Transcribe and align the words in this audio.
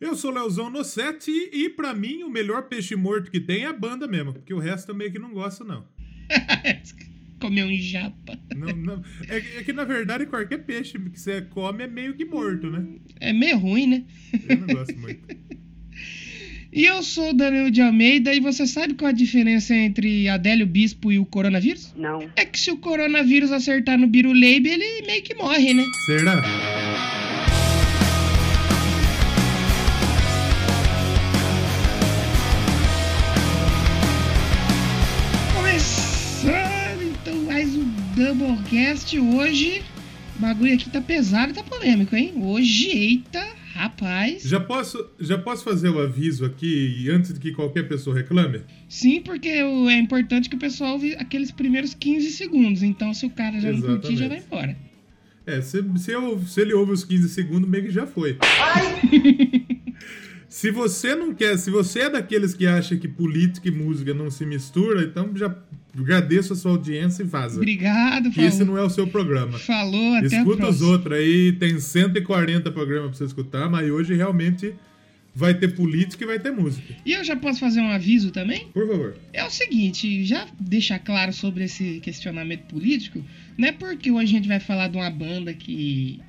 Eu 0.00 0.14
sou 0.14 0.30
o 0.30 0.34
Leozão 0.34 0.70
no 0.70 0.84
set 0.84 1.28
e, 1.28 1.64
e 1.64 1.70
pra 1.70 1.92
mim 1.92 2.22
o 2.22 2.30
melhor 2.30 2.68
peixe 2.68 2.94
morto 2.94 3.30
que 3.30 3.40
tem 3.40 3.64
é 3.64 3.66
a 3.66 3.72
banda 3.72 4.06
mesmo, 4.06 4.32
porque 4.32 4.54
o 4.54 4.58
resto 4.58 4.90
eu 4.90 4.94
meio 4.94 5.10
que 5.10 5.18
não 5.18 5.32
gosto, 5.32 5.64
não. 5.64 5.84
Comeu 7.40 7.66
um 7.66 7.76
japa. 7.76 8.38
Não, 8.54 8.74
não. 8.76 9.04
É, 9.28 9.36
é 9.36 9.64
que 9.64 9.72
na 9.72 9.84
verdade 9.84 10.26
qualquer 10.26 10.58
peixe 10.58 10.98
que 10.98 11.18
você 11.18 11.42
come 11.42 11.84
é 11.84 11.88
meio 11.88 12.14
que 12.14 12.24
morto, 12.24 12.70
né? 12.70 12.84
É 13.20 13.32
meio 13.32 13.58
ruim, 13.58 13.86
né? 13.86 14.04
Eu 14.48 14.56
não 14.58 14.66
gosto 14.68 14.96
muito. 14.98 15.22
E 16.70 16.84
eu 16.84 17.02
sou 17.02 17.30
o 17.30 17.32
Danilo 17.32 17.70
de 17.70 17.80
Almeida 17.80 18.34
e 18.34 18.40
você 18.40 18.66
sabe 18.66 18.92
qual 18.92 19.08
a 19.08 19.12
diferença 19.12 19.74
entre 19.74 20.28
Adélio 20.28 20.66
Bispo 20.66 21.10
e 21.10 21.18
o 21.18 21.24
coronavírus? 21.24 21.94
Não. 21.96 22.30
É 22.36 22.44
que 22.44 22.60
se 22.60 22.70
o 22.70 22.76
coronavírus 22.76 23.50
acertar 23.50 23.98
no 23.98 24.06
Biruleibe, 24.06 24.68
ele 24.68 25.06
meio 25.06 25.22
que 25.22 25.34
morre, 25.34 25.72
né? 25.72 25.82
Será? 26.04 26.42
Doublecast. 38.18 39.16
Hoje 39.16 39.80
o 40.36 40.40
bagulho 40.40 40.74
aqui 40.74 40.90
tá 40.90 41.00
pesado 41.00 41.52
e 41.52 41.54
tá 41.54 41.62
polêmico, 41.62 42.16
hein? 42.16 42.32
Hoje, 42.36 42.88
eita, 42.88 43.40
rapaz. 43.74 44.42
Já 44.42 44.58
posso, 44.58 45.06
já 45.20 45.38
posso 45.38 45.62
fazer 45.62 45.88
o 45.88 46.00
aviso 46.00 46.44
aqui 46.44 47.08
antes 47.10 47.32
de 47.32 47.38
que 47.38 47.52
qualquer 47.52 47.86
pessoa 47.86 48.16
reclame? 48.16 48.62
Sim, 48.88 49.20
porque 49.20 49.48
é 49.48 49.98
importante 49.98 50.48
que 50.48 50.56
o 50.56 50.58
pessoal 50.58 50.94
ouve 50.94 51.14
aqueles 51.14 51.52
primeiros 51.52 51.94
15 51.94 52.32
segundos. 52.32 52.82
Então, 52.82 53.14
se 53.14 53.24
o 53.24 53.30
cara 53.30 53.60
já 53.60 53.70
não 53.70 53.80
curtir, 53.80 54.16
já 54.16 54.26
vai 54.26 54.38
Exatamente. 54.38 54.46
embora. 54.46 54.76
É, 55.46 55.62
se, 55.62 55.82
se, 55.98 56.10
eu- 56.10 56.40
se 56.40 56.60
ele 56.60 56.74
ouve 56.74 56.92
os 56.92 57.04
15 57.04 57.28
segundos, 57.28 57.70
meio 57.70 57.84
que 57.84 57.90
já 57.92 58.04
foi. 58.06 58.36
se 60.48 60.72
você 60.72 61.14
não 61.14 61.32
quer, 61.32 61.56
se 61.56 61.70
você 61.70 62.00
é 62.00 62.10
daqueles 62.10 62.52
que 62.52 62.66
acha 62.66 62.96
que 62.96 63.06
política 63.06 63.68
e 63.68 63.70
música 63.70 64.12
não 64.12 64.28
se 64.28 64.44
mistura, 64.44 65.04
então 65.04 65.30
já 65.36 65.56
agradeço 65.96 66.52
a 66.52 66.56
sua 66.56 66.72
audiência 66.72 67.22
e 67.22 67.26
vaza. 67.26 67.56
Obrigado, 67.56 68.30
Que 68.30 68.42
esse 68.42 68.64
não 68.64 68.76
é 68.76 68.82
o 68.82 68.90
seu 68.90 69.06
programa. 69.06 69.58
Falou, 69.58 70.14
até 70.14 70.26
Escuta 70.26 70.68
os 70.68 70.82
outros 70.82 71.16
aí, 71.16 71.52
tem 71.52 71.78
140 71.78 72.70
programas 72.70 73.10
pra 73.10 73.18
você 73.18 73.24
escutar, 73.24 73.68
mas 73.68 73.90
hoje 73.90 74.14
realmente 74.14 74.74
vai 75.34 75.54
ter 75.54 75.68
política 75.68 76.24
e 76.24 76.26
vai 76.26 76.38
ter 76.38 76.50
música. 76.50 76.94
E 77.06 77.12
eu 77.12 77.22
já 77.22 77.36
posso 77.36 77.60
fazer 77.60 77.80
um 77.80 77.88
aviso 77.88 78.32
também? 78.32 78.66
Por 78.74 78.88
favor. 78.88 79.16
É 79.32 79.44
o 79.44 79.50
seguinte, 79.50 80.24
já 80.24 80.46
deixar 80.58 80.98
claro 80.98 81.32
sobre 81.32 81.64
esse 81.64 82.00
questionamento 82.00 82.62
político, 82.62 83.24
não 83.56 83.68
é 83.68 83.72
porque 83.72 84.10
hoje 84.10 84.24
a 84.24 84.36
gente 84.36 84.48
vai 84.48 84.58
falar 84.58 84.88
de 84.88 84.96
uma 84.96 85.10
banda 85.10 85.54
que, 85.54 86.20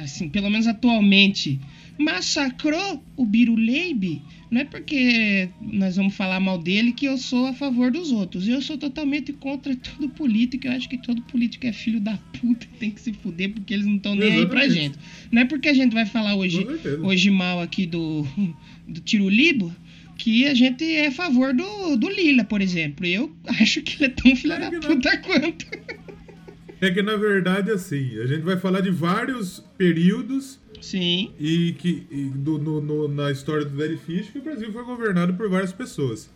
assim, 0.00 0.28
pelo 0.30 0.48
menos 0.48 0.66
atualmente, 0.66 1.60
massacrou 1.98 3.04
o 3.14 3.26
Biruleibe, 3.26 4.22
não 4.52 4.60
é 4.60 4.64
porque 4.66 5.48
nós 5.62 5.96
vamos 5.96 6.14
falar 6.14 6.38
mal 6.38 6.58
dele 6.58 6.92
que 6.92 7.06
eu 7.06 7.16
sou 7.16 7.46
a 7.46 7.54
favor 7.54 7.90
dos 7.90 8.12
outros. 8.12 8.46
Eu 8.46 8.60
sou 8.60 8.76
totalmente 8.76 9.32
contra 9.32 9.74
todo 9.74 10.10
político, 10.10 10.66
eu 10.66 10.72
acho 10.72 10.90
que 10.90 10.98
todo 10.98 11.22
político 11.22 11.66
é 11.66 11.72
filho 11.72 11.98
da 11.98 12.18
puta 12.38 12.66
e 12.66 12.78
tem 12.78 12.90
que 12.90 13.00
se 13.00 13.14
fuder 13.14 13.50
porque 13.50 13.72
eles 13.72 13.86
não 13.86 13.96
estão 13.96 14.14
nem 14.14 14.30
aí 14.30 14.46
pra 14.46 14.68
gente. 14.68 14.98
Não 15.30 15.40
é 15.40 15.46
porque 15.46 15.70
a 15.70 15.72
gente 15.72 15.94
vai 15.94 16.04
falar 16.04 16.36
hoje 16.36 16.66
hoje 17.02 17.30
mal 17.30 17.62
aqui 17.62 17.86
do, 17.86 18.26
do 18.86 19.00
Tiro 19.00 19.26
Libo, 19.30 19.74
que 20.18 20.46
a 20.46 20.52
gente 20.52 20.84
é 20.84 21.06
a 21.06 21.12
favor 21.12 21.54
do, 21.54 21.96
do 21.96 22.10
Lila, 22.10 22.44
por 22.44 22.60
exemplo. 22.60 23.06
Eu 23.06 23.34
acho 23.58 23.80
que 23.80 24.04
ele 24.04 24.12
é 24.12 24.14
tão 24.14 24.36
filho 24.36 24.54
Claro 24.54 24.80
da 24.80 24.86
puta 24.86 25.16
quanto. 25.16 25.66
É 26.78 26.90
que 26.90 27.00
na 27.00 27.16
verdade, 27.16 27.70
assim, 27.70 28.18
a 28.20 28.26
gente 28.26 28.42
vai 28.42 28.58
falar 28.58 28.82
de 28.82 28.90
vários 28.90 29.64
períodos 29.78 30.60
Sim, 30.82 31.30
e 31.40 31.74
que 31.78 32.02
e 32.10 32.24
do- 32.24 32.58
no- 32.58 32.80
no- 32.82 33.08
na 33.08 33.30
história 33.30 33.64
do 33.64 33.74
Dead 33.76 33.96
Fish 33.98 34.28
que 34.30 34.38
o 34.38 34.42
Brasil 34.42 34.70
foi 34.72 34.84
governado 34.84 35.32
por 35.34 35.48
várias 35.48 35.72
pessoas. 35.72 36.28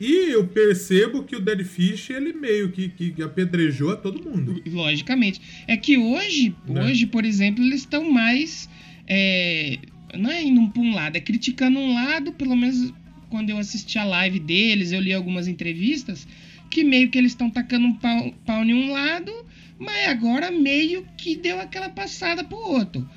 E 0.00 0.30
eu 0.30 0.46
percebo 0.46 1.24
que 1.24 1.34
o 1.34 1.40
Dead 1.40 1.64
Fish 1.64 2.10
ele 2.10 2.32
meio 2.32 2.70
que, 2.70 2.88
que 2.88 3.20
apedrejou 3.22 3.90
a 3.90 3.96
todo 3.96 4.22
mundo. 4.22 4.62
logicamente. 4.64 5.40
É 5.66 5.76
que 5.76 5.98
hoje, 5.98 6.54
Né? 6.68 6.84
hoje, 6.84 7.06
por 7.06 7.24
exemplo, 7.24 7.64
eles 7.64 7.80
estão 7.80 8.08
mais. 8.10 8.68
é, 9.08 9.78
não 10.16 10.30
é 10.30 10.42
indo 10.42 10.68
pra 10.70 10.80
um 10.82 10.94
lado, 10.94 11.16
é 11.16 11.20
criticando 11.20 11.78
um 11.78 11.94
lado, 11.94 12.32
pelo 12.32 12.54
menos 12.54 12.92
quando 13.30 13.50
eu 13.50 13.58
assisti 13.58 13.98
a 13.98 14.04
live 14.04 14.38
deles, 14.38 14.92
eu 14.92 15.00
li 15.00 15.12
algumas 15.12 15.48
entrevistas, 15.48 16.26
que 16.70 16.84
meio 16.84 17.10
que 17.10 17.18
eles 17.18 17.32
estão 17.32 17.50
tacando 17.50 17.86
um 17.86 17.94
pau, 17.94 18.32
pau 18.46 18.64
em 18.64 18.72
um 18.74 18.92
lado, 18.92 19.32
mas 19.78 20.08
agora 20.08 20.50
meio 20.50 21.04
que 21.16 21.36
deu 21.36 21.58
aquela 21.60 21.88
passada 21.88 22.44
pro 22.44 22.56
outro. 22.58 23.08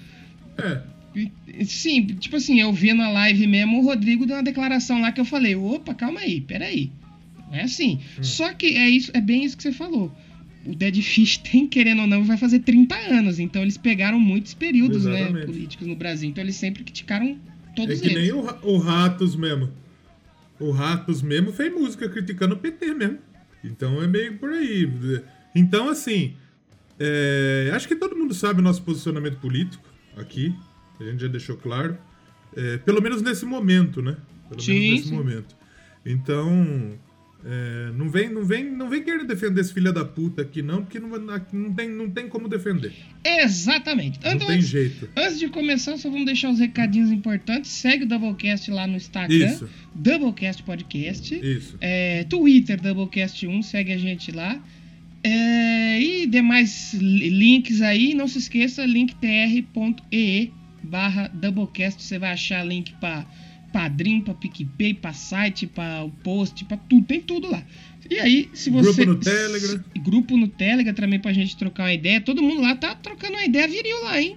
É, 0.58 0.82
Sim, 1.66 2.06
tipo 2.06 2.38
assim, 2.38 2.62
eu 2.62 2.72
vi 2.72 2.94
na 2.94 3.10
live 3.10 3.46
mesmo, 3.46 3.80
o 3.80 3.86
Rodrigo 3.86 4.26
deu 4.26 4.38
uma 4.38 4.44
declaração 4.44 5.02
lá 5.02 5.12
que 5.12 5.20
eu 5.20 5.26
falei, 5.26 5.56
opa, 5.56 5.94
calma 5.94 6.22
aí, 6.22 6.40
peraí. 6.40 6.92
Não 7.50 7.58
é 7.58 7.64
assim. 7.64 8.00
Hum. 8.18 8.24
Só 8.24 8.54
que 8.54 8.68
é 8.78 8.90
isso, 8.90 9.12
é 9.14 9.20
bem 9.20 9.44
isso 9.44 9.58
que 9.58 9.64
você 9.64 9.74
falou. 9.74 10.16
O 10.66 10.74
Dead 10.74 11.02
Fish 11.02 11.38
tem, 11.44 11.68
querendo 11.68 12.02
ou 12.02 12.08
não, 12.08 12.24
vai 12.24 12.38
fazer 12.38 12.60
30 12.60 12.96
anos. 12.96 13.40
Então 13.40 13.62
eles 13.62 13.78
pegaram 13.78 14.20
muitos 14.20 14.54
períodos, 14.54 15.06
né, 15.06 15.20
Exatamente. 15.22 15.46
políticos 15.46 15.88
no 15.88 15.96
Brasil. 15.96 16.30
Então 16.30 16.44
eles 16.44 16.56
sempre 16.56 16.84
criticaram 16.84 17.38
todos 17.76 17.98
é 17.98 18.02
que 18.02 18.08
eles. 18.08 18.24
nem 18.24 18.32
o, 18.32 18.46
o 18.64 18.78
Ratos 18.78 19.36
mesmo. 19.36 19.70
O 20.60 20.72
Ratos 20.72 21.22
mesmo 21.22 21.52
fez 21.52 21.74
música 21.74 22.08
criticando 22.08 22.56
o 22.56 22.58
PT 22.58 22.94
mesmo. 22.94 23.18
Então 23.64 24.02
é 24.02 24.08
meio 24.08 24.38
por 24.38 24.50
aí. 24.50 24.90
Então, 25.54 25.90
assim, 25.90 26.36
é, 26.98 27.70
acho 27.74 27.88
que 27.88 27.96
todo 27.96 28.16
mundo 28.16 28.34
sabe 28.34 28.62
o 28.62 28.64
nosso 28.64 28.82
posicionamento 28.82 29.38
político 29.38 29.91
aqui. 30.18 30.54
A 31.00 31.04
gente 31.04 31.22
já 31.22 31.28
deixou 31.28 31.58
claro. 31.58 31.98
É, 32.56 32.78
pelo 32.78 33.02
menos 33.02 33.22
nesse 33.22 33.46
momento, 33.46 34.02
né? 34.02 34.18
Pelo 34.50 34.62
Sim, 34.62 34.74
menos 34.80 34.92
nesse 34.92 35.08
sim. 35.10 35.16
momento. 35.16 35.56
Então, 36.06 36.98
é, 37.44 37.92
não, 37.96 38.10
vem, 38.10 38.30
não, 38.30 38.46
vem, 38.46 38.70
não 38.70 38.90
vem 38.90 39.04
querer 39.04 39.26
defender 39.26 39.62
esse 39.62 39.74
filho 39.74 39.92
da 39.92 40.06
puta 40.06 40.42
aqui, 40.44 40.62
não, 40.62 40.84
porque 40.84 41.00
não, 41.00 41.10
não, 41.10 41.74
tem, 41.74 41.90
não 41.90 42.10
tem 42.10 42.28
como 42.28 42.48
defender. 42.48 42.94
Exatamente. 43.24 44.20
Não 44.24 44.34
Então, 44.34 44.48
tem 44.48 44.58
antes, 44.58 44.68
jeito. 44.70 45.10
antes 45.16 45.40
de 45.40 45.48
começar, 45.50 45.98
só 45.98 46.10
vamos 46.10 46.26
deixar 46.26 46.52
os 46.52 46.60
recadinhos 46.60 47.12
importantes. 47.12 47.72
Segue 47.72 48.04
o 48.04 48.08
Doublecast 48.08 48.70
lá 48.70 48.86
no 48.86 48.96
Instagram. 48.96 49.46
Isso, 49.48 49.68
Doublecast 49.96 50.62
Podcast. 50.64 51.34
isso. 51.36 51.78
É, 51.82 52.24
Twitter, 52.26 52.80
Doublecast1, 52.82 53.64
segue 53.64 53.92
a 53.94 53.98
gente 53.98 54.32
lá. 54.32 54.62
É, 55.24 56.00
e 56.02 56.26
demais 56.28 56.94
li- 56.94 57.30
links 57.30 57.82
aí, 57.82 58.14
não 58.14 58.28
se 58.28 58.40
esqueça, 58.40 58.86
linktr.ee 58.86 60.52
barra 60.84 61.28
Doublecast, 61.34 62.02
você 62.02 62.18
vai 62.18 62.32
achar 62.32 62.66
link 62.66 62.94
pra 63.00 63.26
Padrim, 63.72 64.20
pra 64.22 64.34
PicPay, 64.34 64.94
pra 64.96 65.14
site, 65.14 65.66
pra 65.68 66.04
o 66.04 66.10
post, 66.10 66.66
pra 66.66 66.76
tudo, 66.76 67.06
tem 67.06 67.22
tudo 67.22 67.50
lá. 67.52 67.64
E 68.10 68.20
aí, 68.20 68.50
se 68.54 68.70
você... 68.70 69.06
Grupo 69.06 69.14
no 69.14 69.20
Telegram. 69.20 69.70
se- 69.94 70.00
grupo 70.00 70.38
no 70.38 70.48
Telegram 70.48 70.94
também 70.94 71.20
pra 71.20 71.32
gente 71.32 71.56
trocar 71.56 71.84
uma 71.84 71.94
ideia, 71.94 72.20
todo 72.20 72.42
mundo 72.42 72.62
lá 72.62 72.76
tá 72.76 72.96
trocando 72.96 73.34
uma 73.34 73.46
ideia 73.46 73.68
viril 73.68 74.04
lá, 74.04 74.20
hein? 74.22 74.36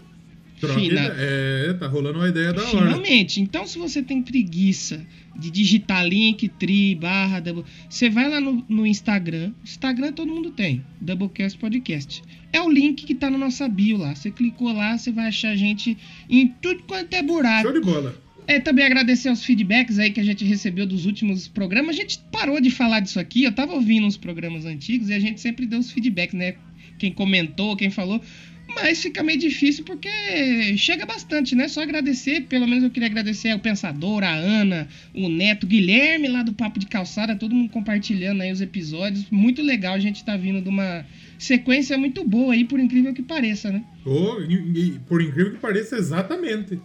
Troca 0.60 0.78
Fina-. 0.78 1.14
É, 1.18 1.72
tá 1.80 1.88
rolando 1.88 2.18
uma 2.20 2.28
ideia 2.28 2.52
da 2.52 2.62
hora. 2.62 2.70
Finalmente. 2.70 3.40
Então, 3.40 3.66
se 3.66 3.76
você 3.78 4.02
tem 4.02 4.22
preguiça 4.22 5.04
de 5.36 5.50
digitar 5.50 6.06
link, 6.06 6.48
tri, 6.48 6.94
barra, 6.94 7.40
double, 7.40 7.64
você 7.88 8.08
vai 8.08 8.28
lá 8.28 8.40
no, 8.40 8.64
no 8.68 8.86
Instagram. 8.86 9.52
Instagram 9.62 10.12
todo 10.12 10.32
mundo 10.32 10.50
tem. 10.50 10.84
Doublecast 11.00 11.58
Podcast. 11.58 12.22
É 12.52 12.60
o 12.60 12.70
link 12.70 13.04
que 13.04 13.14
tá 13.14 13.28
na 13.28 13.38
nossa 13.38 13.68
bio 13.68 13.96
lá. 13.96 14.14
Você 14.14 14.30
clicou 14.30 14.72
lá, 14.72 14.96
você 14.96 15.10
vai 15.10 15.28
achar 15.28 15.50
a 15.50 15.56
gente 15.56 15.96
em 16.28 16.48
tudo 16.48 16.82
quanto 16.84 17.12
é 17.14 17.22
buraco. 17.22 17.68
Show 17.68 17.80
de 17.80 17.84
bola. 17.84 18.24
É, 18.46 18.60
também 18.60 18.84
agradecer 18.84 19.28
aos 19.30 19.42
feedbacks 19.42 19.98
aí 19.98 20.10
que 20.10 20.20
a 20.20 20.24
gente 20.24 20.44
recebeu 20.44 20.86
dos 20.86 21.06
últimos 21.06 21.48
programas. 21.48 21.96
A 21.96 21.98
gente 21.98 22.18
parou 22.30 22.60
de 22.60 22.70
falar 22.70 23.00
disso 23.00 23.18
aqui. 23.18 23.44
Eu 23.44 23.52
tava 23.52 23.72
ouvindo 23.72 24.06
uns 24.06 24.18
programas 24.18 24.66
antigos 24.66 25.08
e 25.08 25.14
a 25.14 25.18
gente 25.18 25.40
sempre 25.40 25.66
deu 25.66 25.78
os 25.78 25.90
feedbacks, 25.90 26.34
né? 26.34 26.54
Quem 26.98 27.10
comentou, 27.10 27.74
quem 27.74 27.90
falou. 27.90 28.20
Mas 28.74 29.00
fica 29.02 29.22
meio 29.22 29.38
difícil 29.38 29.84
porque 29.84 30.08
chega 30.76 31.06
bastante, 31.06 31.54
né? 31.54 31.68
Só 31.68 31.82
agradecer. 31.82 32.42
Pelo 32.42 32.66
menos 32.66 32.84
eu 32.84 32.90
queria 32.90 33.08
agradecer 33.08 33.50
ao 33.50 33.58
Pensador, 33.58 34.22
a 34.24 34.34
Ana, 34.34 34.88
o 35.14 35.28
Neto, 35.28 35.64
o 35.64 35.66
Guilherme 35.66 36.28
lá 36.28 36.42
do 36.42 36.52
Papo 36.52 36.78
de 36.78 36.86
Calçada, 36.86 37.36
todo 37.36 37.54
mundo 37.54 37.70
compartilhando 37.70 38.42
aí 38.42 38.50
os 38.52 38.60
episódios. 38.60 39.26
Muito 39.30 39.62
legal, 39.62 39.94
a 39.94 39.98
gente 40.00 40.24
tá 40.24 40.36
vindo 40.36 40.60
de 40.60 40.68
uma 40.68 41.06
sequência 41.38 41.96
muito 41.96 42.26
boa 42.26 42.52
aí, 42.54 42.64
por 42.64 42.80
incrível 42.80 43.14
que 43.14 43.22
pareça, 43.22 43.70
né? 43.70 43.82
Oh, 44.04 44.40
e- 44.40 44.94
e 44.94 44.98
por 45.08 45.22
incrível 45.22 45.52
que 45.52 45.58
pareça, 45.58 45.96
exatamente. 45.96 46.78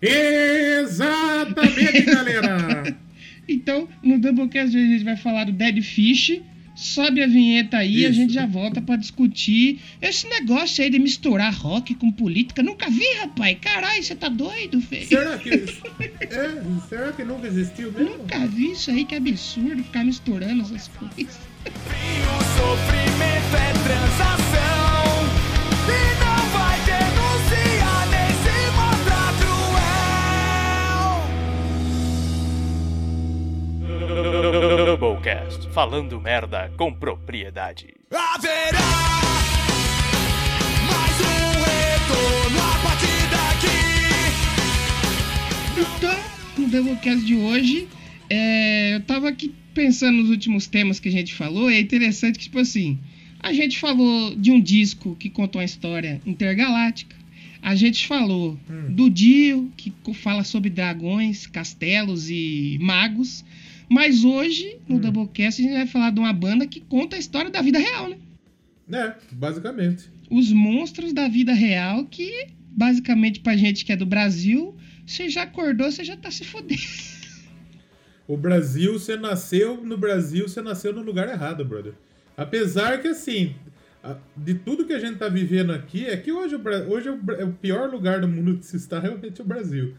Exatamente, 0.00 2.02
galera! 2.02 2.96
Então, 3.46 3.86
no 4.02 4.18
Doublecast 4.18 4.70
de 4.70 4.78
hoje 4.78 4.86
a 4.86 4.90
gente 4.92 5.04
vai 5.04 5.18
falar 5.18 5.44
do 5.44 5.52
Dead 5.52 5.82
Fish. 5.82 6.40
Sobe 6.74 7.22
a 7.22 7.26
vinheta 7.26 7.78
aí 7.78 8.00
e 8.00 8.06
a 8.06 8.10
gente 8.10 8.32
já 8.32 8.46
volta 8.46 8.82
pra 8.82 8.96
discutir 8.96 9.80
esse 10.02 10.28
negócio 10.28 10.82
aí 10.82 10.90
de 10.90 10.98
misturar 10.98 11.54
rock 11.54 11.94
com 11.94 12.10
política. 12.10 12.62
Nunca 12.62 12.90
vi, 12.90 13.06
rapaz. 13.20 13.56
Caralho, 13.60 14.02
você 14.02 14.14
tá 14.14 14.28
doido, 14.28 14.80
velho? 14.80 15.06
será 15.06 15.38
que. 15.38 15.50
É, 16.20 16.88
será 16.88 17.12
que 17.12 17.22
nunca 17.24 17.46
existiu 17.46 17.92
mesmo? 17.92 18.18
Nunca 18.18 18.46
vi 18.46 18.72
isso 18.72 18.90
aí, 18.90 19.04
que 19.04 19.14
absurdo 19.14 19.82
ficar 19.84 20.04
misturando 20.04 20.62
essas 20.62 20.88
coisas. 20.88 21.38
O 21.66 22.44
sofrimento 22.58 23.56
é 23.56 23.72
transação 23.84 24.33
Doublecast, 34.52 35.68
falando 35.70 36.20
merda 36.20 36.70
com 36.76 36.92
propriedade. 36.92 37.94
Haverá 38.10 38.78
mais 40.86 41.20
um 41.20 41.48
retorno 41.64 42.58
a 42.60 42.78
partir 42.82 43.24
daqui. 43.30 43.80
Então, 45.96 46.18
no 46.58 46.68
Doublecast 46.68 47.24
de 47.24 47.36
hoje, 47.36 47.88
é, 48.28 48.96
eu 48.96 49.00
tava 49.00 49.30
aqui 49.30 49.54
pensando 49.72 50.18
nos 50.18 50.28
últimos 50.28 50.66
temas 50.66 51.00
que 51.00 51.08
a 51.08 51.12
gente 51.12 51.32
falou, 51.34 51.70
e 51.70 51.76
é 51.76 51.80
interessante 51.80 52.38
que, 52.38 52.44
tipo 52.44 52.58
assim, 52.58 52.98
a 53.40 53.50
gente 53.52 53.78
falou 53.78 54.36
de 54.36 54.50
um 54.50 54.60
disco 54.60 55.16
que 55.16 55.30
contou 55.30 55.60
uma 55.60 55.64
história 55.64 56.20
intergaláctica. 56.26 57.16
A 57.62 57.74
gente 57.74 58.06
falou 58.06 58.58
do 58.90 59.08
Dio, 59.08 59.72
que 59.74 59.90
fala 60.12 60.44
sobre 60.44 60.68
dragões, 60.68 61.46
castelos 61.46 62.28
e 62.28 62.76
magos. 62.78 63.42
Mas 63.88 64.24
hoje, 64.24 64.78
no 64.88 64.98
Doublecast, 64.98 65.60
a 65.60 65.64
gente 65.64 65.74
vai 65.76 65.86
falar 65.86 66.10
de 66.10 66.18
uma 66.20 66.32
banda 66.32 66.66
que 66.66 66.80
conta 66.80 67.16
a 67.16 67.18
história 67.18 67.50
da 67.50 67.60
vida 67.62 67.78
real, 67.78 68.08
né? 68.08 68.16
É, 68.92 69.14
basicamente. 69.32 70.04
Os 70.30 70.50
monstros 70.52 71.12
da 71.12 71.28
vida 71.28 71.52
real 71.52 72.04
que, 72.06 72.48
basicamente, 72.70 73.40
pra 73.40 73.56
gente 73.56 73.84
que 73.84 73.92
é 73.92 73.96
do 73.96 74.06
Brasil, 74.06 74.74
você 75.06 75.28
já 75.28 75.42
acordou, 75.42 75.90
você 75.90 76.02
já 76.04 76.16
tá 76.16 76.30
se 76.30 76.44
fodendo. 76.44 76.80
O 78.26 78.38
Brasil, 78.38 78.94
você 78.94 79.18
nasceu 79.18 79.84
no 79.84 79.98
Brasil, 79.98 80.48
você 80.48 80.62
nasceu 80.62 80.94
no 80.94 81.02
lugar 81.02 81.28
errado, 81.28 81.62
brother. 81.62 81.92
Apesar 82.34 82.98
que, 83.02 83.08
assim, 83.08 83.54
de 84.34 84.54
tudo 84.54 84.86
que 84.86 84.94
a 84.94 84.98
gente 84.98 85.18
tá 85.18 85.28
vivendo 85.28 85.72
aqui, 85.72 86.06
é 86.06 86.16
que 86.16 86.32
hoje, 86.32 86.56
hoje 86.88 87.08
é 87.08 87.12
o 87.12 87.20
é 87.38 87.44
o 87.44 87.52
pior 87.52 87.90
lugar 87.90 88.22
do 88.22 88.26
mundo 88.26 88.56
de 88.56 88.64
se 88.64 88.78
estar 88.78 89.00
realmente 89.00 89.42
o 89.42 89.44
Brasil. 89.44 89.92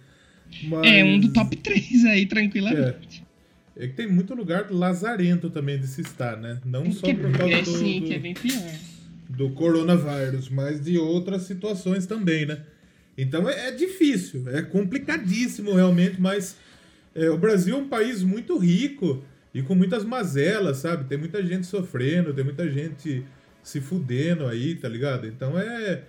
Mas- 0.64 0.92
É 0.92 1.04
um 1.04 1.20
do 1.20 1.32
top 1.34 1.56
3 1.56 2.04
aí, 2.06 2.26
tranquilamente. 2.26 2.82
É 3.05 3.05
que 3.78 3.94
tem 3.94 4.08
muito 4.08 4.34
lugar 4.34 4.68
lazarento 4.72 5.50
também 5.50 5.78
de 5.80 5.88
se 5.88 6.02
estar, 6.02 6.38
né? 6.38 6.60
Não 6.66 6.92
só 6.92 7.08
Que- 7.08 7.14
por 7.14 7.32
causa 7.32 7.54
é 7.54 7.62
do, 7.62 7.78
sim, 7.78 8.00
do- 8.02 8.08
que 8.08 8.14
é 8.14 8.20
bem 8.20 8.34
pior. 8.34 8.72
do 9.30 9.50
coronavírus, 9.52 10.50
mas 10.50 10.80
de 10.84 10.98
outras 10.98 11.42
situações 11.44 12.06
também, 12.06 12.46
né? 12.46 12.62
Então 13.18 13.50
é, 13.50 13.70
é 13.70 13.72
difícil, 13.72 14.44
é 14.50 14.62
complicadíssimo 14.62 15.74
realmente, 15.74 16.20
mas 16.22 16.56
é, 17.14 17.30
o 17.30 17.38
Brasil 17.38 17.76
é 17.76 17.80
um 17.80 17.88
país 17.88 18.24
muito 18.24 18.58
rico 18.58 19.24
e 19.54 19.62
com 19.62 19.74
muitas 19.76 20.04
mazelas, 20.06 20.78
sabe? 20.78 21.06
Tem 21.06 21.18
muita 21.18 21.42
gente 21.46 21.66
sofrendo, 21.66 22.34
tem 22.34 22.44
muita 22.44 22.70
gente 22.70 23.24
se 23.64 23.82
fudendo 23.82 24.46
aí, 24.46 24.76
tá 24.76 24.88
ligado? 24.88 25.26
Então 25.28 25.58
é, 25.60 26.04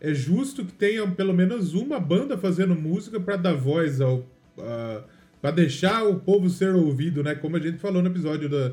é 0.00 0.14
justo 0.14 0.64
que 0.64 0.72
tenha 0.72 1.06
pelo 1.08 1.34
menos 1.34 1.74
uma 1.74 1.98
banda 2.00 2.38
fazendo 2.38 2.74
música 2.74 3.20
pra 3.20 3.36
dar 3.36 3.54
voz 3.54 4.00
ao. 4.00 4.26
a- 4.58 5.04
pra 5.40 5.50
deixar 5.50 6.04
o 6.04 6.16
povo 6.20 6.48
ser 6.50 6.74
ouvido, 6.74 7.22
né? 7.22 7.34
Como 7.34 7.56
a 7.56 7.60
gente 7.60 7.78
falou 7.78 8.02
no 8.02 8.08
episódio 8.08 8.48
da, 8.48 8.72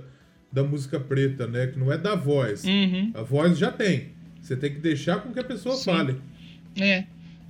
da 0.51 0.63
música 0.63 0.99
preta, 0.99 1.47
né? 1.47 1.67
Que 1.67 1.79
não 1.79 1.91
é 1.91 1.97
dar 1.97 2.15
voz. 2.15 2.63
Uhum. 2.63 3.11
A 3.13 3.21
voz 3.21 3.57
já 3.57 3.71
tem. 3.71 4.09
Você 4.41 4.55
tem 4.55 4.73
que 4.73 4.79
deixar 4.79 5.21
com 5.21 5.31
que 5.31 5.39
a 5.39 5.43
pessoa 5.43 5.75
Sim. 5.75 5.85
fale. 5.85 6.21
É, 6.79 7.05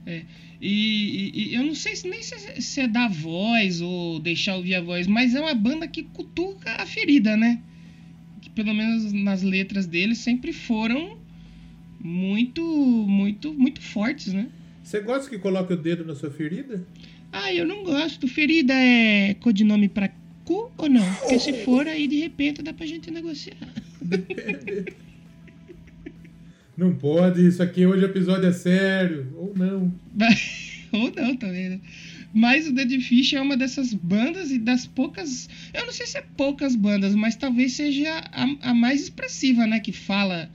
é. 0.05 0.21
E, 0.61 1.31
e- 1.51 1.55
eu 1.55 1.63
não 1.63 1.75
sei 1.75 1.95
se 1.95 2.07
nem 2.07 2.21
se, 2.21 2.61
se 2.61 2.79
é 2.81 2.87
dar 2.87 3.09
voz 3.09 3.81
ou 3.81 4.19
deixar 4.19 4.55
ouvir 4.55 4.75
a 4.75 4.81
voz, 4.81 5.07
mas 5.07 5.35
é 5.35 5.41
uma 5.41 5.53
banda 5.55 5.87
que 5.87 6.03
cutuca 6.03 6.71
a 6.71 6.85
ferida, 6.85 7.35
né? 7.35 7.61
Que 8.41 8.49
pelo 8.49 8.73
menos 8.73 9.11
nas 9.11 9.41
letras 9.43 9.85
deles 9.85 10.19
sempre 10.19 10.53
foram 10.53 11.17
muito, 11.99 12.61
muito, 13.07 13.53
muito 13.53 13.81
fortes, 13.81 14.33
né? 14.33 14.47
Você 14.83 14.99
gosta 14.99 15.29
que 15.29 15.39
coloque 15.39 15.73
o 15.73 15.77
dedo 15.77 16.03
na 16.05 16.13
sua 16.15 16.29
ferida? 16.29 16.85
Ah, 17.33 17.51
eu 17.51 17.65
não 17.65 17.83
gosto. 17.83 18.27
Ferida 18.27 18.73
é 18.73 19.33
codinome 19.33 19.89
pra 19.89 20.09
cu 20.45 20.71
ou 20.77 20.87
não? 20.87 21.13
Porque 21.15 21.39
se 21.39 21.51
for, 21.63 21.87
aí 21.87 22.07
de 22.07 22.19
repente 22.19 22.61
dá 22.61 22.71
pra 22.71 22.85
gente 22.85 23.09
negociar. 23.09 23.57
Não 26.77 26.93
pode, 26.95 27.45
isso 27.45 27.61
aqui 27.61 27.85
hoje 27.85 28.03
o 28.03 28.07
episódio 28.07 28.47
é 28.47 28.51
sério. 28.53 29.27
Ou 29.35 29.53
não. 29.55 29.93
Ou 30.93 31.11
não 31.15 31.35
também, 31.35 31.69
né? 31.69 31.81
Mas 32.33 32.67
o 32.67 32.73
Dead 32.73 32.99
Fish 33.01 33.33
é 33.33 33.41
uma 33.41 33.57
dessas 33.57 33.93
bandas 33.93 34.51
e 34.51 34.59
das 34.59 34.85
poucas. 34.85 35.49
Eu 35.73 35.85
não 35.85 35.93
sei 35.93 36.05
se 36.05 36.17
é 36.17 36.23
poucas 36.35 36.75
bandas, 36.75 37.13
mas 37.15 37.35
talvez 37.35 37.73
seja 37.73 38.09
a, 38.31 38.69
a 38.69 38.73
mais 38.73 39.01
expressiva, 39.03 39.67
né? 39.67 39.79
Que 39.79 39.91
fala 39.91 40.49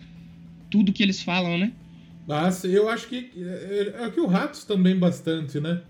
tudo 0.71 0.93
que 0.93 1.03
eles 1.03 1.23
falam, 1.23 1.59
né? 1.59 1.73
Mas 2.27 2.63
eu 2.65 2.89
acho 2.89 3.09
que. 3.09 3.31
É, 3.37 4.05
é 4.05 4.11
que 4.11 4.21
o 4.21 4.27
Ratos 4.27 4.65
também 4.65 4.97
bastante, 4.97 5.61
né? 5.61 5.81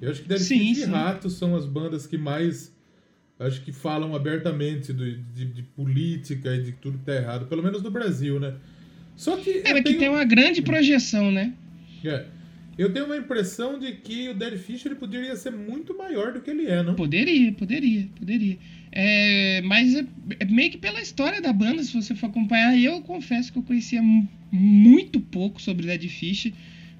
Eu 0.00 0.10
acho 0.10 0.22
que 0.22 0.28
Dead 0.28 0.38
Sim, 0.40 0.58
Fish 0.58 0.78
e 0.78 0.84
sim. 0.84 0.90
Ratos 0.90 1.34
são 1.34 1.54
as 1.56 1.66
bandas 1.66 2.06
que 2.06 2.16
mais. 2.16 2.74
Acho 3.38 3.62
que 3.62 3.72
falam 3.72 4.14
abertamente 4.14 4.92
do- 4.92 5.16
de, 5.16 5.44
de 5.46 5.62
política 5.62 6.54
e 6.54 6.62
de 6.62 6.72
tudo 6.72 6.98
que 6.98 7.04
tá 7.04 7.14
errado. 7.14 7.46
Pelo 7.46 7.62
menos 7.62 7.82
no 7.82 7.90
Brasil, 7.90 8.38
né? 8.38 8.54
Só 9.16 9.36
que. 9.36 9.62
É, 9.64 9.72
mas 9.72 9.76
que 9.76 9.82
tenho- 9.84 9.98
tem 9.98 10.08
uma 10.08 10.24
grande 10.24 10.62
projeção, 10.62 11.30
né? 11.30 11.52
é, 12.04 12.26
eu 12.78 12.92
tenho 12.92 13.04
uma 13.06 13.16
impressão 13.16 13.78
de 13.78 13.92
que 13.92 14.30
o 14.30 14.34
Dead 14.34 14.56
Fish 14.58 14.86
ele 14.86 14.94
poderia 14.94 15.36
ser 15.36 15.50
muito 15.52 15.96
maior 15.96 16.32
do 16.32 16.40
que 16.40 16.50
ele 16.50 16.66
é, 16.66 16.82
não? 16.82 16.94
Poderia, 16.94 17.52
poderia, 17.52 18.08
poderia. 18.18 18.58
É, 18.92 19.60
mas 19.62 19.94
é, 19.94 20.04
é 20.40 20.44
meio 20.46 20.70
que 20.70 20.78
pela 20.78 21.00
história 21.00 21.40
da 21.42 21.52
banda, 21.52 21.82
se 21.82 21.92
você 21.92 22.14
for 22.14 22.26
acompanhar, 22.26 22.78
eu 22.78 23.00
confesso 23.02 23.52
que 23.52 23.58
eu 23.58 23.62
conhecia 23.62 24.00
mu- 24.02 24.26
muito 24.50 25.20
pouco 25.20 25.60
sobre 25.60 25.86
Dead 25.86 26.08
Fish. 26.08 26.52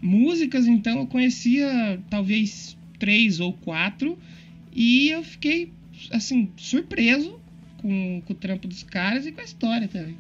Músicas, 0.03 0.67
então, 0.67 1.01
eu 1.01 1.07
conhecia 1.07 1.99
talvez 2.11 2.77
três 3.01 3.41
ou 3.41 3.53
quatro. 3.53 4.17
E 4.73 5.09
eu 5.11 5.25
fiquei, 5.25 5.73
assim, 6.13 6.53
surpreso 6.57 7.41
com, 7.79 8.23
com 8.25 8.33
o 8.33 8.37
trampo 8.37 8.69
dos 8.69 8.85
caras 8.85 9.27
e 9.27 9.33
com 9.33 9.41
a 9.41 9.45
história 9.45 9.89
também. 9.89 10.17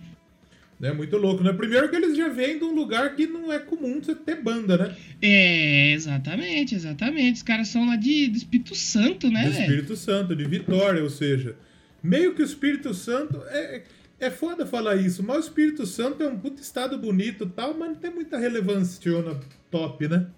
É 0.82 0.93
muito 0.94 1.15
louco, 1.19 1.44
né? 1.44 1.53
Primeiro 1.53 1.91
que 1.91 1.97
eles 1.97 2.17
já 2.17 2.29
vêm 2.29 2.59
de 2.59 2.65
um 2.65 2.75
lugar 2.75 3.15
que 3.15 3.27
não 3.27 3.53
é 3.53 3.59
comum 3.59 4.00
você 4.03 4.15
ter 4.15 4.43
banda, 4.43 4.79
né? 4.79 4.97
É, 5.21 5.93
exatamente, 5.93 6.75
exatamente. 6.75 7.37
Os 7.37 7.43
caras 7.43 7.69
são 7.69 7.87
lá 7.87 7.97
de, 7.97 8.29
do 8.29 8.38
Espírito 8.38 8.75
Santo, 8.75 9.31
né, 9.31 9.44
do? 9.44 9.50
Espírito 9.50 9.94
Santo, 9.94 10.35
de 10.35 10.44
Vitória, 10.44 11.03
ou 11.03 11.11
seja, 11.11 11.55
meio 12.03 12.35
que 12.35 12.41
o 12.41 12.44
Espírito 12.44 12.94
Santo 12.94 13.43
é, 13.49 13.83
é 14.19 14.31
foda 14.31 14.65
falar 14.65 14.97
isso, 14.97 15.23
mas 15.23 15.37
o 15.37 15.41
Espírito 15.41 15.85
Santo 15.85 16.23
é 16.23 16.29
um 16.29 16.38
puto 16.38 16.62
estado 16.62 16.97
bonito 16.97 17.44
e 17.44 17.49
tal, 17.50 17.76
mas 17.76 17.91
não 17.91 17.97
tem 17.97 18.11
muita 18.11 18.38
relevância 18.38 19.23
na 19.23 19.38
top, 19.71 20.09
né? 20.09 20.29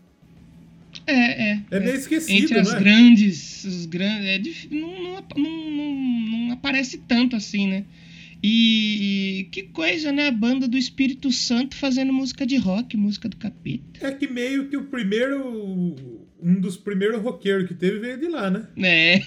É, 1.07 1.51
é. 1.53 1.61
É 1.71 1.81
meio 1.81 1.97
esquecido, 1.97 2.45
Entre 2.45 2.59
as 2.59 2.73
né? 2.73 2.79
grandes, 2.81 3.65
os 3.65 3.87
grandes, 3.87 4.67
é 4.71 4.75
não, 4.75 5.03
não, 5.03 5.25
não, 5.37 5.71
não- 5.71 5.93
não 6.47 6.53
aparece 6.53 6.99
tanto 6.99 7.35
assim, 7.37 7.67
né? 7.67 7.85
E, 8.45 9.41
e 9.41 9.45
que 9.53 9.63
coisa, 9.65 10.11
né? 10.11 10.27
A 10.29 10.33
banda 10.33 10.67
do 10.67 10.77
Espírito 10.77 11.31
Santo 11.31 11.77
fazendo 11.77 12.13
música 12.13 12.45
de 12.45 12.57
rock, 12.57 12.97
música 12.97 13.29
do 13.29 13.37
capeta. 13.37 13.85
É 14.07 14.11
que 14.11 14.27
meio 14.27 14.69
que 14.69 14.77
o 14.77 14.85
primeiro. 14.85 15.95
Um 16.45 16.61
dos 16.61 16.77
primeiros 16.77 17.23
roqueiros 17.23 17.69
que 17.69 17.75
teve 17.75 18.01
veio 18.01 18.19
de 18.19 18.27
lá, 18.27 18.51
né? 18.51 18.67
É, 18.79 19.21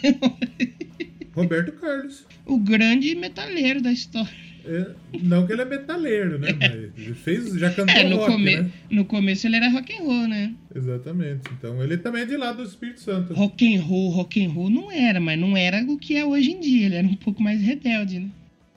Roberto 1.33 1.71
Carlos. 1.73 2.25
o 2.45 2.57
grande 2.57 3.15
metaleiro 3.15 3.81
da 3.81 3.91
história. 3.91 4.44
É, 4.67 4.91
não 5.21 5.45
que 5.45 5.53
ele 5.53 5.61
é 5.61 5.65
metaleiro, 5.65 6.39
né? 6.39 6.47
Mas 6.59 6.73
ele 6.73 7.13
fez, 7.13 7.53
já 7.53 7.69
cantou 7.71 7.95
É, 7.95 8.03
no, 8.09 8.15
rock, 8.17 8.31
come- 8.31 8.55
né? 8.55 8.71
no 8.89 9.05
começo 9.05 9.45
ele 9.45 9.55
era 9.57 9.69
rock 9.69 9.93
and 9.93 10.03
roll, 10.03 10.27
né? 10.27 10.53
Exatamente. 10.75 11.41
Então 11.57 11.83
ele 11.83 11.97
também 11.97 12.23
é 12.23 12.25
de 12.25 12.35
lá 12.35 12.51
do 12.51 12.63
Espírito 12.63 12.99
Santo. 12.99 13.33
Rock 13.33 13.75
and 13.75 13.81
roll, 13.81 14.09
rock 14.09 14.43
and 14.43 14.49
roll 14.49 14.69
não 14.69 14.91
era, 14.91 15.19
mas 15.19 15.39
não 15.39 15.55
era 15.55 15.83
o 15.83 15.97
que 15.97 16.15
é 16.15 16.25
hoje 16.25 16.51
em 16.51 16.59
dia. 16.59 16.87
Ele 16.87 16.95
era 16.95 17.07
um 17.07 17.15
pouco 17.15 17.43
mais 17.43 17.61
rebelde, 17.61 18.19
né? 18.19 18.29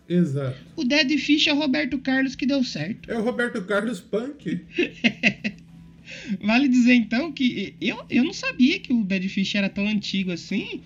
Exato. 0.09 0.57
O 0.77 0.85
Dead 0.85 1.19
Fish 1.19 1.47
é 1.47 1.53
o 1.53 1.57
Roberto 1.59 1.99
Carlos 1.99 2.35
que 2.35 2.47
deu 2.47 2.63
certo. 2.65 3.11
É 3.11 3.17
o 3.19 3.23
Roberto 3.23 3.63
Carlos 3.63 4.01
Punk. 4.01 4.61
Vale 6.41 6.69
dizer 6.69 6.95
então 6.95 7.31
que 7.33 7.75
eu, 7.81 8.03
eu 8.09 8.25
não 8.25 8.33
sabia 8.33 8.79
que 8.79 8.93
o 8.93 9.05
Dead 9.05 9.29
Fish 9.29 9.55
era 9.55 9.69
tão 9.69 9.87
antigo 9.87 10.33
assim. 10.33 10.81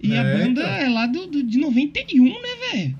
E 0.00 0.12
a 0.16 0.22
É, 0.22 0.38
banda 0.38 0.60
então. 0.62 0.74
é 0.74 0.88
lá 0.88 1.06
do, 1.06 1.26
do- 1.26 1.42
de 1.42 1.58
91, 1.58 2.24
né, 2.24 2.32
velho? 2.72 2.98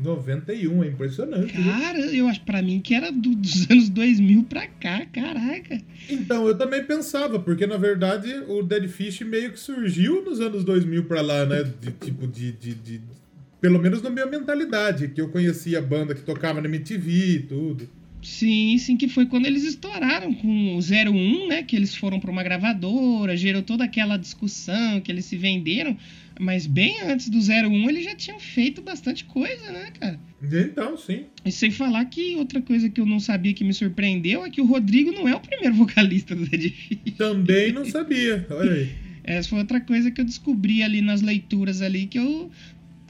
91, 0.00 0.84
é 0.84 0.88
impressionante. 0.88 1.52
viu? 1.56 1.64
Cara, 1.72 1.98
eu 1.98 2.28
acho 2.28 2.40
pra 2.42 2.62
mim 2.62 2.80
que 2.80 2.94
era 2.94 3.10
do- 3.10 3.34
dos 3.34 3.68
anos 3.70 3.88
2000 3.88 4.44
pra 4.44 4.66
cá, 4.66 5.04
caraca. 5.06 5.80
Então, 6.08 6.46
eu 6.46 6.56
também 6.56 6.84
pensava, 6.84 7.38
porque 7.38 7.66
na 7.66 7.76
verdade 7.76 8.32
o 8.48 8.62
Dead 8.62 8.88
Fish 8.88 9.20
meio 9.22 9.52
que 9.52 9.58
surgiu 9.58 10.24
nos 10.24 10.40
anos 10.40 10.62
2000 10.64 11.04
pra 11.04 11.20
lá, 11.20 11.44
né? 11.44 11.64
De 11.80 11.90
tipo 11.92 12.26
de. 12.26 12.52
de, 12.52 12.74
de- 12.74 13.00
pelo 13.60 13.80
menos 13.80 14.00
na 14.00 14.08
minha 14.08 14.24
mentalidade, 14.26 15.08
que 15.08 15.20
eu 15.20 15.30
conhecia 15.30 15.78
a 15.80 15.82
banda 15.82 16.14
que 16.14 16.22
tocava 16.22 16.60
na 16.60 16.68
MTV 16.68 17.10
e 17.10 17.38
tudo. 17.40 17.88
Sim, 18.22 18.76
sim, 18.78 18.96
que 18.96 19.08
foi 19.08 19.26
quando 19.26 19.46
eles 19.46 19.64
estouraram 19.64 20.32
com 20.34 20.76
o 20.76 20.80
01, 20.80 21.48
né? 21.48 21.62
Que 21.64 21.74
eles 21.76 21.94
foram 21.94 22.20
pra 22.20 22.30
uma 22.30 22.42
gravadora, 22.42 23.36
gerou 23.36 23.62
toda 23.62 23.82
aquela 23.84 24.16
discussão, 24.16 25.00
que 25.00 25.10
eles 25.10 25.24
se 25.24 25.36
venderam. 25.36 25.96
Mas 26.38 26.66
bem 26.66 27.00
antes 27.02 27.28
do 27.28 27.38
01 27.38 27.88
eles 27.90 28.04
já 28.04 28.14
tinham 28.14 28.38
feito 28.38 28.80
bastante 28.80 29.24
coisa, 29.24 29.70
né, 29.72 29.90
cara? 29.98 30.20
Então, 30.42 30.96
sim. 30.96 31.24
E 31.44 31.50
sem 31.50 31.70
falar 31.70 32.04
que 32.04 32.36
outra 32.36 32.62
coisa 32.62 32.88
que 32.88 33.00
eu 33.00 33.06
não 33.06 33.18
sabia 33.18 33.52
que 33.52 33.64
me 33.64 33.74
surpreendeu 33.74 34.44
é 34.44 34.50
que 34.50 34.60
o 34.60 34.66
Rodrigo 34.66 35.10
não 35.12 35.28
é 35.28 35.34
o 35.34 35.40
primeiro 35.40 35.74
vocalista 35.76 36.34
do 36.34 36.46
Dead 36.46 36.70
Fish. 36.70 37.14
Também 37.16 37.72
não 37.72 37.84
sabia. 37.84 38.46
Olha 38.50 38.72
aí. 38.72 38.90
Essa 39.24 39.50
foi 39.50 39.58
outra 39.58 39.80
coisa 39.80 40.10
que 40.10 40.20
eu 40.20 40.24
descobri 40.24 40.82
ali 40.82 41.02
nas 41.02 41.20
leituras 41.20 41.82
ali 41.82 42.06
que 42.06 42.18
eu 42.18 42.50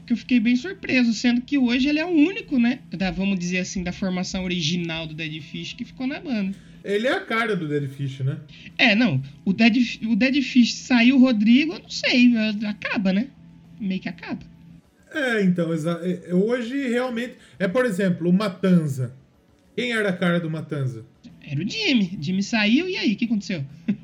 que 0.05 0.13
eu 0.13 0.17
fiquei 0.17 0.39
bem 0.39 0.55
surpreso, 0.55 1.13
sendo 1.13 1.39
que 1.39 1.55
hoje 1.55 1.87
ele 1.87 1.99
é 1.99 2.05
o 2.05 2.09
único, 2.09 2.57
né? 2.57 2.79
Da, 2.89 3.11
vamos 3.11 3.37
dizer 3.37 3.59
assim, 3.59 3.83
da 3.83 3.91
formação 3.91 4.43
original 4.43 5.05
do 5.05 5.13
Dead 5.13 5.39
Fish 5.39 5.73
que 5.73 5.85
ficou 5.85 6.07
na 6.07 6.19
banda. 6.19 6.55
Ele 6.83 7.07
é 7.07 7.13
a 7.13 7.19
cara 7.21 7.55
do 7.55 7.67
Dead 7.67 7.87
Fish, 7.89 8.19
né? 8.19 8.37
É, 8.77 8.95
não. 8.95 9.21
O 9.43 9.51
Dead, 9.53 9.99
o 10.07 10.15
Dead 10.15 10.41
Fish 10.41 10.73
saiu 10.75 11.17
o 11.17 11.19
Rodrigo, 11.19 11.73
eu 11.73 11.79
não 11.79 11.89
sei. 11.89 12.31
Acaba, 12.67 13.11
né? 13.13 13.27
Meio 13.79 13.99
que 14.01 14.09
acaba. 14.09 14.39
É, 15.13 15.41
então, 15.43 15.69
é, 15.73 16.33
hoje 16.33 16.87
realmente. 16.89 17.35
É, 17.57 17.67
por 17.67 17.85
exemplo, 17.85 18.29
o 18.29 18.33
Matanza. 18.33 19.13
Quem 19.75 19.91
era 19.91 20.09
a 20.09 20.13
cara 20.13 20.39
do 20.39 20.49
Matanza? 20.49 21.05
Era 21.41 21.59
o 21.63 21.69
Jimmy. 21.69 22.17
Jimmy 22.21 22.43
saiu 22.43 22.87
e 22.87 22.97
aí, 22.97 23.13
o 23.13 23.15
que 23.15 23.25
aconteceu? 23.25 23.63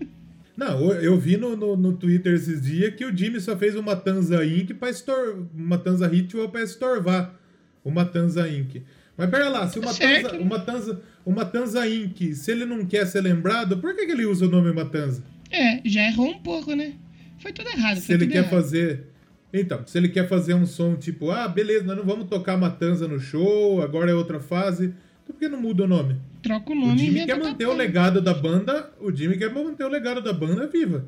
Não, 0.58 0.90
eu- 0.94 1.18
vi 1.20 1.36
no, 1.36 1.56
no, 1.58 1.76
no 1.76 1.94
Twitter 1.98 2.34
esses 2.34 2.62
dias 2.62 2.96
que 2.96 3.04
o 3.04 3.16
Jimmy 3.16 3.42
só 3.42 3.58
fez 3.58 3.76
o 3.76 3.84
Matanza 3.84 4.46
Inc. 4.46 4.74
pra 4.74 4.90
estor... 4.90 5.50
Matanza 5.54 6.08
Ritual 6.08 6.48
pra 6.50 6.64
estorvar 6.64 7.36
o 7.84 7.92
Matanza 7.92 8.48
Inc. 8.50 8.82
Mas 9.18 9.30
pera 9.30 9.50
lá, 9.50 9.68
se 9.68 9.78
o 9.80 9.82
Tá 9.82 9.88
Matanza, 9.88 10.30
certo. 10.30 10.42
o 10.42 10.46
Matanza, 10.46 11.02
o 11.26 11.32
Matanza 11.32 11.88
Inc., 11.88 12.36
se 12.36 12.52
ele 12.52 12.66
não 12.66 12.86
quer 12.86 13.06
ser 13.08 13.22
lembrado, 13.22 13.78
por 13.80 13.96
que, 13.96 14.06
que 14.06 14.12
ele 14.12 14.26
usa 14.26 14.46
o 14.46 14.50
nome 14.50 14.72
Matanza? 14.72 15.24
É, 15.52 15.82
já 15.84 16.08
errou 16.08 16.30
um 16.30 16.40
pouco, 16.40 16.74
né? 16.76 16.94
Foi 17.40 17.52
tudo 17.52 17.68
errado. 17.70 17.98
Se 17.98 18.14
ele 18.14 18.28
quer 18.28 18.40
errado. 18.40 18.50
fazer. 18.52 19.08
Então, 19.52 19.86
se 19.86 19.98
ele 19.98 20.10
quer 20.10 20.28
fazer 20.28 20.54
um 20.54 20.66
som 20.66 20.96
tipo, 20.96 21.32
ah, 21.32 21.48
beleza, 21.48 21.84
nós 21.84 21.98
não 21.98 22.06
vamos 22.06 22.28
tocar 22.28 22.58
Matanza 22.58 23.08
no 23.08 23.20
show, 23.20 23.82
agora 23.82 24.12
é 24.12 24.14
outra 24.14 24.40
fase. 24.40 24.94
Então 25.24 25.34
por 25.36 25.40
que 25.40 25.48
não 25.48 25.60
muda 25.60 25.84
o 25.84 25.88
nome? 25.88 26.18
Troca 26.44 26.70
o 26.70 26.74
O 26.74 26.80
nome 26.80 26.96
e 26.96 27.06
Jimmy 27.06 27.26
quer 27.26 27.34
outra 27.36 27.50
manter 27.50 27.66
o 27.66 27.74
legado 27.74 28.22
da 28.22 28.34
banda. 28.34 28.92
O 29.00 29.12
Jimmy 29.12 29.38
quer 29.38 29.52
manter 29.52 29.84
o 29.84 29.90
legado 29.90 30.22
da 30.22 30.32
banda 30.32 30.68
viva, 30.68 31.06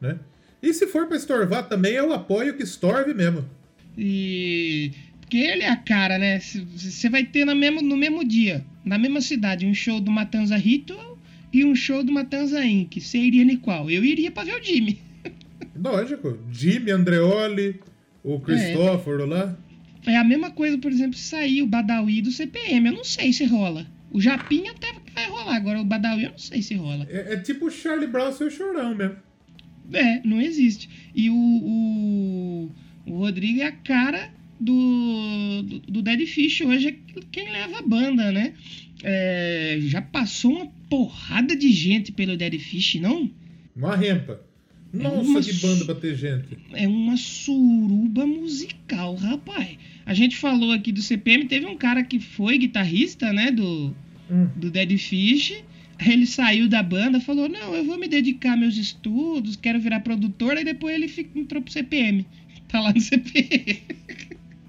né? 0.00 0.18
E 0.62 0.72
se 0.72 0.86
for 0.86 1.06
pra 1.06 1.16
estorvar 1.16 1.68
também, 1.68 1.92
eu 1.92 2.12
apoio 2.12 2.54
que 2.54 2.62
estorve 2.62 3.12
mesmo. 3.12 3.44
E. 3.96 4.92
Porque 5.28 5.36
ele 5.36 5.62
é 5.62 5.68
a 5.68 5.76
cara, 5.76 6.16
né? 6.16 6.40
Você 6.40 7.10
vai 7.10 7.22
ter 7.22 7.44
no 7.44 7.54
mesmo, 7.54 7.82
no 7.82 7.98
mesmo 7.98 8.24
dia, 8.24 8.64
na 8.82 8.96
mesma 8.96 9.20
cidade, 9.20 9.66
um 9.66 9.74
show 9.74 10.00
do 10.00 10.10
Matanza 10.10 10.56
Ritual 10.56 11.18
e 11.52 11.66
um 11.66 11.74
show 11.74 12.02
do 12.02 12.10
Matanza 12.10 12.64
Inc. 12.64 12.98
Você 12.98 13.18
iria 13.18 13.42
em 13.42 13.56
qual? 13.58 13.90
Eu 13.90 14.02
iria 14.02 14.30
pra 14.30 14.42
ver 14.42 14.58
o 14.58 14.64
Jimmy. 14.64 14.98
Lógico. 15.76 16.38
Jimmy, 16.50 16.92
Andreoli, 16.92 17.78
o 18.24 18.40
Cristóforo 18.40 19.26
lá. 19.26 19.54
É 20.06 20.16
a 20.16 20.24
mesma 20.24 20.50
coisa, 20.50 20.78
por 20.78 20.90
exemplo, 20.90 21.18
se 21.18 21.24
sair 21.24 21.60
o 21.60 21.66
Badawi 21.66 22.22
do 22.22 22.32
CPM. 22.32 22.88
Eu 22.88 22.94
não 22.94 23.04
sei 23.04 23.30
se 23.30 23.44
rola. 23.44 23.86
O 24.10 24.22
Japinha 24.22 24.70
até 24.70 24.94
vai 25.14 25.28
rolar. 25.28 25.56
Agora 25.56 25.78
o 25.78 25.84
Badawi 25.84 26.24
eu 26.24 26.30
não 26.30 26.38
sei 26.38 26.62
se 26.62 26.74
rola. 26.74 27.06
É, 27.10 27.34
é 27.34 27.36
tipo 27.36 27.66
o 27.66 27.70
Charlie 27.70 28.08
Brown, 28.08 28.32
seu 28.32 28.50
chorão 28.50 28.94
mesmo. 28.94 29.16
É, 29.92 30.26
não 30.26 30.40
existe. 30.40 30.88
E 31.14 31.28
o, 31.28 31.34
o, 31.36 32.72
o 33.04 33.18
Rodrigo 33.18 33.60
é 33.60 33.66
a 33.66 33.72
cara 33.72 34.37
do, 34.60 35.62
do, 35.62 35.78
do 35.80 36.02
Dead 36.02 36.26
Fish 36.26 36.60
hoje, 36.60 36.88
é 36.88 37.20
quem 37.30 37.50
leva 37.50 37.78
a 37.78 37.82
banda, 37.82 38.30
né? 38.32 38.54
É, 39.02 39.78
já 39.82 40.02
passou 40.02 40.52
uma 40.56 40.66
porrada 40.88 41.54
de 41.56 41.70
gente 41.70 42.12
pelo 42.12 42.36
Dead 42.36 42.58
Fish, 42.58 42.96
não? 42.96 43.30
Uma 43.76 43.94
rempa. 43.96 44.40
Nossa, 44.92 45.20
uma 45.20 45.40
que 45.42 45.52
banda 45.54 45.84
pra 45.84 45.94
ter 45.94 46.16
gente. 46.16 46.58
É 46.72 46.88
uma 46.88 47.16
suruba 47.16 48.26
musical, 48.26 49.14
rapaz. 49.14 49.76
A 50.06 50.14
gente 50.14 50.36
falou 50.36 50.72
aqui 50.72 50.90
do 50.90 51.02
CPM, 51.02 51.44
teve 51.44 51.66
um 51.66 51.76
cara 51.76 52.02
que 52.02 52.18
foi 52.18 52.56
guitarrista, 52.58 53.32
né, 53.32 53.50
do, 53.50 53.94
Hum. 54.30 54.48
do 54.56 54.70
Dead 54.70 54.96
Fish. 54.98 55.62
Ele 56.04 56.26
saiu 56.26 56.68
da 56.68 56.82
banda, 56.82 57.20
falou: 57.20 57.48
Não, 57.48 57.74
eu 57.74 57.84
vou 57.84 57.98
me 57.98 58.06
dedicar 58.08 58.56
meus 58.56 58.76
estudos, 58.76 59.56
quero 59.56 59.80
virar 59.80 60.00
produtor. 60.00 60.56
Aí 60.56 60.64
depois 60.64 60.94
ele 60.94 61.28
entrou 61.34 61.60
pro 61.60 61.72
CPM. 61.72 62.24
Tá 62.68 62.80
lá 62.80 62.92
no 62.92 63.00
CPM. 63.00 63.80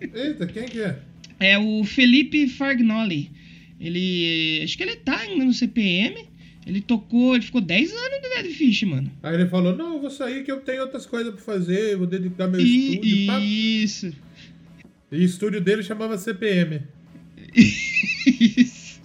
Eita, 0.01 0.47
quem 0.47 0.65
que 0.65 0.81
é? 0.81 0.99
É 1.39 1.57
o 1.57 1.83
Felipe 1.83 2.47
Fargnoli. 2.47 3.31
Ele. 3.79 4.61
Acho 4.63 4.77
que 4.77 4.83
ele 4.83 4.95
tá 4.97 5.19
ainda 5.19 5.45
no 5.45 5.53
CPM. 5.53 6.27
Ele 6.65 6.81
tocou, 6.81 7.35
ele 7.35 7.45
ficou 7.45 7.61
10 7.61 7.91
anos 7.91 8.21
no 8.21 8.29
Dead 8.29 8.53
Fish, 8.53 8.83
mano. 8.83 9.11
Aí 9.23 9.33
ele 9.33 9.47
falou, 9.47 9.75
não, 9.75 9.95
eu 9.95 10.01
vou 10.01 10.09
sair 10.11 10.43
que 10.43 10.51
eu 10.51 10.59
tenho 10.61 10.81
outras 10.81 11.05
coisas 11.05 11.33
pra 11.33 11.41
fazer, 11.41 11.97
vou 11.97 12.05
dedicar 12.05 12.47
meu 12.47 12.59
estúdio. 12.59 13.03
E, 13.03 13.25
pá. 13.25 13.39
isso. 13.39 14.13
E 15.11 15.17
o 15.17 15.23
estúdio 15.23 15.61
dele 15.61 15.81
chamava 15.81 16.17
CPM. 16.17 16.81
Isso. 17.55 19.01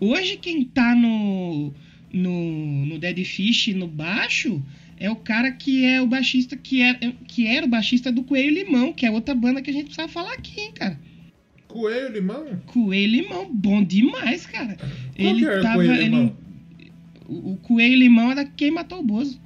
Hoje 0.00 0.38
quem 0.38 0.64
tá 0.64 0.94
no, 0.94 1.74
no, 2.12 2.86
no 2.86 2.98
Dead 2.98 3.22
Fish 3.24 3.68
no 3.68 3.86
baixo 3.86 4.62
é 5.02 5.10
o 5.10 5.16
cara 5.16 5.50
que 5.50 5.84
é 5.84 6.00
o 6.00 6.06
baixista 6.06 6.56
que 6.56 6.80
era, 6.80 6.98
que 7.26 7.44
era 7.44 7.66
o 7.66 7.68
baixista 7.68 8.12
do 8.12 8.22
Coelho 8.22 8.54
Limão, 8.54 8.92
que 8.92 9.04
é 9.04 9.10
outra 9.10 9.34
banda 9.34 9.60
que 9.60 9.68
a 9.68 9.72
gente 9.72 9.86
precisava 9.86 10.08
falar 10.08 10.34
aqui, 10.34 10.60
hein, 10.60 10.70
cara. 10.72 10.96
Coelho, 11.66 12.12
limão? 12.12 12.46
Coelho 12.66 13.12
Limão, 13.12 13.50
bom 13.52 13.82
demais, 13.82 14.46
cara. 14.46 14.76
Qual 14.76 15.36
que 15.36 15.44
era 15.44 15.70
o 15.70 15.74
Coelho 15.74 16.02
Limão? 16.02 16.36
o, 17.26 17.52
o 17.52 17.56
Coelho 17.56 17.96
Limão 17.96 18.30
era 18.30 18.44
quem 18.44 18.70
matou 18.70 19.00
o 19.00 19.02
Bozo. 19.02 19.40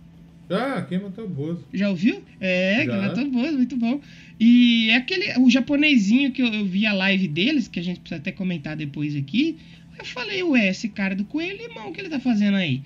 Ah, 0.51 0.85
quem 0.87 1.01
matou 1.01 1.25
o 1.25 1.29
Bozo? 1.29 1.65
Já 1.73 1.89
ouviu? 1.89 2.23
É, 2.39 2.85
Já. 2.85 2.93
quem 2.93 3.01
matou 3.01 3.25
o 3.25 3.31
Bozo, 3.31 3.57
muito 3.57 3.77
bom. 3.77 4.01
E 4.39 4.91
é 4.91 4.97
aquele, 4.97 5.39
o 5.39 5.49
japonesinho 5.49 6.33
que 6.33 6.43
eu, 6.43 6.49
eu 6.49 6.67
vi 6.67 6.85
a 6.85 6.93
live 6.93 7.29
deles, 7.29 7.67
que 7.67 7.81
a 7.81 7.83
gente 7.83 8.01
precisa 8.01 8.21
até 8.21 8.31
comentar 8.31 8.77
depois 8.77 9.17
aqui. 9.17 9.57
Eu 9.99 10.05
falei, 10.05 10.43
ué, 10.43 10.69
esse 10.69 10.91
cara 10.91 11.15
do 11.15 11.25
Coelho 11.25 11.67
Limão, 11.67 11.89
o 11.89 11.93
que 11.93 12.01
ele 12.03 12.11
tá 12.11 12.21
fazendo 12.21 12.57
aí? 12.57 12.83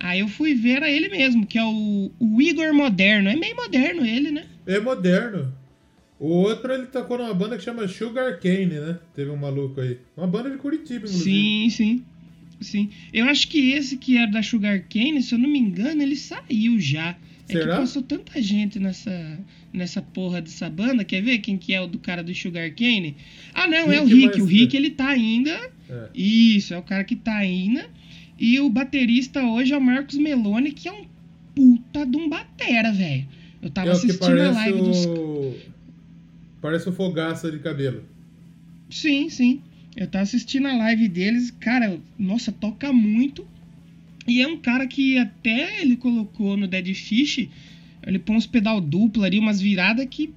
Aí 0.00 0.20
eu 0.20 0.28
fui 0.28 0.54
ver 0.54 0.76
era 0.76 0.90
ele 0.90 1.10
mesmo, 1.10 1.46
que 1.46 1.58
é 1.58 1.64
o, 1.64 2.10
o 2.18 2.40
Igor 2.40 2.72
Moderno. 2.72 3.28
É 3.28 3.36
meio 3.36 3.54
moderno 3.54 4.04
ele, 4.04 4.30
né? 4.30 4.46
É 4.66 4.80
moderno. 4.80 5.52
O 6.18 6.28
outro, 6.28 6.72
ele 6.72 6.86
tocou 6.86 7.18
numa 7.18 7.34
banda 7.34 7.56
que 7.56 7.62
chama 7.62 7.86
Sugar 7.86 8.40
Cane, 8.40 8.66
né? 8.66 8.98
Teve 9.14 9.30
um 9.30 9.36
maluco 9.36 9.80
aí. 9.80 9.98
Uma 10.16 10.26
banda 10.26 10.50
de 10.50 10.56
Curitiba, 10.56 11.06
inclusive. 11.06 11.24
Sim, 11.24 11.70
sim. 11.70 12.04
Sim. 12.60 12.90
Eu 13.12 13.26
acho 13.26 13.48
que 13.48 13.72
esse 13.72 13.96
que 13.96 14.16
era 14.16 14.30
da 14.30 14.42
Sugar 14.42 14.82
Cane, 14.88 15.22
se 15.22 15.34
eu 15.34 15.38
não 15.38 15.48
me 15.48 15.58
engano, 15.58 16.02
ele 16.02 16.16
saiu 16.16 16.80
já. 16.80 17.16
É 17.48 17.52
Será? 17.52 17.74
que 17.74 17.80
passou 17.80 18.02
tanta 18.02 18.40
gente 18.40 18.78
nessa, 18.78 19.38
nessa 19.72 20.00
porra 20.00 20.40
dessa 20.40 20.68
banda. 20.70 21.04
Quer 21.04 21.22
ver 21.22 21.38
quem 21.38 21.58
que 21.58 21.74
é 21.74 21.80
o 21.80 21.86
do 21.86 21.98
cara 21.98 22.22
do 22.22 22.34
Sugar 22.34 22.70
Cane? 22.74 23.16
Ah, 23.52 23.66
não, 23.66 23.92
é 23.92 24.00
o 24.00 24.04
Rick 24.04 24.14
Rick. 24.14 24.24
O 24.24 24.44
Master. 24.44 24.46
Rick, 24.46 24.76
ele 24.76 24.90
tá 24.90 25.08
ainda. 25.08 25.70
É. 25.88 26.08
Isso, 26.14 26.72
é 26.72 26.78
o 26.78 26.82
cara 26.82 27.04
que 27.04 27.16
tá 27.16 27.36
ainda. 27.36 27.88
E 28.40 28.58
o 28.58 28.70
baterista 28.70 29.44
hoje 29.44 29.74
é 29.74 29.76
o 29.76 29.80
Marcos 29.82 30.16
Meloni, 30.16 30.72
que 30.72 30.88
é 30.88 30.92
um 30.92 31.04
puta 31.54 32.06
de 32.06 32.16
um 32.16 32.26
batera, 32.26 32.90
velho. 32.90 33.28
Eu 33.60 33.68
tava 33.68 33.90
É 33.90 33.92
assistindo 33.92 34.40
a 34.40 34.50
live 34.50 34.80
dos 34.80 35.04
o... 35.04 35.54
Parece 36.58 36.88
o 36.88 36.92
Fogaça 36.92 37.52
de 37.52 37.58
cabelo. 37.58 38.02
Sim, 38.88 39.28
sim. 39.28 39.60
Eu 39.94 40.06
tava 40.06 40.22
assistindo 40.22 40.68
a 40.68 40.74
live 40.74 41.06
deles, 41.06 41.50
cara, 41.50 42.00
nossa, 42.18 42.50
toca 42.50 42.90
muito. 42.90 43.46
E 44.26 44.40
é 44.40 44.46
um 44.46 44.56
cara 44.56 44.86
que 44.86 45.18
até 45.18 45.82
ele 45.82 45.96
colocou 45.96 46.56
no 46.56 46.66
Dead 46.66 46.94
Fish, 46.94 47.46
ele 48.06 48.18
põe 48.18 48.36
uns 48.36 48.46
pedal 48.46 48.80
duplo 48.80 49.22
ali, 49.22 49.38
umas 49.38 49.60
viradas 49.60 50.06
que, 50.08 50.32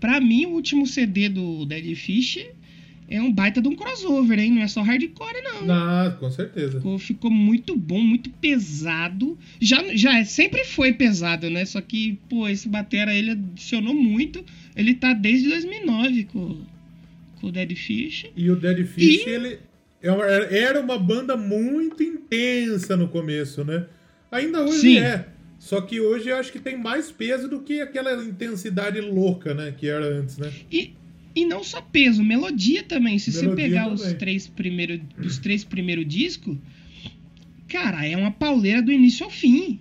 pra 0.00 0.20
mim, 0.20 0.46
o 0.46 0.50
último 0.50 0.86
CD 0.86 1.28
do 1.28 1.64
Dead 1.66 1.94
Fish 1.94 2.44
é 3.08 3.20
um 3.22 3.32
baita 3.32 3.60
de 3.62 3.68
um 3.68 3.76
crossover, 3.76 4.38
hein? 4.38 4.52
Não 4.52 4.62
é 4.62 4.68
só 4.68 4.82
hardcore, 4.82 5.42
não. 5.42 5.72
Ah, 5.72 6.16
com 6.18 6.30
certeza. 6.30 6.78
Ficou, 6.78 6.98
ficou 6.98 7.30
muito 7.30 7.76
bom, 7.76 8.00
muito 8.00 8.30
pesado. 8.30 9.38
Já, 9.60 9.82
já 9.94 10.18
é- 10.18 10.24
sempre 10.24 10.64
foi 10.64 10.92
pesado, 10.92 11.48
né? 11.48 11.64
Só 11.64 11.80
que, 11.80 12.18
pô, 12.28 12.48
esse 12.48 12.68
batera 12.68 13.14
ele 13.14 13.30
adicionou 13.30 13.94
muito. 13.94 14.44
Ele 14.74 14.94
tá 14.94 15.12
desde 15.12 15.48
2009 15.48 16.24
com, 16.24 16.56
com 17.40 17.46
o 17.46 17.52
Dead 17.52 17.74
Fish. 17.76 18.26
E 18.36 18.50
o 18.50 18.56
Dead 18.56 18.84
Fish, 18.86 19.24
E- 19.26 19.28
ele 19.30 19.58
é 20.02 20.58
era 20.58 20.80
uma 20.80 20.98
banda 20.98 21.36
muito 21.36 22.02
intensa 22.02 22.96
no 22.96 23.08
começo, 23.08 23.64
né? 23.64 23.86
Ainda 24.30 24.62
hoje 24.62 24.80
Sim. 24.80 24.98
é. 24.98 25.26
Só 25.58 25.80
que 25.80 26.00
hoje 26.00 26.28
eu 26.28 26.36
acho 26.36 26.52
que 26.52 26.58
tem 26.60 26.76
mais 26.78 27.10
peso 27.10 27.48
do 27.48 27.60
que 27.60 27.80
aquela 27.80 28.22
intensidade 28.22 29.00
louca, 29.00 29.54
né? 29.54 29.72
Que 29.76 29.88
era 29.88 30.04
antes, 30.06 30.36
né? 30.38 30.52
E, 30.70 30.92
e 31.36 31.44
não 31.44 31.62
só 31.62 31.82
peso, 31.82 32.24
melodia 32.24 32.82
também. 32.82 33.18
Se 33.18 33.30
você 33.30 33.42
Melodia 33.42 33.64
pegar 33.64 33.92
os 33.92 34.00
também. 34.00 34.16
três 34.16 34.48
primeiros 34.48 35.00
os 35.18 35.36
três 35.38 35.62
primeiros 35.62 36.08
discos, 36.08 36.56
cara, 37.68 38.06
é 38.06 38.16
uma 38.16 38.30
pauleira 38.30 38.80
do 38.80 38.90
início 38.90 39.22
ao 39.24 39.30
fim. 39.30 39.78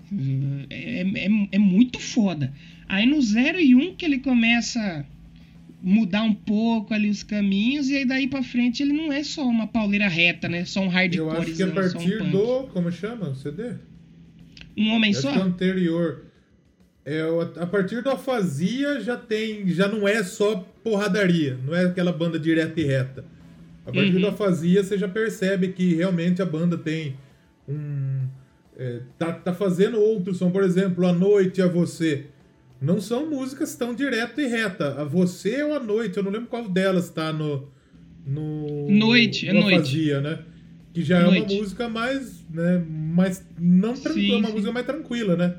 É, 0.70 1.02
é, 1.02 1.48
é 1.54 1.58
muito 1.58 2.00
foda. 2.00 2.54
Aí 2.88 3.06
no 3.06 3.22
0 3.22 3.60
e 3.60 3.74
1 3.74 3.80
um, 3.80 3.96
que 3.96 4.04
ele 4.06 4.20
começa 4.20 4.80
a 4.80 5.06
mudar 5.82 6.24
um 6.24 6.34
pouco 6.34 6.94
ali 6.94 7.10
os 7.10 7.24
caminhos, 7.24 7.90
e 7.90 7.96
aí 7.98 8.06
daí 8.06 8.28
pra 8.28 8.44
frente 8.44 8.84
ele 8.84 8.94
não 8.94 9.12
é 9.14 9.24
só 9.24 9.48
uma 9.48 9.66
pauleira 9.66 10.08
reta, 10.08 10.50
né? 10.50 10.66
Só 10.66 10.82
um 10.82 10.86
Eu 10.86 10.90
hardcore. 10.90 11.38
acho 11.38 11.54
que 11.56 11.64
a 11.64 11.68
só 11.68 11.72
um 11.72 11.76
partir 11.76 12.18
punk. 12.20 12.32
do. 12.32 12.64
Como 12.74 12.92
chama 12.92 13.30
o 13.30 13.36
CD? 13.36 13.76
Um 14.78 14.92
homem 14.92 15.12
Eu 15.14 15.18
acho 15.20 15.22
só? 15.22 15.32
que 15.34 15.40
é 15.40 15.42
anterior. 15.42 16.26
É, 17.06 17.22
a 17.62 17.68
partir 17.68 18.02
do 18.04 18.10
Afasia 18.10 19.00
já 19.00 19.16
tem. 19.16 19.68
Já 19.70 19.88
não 19.88 20.08
é 20.08 20.24
só 20.24 20.68
porradaria. 20.86 21.58
Não 21.66 21.76
é 21.76 21.86
aquela 21.86 22.12
banda 22.14 22.38
direta 22.40 22.80
e 22.80 22.84
reta. 22.84 23.26
A 23.86 23.92
partir 23.92 24.14
Uhum. 24.16 24.22
do 24.22 24.28
Afasia 24.28 24.84
você 24.84 24.98
já 24.98 25.08
percebe 25.08 25.70
que 25.70 25.96
realmente 25.96 26.42
a 26.42 26.46
banda 26.46 26.78
tem 26.78 27.16
um. 27.68 28.22
é, 28.78 29.00
tá, 29.18 29.34
tá 29.34 29.54
fazendo 29.54 30.00
outro 30.00 30.34
som. 30.34 30.52
Por 30.52 30.64
exemplo, 30.64 31.06
A 31.08 31.12
Noite 31.14 31.62
a 31.62 31.68
Você. 31.68 32.26
não 32.82 33.00
são 33.02 33.30
músicas 33.30 33.76
tão 33.76 33.94
direta 33.96 34.42
e 34.42 34.48
reta. 34.48 35.02
A 35.02 35.04
Você 35.04 35.64
ou 35.64 35.74
a 35.74 35.80
Noite, 35.80 36.18
eu 36.18 36.24
não 36.24 36.32
lembro 36.32 36.48
qual 36.48 36.68
delas 36.70 37.10
tá 37.10 37.34
no. 37.34 37.68
no 38.26 38.88
Noite, 38.90 39.48
é 39.48 39.54
no 39.54 39.62
Noite. 39.62 39.76
Afasia, 39.78 40.22
né? 40.22 40.40
Que 40.94 41.04
já 41.04 41.20
é 41.20 41.24
Noite. 41.24 41.54
uma 41.54 41.62
música 41.62 41.90
mais. 41.90 42.46
Né, 42.50 42.82
mais 42.88 43.46
não 43.60 43.94
tranquila, 43.94 44.28
Sim, 44.36 44.36
uma 44.40 44.48
sim. 44.48 44.54
música 44.54 44.72
mais 44.72 44.86
tranquila, 44.86 45.36
né? 45.36 45.56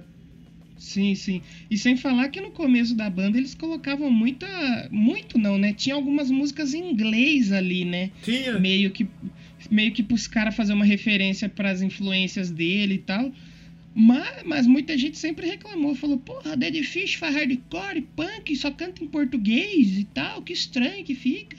Sim, 0.79 1.15
sim. 1.15 1.43
E 1.71 1.79
sem 1.79 1.97
falar 1.97 2.29
que 2.29 2.41
no 2.41 2.51
começo 2.51 2.95
da 2.95 3.09
banda 3.09 3.39
eles 3.39 3.55
colocavam 3.55 4.11
muita. 4.11 4.47
Muito 4.91 5.39
não, 5.39 5.59
né? 5.59 5.73
Tinha 5.73 5.95
algumas 5.95 6.31
músicas 6.31 6.75
em 6.75 6.91
inglês 6.91 7.53
ali, 7.53 7.85
né? 7.85 8.11
Tinha. 8.23 8.59
Meio 8.59 8.91
que. 8.91 9.07
Meio 9.71 9.93
que 9.93 10.03
pros 10.03 10.27
caras 10.27 10.55
fazer 10.55 10.73
uma 10.75 10.85
referência 10.85 11.49
pras 11.49 11.83
influências 11.83 12.51
dele 12.51 12.95
e 12.95 12.99
tal. 12.99 13.33
Mas, 13.99 14.43
mas 14.45 14.67
muita 14.67 14.97
gente 14.99 15.17
sempre 15.17 15.47
reclamou, 15.47 15.95
falou, 15.95 16.19
porra, 16.19 16.55
Dead 16.55 16.85
Fish 16.85 17.15
faz 17.15 17.35
hardcore, 17.35 18.03
punk, 18.15 18.55
só 18.55 18.71
canta 18.71 19.03
em 19.03 19.07
português 19.07 19.97
e 19.99 20.05
tal, 20.05 20.43
que 20.43 20.53
estranho 20.53 21.03
que 21.03 21.15
fica. 21.15 21.57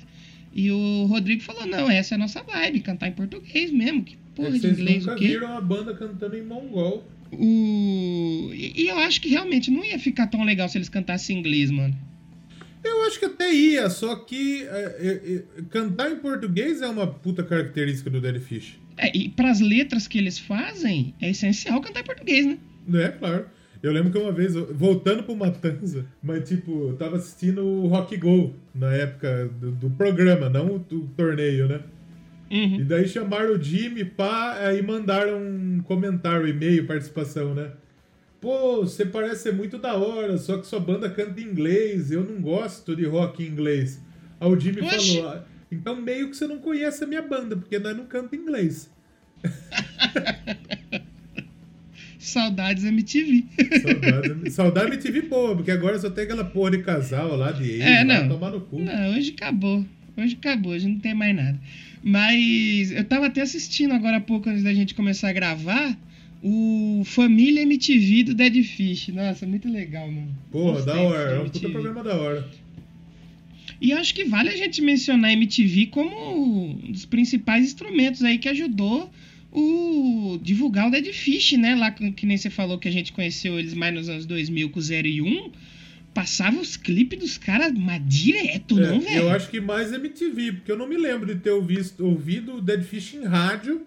E 0.53 0.69
o 0.71 1.05
Rodrigo 1.05 1.41
falou, 1.41 1.65
não, 1.65 1.89
essa 1.89 2.13
é 2.13 2.15
a 2.15 2.19
nossa 2.19 2.43
vibe, 2.43 2.81
cantar 2.81 3.07
em 3.07 3.13
português 3.13 3.71
mesmo, 3.71 4.03
que 4.03 4.13
É 4.13 4.17
porra 4.35 4.49
que 4.51 4.53
de 4.53 4.61
vocês 4.61 4.79
inglês 4.79 4.99
nunca 5.05 5.15
o 5.15 5.19
quê? 5.19 5.27
viram 5.29 5.57
a 5.57 5.61
banda 5.61 5.95
cantando 5.95 6.37
em 6.37 6.43
mongol. 6.43 7.03
O... 7.31 8.51
E, 8.53 8.87
eu 8.87 8.97
acho 8.99 9.21
que 9.21 9.29
realmente 9.29 9.69
não 9.71 9.83
ia 9.83 9.99
ficar 9.99 10.27
tão 10.27 10.43
legal 10.43 10.67
se 10.69 10.77
eles 10.77 10.89
cantassem 10.89 11.35
em 11.35 11.39
inglês, 11.39 11.71
mano. 11.71 11.95
Eu 12.83 13.03
acho 13.05 13.19
que 13.19 13.25
até 13.25 13.53
ia, 13.53 13.89
só 13.89 14.15
que 14.15 14.63
é, 14.63 14.95
é, 14.99 15.35
é, 15.35 15.61
cantar 15.69 16.11
em 16.11 16.17
português 16.17 16.81
é 16.81 16.87
uma 16.87 17.07
puta 17.07 17.43
característica 17.43 18.09
do 18.09 18.21
Dead 18.21 18.39
Fish. 18.39 18.79
É, 18.97 19.15
e 19.15 19.29
pras 19.29 19.59
letras 19.59 20.07
que 20.07 20.17
eles 20.17 20.39
fazem, 20.39 21.13
é 21.21 21.29
essencial 21.29 21.81
cantar 21.81 22.01
em 22.01 22.05
português, 22.05 22.45
né? 22.45 22.57
É, 22.93 23.09
claro. 23.09 23.45
Eu 23.81 23.91
lembro 23.91 24.11
que 24.11 24.17
uma 24.17 24.31
vez, 24.31 24.53
voltando 24.55 25.23
pro 25.23 25.35
Matanza, 25.35 26.05
mas 26.21 26.47
tipo, 26.47 26.89
eu 26.89 26.95
tava 26.95 27.17
assistindo 27.17 27.63
o 27.63 27.87
Rock 27.87 28.17
Go 28.17 28.55
na 28.73 28.91
época 28.93 29.49
do, 29.59 29.71
do 29.71 29.89
programa, 29.91 30.49
não 30.49 30.75
o 30.75 30.79
do 30.79 31.01
torneio, 31.15 31.67
né? 31.67 31.81
Uhum. 32.49 32.75
E 32.79 32.83
daí 32.83 33.07
chamaram 33.07 33.53
o 33.55 33.61
Jimmy, 33.61 34.05
pá, 34.05 34.57
aí 34.59 34.81
mandaram 34.81 35.37
um 35.41 35.81
comentário, 35.83 36.47
e-mail, 36.47 36.85
participação, 36.87 37.53
né? 37.53 37.71
Pô, 38.39 38.81
você 38.81 39.05
parece 39.05 39.43
ser 39.43 39.53
muito 39.53 39.77
da 39.77 39.95
hora, 39.95 40.37
só 40.37 40.57
que 40.57 40.67
sua 40.67 40.79
banda 40.79 41.09
canta 41.09 41.41
em 41.41 41.43
inglês, 41.43 42.11
eu 42.11 42.23
não 42.23 42.39
gosto 42.41 42.95
de 42.95 43.03
rock 43.05 43.43
em 43.43 43.47
inglês. 43.47 44.01
Aí 44.39 44.47
o 44.49 44.59
Jimmy 44.59 44.81
Oxi. 44.81 45.15
falou, 45.17 45.31
"Ah, 45.31 45.43
então 45.71 45.99
meio 45.99 46.29
que 46.29 46.37
você 46.37 46.47
não 46.47 46.59
conhece 46.59 47.03
a 47.03 47.07
minha 47.07 47.21
banda, 47.21 47.55
porque 47.57 47.79
nós 47.79 47.97
não 47.97 48.05
canta 48.05 48.35
em 48.35 48.39
inglês. 48.39 48.89
Saudades 52.19 52.83
MTV. 52.83 53.45
Saudade, 53.81 54.51
saudade 54.51 54.87
MTV 54.91 55.21
boa, 55.23 55.55
porque 55.55 55.71
agora 55.71 55.97
só 55.99 56.09
tem 56.09 56.23
aquela 56.25 56.43
porra 56.43 56.71
de 56.71 56.79
casal 56.79 57.35
lá, 57.35 57.51
de 57.51 57.63
ex, 57.71 57.81
É, 57.81 58.03
não. 58.03 58.27
tomar 58.27 58.51
no 58.51 58.61
cu. 58.61 58.79
Não, 58.79 59.15
hoje 59.15 59.33
acabou. 59.37 59.85
Hoje 60.17 60.35
acabou, 60.39 60.71
hoje 60.73 60.87
não 60.87 60.99
tem 60.99 61.13
mais 61.13 61.35
nada. 61.35 61.59
Mas 62.03 62.91
eu 62.91 63.03
tava 63.03 63.27
até 63.27 63.41
assistindo 63.41 63.93
agora 63.93 64.17
há 64.17 64.21
pouco, 64.21 64.49
antes 64.49 64.63
da 64.63 64.73
gente 64.73 64.93
começar 64.93 65.29
a 65.29 65.33
gravar, 65.33 65.97
o 66.43 67.01
Família 67.05 67.61
MTV 67.61 68.23
do 68.23 68.33
Dead 68.33 68.63
Fish. 68.63 69.09
Nossa, 69.09 69.45
muito 69.45 69.69
legal, 69.69 70.09
mano. 70.09 70.35
Porra, 70.51 70.81
da 70.83 70.99
hora, 70.99 71.31
é 71.31 71.39
um 71.39 71.49
puta 71.49 71.69
programa 71.69 72.03
da 72.03 72.15
hora. 72.15 72.47
E 73.79 73.93
acho 73.93 74.13
que 74.13 74.23
vale 74.23 74.49
a 74.49 74.55
gente 74.55 74.81
mencionar 74.81 75.29
a 75.29 75.33
MTV 75.33 75.87
como 75.87 76.71
um 76.81 76.91
dos 76.91 77.05
principais 77.05 77.65
instrumentos 77.65 78.23
aí 78.23 78.37
que 78.37 78.49
ajudou 78.49 79.11
o 79.51 80.39
divulgar 80.41 80.87
o 80.87 80.91
Dead 80.91 81.11
Fish, 81.13 81.53
né? 81.53 81.75
Lá 81.75 81.91
que 81.91 82.25
nem 82.25 82.37
você 82.37 82.49
falou 82.49 82.77
que 82.77 82.87
a 82.87 82.91
gente 82.91 83.11
conheceu 83.11 83.59
eles 83.59 83.73
mais 83.73 83.93
nos 83.93 84.09
anos 84.09 84.25
2000 84.25 84.69
com 84.69 84.79
o 84.79 84.81
0 84.81 85.07
e 85.07 85.21
1. 85.21 85.51
Passava 86.17 86.59
os 86.59 86.75
clipes 86.75 87.19
dos 87.19 87.37
caras, 87.37 87.71
direto, 88.07 88.79
É, 88.79 88.87
não, 88.87 88.99
velho? 89.01 89.15
eu 89.21 89.29
acho 89.29 89.51
que 89.51 89.61
mais 89.61 89.93
MTV, 89.93 90.53
porque 90.53 90.71
eu 90.71 90.75
não 90.75 90.87
me 90.89 90.97
lembro 90.97 91.27
de 91.27 91.39
ter 91.39 91.51
ouvido, 91.51 91.91
ouvido 92.03 92.55
o 92.55 92.61
Dead 92.61 92.81
Fish 92.81 93.13
em 93.13 93.23
rádio, 93.23 93.85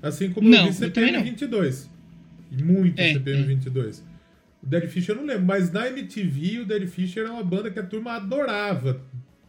assim 0.00 0.30
como 0.30 0.48
Não, 0.48 0.66
eu 0.66 0.72
vi 0.72 0.90
também 0.90 1.10
não. 1.12 1.18
CPM 1.18 1.30
22. 1.30 1.90
Muito 2.52 3.00
É, 3.00 3.14
CPM 3.14 3.42
é. 3.42 3.46
22. 3.46 3.98
O 4.62 4.66
Dead 4.66 4.88
Fish 4.88 5.08
eu 5.08 5.16
não 5.16 5.24
lembro, 5.24 5.44
mas 5.44 5.72
na 5.72 5.88
MTV 5.88 6.60
o 6.60 6.66
Dead 6.66 6.86
Fish 6.86 7.16
era 7.16 7.32
uma 7.32 7.42
banda 7.42 7.68
que 7.68 7.80
a 7.80 7.82
turma 7.82 8.12
adorava 8.12 9.02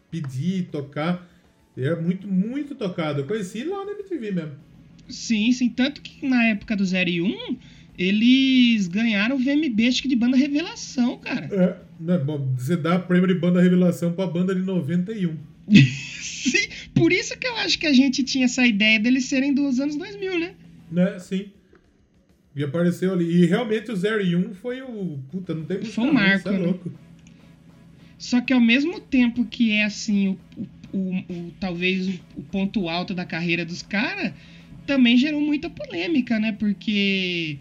pedir, 0.09 0.69
tocar. 0.71 1.23
Era 1.77 2.01
muito, 2.01 2.27
muito 2.27 2.73
tocado. 2.73 3.21
Eu 3.21 3.27
conheci 3.27 3.63
lá 3.63 3.85
na 3.85 3.91
MTV 3.91 4.31
mesmo. 4.31 4.51
Sim, 5.07 5.51
sim. 5.51 5.69
Tanto 5.69 6.01
que 6.01 6.27
na 6.27 6.45
época 6.45 6.75
do 6.75 6.83
0 6.83 7.09
e 7.11 7.21
1, 7.21 7.57
eles 7.95 8.87
ganharam 8.87 9.35
o 9.35 9.39
VMB, 9.39 9.87
acho 9.87 10.01
que 10.01 10.07
de 10.07 10.15
banda 10.15 10.35
revelação, 10.35 11.17
cara. 11.19 11.45
É, 11.51 11.86
né, 11.99 12.17
bom, 12.17 12.53
você 12.57 12.75
dá 12.77 12.97
prêmio 12.99 13.27
de 13.27 13.35
banda 13.35 13.61
revelação 13.61 14.13
pra 14.13 14.27
banda 14.27 14.53
de 14.53 14.61
91. 14.61 15.35
Sim, 16.21 16.67
por 16.93 17.11
isso 17.11 17.37
que 17.37 17.47
eu 17.47 17.55
acho 17.57 17.77
que 17.79 17.85
a 17.87 17.93
gente 17.93 18.23
tinha 18.23 18.45
essa 18.45 18.65
ideia 18.65 18.99
deles 18.99 19.25
serem 19.25 19.53
dos 19.53 19.79
anos 19.79 19.95
2000, 19.95 20.39
né? 20.39 20.53
Né, 20.91 21.19
sim. 21.19 21.47
E 22.55 22.63
apareceu 22.63 23.11
ali. 23.13 23.25
E 23.25 23.45
realmente 23.45 23.91
o 23.91 23.95
0 23.95 24.21
e 24.25 24.35
1 24.35 24.53
foi 24.55 24.81
o. 24.81 25.19
Puta, 25.29 25.53
não 25.53 25.63
tem 25.65 25.83
Foi 25.83 26.05
um 26.05 26.07
ruim, 26.07 26.15
marco, 26.15 26.49
é 26.49 26.51
né? 26.53 26.57
louco. 26.59 26.91
Só 28.17 28.41
que 28.41 28.51
ao 28.53 28.59
mesmo 28.61 28.99
tempo 28.99 29.45
que 29.45 29.71
é 29.73 29.83
assim, 29.83 30.29
o, 30.29 30.61
o- 30.97 30.97
o- 30.97 31.33
o- 31.33 31.53
talvez 31.59 32.07
o, 32.07 32.13
o 32.37 32.43
ponto 32.43 32.87
alto 32.89 33.13
da 33.13 33.25
carreira 33.25 33.63
dos 33.65 33.81
caras, 33.83 34.33
também 34.87 35.17
gerou 35.17 35.41
muita 35.41 35.69
polêmica, 35.69 36.39
né? 36.39 36.51
Porque 36.53 37.57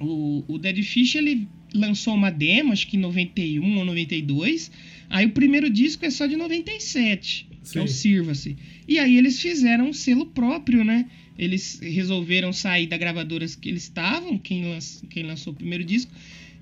o, 0.00 0.44
o 0.48 0.58
Dead 0.58 0.82
Fish 0.82 1.14
ele 1.14 1.48
lançou 1.74 2.14
uma 2.14 2.30
demo, 2.30 2.72
acho 2.72 2.86
que 2.86 2.96
em 2.96 3.00
91 3.00 3.78
ou 3.78 3.84
92. 3.84 4.70
Aí 5.10 5.26
o 5.26 5.30
primeiro 5.30 5.68
disco 5.68 6.04
é 6.06 6.10
só 6.10 6.26
de 6.26 6.36
97, 6.36 7.46
que 7.70 7.78
é 7.78 7.82
o 7.82 7.88
Sim. 7.88 7.94
Sirva-se. 7.94 8.56
E 8.88 8.98
aí 8.98 9.16
eles 9.18 9.40
fizeram 9.40 9.88
um 9.88 9.92
selo 9.92 10.26
próprio, 10.26 10.84
né? 10.84 11.06
Eles 11.38 11.80
resolveram 11.82 12.52
sair 12.52 12.86
da 12.86 12.96
gravadora 12.96 13.44
que 13.60 13.68
eles 13.68 13.82
estavam, 13.82 14.38
quem, 14.38 14.64
lan- 14.66 14.78
quem 15.10 15.24
lançou 15.24 15.52
o 15.52 15.56
primeiro 15.56 15.84
disco, 15.84 16.12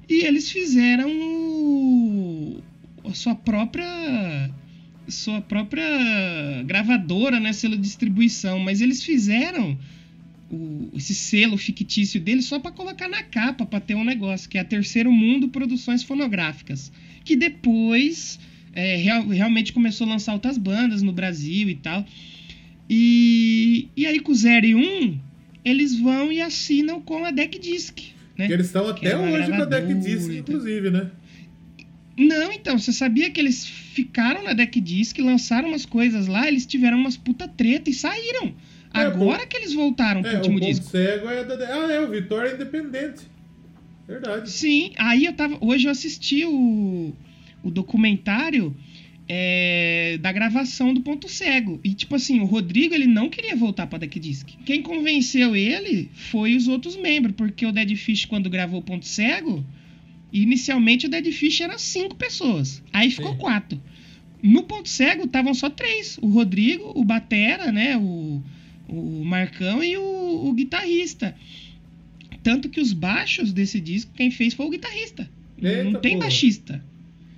e 0.09 0.25
eles 0.25 0.51
fizeram 0.51 1.11
o- 1.11 2.62
a 3.05 3.14
sua 3.14 3.35
própria 3.35 4.51
sua 5.09 5.40
própria 5.40 5.83
gravadora, 6.64 7.40
né, 7.40 7.53
selo 7.53 7.77
de 7.77 7.83
distribuição, 7.83 8.59
mas 8.61 8.81
eles 8.81 9.03
fizeram 9.03 9.77
o- 10.53 10.91
esse 10.95 11.15
selo 11.15 11.57
fictício 11.57 12.21
deles 12.21 12.45
só 12.45 12.59
para 12.61 12.71
colocar 12.71 13.09
na 13.09 13.23
capa, 13.23 13.65
para 13.67 13.81
ter 13.81 13.95
um 13.95 14.05
negócio, 14.05 14.49
que 14.49 14.59
é 14.59 14.61
a 14.61 14.65
Terceiro 14.65 15.11
Mundo 15.11 15.49
Produções 15.49 16.03
Fonográficas, 16.03 16.93
que 17.25 17.35
depois 17.35 18.38
é, 18.75 18.97
real- 18.97 19.27
realmente 19.29 19.73
começou 19.73 20.07
a 20.07 20.11
lançar 20.11 20.33
outras 20.33 20.57
bandas 20.59 21.03
no 21.03 21.12
Brasil 21.12 21.69
e 21.69 21.75
tal. 21.75 22.07
E, 22.88 23.88
e 23.97 24.07
aí 24.07 24.21
com 24.21 24.33
o 24.33 24.35
0 24.35 24.67
e 24.67 24.75
1, 24.75 25.19
eles 25.65 25.95
vão 25.99 26.31
e 26.33 26.41
assinam 26.41 27.01
com 27.01 27.25
a 27.25 27.31
Deck 27.31 27.59
Disc, 27.59 27.99
né? 28.37 28.47
Que 28.47 28.53
eles 28.53 28.67
estão 28.67 28.87
é 28.87 28.91
até 28.91 29.17
uma 29.17 29.31
hoje 29.31 29.49
com 29.49 29.62
a 29.62 29.65
Deck 29.65 29.95
Disc, 29.95 30.31
inclusive, 30.38 30.91
né? 30.91 31.11
Não, 32.17 32.53
então, 32.53 32.79
você 32.79 32.93
sabia 32.93 33.31
que 33.31 33.41
eles 33.41 33.65
ficaram 33.67 34.43
na 34.45 34.53
Deck 34.53 34.79
Disc, 34.81 35.19
lançaram 35.19 35.69
umas 35.69 35.87
coisas 35.87 36.27
lá, 36.27 36.47
eles 36.47 36.67
tiveram 36.67 36.99
umas 36.99 37.17
puta 37.17 37.49
treta 37.49 37.88
e 37.88 37.95
saíram. 37.95 38.55
É, 38.94 39.00
Agora 39.00 39.46
que 39.46 39.57
eles 39.57 39.72
voltaram 39.72 40.22
pro 40.22 40.31
É, 40.31 40.35
o 40.35 40.37
último 40.38 40.59
ponto 40.61 40.68
disco. 40.70 40.87
cego 40.90 41.28
é 41.28 41.44
da. 41.44 41.55
Ah, 41.55 41.92
é, 41.92 42.00
o 42.00 42.11
Vitória 42.11 42.50
é 42.50 42.55
independente. 42.55 43.22
Verdade. 44.07 44.50
Sim, 44.50 44.92
aí 44.98 45.24
eu 45.24 45.33
tava. 45.33 45.57
Hoje 45.61 45.87
eu 45.87 45.90
assisti 45.90 46.44
o, 46.44 47.12
o 47.62 47.70
documentário 47.70 48.76
é, 49.28 50.18
da 50.20 50.31
gravação 50.33 50.92
do 50.92 51.00
Ponto 51.00 51.28
Cego. 51.28 51.81
E, 51.83 51.94
tipo 51.94 52.14
assim, 52.16 52.40
o 52.40 52.44
Rodrigo 52.44 52.94
ele 52.94 53.07
não 53.07 53.28
queria 53.31 53.57
voltar 53.57 53.87
pra 53.87 53.98
Deck 53.98 54.18
Disc. 54.20 54.48
Quem 54.66 54.83
convenceu 54.83 55.57
ele 55.57 56.11
foi 56.12 56.57
os 56.57 56.68
outros 56.68 56.96
membros, 56.96 57.35
porque 57.37 57.64
o 57.64 57.72
Dead 57.72 57.94
Fish, 57.96 58.24
quando 58.24 58.50
gravou 58.50 58.81
o 58.81 58.83
Ponto 58.83 59.07
Cego, 59.07 59.64
inicialmente 60.33 61.07
o 61.07 61.09
Dead 61.09 61.31
Fish 61.33 61.61
era 61.61 61.78
cinco 61.78 62.14
pessoas. 62.16 62.83
Aí 62.92 63.11
ficou 63.11 63.33
Sim. 63.33 63.38
quatro. 63.38 63.81
No 64.42 64.64
Ponto 64.64 64.88
Cego 64.88 65.24
estavam 65.24 65.55
só 65.55 65.70
três: 65.70 66.18
o 66.20 66.28
Rodrigo, 66.28 66.92
o 66.94 67.05
Batera, 67.05 67.70
né? 67.70 67.96
O, 67.96 68.42
o 68.92 69.24
Marcão 69.24 69.83
e 69.83 69.96
o, 69.96 70.48
o 70.48 70.52
guitarrista. 70.52 71.35
Tanto 72.42 72.68
que 72.68 72.81
os 72.81 72.92
baixos 72.92 73.52
desse 73.52 73.81
disco, 73.81 74.12
quem 74.14 74.31
fez 74.31 74.55
foi 74.55 74.66
o 74.66 74.70
guitarrista. 74.70 75.31
Eita, 75.61 75.85
não 75.85 76.00
tem 76.00 76.12
porra. 76.12 76.24
baixista. 76.24 76.85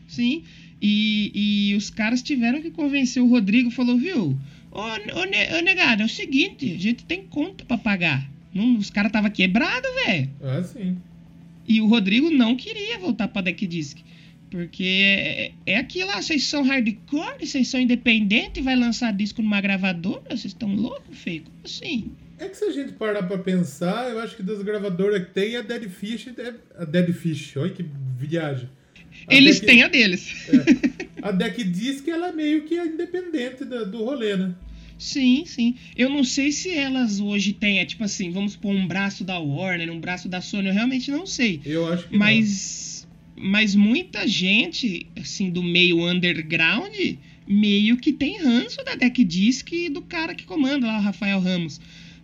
Sim. 0.08 0.42
E, 0.80 1.30
e 1.70 1.74
os 1.76 1.90
caras 1.90 2.22
tiveram 2.22 2.60
que 2.60 2.70
convencer 2.70 3.22
o 3.22 3.28
Rodrigo. 3.28 3.70
Falou, 3.70 3.96
viu? 3.96 4.38
Ô, 4.70 4.80
ô, 4.80 5.58
ô, 5.58 5.62
negado, 5.62 6.02
é 6.02 6.04
o 6.04 6.08
seguinte, 6.08 6.74
a 6.74 6.78
gente 6.78 7.04
tem 7.04 7.22
conta 7.22 7.64
pra 7.64 7.78
pagar. 7.78 8.28
Não, 8.52 8.76
os 8.76 8.90
caras 8.90 9.12
tava 9.12 9.30
quebrado, 9.30 9.86
velho. 10.06 10.30
Ah, 10.42 10.62
sim. 10.62 10.96
E 11.66 11.80
o 11.80 11.86
Rodrigo 11.86 12.30
não 12.30 12.56
queria 12.56 12.98
voltar 12.98 13.28
pra 13.28 13.42
Deck 13.42 13.66
Disc. 13.66 13.98
Porque 14.54 14.84
é, 14.84 15.52
é 15.66 15.76
aquilo 15.78 16.06
lá, 16.06 16.22
vocês 16.22 16.44
são 16.44 16.62
hardcore, 16.62 17.44
vocês 17.44 17.66
são 17.66 17.80
independentes, 17.80 18.62
vai 18.64 18.76
lançar 18.76 19.12
disco 19.12 19.42
numa 19.42 19.60
gravadora, 19.60 20.22
vocês 20.30 20.44
estão 20.44 20.72
loucos, 20.76 21.18
feio? 21.18 21.42
Como 21.42 21.56
assim? 21.64 22.12
É 22.38 22.48
que 22.48 22.56
se 22.56 22.64
a 22.64 22.70
gente 22.70 22.92
parar 22.92 23.24
pra 23.24 23.36
pensar, 23.38 24.10
eu 24.10 24.20
acho 24.20 24.36
que 24.36 24.44
das 24.44 24.62
gravadoras 24.62 25.24
que 25.24 25.32
tem, 25.32 25.56
a 25.56 25.60
Dead 25.62 25.88
Fish. 25.90 26.28
é- 26.38 26.54
A 26.80 26.84
Dead 26.84 27.12
Fish, 27.12 27.56
olha 27.56 27.72
que 27.72 27.84
viagem. 28.16 28.68
A 29.26 29.34
Eles 29.34 29.58
Deck- 29.58 29.66
têm 29.72 29.82
a 29.82 29.88
deles. 29.88 30.46
A 31.20 31.32
Deck 31.32 31.64
diz 31.64 32.00
que 32.00 32.10
ela 32.12 32.28
é 32.28 32.32
meio 32.32 32.62
que 32.62 32.76
independente 32.76 33.64
da- 33.64 33.82
do 33.82 34.04
rolê, 34.04 34.36
né? 34.36 34.54
Sim, 34.96 35.42
sim. 35.46 35.74
Eu 35.96 36.08
não 36.08 36.22
sei 36.22 36.52
se 36.52 36.70
elas 36.72 37.18
hoje 37.18 37.52
têm, 37.52 37.80
é 37.80 37.84
tipo 37.84 38.04
assim, 38.04 38.30
vamos 38.30 38.54
pôr 38.54 38.70
um 38.72 38.86
braço 38.86 39.24
da 39.24 39.36
Warner, 39.40 39.90
um 39.90 39.98
braço 39.98 40.28
da 40.28 40.40
Sony, 40.40 40.68
eu 40.68 40.74
realmente 40.74 41.10
não 41.10 41.26
sei. 41.26 41.60
Eu 41.64 41.92
acho 41.92 42.06
que 42.08 42.16
Mas, 42.16 42.93
mas 43.36 43.74
muita 43.74 44.26
gente, 44.26 45.06
assim, 45.16 45.50
do 45.50 45.62
meio 45.62 46.06
underground, 46.08 46.94
meio 47.46 47.96
que 47.96 48.12
tem 48.12 48.38
ranço 48.42 48.82
da 48.84 48.94
Deck 48.94 49.22
Disc 49.24 49.70
e 49.72 49.88
do 49.88 50.02
cara 50.02 50.34
que 50.34 50.44
comanda 50.44 50.86
lá, 50.86 50.98
o 50.98 51.02
Rafael 51.02 51.40
Ramos. 51.40 51.80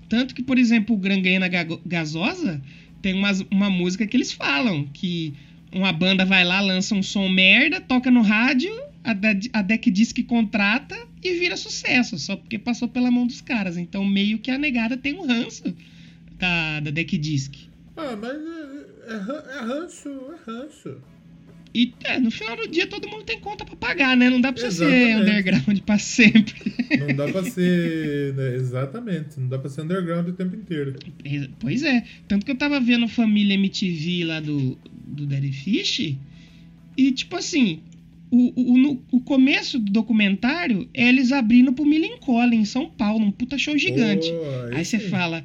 Tanto 0.09 0.35
que, 0.35 0.43
por 0.43 0.59
exemplo, 0.59 0.95
o 0.97 0.99
Granguena 0.99 1.49
Gasosa 1.87 2.61
tem 3.03 3.15
umas- 3.15 3.45
uma 3.51 3.71
música 3.71 4.07
que 4.07 4.17
eles 4.17 4.33
falam 4.33 4.89
que 4.93 5.35
uma 5.73 5.93
banda 5.93 6.25
vai 6.25 6.45
lá, 6.45 6.61
lança 6.61 6.95
um 6.95 7.03
som 7.03 7.29
merda, 7.29 7.81
toca 7.81 8.11
no 8.11 8.23
rádio, 8.23 8.71
a, 9.05 9.15
a 9.59 9.63
Deck 9.63 9.91
Disc 9.91 10.19
contrata 10.25 10.97
e 11.23 11.35
vira 11.39 11.57
sucesso, 11.57 12.19
só 12.19 12.35
porque 12.37 12.59
passou 12.59 12.89
pela 12.89 13.11
mão 13.11 13.27
dos 13.27 13.41
caras. 13.41 13.77
Então, 13.77 14.05
meio 14.05 14.39
que 14.39 14.51
a 14.51 14.59
negada 14.59 14.97
tem 14.97 15.15
um 15.15 15.27
ranço 15.27 15.75
da, 16.39 16.81
da 16.81 16.91
Deck 16.91 17.17
Disc. 17.17 17.55
Ah, 17.97 18.17
mas 18.21 18.37
é, 19.11 19.15
é, 19.15 19.17
ran- 19.17 19.45
é 19.51 19.61
ranço, 19.61 20.09
é 20.09 20.51
ranço. 20.51 20.97
E 21.73 21.93
é, 22.03 22.19
no 22.19 22.33
final 22.33 22.57
do 22.57 22.67
dia 22.67 22.87
todo 22.89 23.09
mundo 23.09 23.23
tem 23.23 23.39
conta 23.39 23.65
pra 23.65 23.77
pagar, 23.77 24.17
né? 24.17 24.29
Não 24.29 24.41
dá 24.41 24.53
pra 24.53 24.61
você 24.61 24.73
ser 24.73 25.17
underground 25.17 25.79
pra 25.87 25.99
sempre. 25.99 26.75
Não 26.99 27.15
dá 27.15 27.29
pra 27.31 27.45
ser. 27.45 28.35
né, 28.35 28.57
exatamente, 28.57 29.39
não 29.39 29.49
dá 29.49 29.57
pra 29.57 29.71
ser 29.71 29.83
underground 29.83 30.27
o 30.29 30.33
tempo 30.33 30.57
inteiro. 30.57 30.95
pois 31.61 31.85
é. 31.85 32.03
Tanto 32.27 32.45
que 32.45 32.51
eu 32.51 32.57
tava 32.57 32.81
vendo 32.81 33.07
Família 33.07 33.55
MTV 33.55 34.25
lá 34.25 34.41
do, 34.41 34.77
do 35.07 35.27
Daddy 35.27 35.53
Fish. 35.53 36.17
E 36.97 37.13
tipo 37.13 37.37
assim, 37.37 37.81
o, 38.33 38.73
o, 38.73 38.77
no- 38.77 39.03
o 39.13 39.21
começo 39.21 39.79
do 39.79 39.93
documentário 39.93 40.89
é 40.93 41.09
eles 41.09 41.31
abrindo 41.31 41.73
pro 41.73 41.87
Millencolin 41.87 42.57
em 42.57 42.65
São 42.65 42.91
Paulo, 42.91 43.25
um 43.25 43.31
puta 43.31 43.57
show 43.57 43.79
gigante. 43.79 44.29
Pô, 44.29 44.75
Aí 44.77 44.85
você 44.85 44.99
fala. 44.99 45.45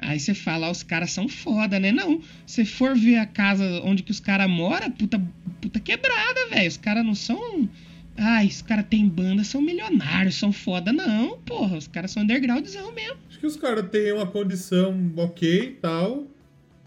Aí 0.00 0.18
você 0.18 0.34
fala, 0.34 0.68
ah, 0.68 0.70
os 0.70 0.82
caras 0.82 1.10
são 1.10 1.28
foda, 1.28 1.78
né? 1.78 1.90
Não. 1.90 2.20
Se 2.46 2.64
for 2.64 2.94
ver 2.96 3.16
a 3.16 3.26
casa 3.26 3.64
onde 3.84 4.02
que 4.02 4.10
os 4.10 4.20
caras 4.20 4.48
moram, 4.48 4.90
puta, 4.90 5.20
puta 5.60 5.80
quebrada, 5.80 6.48
velho. 6.50 6.68
Os 6.68 6.76
caras 6.76 7.04
não 7.04 7.14
são. 7.14 7.68
Ai, 8.16 8.46
os 8.46 8.62
caras 8.62 8.86
têm 8.88 9.08
banda, 9.08 9.44
são 9.44 9.60
milionários, 9.60 10.36
são 10.36 10.52
foda. 10.52 10.92
Não, 10.92 11.38
porra. 11.38 11.76
Os 11.76 11.88
caras 11.88 12.10
são 12.10 12.22
undergroundzão 12.22 12.92
mesmo. 12.92 13.16
Acho 13.28 13.38
que 13.40 13.46
os 13.46 13.56
caras 13.56 13.88
têm 13.90 14.12
uma 14.12 14.26
condição 14.26 15.12
ok 15.16 15.62
e 15.62 15.70
tal. 15.72 16.26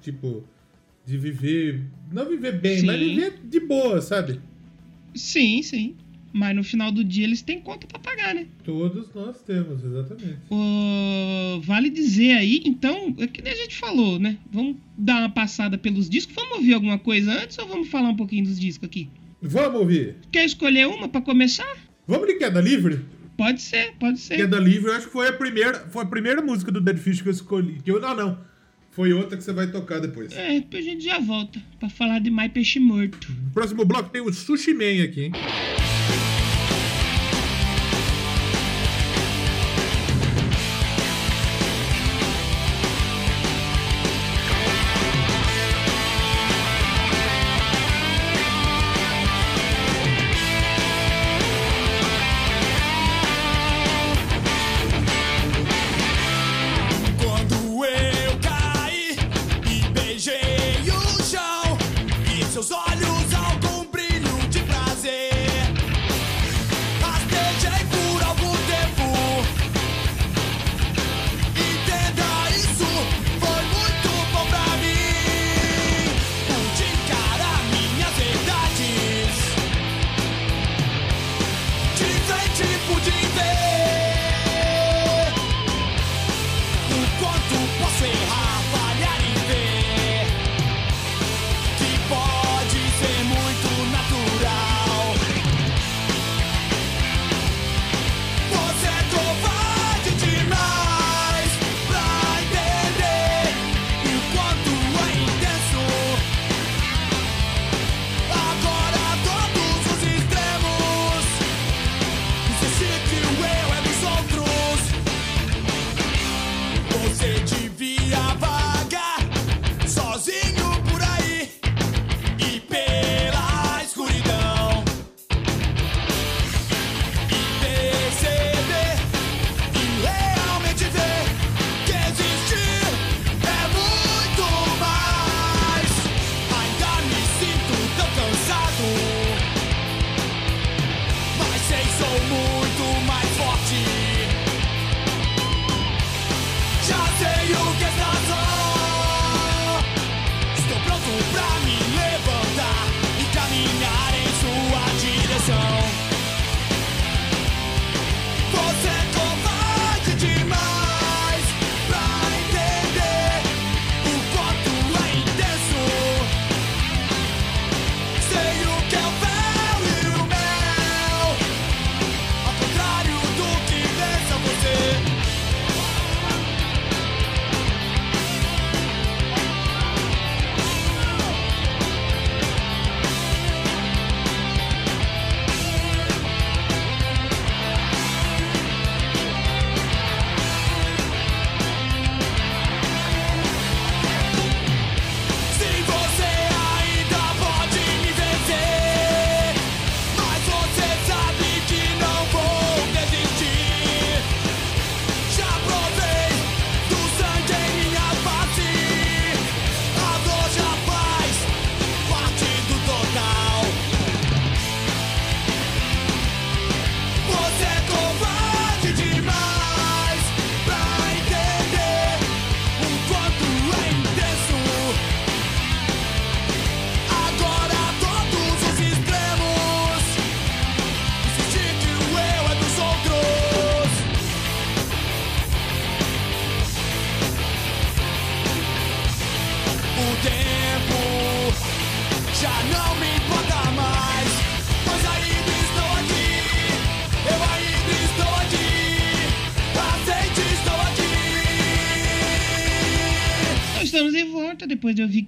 Tipo, 0.02 0.44
de 1.06 1.18
viver. 1.18 1.82
Não 2.12 2.28
viver 2.28 2.60
bem, 2.60 2.80
Sim. 2.80 2.86
mas 2.86 3.00
viver 3.00 3.40
de 3.44 3.60
boa, 3.60 4.02
sabe? 4.02 4.40
Sim, 5.14 5.62
sim. 5.62 5.96
Mas 6.34 6.56
no 6.56 6.64
final 6.64 6.92
do 6.92 7.04
dia 7.04 7.26
eles 7.26 7.42
têm 7.42 7.60
conta 7.60 7.86
pra 7.88 8.00
pagar, 8.00 8.34
né? 8.34 8.48
Todos 8.64 9.14
nós 9.14 9.42
temos, 9.42 9.84
exatamente. 9.84 10.38
Ô, 10.50 11.60
vale 11.62 11.90
dizer 11.90 12.34
aí, 12.34 12.62
então, 12.66 13.14
é 13.18 13.28
que 13.28 13.42
nem 13.42 13.52
a 13.52 13.56
gente 13.56 13.76
falou, 13.76 14.18
né? 14.18 14.38
Vamos 14.52 14.78
dar 14.98 15.20
uma 15.20 15.30
passada 15.30 15.78
pelos 15.78 16.10
discos. 16.10 16.34
Vamos 16.36 16.58
ouvir 16.58 16.74
alguma 16.74 16.98
coisa 16.98 17.32
antes 17.32 17.58
ou 17.58 17.68
vamos 17.68 17.90
falar 17.90 18.10
um 18.10 18.16
pouquinho 18.16 18.46
dos 18.46 18.60
discos 18.60 18.88
aqui? 18.88 19.10
Vamos 19.42 19.80
ouvir. 19.80 20.16
Quer 20.32 20.46
escolher 20.46 20.88
uma 20.88 21.10
pra 21.10 21.22
começar? 21.22 21.78
Vamos 22.08 22.28
de 22.28 22.36
queda 22.36 22.62
livre? 22.62 23.00
Pode 23.36 23.62
ser, 23.62 23.94
pode 24.00 24.20
ser. 24.20 24.36
Queda 24.36 24.60
livre, 24.60 24.90
eu 24.90 24.96
acho 24.96 25.08
que 25.08 25.14
foi 25.14 25.28
a 25.28 25.34
primeira, 25.34 25.80
foi 25.90 26.04
a 26.04 26.06
primeira 26.06 26.42
música 26.42 26.72
do 26.72 26.80
Dead 26.80 26.98
Fish 26.98 27.22
que 27.22 27.28
eu 27.28 27.34
escolhi. 27.34 27.82
Que 27.84 27.92
eu, 27.92 28.00
não, 28.00 28.16
não. 28.16 28.52
Foi 28.92 29.14
outra 29.14 29.38
que 29.38 29.44
você 29.44 29.54
vai 29.54 29.72
tocar 29.72 30.00
depois. 30.00 30.32
É, 30.34 30.60
depois 30.60 30.86
a 30.86 30.90
gente 30.90 31.04
já 31.04 31.18
volta 31.18 31.62
pra 31.80 31.90
falar 31.90 32.20
de 32.20 32.30
mais 32.30 32.52
peixe 32.52 32.80
morto. 32.80 33.34
Próximo 33.54 33.86
bloco 33.86 34.10
tem 34.10 34.22
o 34.22 34.32
Sushi 34.32 34.74
Man 34.74 35.04
aqui, 35.04 35.24
hein? 35.24 35.32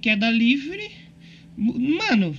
Queda 0.04 0.30
Livre. 0.30 0.90
Mano, 1.56 2.36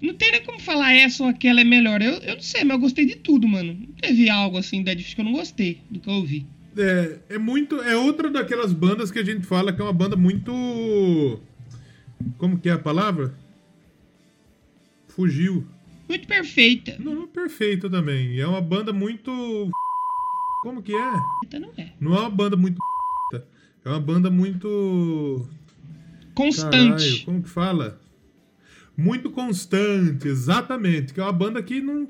não 0.00 0.14
tem 0.14 0.32
nem 0.32 0.42
como 0.42 0.58
falar 0.58 0.94
essa 0.94 1.22
ou 1.22 1.28
aquela 1.28 1.60
é 1.60 1.64
melhor. 1.64 2.00
Eu, 2.00 2.14
eu 2.14 2.36
não 2.36 2.40
sei, 2.40 2.64
mas 2.64 2.76
eu 2.76 2.80
gostei 2.80 3.04
de 3.04 3.16
tudo, 3.16 3.46
mano. 3.46 3.76
Não 3.78 3.94
teve 3.96 4.30
algo 4.30 4.56
assim 4.56 4.82
da 4.82 4.92
Fish 4.92 5.12
que 5.12 5.20
eu 5.20 5.24
não 5.26 5.32
gostei 5.32 5.82
do 5.90 6.00
que 6.00 6.08
eu 6.08 6.14
ouvi. 6.14 6.46
É, 6.74 7.18
é 7.28 7.38
muito. 7.38 7.76
É 7.82 7.94
outra 7.94 8.30
daquelas 8.30 8.72
bandas 8.72 9.10
que 9.10 9.18
a 9.18 9.22
gente 9.22 9.44
fala 9.44 9.70
que 9.70 9.82
é 9.82 9.84
uma 9.84 9.92
banda 9.92 10.16
muito. 10.16 11.38
Como 12.38 12.58
que 12.58 12.70
é 12.70 12.72
a 12.72 12.78
palavra? 12.78 13.34
Fugiu. 15.08 15.66
Muito 16.08 16.26
perfeita. 16.26 16.96
Não, 16.98 17.26
perfeito 17.26 17.90
também. 17.90 18.40
É 18.40 18.46
uma 18.46 18.62
banda 18.62 18.94
muito. 18.94 19.70
Como 20.62 20.82
que 20.82 20.94
é? 20.94 21.58
Não 21.60 21.70
é. 21.76 21.92
Não 22.00 22.16
é 22.16 22.20
uma 22.20 22.30
banda 22.30 22.56
muito. 22.56 22.78
É 23.84 23.88
uma 23.90 24.00
banda 24.00 24.30
muito. 24.30 25.46
Constante. 26.34 26.70
Caralho, 26.70 27.24
como 27.24 27.42
que 27.42 27.48
fala? 27.48 28.00
Muito 28.96 29.30
constante, 29.30 30.28
exatamente. 30.28 31.12
Que 31.12 31.20
é 31.20 31.22
uma 31.22 31.32
banda 31.32 31.62
que 31.62 31.80
não, 31.80 32.08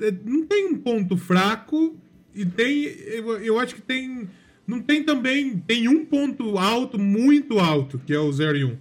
é, 0.00 0.12
não 0.24 0.46
tem 0.46 0.66
um 0.66 0.78
ponto 0.78 1.16
fraco 1.16 1.96
e 2.34 2.44
tem. 2.44 2.84
Eu, 2.84 3.38
eu 3.38 3.58
acho 3.58 3.74
que 3.74 3.82
tem. 3.82 4.28
Não 4.66 4.80
tem 4.80 5.02
também. 5.02 5.58
Tem 5.58 5.88
um 5.88 6.04
ponto 6.04 6.58
alto, 6.58 6.98
muito 6.98 7.58
alto, 7.58 8.00
que 8.06 8.12
é 8.12 8.18
o 8.18 8.30
0 8.30 8.58
e 8.58 8.64
1. 8.64 8.76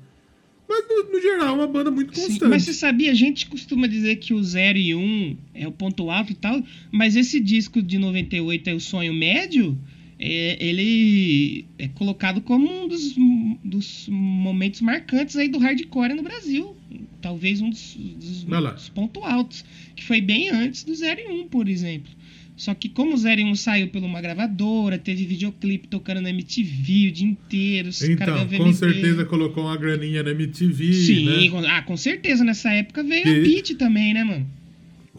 Mas 0.70 0.86
no, 0.88 1.12
no 1.12 1.20
geral 1.20 1.48
é 1.48 1.52
uma 1.52 1.68
banda 1.68 1.90
muito 1.90 2.16
Sim, 2.16 2.28
constante. 2.28 2.50
mas 2.50 2.64
você 2.64 2.74
sabia, 2.74 3.10
a 3.10 3.16
gente 3.16 3.48
costuma 3.48 3.88
dizer 3.88 4.18
que 4.18 4.36
o 4.36 4.44
0 4.44 4.78
e 4.78 4.94
1 4.94 5.00
um 5.00 5.38
é 5.56 5.68
o 5.68 5.72
ponto 5.72 6.12
alto 6.12 6.32
e 6.32 6.36
tal, 6.36 6.64
mas 6.92 7.16
esse 7.16 7.40
disco 7.40 7.82
de 7.82 7.98
98 7.98 8.70
é 8.70 8.74
o 8.76 8.80
Sonho 8.80 9.12
Médio, 9.12 9.76
ele 10.20 11.66
é 11.78 11.88
colocado 11.88 12.42
como 12.42 12.70
um 12.84 12.88
dos, 12.88 13.16
dos 13.64 14.08
momentos 14.10 14.82
marcantes 14.82 15.36
aí 15.38 15.48
do 15.48 15.58
hardcore 15.60 16.14
no 16.14 16.24
Brasil. 16.24 16.76
Talvez 17.22 17.62
um 17.62 17.70
dos, 17.70 17.96
dos, 17.96 18.44
dos 18.44 18.90
pontos 18.90 19.24
altos, 19.24 19.66
que 19.96 20.04
foi 20.04 20.20
bem 20.22 20.50
antes 20.50 20.84
do 20.84 20.94
0 20.94 21.22
e 21.22 21.28
1, 21.28 21.42
um, 21.42 21.48
por 21.48 21.68
exemplo. 21.70 22.12
Só 22.58 22.74
que 22.74 22.90
como 22.90 23.14
o 23.14 23.18
0 23.18 23.40
e 23.40 23.44
1 23.46 23.50
um 23.52 23.56
saiu 23.56 23.88
por 23.88 24.04
uma 24.04 24.20
gravadora, 24.20 24.98
teve 24.98 25.26
videoclipe 25.26 25.88
tocando 25.88 26.20
na 26.20 26.30
MTV 26.30 27.08
o 27.08 27.12
dia 27.14 27.26
inteiro, 27.28 27.90
Então, 28.04 28.48
com 28.58 28.74
certeza 28.74 29.24
colocou 29.24 29.64
uma 29.64 29.78
graninha 29.78 30.22
na 30.22 30.32
MTV. 30.32 30.94
Sim, 30.94 31.26
né? 31.26 31.50
com- 31.50 31.60
ah, 31.66 31.82
com 31.82 31.96
certeza. 31.96 32.44
Nessa 32.44 32.70
época 32.74 33.02
veio 33.02 33.26
E- 33.26 33.40
a 33.40 33.44
Pit 33.44 33.76
também, 33.76 34.14
né, 34.14 34.26
mano? 34.26 34.46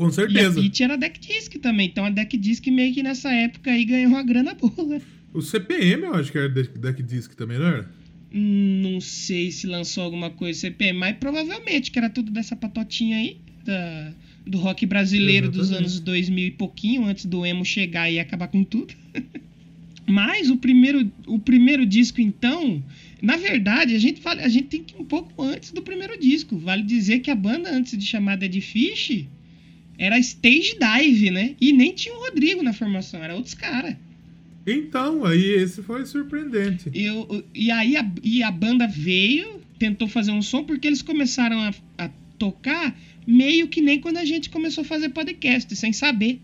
Com 0.00 0.06
E 0.06 0.08
a 0.08 0.12
certeza. 0.12 0.58
Pit 0.58 0.82
era 0.82 0.96
Deck 0.96 1.20
Disc 1.20 1.52
também. 1.58 1.88
Então 1.88 2.06
a 2.06 2.08
Deck 2.10 2.34
Disc 2.38 2.66
meio 2.68 2.94
que 2.94 3.02
nessa 3.02 3.30
época 3.30 3.70
aí 3.70 3.84
ganhou 3.84 4.08
uma 4.12 4.22
grana 4.22 4.54
boa. 4.54 4.86
né? 4.86 5.02
O 5.34 5.42
CPM 5.42 6.04
eu 6.04 6.14
acho 6.14 6.32
que 6.32 6.38
era 6.38 6.48
Deck 6.48 7.02
Disc 7.02 7.34
também, 7.34 7.58
não 7.58 7.66
era? 7.66 7.90
Não 8.32 8.98
sei 8.98 9.50
se 9.50 9.66
lançou 9.66 10.02
alguma 10.02 10.30
coisa 10.30 10.58
CPM, 10.58 10.98
mas 10.98 11.16
provavelmente 11.18 11.90
que 11.90 11.98
era 11.98 12.08
tudo 12.08 12.30
dessa 12.30 12.56
patotinha 12.56 13.18
aí. 13.18 13.36
Da, 13.62 14.12
do 14.46 14.56
rock 14.56 14.86
brasileiro 14.86 15.50
dos 15.50 15.66
Exatamente. 15.68 15.90
anos 15.90 16.00
2000 16.00 16.46
e 16.46 16.50
pouquinho, 16.52 17.04
antes 17.04 17.26
do 17.26 17.44
emo 17.44 17.62
chegar 17.62 18.10
e 18.10 18.18
acabar 18.18 18.48
com 18.48 18.64
tudo. 18.64 18.94
Mas 20.06 20.48
o 20.48 20.56
primeiro, 20.56 21.12
o 21.26 21.38
primeiro 21.38 21.84
disco, 21.84 22.22
então, 22.22 22.82
na 23.20 23.36
verdade, 23.36 23.94
a 23.94 23.98
gente, 23.98 24.20
fala, 24.20 24.40
a 24.40 24.48
gente 24.48 24.68
tem 24.68 24.82
que 24.82 24.94
ir 24.94 24.98
um 25.00 25.04
pouco 25.04 25.42
antes 25.42 25.70
do 25.72 25.82
primeiro 25.82 26.18
disco. 26.18 26.56
Vale 26.58 26.82
dizer 26.82 27.20
que 27.20 27.30
a 27.30 27.34
banda, 27.34 27.70
antes 27.70 27.96
de 27.96 28.04
chamar 28.04 28.36
Dead 28.36 28.60
Fish, 28.62 29.26
era 30.00 30.18
Stage 30.18 30.76
Dive, 30.80 31.30
né? 31.30 31.54
E 31.60 31.74
nem 31.74 31.92
tinha 31.92 32.14
o 32.14 32.20
Rodrigo 32.20 32.62
na 32.62 32.72
formação, 32.72 33.22
era 33.22 33.34
outros 33.36 33.52
caras. 33.52 33.94
Então, 34.66 35.26
aí 35.26 35.44
esse 35.50 35.82
foi 35.82 36.06
surpreendente. 36.06 36.90
Eu, 36.94 37.44
e 37.54 37.70
aí 37.70 37.98
a, 37.98 38.10
e 38.22 38.42
a 38.42 38.50
banda 38.50 38.86
veio, 38.86 39.60
tentou 39.78 40.08
fazer 40.08 40.30
um 40.30 40.40
som, 40.40 40.64
porque 40.64 40.86
eles 40.86 41.02
começaram 41.02 41.60
a, 41.60 41.74
a 41.98 42.10
tocar 42.38 42.98
meio 43.26 43.68
que 43.68 43.82
nem 43.82 44.00
quando 44.00 44.16
a 44.16 44.24
gente 44.24 44.48
começou 44.48 44.82
a 44.82 44.86
fazer 44.86 45.10
podcast, 45.10 45.76
sem 45.76 45.92
saber. 45.92 46.40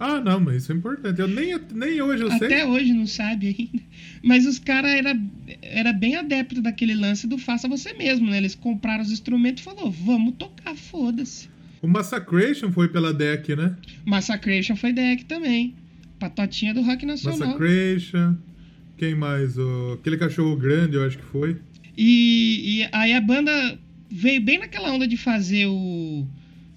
Ah, 0.00 0.20
não, 0.20 0.40
mas 0.40 0.64
isso 0.64 0.72
é 0.72 0.74
importante. 0.74 1.20
Eu 1.20 1.28
nem, 1.28 1.56
nem 1.72 2.02
hoje 2.02 2.24
eu 2.24 2.32
Até 2.32 2.62
sei. 2.62 2.64
hoje 2.64 2.92
não 2.92 3.06
sabe 3.06 3.54
ainda. 3.56 3.84
Mas 4.20 4.46
os 4.46 4.58
caras 4.58 4.90
era, 4.90 5.16
era 5.62 5.92
bem 5.92 6.16
adepto 6.16 6.60
daquele 6.60 6.96
lance 6.96 7.24
do 7.28 7.38
faça 7.38 7.68
você 7.68 7.92
mesmo, 7.92 8.28
né? 8.28 8.38
Eles 8.38 8.56
compraram 8.56 9.02
os 9.04 9.12
instrumentos 9.12 9.62
e 9.62 9.64
falou, 9.64 9.92
vamos 9.92 10.34
tocar, 10.36 10.74
foda-se. 10.74 11.51
O 11.82 11.88
Massacration 11.88 12.70
foi 12.70 12.88
pela 12.88 13.12
deck, 13.12 13.56
né? 13.56 13.76
Massacration 14.04 14.76
foi 14.76 14.92
deck 14.92 15.24
também. 15.24 15.74
Patotinha 16.18 16.72
do 16.72 16.80
rock 16.80 17.04
nacional. 17.04 17.38
Massacration. 17.40 18.36
Quem 18.96 19.16
mais? 19.16 19.58
O... 19.58 19.98
Aquele 20.00 20.16
cachorro 20.16 20.56
grande, 20.56 20.94
eu 20.94 21.04
acho 21.04 21.18
que 21.18 21.24
foi. 21.24 21.56
E, 21.98 22.82
e 22.82 22.88
aí 22.92 23.12
a 23.12 23.20
banda 23.20 23.78
veio 24.08 24.40
bem 24.40 24.58
naquela 24.58 24.92
onda 24.92 25.08
de 25.08 25.16
fazer 25.16 25.66
o 25.66 26.24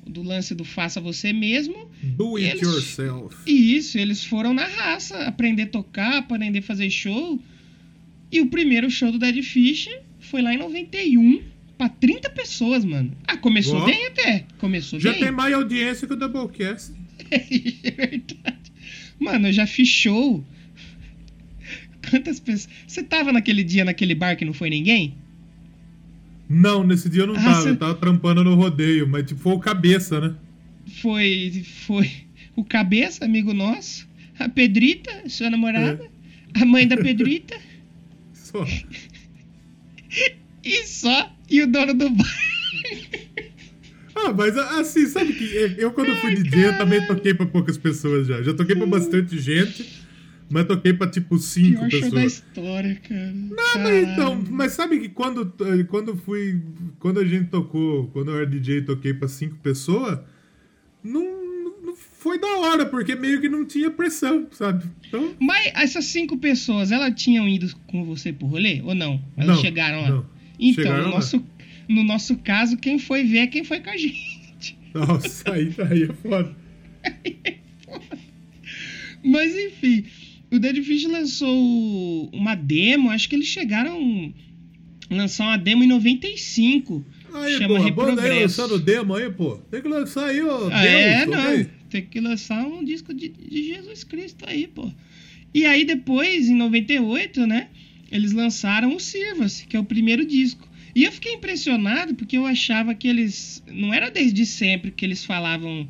do 0.08 0.22
lance 0.22 0.54
do 0.54 0.64
faça 0.64 1.00
você 1.02 1.32
mesmo. 1.34 1.90
Do 2.02 2.38
it 2.38 2.50
eles- 2.50 2.62
yourself. 2.62 3.36
E 3.46 3.76
isso, 3.76 3.98
eles 3.98 4.24
foram 4.24 4.54
na 4.54 4.66
raça, 4.66 5.18
aprender 5.26 5.64
a 5.64 5.68
tocar, 5.68 6.18
aprender 6.18 6.60
a 6.60 6.64
fazer 6.64 6.90
show. 6.90 7.40
E 8.32 8.42
o 8.42 8.48
primeiro 8.48 8.90
show 8.90 9.12
do 9.12 9.20
Dead 9.20 9.44
Fish 9.44 9.90
foi 10.20 10.42
lá 10.42 10.54
em 10.54 10.58
91, 10.58 11.42
pra 11.78 11.90
30 11.90 12.30
pessoas, 12.32 12.84
mano. 12.86 13.12
Ah, 13.28 13.38
começou 13.38 13.86
bem 13.86 14.08
até. 14.08 14.46
Começou 14.58 15.00
Já 15.00 15.12
bem. 15.12 15.20
tem 15.22 15.32
mais 15.32 15.54
audiência 15.54 16.08
que 16.08 16.14
o 16.14 16.18
Doublecast. 16.18 16.92
é 17.32 17.92
verdade. 17.92 18.72
Mano, 19.20 19.48
eu 19.48 19.54
já 19.54 19.66
fiz 19.68 19.88
show. 19.88 20.46
Quantas 22.10 22.40
pessoas. 22.40 22.70
Você 22.88 23.04
tava 23.04 23.32
naquele 23.32 23.64
dia 23.64 23.84
naquele 23.86 24.14
bar 24.16 24.36
que 24.36 24.46
não 24.46 24.54
foi 24.54 24.70
ninguém? 24.70 25.16
Não, 26.48 26.84
nesse 26.84 27.10
dia 27.10 27.24
eu 27.24 27.28
não 27.28 27.36
Ah, 27.36 27.44
tava. 27.44 27.62
cê- 27.64 27.70
Eu 27.70 27.78
tava 27.78 27.96
trampando 27.96 28.44
no 28.44 28.54
rodeio, 28.56 29.08
mas 29.08 29.26
tipo, 29.26 29.40
foi 29.42 29.54
o 29.54 29.60
cabeça, 29.60 30.20
né? 30.22 30.36
Foi. 31.02 31.64
Foi 31.88 32.12
o 32.56 32.64
Cabeça, 32.64 33.26
amigo 33.26 33.54
nosso. 33.54 34.08
A 34.38 34.48
Pedrita, 34.48 35.28
sua 35.28 35.50
namorada. 35.50 36.08
A 36.54 36.64
mãe 36.66 36.88
da 36.88 36.96
Pedrita. 36.96 37.58
Só. 38.34 38.64
E 40.64 40.84
só. 40.86 41.35
E 41.50 41.62
o 41.62 41.68
dono 41.68 41.94
do 41.94 42.10
bar. 42.10 42.26
Ah, 44.18 44.32
mas 44.32 44.58
assim, 44.58 45.06
sabe 45.08 45.34
que 45.34 45.44
eu 45.78 45.92
quando 45.92 46.16
fui 46.22 46.36
DJ 46.36 46.68
eu 46.68 46.78
também 46.78 47.06
toquei 47.06 47.34
pra 47.34 47.46
poucas 47.46 47.78
pessoas 47.78 48.26
já. 48.26 48.42
Já 48.42 48.54
toquei 48.54 48.74
pra 48.74 48.86
bastante 48.88 49.38
gente, 49.38 49.86
mas 50.50 50.66
toquei 50.66 50.94
pra 50.94 51.06
tipo 51.06 51.38
cinco 51.38 51.80
Pior 51.80 51.92
show 51.92 52.00
da 52.00 52.06
pessoas. 52.22 52.34
história, 52.34 52.96
cara. 53.08 53.34
Ah, 53.60 53.78
mas 53.80 54.08
então, 54.08 54.44
mas 54.50 54.72
sabe 54.72 55.00
que 55.02 55.10
quando, 55.10 55.54
quando 55.90 56.16
fui. 56.16 56.62
Quando 56.98 57.20
a 57.20 57.26
gente 57.26 57.50
tocou, 57.50 58.08
quando 58.08 58.32
eu 58.32 58.38
era 58.38 58.46
DJ 58.48 58.78
e 58.78 58.82
toquei 58.84 59.14
pra 59.14 59.28
cinco 59.28 59.58
pessoas, 59.58 60.18
não, 61.04 61.22
não- 61.22 61.82
não 61.88 61.96
foi 61.96 62.40
da 62.40 62.48
hora, 62.60 62.86
porque 62.86 63.16
meio 63.16 63.42
que 63.42 63.50
não 63.50 63.66
tinha 63.66 63.92
pressão, 63.92 64.48
sabe? 64.54 64.86
Então. 65.10 65.36
Mas 65.42 65.72
essas 65.76 66.06
cinco 66.06 66.38
pessoas, 66.38 66.90
elas 66.90 67.14
tinham 67.22 67.48
ido 67.50 67.70
com 67.88 68.06
você 68.06 68.32
pro 68.32 68.48
rolê 68.48 68.82
ou 68.82 68.96
não? 68.96 69.22
Elas 69.36 69.58
Não, 69.58 69.62
chegaram 69.62 70.02
lá? 70.04 70.10
não. 70.10 70.35
Então, 70.60 70.84
Chegaram 70.84 71.04
no 71.04 71.10
lá. 71.10 71.16
nosso, 71.16 71.46
no 71.88 72.04
nosso 72.04 72.36
caso, 72.38 72.78
quem 72.78 72.98
foi 73.00 73.24
ver 73.24 73.38
é 73.40 73.48
quem 73.48 73.64
foi 73.64 73.80
com 73.80 73.90
a 73.90 73.98
gente. 73.98 74.78
Nossa, 74.94 75.52
aí, 75.54 75.74
aí 75.90 76.04
é 76.04 76.14
foda. 76.14 76.56
Mas 79.24 79.56
enfim, 79.56 80.06
o 80.52 80.60
Dead 80.60 80.82
Fish 80.84 81.06
lançou 81.06 82.30
uma 82.32 82.56
demo, 82.56 83.10
acho 83.10 83.28
que 83.28 83.36
eles 83.36 83.48
chegaram 83.48 84.34
a 85.10 85.16
lançar 85.16 85.46
uma 85.46 85.58
demo 85.58 85.84
em 85.84 85.88
95. 85.88 87.06
Aí, 87.34 87.58
Chama 87.58 87.68
pô, 87.68 87.74
banda 87.74 88.22
aí 88.22 88.30
Reprogresso. 88.30 88.62
lançando 88.62 88.80
demo 88.80 89.16
aí, 89.16 89.30
pô. 89.30 89.58
Tem 89.70 89.82
que 89.82 89.88
lançar 89.88 90.28
aí, 90.30 90.42
ó. 90.42 90.70
Ah, 90.72 90.86
é, 90.86 91.20
demos, 91.26 91.36
não. 91.36 91.52
ok? 91.52 91.70
Tem 91.90 92.06
que 92.06 92.20
lançar 92.20 92.66
um 92.66 92.84
disco 92.84 93.14
de, 93.14 93.30
de 93.30 93.64
Jesus 93.64 94.04
Cristo 94.04 94.46
aí, 94.48 94.68
pô. 94.68 94.90
E 95.54 95.66
aí 95.66 95.84
depois, 95.86 96.48
em 96.48 96.56
98, 96.56 97.46
né? 97.48 97.70
Eles 98.16 98.32
lançaram 98.32 98.96
o 98.96 99.00
Sirva-se, 99.00 99.66
que 99.68 99.76
é 99.76 99.80
o 99.80 99.84
primeiro 99.84 100.26
disco. 100.26 100.68
E 100.96 101.04
eu 101.04 101.12
fiquei 101.12 101.34
impressionado 101.34 102.16
porque 102.16 102.38
eu 102.38 102.46
achava 102.46 102.96
que 102.96 103.08
eles. 103.08 103.62
Não 103.72 103.94
era 103.94 104.10
desde 104.10 104.46
sempre 104.46 104.92
que 104.92 105.04
eles 105.06 105.26
falavam. 105.26 105.88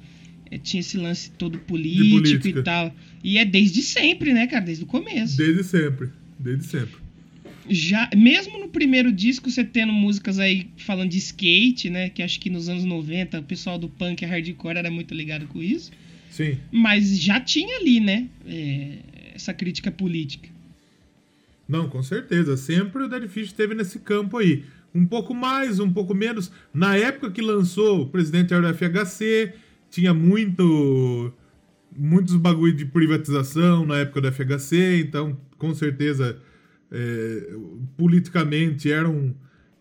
eh, 0.50 0.58
tinha 0.58 0.82
esse 0.82 0.98
lance 0.98 1.32
todo 1.32 1.60
político 1.60 2.48
e 2.48 2.64
tal. 2.64 2.94
E 3.24 3.38
é 3.38 3.46
desde 3.46 3.82
sempre, 3.82 4.34
né, 4.34 4.48
cara? 4.48 4.66
Desde 4.66 4.84
o 4.84 4.88
começo. 4.88 5.38
Desde 5.38 5.64
sempre. 5.64 6.10
Desde 6.40 6.66
sempre. 6.66 7.06
Já, 7.68 8.10
mesmo 8.16 8.60
no 8.60 8.68
primeiro 8.70 9.12
disco, 9.12 9.50
você 9.50 9.64
tendo 9.64 9.92
músicas 9.92 10.38
aí 10.38 10.68
falando 10.78 11.10
de 11.10 11.18
skate, 11.18 11.90
né? 11.90 12.10
Que 12.10 12.22
acho 12.22 12.40
que 12.40 12.50
nos 12.50 12.70
anos 12.70 12.84
90 12.84 13.40
o 13.40 13.44
pessoal 13.44 13.78
do 13.78 13.90
punk 13.90 14.22
e 14.22 14.26
hardcore 14.26 14.78
era 14.78 14.92
muito 14.92 15.14
ligado 15.14 15.48
com 15.48 15.62
isso. 15.62 15.92
Sim. 16.30 16.58
Mas 16.72 17.20
já 17.20 17.40
tinha 17.40 17.78
ali, 17.78 18.00
né? 18.00 18.28
é, 18.46 18.98
essa 19.36 19.54
crítica 19.54 19.92
política. 19.92 20.50
Não, 21.68 21.90
com 21.90 22.02
certeza. 22.04 22.56
Sempre 22.58 23.04
o 23.04 23.08
Dead 23.10 23.28
Fish 23.28 23.48
esteve 23.48 23.74
nesse 23.74 24.00
campo 24.00 24.38
aí. 24.38 24.64
Um 24.94 25.06
pouco 25.06 25.34
mais, 25.34 25.80
um 25.80 25.92
pouco 25.92 26.14
menos. 26.14 26.52
Na 26.74 26.96
época 26.96 27.32
que 27.32 27.42
lançou, 27.42 28.02
o 28.02 28.10
presidente 28.10 28.54
era 28.54 28.72
do 28.72 28.78
FHC, 28.78 29.54
tinha 29.90 30.14
muito. 30.14 31.34
Muitos 31.98 32.36
bagulho 32.36 32.74
de 32.74 32.86
privatização 32.86 33.86
na 33.86 34.00
época 34.00 34.20
do 34.20 34.30
FHC, 34.30 35.00
então 35.00 35.38
com 35.58 35.74
certeza 35.74 36.38
é, 36.92 37.54
politicamente 37.96 38.92
era 38.92 39.10
um, 39.10 39.34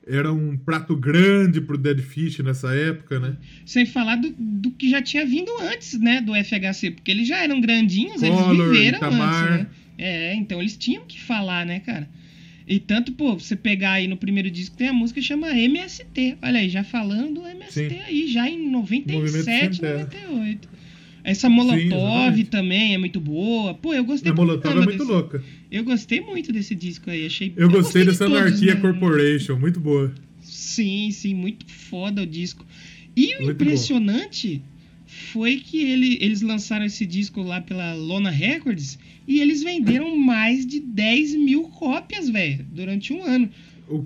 era 0.07 0.33
um 0.33 0.57
prato 0.57 0.97
grande 0.97 1.61
pro 1.61 1.77
Dead 1.77 2.01
Fish 2.01 2.38
nessa 2.40 2.75
época, 2.75 3.18
né? 3.18 3.37
Sem 3.66 3.87
falar 3.87 4.16
do, 4.16 4.35
do 4.38 4.70
que 4.70 4.88
já 4.88 5.03
tinha 5.03 5.27
vindo 5.27 5.51
antes, 5.61 5.99
né, 5.99 6.20
do 6.20 6.33
FHC, 6.35 6.92
porque 6.92 7.11
eles 7.11 7.27
já 7.27 7.42
eram 7.42 7.61
grandinhos, 7.61 8.20
Collor, 8.20 8.51
eles 8.53 8.79
viveram 8.79 8.99
Itamar. 8.99 9.44
antes, 9.44 9.59
né? 9.59 9.66
É, 9.99 10.35
então 10.35 10.61
eles 10.61 10.77
tinham 10.77 11.05
que 11.05 11.21
falar, 11.21 11.65
né, 11.65 11.81
cara? 11.81 12.09
E 12.67 12.79
tanto, 12.79 13.13
pô, 13.13 13.35
você 13.39 13.55
pegar 13.55 13.93
aí 13.93 14.09
no 14.09 14.17
primeiro 14.17 14.51
disco, 14.51 14.75
tem 14.77 14.89
a 14.89 14.93
música 14.93 15.21
que 15.21 15.27
chama 15.27 15.49
MST. 15.57 16.39
Olha 16.43 16.59
aí, 16.61 16.69
já 16.69 16.83
falando 16.83 17.41
do 17.43 17.47
MST 17.47 17.89
Sim. 17.91 18.01
aí, 18.07 18.27
já 18.33 18.49
em 18.49 18.71
97, 18.71 19.13
Movimento 19.13 19.45
Sem 19.45 19.71
Terra. 19.81 19.99
98. 19.99 20.69
Essa 21.23 21.49
Molotov 21.49 21.83
exatamente. 21.87 22.45
também 22.51 22.95
é 22.95 22.99
muito 22.99 23.19
boa. 23.21 23.73
Pô, 23.75 23.95
eu 23.95 24.05
gostei 24.05 24.31
A 24.33 24.35
Molotov 24.35 24.73
é 24.73 24.75
muito 24.77 24.99
desse- 24.99 25.11
louca. 25.11 25.43
Eu 25.71 25.85
gostei 25.85 26.21
muito 26.21 26.53
desse 26.53 26.75
disco 26.75 27.11
aí, 27.11 27.27
achei 27.27 27.53
Eu 27.57 27.71
gostei 27.71 28.03
de 28.03 28.09
dessa 28.11 28.27
todos, 28.27 28.41
Anarquia 28.41 28.75
né? 28.75 28.81
Corporation, 28.81 29.59
muito 29.59 29.81
boa. 29.81 30.13
Sim, 30.41 31.11
sim, 31.11 31.35
muito 31.35 31.67
foda 31.71 32.23
o 32.23 32.27
disco. 32.27 32.67
E 33.17 33.37
o 33.37 33.43
Muito 33.45 33.53
impressionante 33.53 34.63
foi 35.33 35.57
que 35.57 35.83
ele- 35.83 36.18
eles 36.20 36.40
lançaram 36.42 36.85
esse 36.85 37.05
disco 37.07 37.42
lá 37.42 37.61
pela 37.61 37.94
Lona 37.94 38.31
Records 38.31 38.98
e 39.27 39.40
eles 39.40 39.62
venderam 39.62 40.16
mais 40.16 40.66
de 40.66 40.81
10 40.81 41.35
mil 41.35 41.64
cópias, 41.64 42.29
velho, 42.29 42.64
durante 42.72 43.12
um 43.12 43.22
ano. 43.24 43.48
O, 43.88 44.05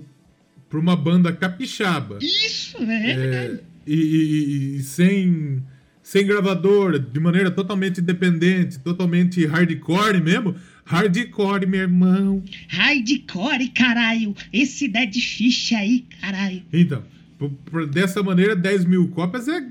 pra 0.69 0.79
uma 0.79 0.95
banda 0.95 1.31
capixaba. 1.33 2.19
Isso, 2.21 2.77
velho, 2.85 3.09
é, 3.09 3.15
verdade. 3.15 3.59
e, 3.87 3.93
e- 3.95 4.75
e 4.77 4.83
sem, 4.83 5.63
sem 6.03 6.25
gravadora, 6.25 6.99
de 6.99 7.19
maneira 7.19 7.49
totalmente 7.51 7.99
independente, 8.01 8.77
totalmente 8.79 9.45
hardcore 9.45 10.21
mesmo. 10.21 10.55
Hardcore, 10.85 11.67
meu 11.67 11.81
irmão. 11.81 12.43
Hardcore, 12.67 13.67
caralho. 13.69 14.35
Esse 14.51 14.87
Dead 14.87 15.13
Fish 15.13 15.73
aí, 15.73 16.05
caralho. 16.19 16.63
Então, 16.73 17.03
dessa 17.91 18.21
maneira, 18.21 18.55
10 18.55 18.85
mil 18.85 19.07
cópias 19.09 19.47
é. 19.47 19.65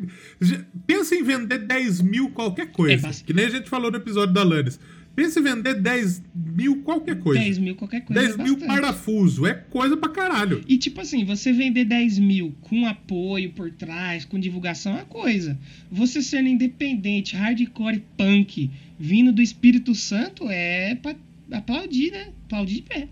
Pensa 0.87 1.15
em 1.15 1.23
vender 1.23 1.59
10 1.59 2.01
mil 2.01 2.31
qualquer 2.31 2.73
coisa. 2.73 3.09
É 3.09 3.13
que 3.13 3.33
nem 3.33 3.47
a 3.47 3.51
gente 3.51 3.69
falou 3.69 3.91
no 3.91 3.97
episódio 3.99 4.33
da 4.33 4.43
Lannis. 4.43 4.79
Pensa 5.15 5.41
em 5.41 5.43
vender 5.43 5.75
10 5.75 6.23
mil 6.33 6.83
qualquer 6.83 7.19
coisa. 7.19 7.43
10 7.43 7.59
mil 7.59 7.75
qualquer 7.75 8.03
coisa. 8.03 8.23
10 8.23 8.35
é 8.35 8.43
mil 8.43 8.55
bastante. 8.55 8.81
parafuso. 8.81 9.47
É 9.47 9.53
coisa 9.53 9.97
pra 9.97 10.09
caralho. 10.11 10.63
E 10.69 10.79
tipo 10.79 11.01
assim, 11.01 11.25
você 11.25 11.53
vender 11.53 11.85
10 11.87 12.21
mil 12.21 12.55
com 12.61 12.87
apoio 12.87 13.51
por 13.51 13.71
trás, 13.73 14.25
com 14.25 14.39
divulgação 14.39 14.93
é 14.93 14.97
uma 14.99 15.05
coisa. 15.05 15.59
Você 15.91 16.23
sendo 16.23 16.49
independente, 16.49 17.35
hardcore 17.35 18.05
punk, 18.17 18.71
vindo 18.99 19.33
do 19.33 19.43
Espírito 19.43 19.93
Santo 19.95 20.49
é 20.49 20.95
pra 20.95 21.17
aplaudir, 21.51 22.13
né? 22.13 22.29
Aplaudir 22.47 22.77
de 22.77 22.83
pé. 22.83 23.09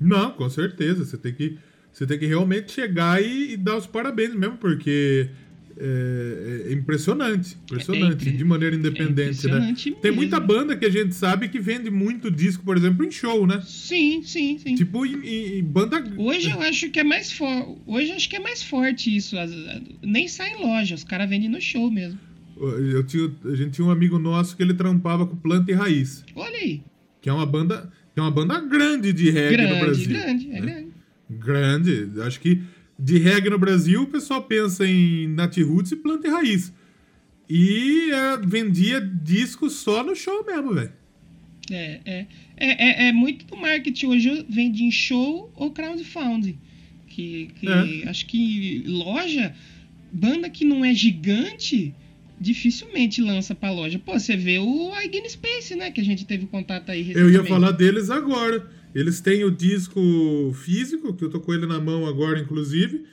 Não, 0.00 0.32
com 0.32 0.48
certeza. 0.50 1.04
Você 1.04 1.16
tem 1.16 1.32
que, 1.32 1.56
você 2.00 2.06
tem 2.06 2.18
que 2.18 2.24
realmente 2.26 2.72
chegar 2.72 3.22
e, 3.22 3.52
e 3.52 3.56
dar 3.58 3.76
os 3.76 3.86
parabéns 3.86 4.34
mesmo, 4.34 4.56
porque 4.56 5.28
é, 5.76 6.66
é 6.68 6.72
impressionante. 6.72 7.56
Impressionante, 7.64 8.04
É 8.04 8.14
impre- 8.14 8.30
de 8.38 8.44
maneira 8.44 8.74
independente, 8.74 9.16
né? 9.18 9.24
impressionante 9.24 9.92
Tem 10.00 10.10
muita 10.10 10.40
mesmo. 10.40 10.54
banda 10.54 10.76
que 10.76 10.86
a 10.86 10.90
gente 10.90 11.14
sabe 11.14 11.48
que 11.48 11.58
vende 11.60 11.90
muito 11.90 12.30
disco, 12.30 12.64
por 12.64 12.76
exemplo, 12.76 13.04
em 13.04 13.10
show, 13.10 13.46
né? 13.46 13.62
Sim, 13.66 14.22
sim, 14.22 14.58
sim. 14.58 14.74
Tipo, 14.76 15.04
em, 15.04 15.58
em- 15.58 15.62
banda. 15.62 16.02
Hoje 16.16 16.50
eu 16.50 16.60
acho 16.62 16.88
que 16.90 17.00
é 17.00 17.04
mais 17.04 17.32
forte. 17.32 17.78
Hoje 17.86 18.08
eu 18.10 18.16
acho 18.16 18.28
que 18.30 18.36
é 18.36 18.40
mais 18.40 18.62
forte 18.62 19.14
isso. 19.14 19.38
As- 19.38 19.52
Nem 20.02 20.26
sai 20.26 20.54
em 20.54 20.62
loja, 20.64 20.94
os 20.94 21.04
caras 21.04 21.28
vendem 21.28 21.48
no 21.50 21.60
show 21.60 21.90
mesmo. 21.90 22.18
Eu 22.58 23.04
tinha, 23.04 23.30
a 23.44 23.54
gente 23.54 23.70
tinha 23.72 23.86
um 23.86 23.90
amigo 23.90 24.18
nosso 24.18 24.54
que 24.56 24.62
ele 24.62 24.74
trampava 24.74 25.26
com 25.26 25.34
Planta 25.36 25.70
e 25.70 25.74
Raiz, 25.74 26.24
Olha 26.34 26.56
aí. 26.58 26.82
que 27.22 27.28
é 27.30 27.32
uma 27.32 27.46
banda, 27.46 27.90
que 28.14 28.20
é 28.20 28.22
uma 28.22 28.30
banda 28.30 28.60
grande 28.60 29.14
de 29.14 29.30
reggae 29.30 29.56
no 29.62 29.68
Grande, 29.68 29.80
Brasil. 29.84 30.08
grande, 30.08 30.46
é 30.50 30.52
né? 30.52 30.60
grande. 30.60 30.89
Grande. 31.38 32.08
Acho 32.22 32.40
que 32.40 32.60
de 32.98 33.18
reggae 33.18 33.48
no 33.50 33.58
Brasil 33.58 34.02
o 34.02 34.06
pessoal 34.06 34.42
pensa 34.42 34.86
em 34.86 35.28
Nat 35.28 35.56
Roots 35.58 35.92
e 35.92 35.96
Planta 35.96 36.26
e 36.28 36.30
Raiz. 36.30 36.72
E 37.48 38.10
é, 38.12 38.36
vendia 38.46 39.00
disco 39.00 39.70
só 39.70 40.02
no 40.04 40.14
show 40.14 40.44
mesmo, 40.44 40.74
velho. 40.74 40.92
É, 41.70 42.00
é, 42.04 42.26
é, 42.56 43.06
é, 43.06 43.08
é 43.08 43.12
muito 43.12 43.44
do 43.46 43.56
marketing 43.56 44.06
hoje 44.06 44.46
vende 44.48 44.82
em 44.84 44.90
show 44.90 45.52
ou 45.54 45.70
crowdfunding. 45.70 46.58
Que, 47.06 47.48
que 47.58 47.68
É. 47.68 48.08
acho 48.08 48.26
que 48.26 48.84
loja, 48.86 49.54
banda 50.12 50.48
que 50.50 50.64
não 50.64 50.84
é 50.84 50.92
gigante, 50.94 51.94
dificilmente 52.40 53.20
lança 53.20 53.54
pra 53.54 53.70
loja. 53.72 53.98
Pô, 53.98 54.18
você 54.18 54.36
vê 54.36 54.58
o 54.58 54.92
Again 54.94 55.28
Space, 55.28 55.74
né? 55.74 55.90
Que 55.90 56.00
a 56.00 56.04
gente 56.04 56.24
teve 56.24 56.46
contato 56.46 56.90
aí 56.90 57.00
Eu 57.00 57.06
recentemente. 57.06 57.36
ia 57.36 57.44
falar 57.44 57.70
deles 57.72 58.10
agora. 58.10 58.68
Eles 58.94 59.20
têm 59.20 59.44
o 59.44 59.50
disco 59.50 60.00
físico, 60.54 61.14
que 61.14 61.24
eu 61.24 61.30
tô 61.30 61.40
com 61.40 61.54
ele 61.54 61.66
na 61.66 61.80
mão 61.80 62.06
agora, 62.06 62.40
inclusive. 62.40 63.04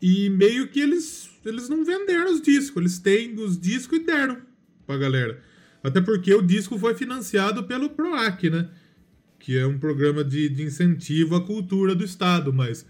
E 0.00 0.30
meio 0.30 0.68
que 0.68 0.80
eles, 0.80 1.30
eles 1.44 1.68
não 1.68 1.84
venderam 1.84 2.32
os 2.32 2.40
discos. 2.40 2.80
Eles 2.80 2.98
têm 2.98 3.34
os 3.38 3.58
discos 3.58 3.98
e 3.98 4.04
deram 4.04 4.38
pra 4.86 4.96
galera. 4.96 5.42
Até 5.82 6.00
porque 6.00 6.32
o 6.34 6.42
disco 6.42 6.78
foi 6.78 6.94
financiado 6.94 7.64
pelo 7.64 7.90
PROAC, 7.90 8.50
né? 8.50 8.68
Que 9.38 9.58
é 9.58 9.66
um 9.66 9.78
programa 9.78 10.24
de, 10.24 10.48
de 10.48 10.62
incentivo 10.62 11.36
à 11.36 11.40
cultura 11.44 11.94
do 11.94 12.04
Estado, 12.04 12.52
mas 12.52 12.86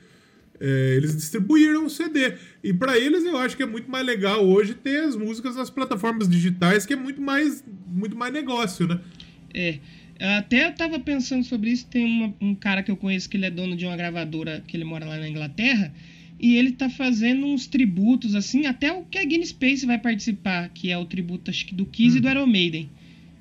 é, 0.60 0.94
eles 0.96 1.16
distribuíram 1.16 1.86
o 1.86 1.90
CD. 1.90 2.34
E 2.62 2.72
pra 2.72 2.98
eles 2.98 3.24
eu 3.24 3.36
acho 3.36 3.56
que 3.56 3.62
é 3.62 3.66
muito 3.66 3.90
mais 3.90 4.04
legal 4.04 4.46
hoje 4.46 4.74
ter 4.74 5.04
as 5.04 5.16
músicas 5.16 5.56
nas 5.56 5.70
plataformas 5.70 6.28
digitais, 6.28 6.84
que 6.84 6.92
é 6.92 6.96
muito 6.96 7.20
mais, 7.20 7.64
muito 7.86 8.16
mais 8.16 8.32
negócio, 8.32 8.86
né? 8.86 9.00
É. 9.54 9.78
Até 10.20 10.66
eu 10.66 10.72
tava 10.74 10.98
pensando 11.00 11.44
sobre 11.44 11.70
isso. 11.70 11.86
Tem 11.86 12.04
uma- 12.04 12.34
um 12.40 12.54
cara 12.54 12.82
que 12.82 12.90
eu 12.90 12.96
conheço 12.96 13.28
que 13.28 13.36
ele 13.36 13.46
é 13.46 13.50
dono 13.50 13.76
de 13.76 13.86
uma 13.86 13.96
gravadora 13.96 14.62
que 14.66 14.76
ele 14.76 14.84
mora 14.84 15.06
lá 15.06 15.16
na 15.16 15.28
Inglaterra. 15.28 15.92
E 16.38 16.56
ele 16.56 16.72
tá 16.72 16.88
fazendo 16.88 17.44
uns 17.46 17.66
tributos, 17.66 18.34
assim, 18.34 18.66
até 18.66 18.92
o 18.92 19.04
que 19.04 19.18
a 19.18 19.24
Guinness 19.24 19.50
Space 19.50 19.84
vai 19.84 19.98
participar, 19.98 20.68
que 20.70 20.90
é 20.90 20.96
o 20.96 21.04
tributo, 21.04 21.50
acho 21.50 21.66
que 21.66 21.74
do 21.74 21.84
Kiss 21.84 22.16
e 22.16 22.20
do 22.20 22.28
Iron 22.30 22.46
Maiden. 22.46 22.88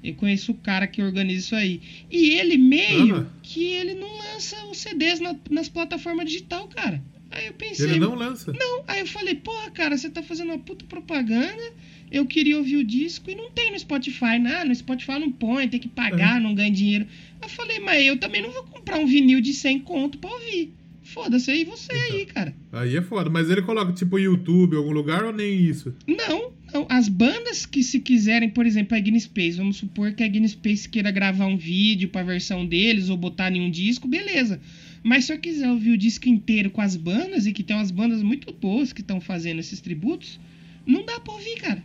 Eu 0.04 0.14
conheço 0.16 0.52
o 0.52 0.56
cara 0.56 0.88
que 0.88 1.02
organiza 1.02 1.40
isso 1.40 1.56
aí. 1.56 1.82
E 2.12 2.30
ele 2.32 2.58
meio 2.58 3.18
Ah. 3.18 3.26
que 3.44 3.64
ele 3.64 3.94
não 3.96 4.18
lança 4.18 4.56
os 4.66 4.78
CDs 4.78 5.20
na- 5.20 5.36
nas 5.50 5.68
plataformas 5.70 6.26
digital, 6.26 6.68
cara. 6.70 7.02
Aí 7.32 7.48
eu 7.48 7.54
pensei. 7.54 7.86
Ele 7.92 8.00
não 8.00 8.16
lança. 8.16 8.52
Não, 8.54 8.84
aí 8.88 9.02
eu 9.02 9.08
falei, 9.08 9.36
porra, 9.36 9.70
cara, 9.72 9.98
você 9.98 10.10
tá 10.10 10.24
fazendo 10.24 10.50
uma 10.50 10.58
puta 10.60 10.84
propaganda. 10.86 11.74
Eu 12.12 12.26
queria 12.26 12.58
ouvir 12.58 12.78
o 12.78 12.84
disco 12.84 13.30
e 13.30 13.36
não 13.36 13.52
tem 13.52 13.72
no 13.72 13.80
Spotify. 13.80 14.40
Não, 14.40 14.66
no 14.66 14.76
Spotify 14.76 15.20
não 15.20 15.32
põe, 15.32 15.68
tem 15.68 15.80
que 15.80 15.88
pagar, 15.88 16.42
não 16.42 16.56
ganha 16.56 16.72
dinheiro. 16.72 17.08
Eu 17.42 17.50
falei, 17.50 17.80
mas 17.80 18.06
eu 18.06 18.18
também 18.18 18.42
não 18.42 18.52
vou 18.52 18.64
comprar 18.64 18.98
um 18.98 19.06
vinil 19.06 19.40
de 19.42 19.54
100 19.54 19.80
conto 19.80 20.18
pra 20.18 20.30
ouvir. 20.30 20.74
Foda-se 21.10 21.50
aí 21.50 21.64
você 21.64 21.92
aí, 21.92 22.26
cara. 22.28 22.54
Aí 22.72 22.96
é 22.96 23.02
foda. 23.02 23.32
Mas 23.32 23.50
ele 23.50 23.64
coloca 23.64 23.92
tipo 23.94 24.20
YouTube 24.20 24.76
algum 24.76 24.92
lugar 24.92 25.24
ou 25.24 25.34
nem 25.34 25.60
isso? 25.60 25.94
Não, 26.06 26.52
não. 26.72 26.86
As 26.88 27.10
bandas 27.10 27.66
que 27.66 27.82
se 27.82 28.00
quiserem, 28.00 28.50
por 28.50 28.66
exemplo, 28.66 28.96
a 28.96 29.00
Guinness 29.00 29.24
Space, 29.24 29.58
vamos 29.58 29.78
supor 29.78 30.14
que 30.14 30.24
a 30.24 30.28
Guinness 30.28 30.52
Space 30.52 30.88
queira 30.88 31.10
gravar 31.10 31.48
um 31.48 31.58
vídeo 31.58 32.10
pra 32.10 32.22
versão 32.22 32.64
deles 32.64 33.10
ou 33.10 33.18
botar 33.18 33.52
em 33.52 33.60
um 33.60 33.72
disco, 33.72 34.08
beleza. 34.08 34.62
Mas 35.02 35.26
se 35.26 35.34
eu 35.34 35.40
quiser 35.40 35.72
ouvir 35.72 35.92
o 35.92 35.98
disco 35.98 36.30
inteiro 36.30 36.70
com 36.70 36.82
as 36.82 36.96
bandas, 36.96 37.48
e 37.48 37.54
que 37.54 37.64
tem 37.64 37.76
umas 37.76 37.90
bandas 37.90 38.22
muito 38.22 38.54
boas 38.54 38.94
que 38.94 39.02
estão 39.02 39.20
fazendo 39.20 39.60
esses 39.60 39.82
tributos, 39.82 40.40
não 40.86 41.04
dá 41.04 41.20
pra 41.20 41.34
ouvir, 41.34 41.56
cara. 41.56 41.84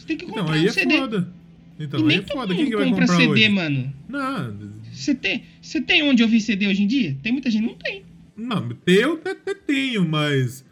Você 0.00 0.06
tem 0.06 0.16
que 0.16 0.24
comprar 0.26 0.42
Então, 0.42 0.54
aí 0.54 0.64
um 0.64 0.66
é 0.68 0.72
CD. 0.72 0.98
foda. 0.98 1.32
Então, 1.78 2.00
e 2.00 2.02
aí 2.02 2.08
nem 2.08 2.16
é 2.18 2.20
todo 2.22 2.32
foda. 2.32 2.46
mundo 2.54 2.56
Quem 2.56 2.70
que 2.70 2.76
vai 2.76 2.88
compra 2.88 3.06
comprar 3.06 3.16
CD, 3.20 3.30
hoje? 3.32 3.48
mano. 3.48 3.92
Não, 4.08 4.56
Você 4.92 5.14
tem, 5.14 5.42
você 5.62 5.80
tem 5.80 6.02
onde 6.02 6.22
ouvir 6.22 6.40
CD 6.40 6.66
hoje 6.68 6.82
em 6.82 6.86
dia? 6.86 7.16
Tem 7.22 7.32
muita 7.32 7.50
gente 7.50 7.66
não 7.66 7.74
tem. 7.74 8.04
não, 8.36 8.68
eu 8.86 9.14
até, 9.14 9.34
tenho, 9.54 10.06
mas 10.08 10.64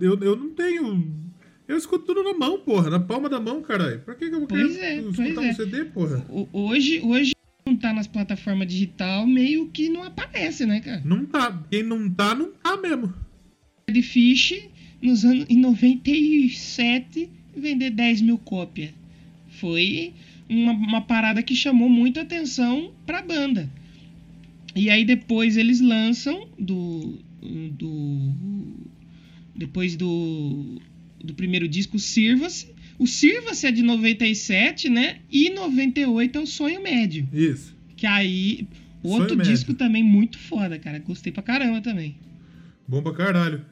eu, 0.00 0.18
eu, 0.20 0.36
não 0.36 0.50
tenho. 0.50 1.26
Eu 1.68 1.76
escuto 1.76 2.04
tudo 2.06 2.22
na 2.22 2.32
mão, 2.34 2.58
porra, 2.60 2.88
na 2.90 3.00
palma 3.00 3.28
da 3.28 3.40
mão, 3.40 3.60
caralho. 3.62 4.00
Pra 4.00 4.14
que, 4.14 4.28
que 4.28 4.34
eu 4.34 4.38
vou 4.40 4.48
Pois 4.48 4.74
querer 4.74 4.84
é, 4.86 5.00
escutar 5.00 5.40
um 5.40 5.44
é. 5.44 5.52
CD, 5.54 5.84
porra? 5.86 6.24
Hoje, 6.52 7.00
hoje 7.02 7.32
não 7.66 7.76
tá 7.76 7.92
nas 7.92 8.06
plataformas 8.06 8.68
digital, 8.68 9.26
meio 9.26 9.68
que 9.68 9.88
não 9.88 10.02
aparece, 10.04 10.64
né, 10.66 10.80
cara? 10.80 11.02
Não 11.04 11.24
tá. 11.24 11.62
Quem 11.70 11.82
não 11.82 12.08
tá, 12.10 12.34
não 12.34 12.52
tá 12.52 12.76
mesmo. 12.76 13.12
de 13.90 14.02
Fish 14.02 14.68
nos 15.02 15.24
anos, 15.24 15.46
em 15.48 15.58
97 15.58 17.28
vender 17.60 17.90
10 17.90 18.20
mil 18.22 18.38
cópias. 18.38 18.90
Foi 19.48 20.12
uma, 20.48 20.72
uma 20.72 21.00
parada 21.00 21.42
que 21.42 21.54
chamou 21.54 21.88
muita 21.88 22.22
atenção 22.22 22.92
pra 23.04 23.22
banda. 23.22 23.68
E 24.74 24.90
aí 24.90 25.04
depois 25.04 25.56
eles 25.56 25.80
lançam 25.80 26.48
do. 26.58 27.18
do 27.40 28.32
depois 29.54 29.96
do, 29.96 30.80
do 31.24 31.32
primeiro 31.34 31.66
disco, 31.66 31.98
Sirva-se. 31.98 32.74
O 32.98 33.06
Sirva-se 33.06 33.66
é 33.66 33.72
de 33.72 33.82
97, 33.82 34.88
né? 34.90 35.18
E 35.30 35.50
98 35.50 36.38
é 36.38 36.42
o 36.42 36.46
Sonho 36.46 36.82
Médio. 36.82 37.26
Isso. 37.32 37.74
Que 37.96 38.06
aí. 38.06 38.66
Sonho 39.02 39.20
Outro 39.20 39.36
Médio. 39.36 39.52
disco 39.52 39.72
também 39.74 40.02
muito 40.02 40.38
foda, 40.38 40.78
cara. 40.78 40.98
Gostei 40.98 41.32
pra 41.32 41.42
caramba 41.42 41.80
também. 41.80 42.16
Bom 42.86 43.02
pra 43.02 43.14
caralho. 43.14 43.64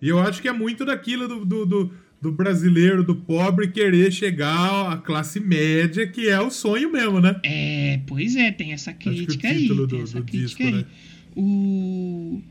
E 0.00 0.08
eu 0.08 0.18
acho 0.18 0.40
que 0.40 0.48
é 0.48 0.52
muito 0.52 0.84
daquilo 0.84 1.26
do, 1.26 1.44
do, 1.44 1.66
do, 1.66 1.94
do 2.26 2.32
brasileiro, 2.32 3.04
do 3.04 3.14
pobre, 3.14 3.68
querer 3.68 4.12
chegar 4.12 4.92
à 4.92 4.96
classe 4.96 5.38
média, 5.38 6.06
que 6.08 6.28
é 6.28 6.40
o 6.40 6.50
sonho 6.50 6.90
mesmo, 6.90 7.20
né? 7.20 7.38
É, 7.44 8.00
pois 8.04 8.34
é, 8.34 8.50
tem 8.50 8.72
essa 8.72 8.92
crítica 8.92 9.48
aí. 9.48 9.68
tem 9.88 10.02
essa 10.02 10.20
crítica 10.20 10.36
disco, 10.36 10.62
aí. 10.64 10.72
né? 10.72 10.84
O... 11.36 12.42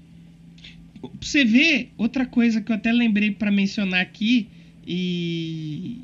Você 1.22 1.44
ver, 1.44 1.92
outra 1.98 2.26
coisa 2.26 2.62
que 2.62 2.72
eu 2.72 2.76
até 2.76 2.92
lembrei 2.94 3.32
pra 3.32 3.52
mencionar 3.52 4.02
aqui, 4.02 4.48
e. 4.88 5.98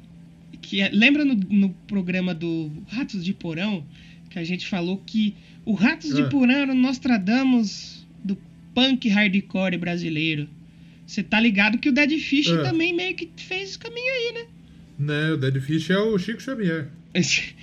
que 0.61 0.81
é- 0.81 0.89
Lembra 0.91 1.23
no, 1.23 1.35
no 1.35 1.69
programa 1.87 2.33
do 2.35 2.69
Ratos 2.89 3.23
de 3.23 3.33
Porão, 3.33 3.85
que 4.29 4.37
a 4.37 4.43
gente 4.43 4.67
falou 4.67 5.01
que 5.05 5.33
o 5.65 5.73
Ratos 5.73 6.13
de 6.13 6.23
Ah. 6.23 6.27
Porão 6.29 6.53
era 6.53 6.71
o 6.73 6.75
Nostradamus 6.75 8.05
do 8.23 8.37
punk 8.75 9.07
hardcore 9.07 9.77
brasileiro. 9.77 10.49
Você 11.05 11.21
tá 11.23 11.39
ligado 11.39 11.77
que 11.77 11.89
o 11.89 11.91
Dead 11.91 12.17
Fish 12.19 12.49
Ah. 12.49 12.63
também 12.63 12.93
meio 12.93 13.15
que 13.15 13.29
fez 13.37 13.69
esse 13.69 13.79
caminho 13.79 14.13
aí, 14.13 14.33
né? 14.33 14.45
Né, 14.99 15.31
o 15.31 15.37
Dead 15.37 15.59
Fish 15.61 15.89
é 15.89 15.97
o 15.97 16.17
Chico 16.17 16.41
Xavier. 16.41 16.87
Esse- 17.13 17.53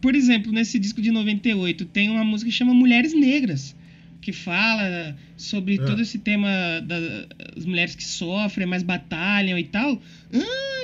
por 0.00 0.14
exemplo, 0.14 0.50
nesse 0.50 0.78
disco 0.78 1.00
de 1.00 1.10
98 1.12 1.84
tem 1.84 2.10
uma 2.10 2.24
música 2.24 2.50
que 2.50 2.56
chama 2.56 2.74
Mulheres 2.74 3.12
Negras, 3.14 3.76
que 4.20 4.32
fala 4.32 5.16
sobre 5.36 5.74
É. 5.74 5.78
todo 5.78 6.02
esse 6.02 6.18
tema 6.18 6.48
das 6.84 7.64
mulheres 7.64 7.94
que 7.94 8.04
sofrem, 8.04 8.66
mas 8.66 8.82
batalham 8.82 9.58
e 9.58 9.64
tal. 9.64 10.00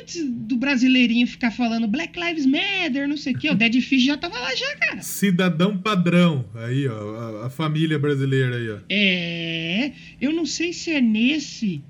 Antes 0.00 0.24
do 0.28 0.56
brasileirinho 0.56 1.26
ficar 1.26 1.50
falando 1.50 1.86
Black 1.88 2.18
Lives 2.18 2.46
Matter, 2.46 3.08
não 3.08 3.16
sei 3.16 3.34
o 3.34 3.38
que, 3.38 3.50
o 3.50 3.54
Dead 3.54 3.80
Fish 3.80 4.04
já 4.04 4.16
tava 4.16 4.38
lá 4.38 4.54
já, 4.54 4.76
cara. 4.76 5.02
Cidadão 5.02 5.76
padrão. 5.76 6.44
Aí, 6.54 6.86
ó, 6.88 7.42
a, 7.42 7.46
a 7.46 7.50
família 7.50 7.98
brasileira 7.98 8.56
aí, 8.56 8.70
ó. 8.70 8.78
É, 8.88 9.92
eu 10.20 10.32
não 10.32 10.46
sei 10.46 10.72
se 10.72 10.90
é 10.92 11.00
nesse. 11.00 11.82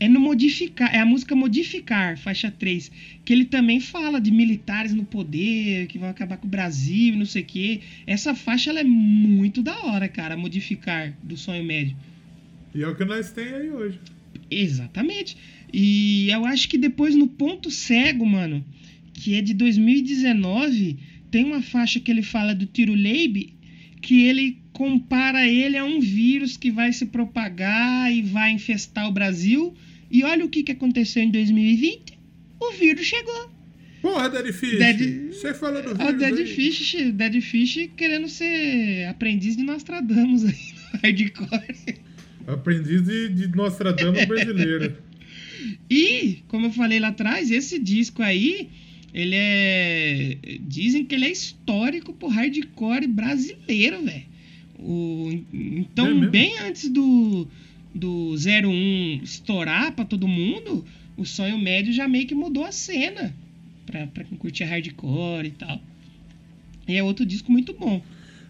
É 0.00 0.08
no 0.08 0.18
Modificar, 0.18 0.94
é 0.94 0.98
a 0.98 1.04
música 1.04 1.36
Modificar, 1.36 2.16
faixa 2.18 2.50
3, 2.50 2.90
que 3.22 3.34
ele 3.34 3.44
também 3.44 3.80
fala 3.80 4.18
de 4.18 4.30
militares 4.30 4.94
no 4.94 5.04
poder, 5.04 5.86
que 5.88 5.98
vão 5.98 6.08
acabar 6.08 6.38
com 6.38 6.46
o 6.46 6.50
Brasil, 6.50 7.14
não 7.14 7.26
sei 7.26 7.42
o 7.42 7.44
quê. 7.44 7.80
Essa 8.06 8.34
faixa 8.34 8.70
ela 8.70 8.80
é 8.80 8.84
muito 8.84 9.62
da 9.62 9.78
hora, 9.84 10.08
cara, 10.08 10.38
Modificar, 10.38 11.14
do 11.22 11.36
Sonho 11.36 11.62
Médio. 11.62 11.94
E 12.74 12.82
é 12.82 12.88
o 12.88 12.96
que 12.96 13.04
nós 13.04 13.30
tem 13.30 13.44
aí 13.44 13.70
hoje. 13.70 14.00
Exatamente. 14.50 15.36
E 15.72 16.30
eu 16.30 16.46
acho 16.46 16.66
que 16.66 16.78
depois 16.78 17.14
no 17.14 17.28
Ponto 17.28 17.70
Cego, 17.70 18.24
mano, 18.24 18.64
que 19.12 19.34
é 19.34 19.42
de 19.42 19.52
2019, 19.52 20.98
tem 21.30 21.44
uma 21.44 21.60
faixa 21.60 22.00
que 22.00 22.10
ele 22.10 22.22
fala 22.22 22.54
do 22.54 22.64
tiro 22.64 22.94
Leib, 22.94 23.52
que 24.00 24.22
ele 24.22 24.58
compara 24.72 25.46
ele 25.46 25.76
a 25.76 25.84
um 25.84 26.00
vírus 26.00 26.56
que 26.56 26.70
vai 26.70 26.90
se 26.90 27.04
propagar 27.04 28.10
e 28.10 28.22
vai 28.22 28.50
infestar 28.50 29.06
o 29.06 29.12
Brasil. 29.12 29.74
E 30.10 30.24
olha 30.24 30.44
o 30.44 30.48
que, 30.48 30.62
que 30.62 30.72
aconteceu 30.72 31.22
em 31.22 31.30
2020. 31.30 32.18
O 32.60 32.72
vírus 32.72 33.06
chegou. 33.06 33.50
Porra, 34.02 34.28
Dead 34.30 34.52
Fish. 34.52 34.78
Dead- 34.78 35.32
Você 35.32 35.54
fala 35.54 35.82
do 35.82 35.90
O 35.92 35.96
vírus 35.96 36.18
Dead 36.18 36.38
aí. 36.38 36.46
Fish, 36.46 36.96
Dead 37.12 37.40
Fish 37.40 37.90
querendo 37.96 38.28
ser 38.28 39.04
aprendiz 39.08 39.56
de 39.56 39.62
Nostradamus 39.62 40.44
aí 40.44 40.54
no 40.94 41.00
hardcore. 41.02 41.98
Aprendiz 42.46 43.04
de, 43.04 43.28
de 43.28 43.48
Nostradamus 43.48 44.24
brasileiro. 44.24 44.96
E, 45.90 46.38
como 46.48 46.66
eu 46.66 46.70
falei 46.72 46.98
lá 46.98 47.08
atrás, 47.08 47.50
esse 47.50 47.78
disco 47.78 48.22
aí, 48.22 48.68
ele 49.12 49.34
é. 49.36 50.38
Dizem 50.62 51.04
que 51.04 51.14
ele 51.14 51.26
é 51.26 51.30
histórico 51.30 52.14
pro 52.14 52.28
hardcore 52.28 53.06
brasileiro, 53.06 54.02
velho. 54.02 54.22
O- 54.78 55.28
É 55.32 55.36
Então, 55.52 56.06
mesmo? 56.14 56.30
bem 56.30 56.58
antes 56.60 56.88
do, 56.88 57.46
do 57.94 58.34
01 58.34 59.20
estourar 59.22 59.92
pra 59.92 60.04
todo 60.04 60.28
mundo, 60.28 60.84
o 61.16 61.24
Sonho 61.24 61.58
Médio 61.58 61.92
já 61.92 62.08
meio 62.08 62.26
que 62.26 62.34
mudou 62.34 62.64
a 62.64 62.72
cena 62.72 63.34
pra, 63.86 64.06
pra 64.06 64.24
quem 64.24 64.38
curtia 64.38 64.66
hardcore 64.66 65.48
e 65.48 65.50
tal. 65.50 65.80
E 66.86 66.96
é 66.96 67.02
outro 67.02 67.24
disco 67.26 67.50
muito 67.50 67.72
bom. 67.72 68.02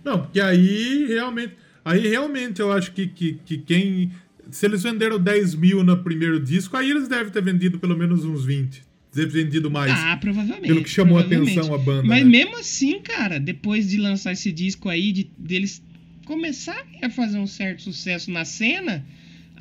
Não, 0.05 0.21
porque 0.21 0.41
aí 0.41 1.07
realmente. 1.07 1.55
Aí 1.85 2.07
realmente 2.09 2.61
eu 2.61 2.73
acho 2.73 2.93
que, 2.93 3.07
que, 3.07 3.39
que 3.45 3.59
quem. 3.59 4.13
Se 4.51 4.67
eles 4.67 4.83
venderam 4.83 5.19
10 5.19 5.55
mil 5.55 5.85
no 5.85 5.97
primeiro 6.03 6.41
disco, 6.41 6.77
aí 6.77 6.91
eles 6.91 7.09
devem 7.09 7.33
ter 7.33 7.43
vendido 7.43 7.79
pelo 7.79 7.97
menos 7.97 8.25
uns 8.25 8.45
20. 8.45 8.83
Deve 9.15 9.33
ter 9.33 9.45
vendido 9.45 9.71
mais. 9.71 9.93
Ah, 9.93 10.17
provavelmente. 10.17 10.69
pelo 10.69 10.83
que 10.83 10.91
chamou 10.91 11.19
a 11.19 11.23
atenção 11.23 11.75
a 11.75 11.79
banda. 11.79 12.05
Mas 12.05 12.25
né? 12.25 12.31
mesmo 12.31 12.57
assim, 12.59 13.01
cara, 13.01 13.41
depois 13.41 13.89
de 13.89 13.97
lançar 13.97 14.33
esse 14.33 14.53
disco 14.53 14.89
aí, 14.89 15.13
de, 15.13 15.31
deles 15.37 15.83
começarem 16.25 17.01
a 17.03 17.11
fazer 17.11 17.39
um 17.39 17.47
certo 17.47 17.83
sucesso 17.83 18.31
na 18.31 18.45
cena, 18.45 19.05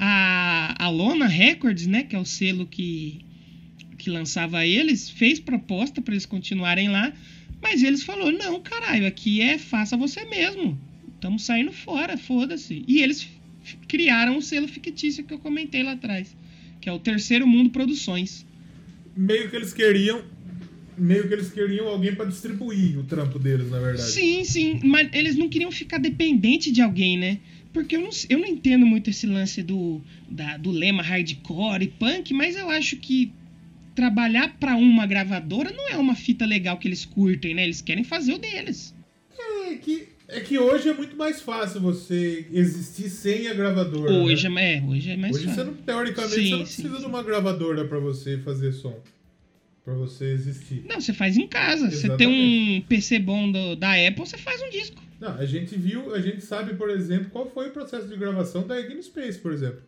a, 0.01 0.85
a 0.85 0.89
Lona 0.89 1.27
Records, 1.27 1.85
né, 1.85 2.03
que 2.03 2.15
é 2.15 2.19
o 2.19 2.23
selo 2.23 2.65
que, 2.65 3.19
que 3.97 4.09
lançava 4.09 4.65
eles, 4.65 5.09
fez 5.09 5.39
proposta 5.39 6.01
para 6.01 6.13
eles 6.13 6.25
continuarem 6.25 6.87
lá, 6.87 7.11
mas 7.61 7.83
eles 7.83 8.01
falou 8.01 8.31
não, 8.31 8.61
caralho, 8.61 9.05
aqui 9.05 9.41
é 9.41 9.57
faça 9.57 9.97
você 9.97 10.23
mesmo. 10.23 10.79
Estamos 11.15 11.43
saindo 11.43 11.73
fora, 11.73 12.17
foda-se. 12.17 12.81
E 12.87 13.01
eles 13.01 13.27
criaram 13.89 14.37
o 14.37 14.41
selo 14.41 14.69
fictício 14.69 15.25
que 15.25 15.33
eu 15.33 15.39
comentei 15.39 15.83
lá 15.83 15.91
atrás, 15.91 16.33
que 16.79 16.87
é 16.87 16.93
o 16.93 16.99
Terceiro 16.99 17.45
Mundo 17.45 17.69
Produções. 17.69 18.45
Meio 19.17 19.49
que 19.49 19.55
eles 19.57 19.73
queriam. 19.73 20.23
Meio 20.97 21.27
que 21.27 21.33
eles 21.33 21.51
queriam 21.51 21.87
alguém 21.87 22.15
pra 22.15 22.23
distribuir 22.23 22.97
o 22.97 23.03
trampo 23.03 23.37
deles, 23.37 23.69
na 23.69 23.79
verdade. 23.79 24.11
Sim, 24.11 24.45
sim, 24.45 24.79
mas 24.83 25.09
eles 25.13 25.35
não 25.35 25.49
queriam 25.49 25.71
ficar 25.71 25.97
dependente 25.97 26.71
de 26.71 26.81
alguém, 26.81 27.17
né? 27.17 27.39
Porque 27.73 27.95
eu 27.95 28.01
não, 28.01 28.09
eu 28.29 28.39
não 28.39 28.47
entendo 28.47 28.85
muito 28.85 29.09
esse 29.09 29.27
lance 29.27 29.61
do, 29.61 30.01
da- 30.29 30.57
do 30.57 30.71
lema 30.71 31.03
hardcore 31.03 31.83
e 31.83 31.87
punk, 31.87 32.33
mas 32.33 32.55
eu 32.55 32.69
acho 32.69 32.97
que 32.97 33.31
trabalhar 33.95 34.57
pra 34.59 34.75
uma 34.75 35.05
gravadora 35.05 35.71
não 35.71 35.89
é 35.89 35.97
uma 35.97 36.15
fita 36.15 36.45
legal 36.45 36.77
que 36.77 36.87
eles 36.87 37.05
curtem, 37.05 37.53
né? 37.53 37.63
Eles 37.63 37.81
querem 37.81 38.03
fazer 38.03 38.33
o 38.33 38.37
deles. 38.39 38.95
É 39.67 39.75
que, 39.75 40.07
é 40.27 40.39
que 40.39 40.57
hoje 40.57 40.89
é 40.89 40.93
muito 40.93 41.15
mais 41.15 41.41
fácil 41.41 41.79
você 41.79 42.47
existir 42.51 43.07
sem 43.09 43.47
a 43.47 43.53
gravadora. 43.53 44.11
Hoje, 44.13 44.49
né? 44.49 44.73
é, 44.73 44.77
é, 44.77 44.81
hoje 44.83 45.11
é 45.11 45.17
mais 45.17 45.35
Hoje 45.35 45.43
você 45.45 45.49
fácil. 45.49 45.65
não, 45.65 45.73
teoricamente, 45.75 46.33
Sim, 46.35 46.43
você 46.49 46.55
não 46.55 46.65
sim, 46.65 46.73
precisa 46.81 46.95
sim. 46.95 47.01
de 47.01 47.05
uma 47.05 47.21
gravadora 47.23 47.85
pra 47.85 47.99
você 47.99 48.37
fazer 48.39 48.71
som. 48.71 48.99
Pra 49.89 49.97
você 49.97 50.25
existir. 50.25 50.85
Não, 50.87 51.01
você 51.01 51.13
faz 51.13 51.35
em 51.37 51.47
casa. 51.47 51.89
Você 51.89 52.15
tem 52.15 52.27
um 52.27 52.81
PC 52.81 53.17
bom 53.19 53.51
do- 53.51 53.75
da 53.75 53.93
Apple, 53.93 54.19
você 54.25 54.37
faz 54.37 54.61
um 54.61 54.69
disco. 54.69 55.01
Não, 55.19 55.33
a 55.37 55.45
gente 55.45 55.75
viu, 55.75 56.13
a 56.13 56.21
gente 56.21 56.41
sabe, 56.41 56.75
por 56.75 56.89
exemplo, 56.89 57.29
qual 57.31 57.49
foi 57.49 57.69
o 57.69 57.71
processo 57.71 58.07
de 58.07 58.15
gravação 58.15 58.65
da 58.67 58.79
Egg 58.79 59.01
Space, 59.01 59.39
por 59.39 59.51
exemplo. 59.51 59.81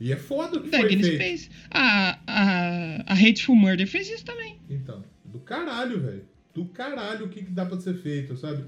E 0.00 0.10
é 0.10 0.16
foda 0.16 0.58
o 0.58 0.62
que 0.62 0.70
Da 0.70 0.78
foi 0.78 0.88
Game 0.88 1.02
feito. 1.04 1.22
Space. 1.22 1.50
A, 1.70 2.18
a, 2.26 3.12
a 3.12 3.14
Hateful 3.14 3.54
Murder 3.54 3.86
fez 3.86 4.10
isso 4.10 4.24
também. 4.24 4.56
Então, 4.68 5.04
do 5.24 5.38
caralho, 5.38 6.00
velho. 6.00 6.24
Do 6.54 6.64
caralho 6.64 7.26
o 7.26 7.28
que, 7.28 7.42
que 7.44 7.50
dá 7.50 7.64
pra 7.64 7.78
ser 7.78 7.94
feito, 7.94 8.36
sabe? 8.36 8.64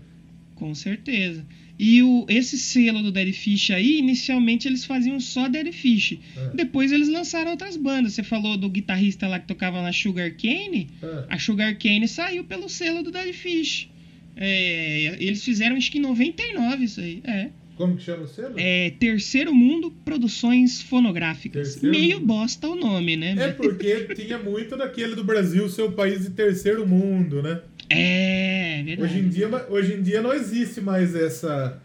Com 0.54 0.74
certeza. 0.74 1.44
E 1.78 2.02
o, 2.02 2.24
esse 2.28 2.56
selo 2.56 3.02
do 3.02 3.10
Dead 3.10 3.32
Fish 3.32 3.70
aí, 3.70 3.98
inicialmente 3.98 4.68
eles 4.68 4.84
faziam 4.84 5.18
só 5.18 5.48
Dead 5.48 5.72
Fish. 5.72 6.18
É. 6.36 6.50
Depois 6.54 6.92
eles 6.92 7.08
lançaram 7.08 7.50
outras 7.50 7.76
bandas. 7.76 8.14
Você 8.14 8.22
falou 8.22 8.56
do 8.56 8.68
guitarrista 8.68 9.26
lá 9.26 9.40
que 9.40 9.48
tocava 9.48 9.82
na 9.82 9.92
Sugar 9.92 10.32
Cane. 10.36 10.90
É. 11.02 11.24
A 11.28 11.38
Sugar 11.38 11.76
Cane 11.76 12.06
saiu 12.06 12.44
pelo 12.44 12.68
selo 12.68 13.02
do 13.02 13.10
Dead 13.10 13.32
Fish. 13.32 13.88
É, 14.36 15.16
eles 15.20 15.44
fizeram 15.44 15.76
acho 15.76 15.90
que 15.90 15.98
em 15.98 16.02
99 16.02 16.84
isso 16.84 17.00
aí. 17.00 17.20
É. 17.24 17.50
Como 17.76 17.96
que 17.96 18.02
chama 18.02 18.22
o 18.24 18.28
selo? 18.28 18.54
É 18.56 18.90
Terceiro 19.00 19.54
Mundo 19.54 19.90
Produções 20.04 20.80
Fonográficas. 20.82 21.72
Terceiro 21.74 21.90
Meio 21.98 22.16
Mundo. 22.20 22.26
bosta 22.26 22.68
o 22.68 22.74
nome, 22.76 23.16
né? 23.16 23.34
É 23.38 23.48
porque 23.52 24.14
tinha 24.14 24.38
muito 24.38 24.76
daquele 24.76 25.14
do 25.14 25.24
Brasil, 25.24 25.68
seu 25.68 25.90
país 25.92 26.22
de 26.22 26.30
terceiro 26.30 26.86
mundo, 26.86 27.42
né? 27.42 27.60
É, 27.90 28.82
verdade. 28.84 29.02
Hoje 29.12 29.18
em 29.24 29.28
dia, 29.28 29.48
hoje 29.68 29.92
em 29.94 30.02
dia 30.02 30.22
não 30.22 30.32
existe 30.32 30.80
mais 30.80 31.14
essa 31.14 31.80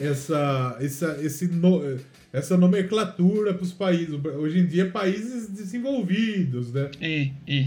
essa 0.00 0.76
essa 0.80 1.18
esse 1.22 1.46
no- 1.48 1.98
essa 2.32 2.56
nomenclatura 2.56 3.52
para 3.54 3.62
os 3.62 3.72
países. 3.72 4.14
Hoje 4.38 4.58
em 4.60 4.66
dia 4.66 4.88
países 4.90 5.48
desenvolvidos, 5.48 6.72
né? 6.72 6.90
É, 7.00 7.28
é. 7.46 7.66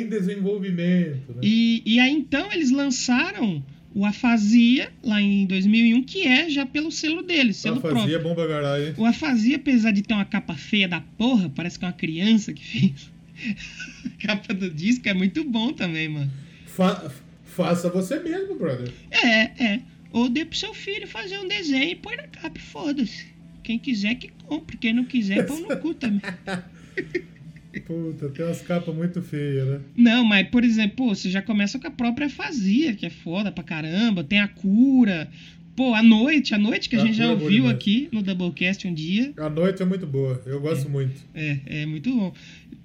Em 0.00 0.06
desenvolvimento, 0.08 1.32
né? 1.34 1.40
E, 1.42 1.82
e 1.84 1.98
aí 1.98 2.12
então 2.12 2.52
eles 2.52 2.70
lançaram 2.70 3.64
o 3.96 4.04
Afasia 4.04 4.92
lá 5.02 5.22
em 5.22 5.46
2001, 5.46 6.02
que 6.02 6.26
é 6.26 6.50
já 6.50 6.66
pelo 6.66 6.92
selo 6.92 7.22
deles, 7.22 7.56
selo 7.56 7.80
próprio. 7.80 8.22
bom 8.22 8.34
pra 8.34 8.46
caralho, 8.46 8.88
hein? 8.88 8.94
O 8.98 9.06
Afasia, 9.06 9.56
apesar 9.56 9.90
de 9.90 10.02
ter 10.02 10.12
uma 10.12 10.26
capa 10.26 10.54
feia 10.54 10.86
da 10.86 11.00
porra, 11.00 11.48
parece 11.48 11.78
que 11.78 11.84
é 11.86 11.88
uma 11.88 11.94
criança 11.94 12.52
que 12.52 12.62
fez. 12.62 13.10
a 14.04 14.26
capa 14.26 14.52
do 14.52 14.70
disco 14.70 15.08
é 15.08 15.14
muito 15.14 15.42
bom 15.44 15.72
também, 15.72 16.10
mano. 16.10 16.30
Fa- 16.66 17.10
faça 17.46 17.88
você 17.88 18.20
mesmo, 18.20 18.58
brother. 18.58 18.92
É, 19.10 19.64
é. 19.64 19.80
Ou 20.12 20.28
dê 20.28 20.44
pro 20.44 20.58
seu 20.58 20.74
filho 20.74 21.08
fazer 21.08 21.38
um 21.38 21.48
desenho 21.48 21.92
e 21.92 21.96
põe 21.96 22.16
na 22.16 22.24
capa, 22.24 22.58
e 22.58 22.60
foda-se. 22.60 23.24
Quem 23.62 23.78
quiser 23.78 24.16
que 24.16 24.28
compre, 24.44 24.76
quem 24.76 24.92
não 24.92 25.06
quiser, 25.06 25.46
põe 25.46 25.62
no 25.62 25.74
cu 25.78 25.94
também. 25.94 26.20
Puta, 27.80 28.28
tem 28.30 28.44
umas 28.44 28.60
capas 28.62 28.94
muito 28.94 29.20
feias, 29.22 29.66
né? 29.68 29.80
Não, 29.96 30.24
mas, 30.24 30.48
por 30.48 30.64
exemplo, 30.64 30.96
pô, 30.96 31.14
você 31.14 31.30
já 31.30 31.42
começa 31.42 31.78
com 31.78 31.86
a 31.86 31.90
própria 31.90 32.26
afasia, 32.26 32.94
que 32.94 33.06
é 33.06 33.10
foda 33.10 33.50
pra 33.52 33.62
caramba. 33.64 34.22
Tem 34.24 34.40
a 34.40 34.48
cura. 34.48 35.28
Pô, 35.74 35.92
a 35.94 36.02
noite, 36.02 36.54
a 36.54 36.58
noite 36.58 36.88
que 36.88 36.96
a 36.96 37.02
Ah, 37.02 37.04
gente 37.06 37.16
já 37.18 37.26
de 37.26 37.32
ouviu 37.42 37.64
Deus. 37.64 37.74
aqui 37.74 38.08
no 38.10 38.22
Doublecast 38.22 38.88
um 38.88 38.94
dia. 38.94 39.34
A 39.36 39.50
noite 39.50 39.82
é 39.82 39.84
muito 39.84 40.06
boa, 40.06 40.42
eu 40.46 40.58
gosto 40.60 40.88
muito. 40.88 41.20
É, 41.34 41.58
é 41.66 41.86
muito 41.86 42.10
bom. 42.14 42.32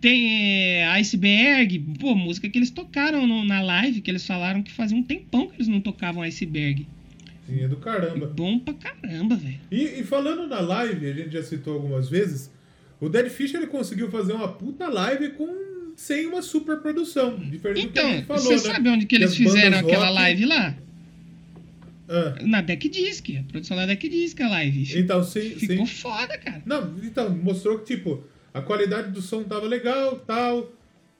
Tem 0.01 0.27
é, 0.81 0.87
Iceberg, 0.87 1.79
pô, 1.99 2.13
música 2.15 2.49
que 2.49 2.57
eles 2.57 2.69
tocaram 2.69 3.25
no- 3.25 3.45
na 3.45 3.61
live, 3.61 4.01
que 4.01 4.11
eles 4.11 4.25
falaram 4.27 4.61
que 4.61 4.71
fazia 4.73 4.97
um 4.97 5.03
tempão 5.03 5.47
que 5.47 5.55
eles 5.55 5.67
não 5.69 5.79
tocavam 5.79 6.21
Iceberg. 6.23 6.85
Sim, 7.47 7.61
é 7.63 7.67
do 7.67 7.77
caramba. 7.77 8.25
Bom 8.27 8.59
pra 8.59 8.73
caramba, 8.73 9.35
velho. 9.37 9.59
E, 9.71 9.99
e 10.01 10.03
falando 10.03 10.45
na 10.47 10.59
live, 10.59 11.05
a 11.09 11.13
gente 11.13 11.31
já 11.31 11.43
citou 11.43 11.75
algumas 11.75 12.09
vezes, 12.09 12.51
o 13.01 13.09
Dead 13.09 13.27
Fish 13.29 13.53
ele 13.53 13.67
conseguiu 13.67 14.09
fazer 14.09 14.31
uma 14.31 14.47
puta 14.47 14.87
live 14.87 15.31
com 15.31 15.93
sem 15.97 16.25
uma 16.27 16.41
super 16.41 16.77
produção. 16.77 17.35
Diferente 17.37 17.87
do 17.87 17.91
que 17.91 17.99
a 17.99 18.03
Então, 18.03 18.13
gente 18.15 18.25
falou, 18.27 18.41
você 18.43 18.53
né? 18.69 18.73
sabe 18.75 18.89
onde 18.89 19.05
que 19.05 19.15
eles 19.15 19.35
fizeram 19.35 19.77
aquela 19.79 20.05
rock- 20.05 20.15
live 20.15 20.45
lá? 20.45 20.75
Ah, 22.09 22.35
Na 22.41 22.61
Deck 22.61 22.89
Disc, 22.89 23.25
a 23.39 23.43
produção 23.51 23.77
da 23.77 23.85
Deck 23.85 24.07
Disc, 24.09 24.39
a 24.41 24.49
live. 24.49 24.99
então, 24.99 25.23
sim, 25.23 25.51
Ficou 25.51 25.85
sim. 25.85 25.93
foda, 25.93 26.37
cara. 26.37 26.61
Não, 26.65 26.95
então, 27.03 27.29
mostrou 27.29 27.79
que, 27.79 27.95
tipo, 27.95 28.23
a 28.53 28.61
qualidade 28.61 29.11
do 29.11 29.21
som 29.21 29.43
tava 29.43 29.65
legal, 29.67 30.17
tal. 30.19 30.71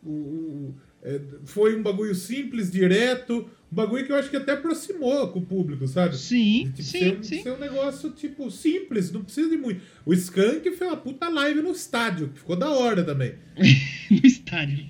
O, 0.03 0.09
o- 0.09 0.75
é, 1.03 1.19
foi 1.45 1.75
um 1.75 1.81
bagulho 1.81 2.13
simples, 2.13 2.71
direto. 2.71 3.49
Um 3.71 3.75
bagulho 3.75 4.05
que 4.05 4.11
eu 4.11 4.17
acho 4.17 4.29
que 4.29 4.35
até 4.35 4.51
aproximou 4.51 5.29
com 5.29 5.39
o 5.39 5.45
público, 5.45 5.87
sabe? 5.87 6.17
Sim, 6.17 6.71
Tipo, 6.75 6.83
sim, 6.83 6.99
ser, 6.99 7.17
um, 7.17 7.23
sim. 7.23 7.41
ser 7.41 7.51
um 7.51 7.59
negócio, 7.59 8.11
tipo, 8.11 8.51
simples, 8.51 9.11
não 9.11 9.23
precisa 9.23 9.49
de 9.49 9.55
muito. 9.57 9.81
O 10.05 10.13
Skank 10.13 10.69
foi 10.71 10.87
uma 10.87 10.97
puta 10.97 11.29
live 11.29 11.61
no 11.61 11.71
estádio, 11.71 12.29
que 12.29 12.39
ficou 12.39 12.57
da 12.57 12.69
hora 12.69 13.01
também. 13.03 13.35
no 14.11 14.27
estádio. 14.27 14.85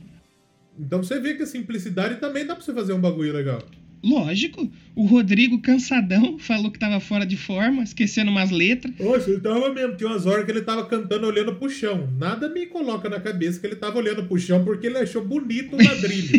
Então 0.79 1.03
você 1.03 1.19
vê 1.19 1.35
que 1.35 1.43
a 1.43 1.45
simplicidade 1.45 2.19
também 2.19 2.43
dá 2.43 2.55
pra 2.55 2.63
você 2.63 2.73
fazer 2.73 2.93
um 2.93 2.99
bagulho 2.99 3.31
legal. 3.31 3.61
Lógico, 4.03 4.67
o 4.95 5.05
Rodrigo 5.05 5.61
cansadão 5.61 6.39
falou 6.39 6.71
que 6.71 6.79
tava 6.79 6.99
fora 6.99 7.23
de 7.23 7.37
forma, 7.37 7.83
esquecendo 7.83 8.31
umas 8.31 8.49
letras. 8.49 8.91
Oxe, 8.99 9.29
ele 9.29 9.41
tava 9.41 9.71
mesmo. 9.71 9.95
Tinha 9.95 10.09
umas 10.09 10.25
horas 10.25 10.43
que 10.43 10.51
ele 10.51 10.61
tava 10.61 10.85
cantando 10.87 11.27
olhando 11.27 11.53
pro 11.53 11.69
chão. 11.69 12.09
Nada 12.17 12.49
me 12.49 12.65
coloca 12.65 13.07
na 13.07 13.19
cabeça 13.19 13.59
que 13.59 13.67
ele 13.67 13.75
tava 13.75 13.99
olhando 13.99 14.23
pro 14.23 14.39
chão 14.39 14.65
porque 14.65 14.87
ele 14.87 14.97
achou 14.97 15.23
bonito 15.23 15.75
o 15.75 15.83
ladrilho. 15.83 16.31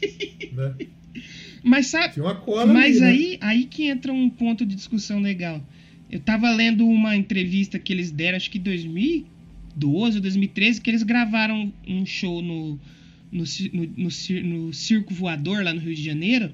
né? 0.56 0.74
Mas 1.62 1.86
sabe, 1.88 2.14
Mas 2.72 3.00
né? 3.00 3.08
aí, 3.08 3.38
aí 3.40 3.64
que 3.64 3.84
entra 3.84 4.12
um 4.12 4.28
ponto 4.30 4.64
de 4.64 4.74
discussão 4.74 5.20
legal. 5.20 5.62
Eu 6.10 6.18
tava 6.20 6.50
lendo 6.50 6.86
uma 6.86 7.16
entrevista 7.16 7.78
que 7.78 7.92
eles 7.92 8.10
deram, 8.10 8.36
acho 8.36 8.50
que 8.50 8.58
em 8.58 8.62
2012 8.62 10.16
ou 10.16 10.22
2013, 10.22 10.80
que 10.80 10.90
eles 10.90 11.02
gravaram 11.02 11.72
um 11.86 12.04
show 12.06 12.42
no, 12.42 12.78
no, 13.30 13.44
no, 13.72 13.90
no 13.96 14.10
cir- 14.10 14.44
no 14.44 14.72
Circo 14.72 15.14
Voador, 15.14 15.62
lá 15.62 15.72
no 15.74 15.80
Rio 15.80 15.94
de 15.94 16.02
Janeiro. 16.02 16.50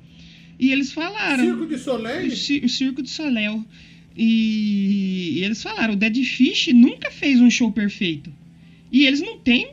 E 0.58 0.70
eles 0.72 0.92
falaram. 0.92 1.44
Circo 1.44 1.66
de 1.66 1.78
Soleil? 1.78 2.26
o 2.28 2.68
Circo 2.68 3.02
de 3.02 3.10
Soléu. 3.10 3.64
E, 4.16 5.34
e 5.38 5.44
eles 5.44 5.62
falaram, 5.62 5.94
o 5.94 5.96
Dead 5.96 6.16
Fish 6.24 6.68
nunca 6.68 7.10
fez 7.10 7.40
um 7.40 7.50
show 7.50 7.70
perfeito. 7.70 8.32
E 8.90 9.04
eles 9.06 9.20
não 9.20 9.38
têm 9.38 9.68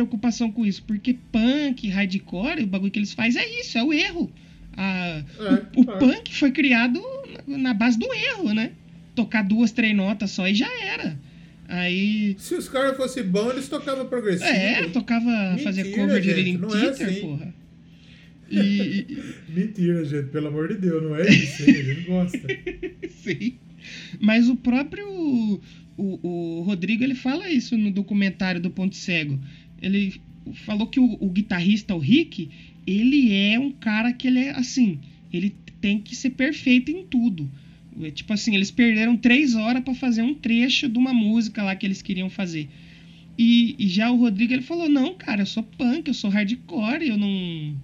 preocupação 0.00 0.52
com 0.52 0.66
isso, 0.66 0.82
porque 0.86 1.16
punk, 1.32 1.88
hardcore, 1.88 2.62
o 2.62 2.66
bagulho 2.66 2.90
que 2.90 2.98
eles 2.98 3.14
fazem 3.14 3.40
é 3.42 3.60
isso, 3.60 3.78
é 3.78 3.82
o 3.82 3.92
erro. 3.92 4.30
A- 4.76 5.22
É, 5.38 5.78
o, 5.78 5.80
o 5.80 5.84
claro. 5.84 5.98
punk 6.00 6.34
foi 6.34 6.50
criado 6.52 7.00
na, 7.46 7.72
base 7.72 7.98
do 7.98 8.12
erro, 8.12 8.52
né? 8.52 8.72
Tocar 9.14 9.42
duas, 9.42 9.72
três 9.72 9.96
notas 9.96 10.30
só 10.32 10.46
e 10.46 10.54
já 10.54 10.68
era. 10.84 11.18
Aí. 11.68 12.36
Se 12.38 12.54
os 12.54 12.68
caras 12.68 12.96
fossem 12.96 13.24
bons, 13.24 13.52
eles 13.52 13.68
tocavam 13.68 14.06
progressivo. 14.06 14.48
É, 14.50 14.86
tocava, 14.90 15.56
Mentira, 15.56 15.90
cover 15.96 16.20
de 16.20 16.28
gente, 16.28 16.36
Lily 16.36 16.58
não 16.58 16.68
é 16.68 16.80
Theater, 16.80 17.08
assim. 17.08 17.20
porra. 17.22 17.54
E, 18.50 18.58
e- 19.08 19.18
Mentira, 19.48 20.04
gente, 20.04 20.28
pelo 20.28 20.48
amor 20.48 20.68
de 20.68 20.74
Deus, 20.76 21.02
não 21.02 21.16
é 21.16 21.26
isso? 21.28 21.62
A 21.62 21.72
gente 21.72 22.00
gosta. 22.02 22.38
Sim. 23.24 23.54
Mas 24.20 24.48
o 24.48 24.56
próprio 24.56 25.06
o, 25.96 26.58
o 26.58 26.62
Rodrigo 26.62 27.02
ele 27.02 27.14
fala 27.14 27.48
isso 27.48 27.76
no 27.78 27.90
documentário 27.90 28.60
do 28.60 28.70
Ponto 28.70 28.94
Cego. 28.94 29.40
Ele 29.80 30.20
falou 30.64 30.86
que 30.86 31.00
o, 31.00 31.16
o 31.20 31.28
guitarrista, 31.30 31.94
o 31.94 31.98
Rick, 31.98 32.48
ele 32.86 33.32
é 33.34 33.58
um 33.58 33.70
cara 33.72 34.12
que 34.12 34.26
ele 34.28 34.40
é 34.40 34.50
assim, 34.50 34.98
ele 35.32 35.54
tem 35.80 35.98
que 35.98 36.14
ser 36.14 36.30
perfeito 36.30 36.90
em 36.90 37.04
tudo. 37.04 37.50
É, 38.02 38.10
Tipo 38.10 38.32
assim, 38.32 38.54
eles 38.54 38.70
perderam 38.70 39.16
três 39.16 39.54
horas 39.54 39.82
pra 39.82 39.94
fazer 39.94 40.22
um 40.22 40.34
trecho 40.34 40.88
de 40.88 40.98
uma 40.98 41.12
música 41.12 41.62
lá 41.62 41.74
que 41.74 41.86
eles 41.86 42.02
queriam 42.02 42.28
fazer. 42.30 42.68
E, 43.38 43.74
e 43.78 43.88
já 43.88 44.10
o 44.10 44.16
Rodrigo 44.16 44.52
ele 44.52 44.62
falou: 44.62 44.88
Não, 44.88 45.14
cara, 45.14 45.42
eu 45.42 45.46
sou 45.46 45.62
punk, 45.62 46.08
eu 46.08 46.14
sou 46.14 46.30
hardcore, 46.30 47.06
eu 47.08 47.18
não, 47.18 47.74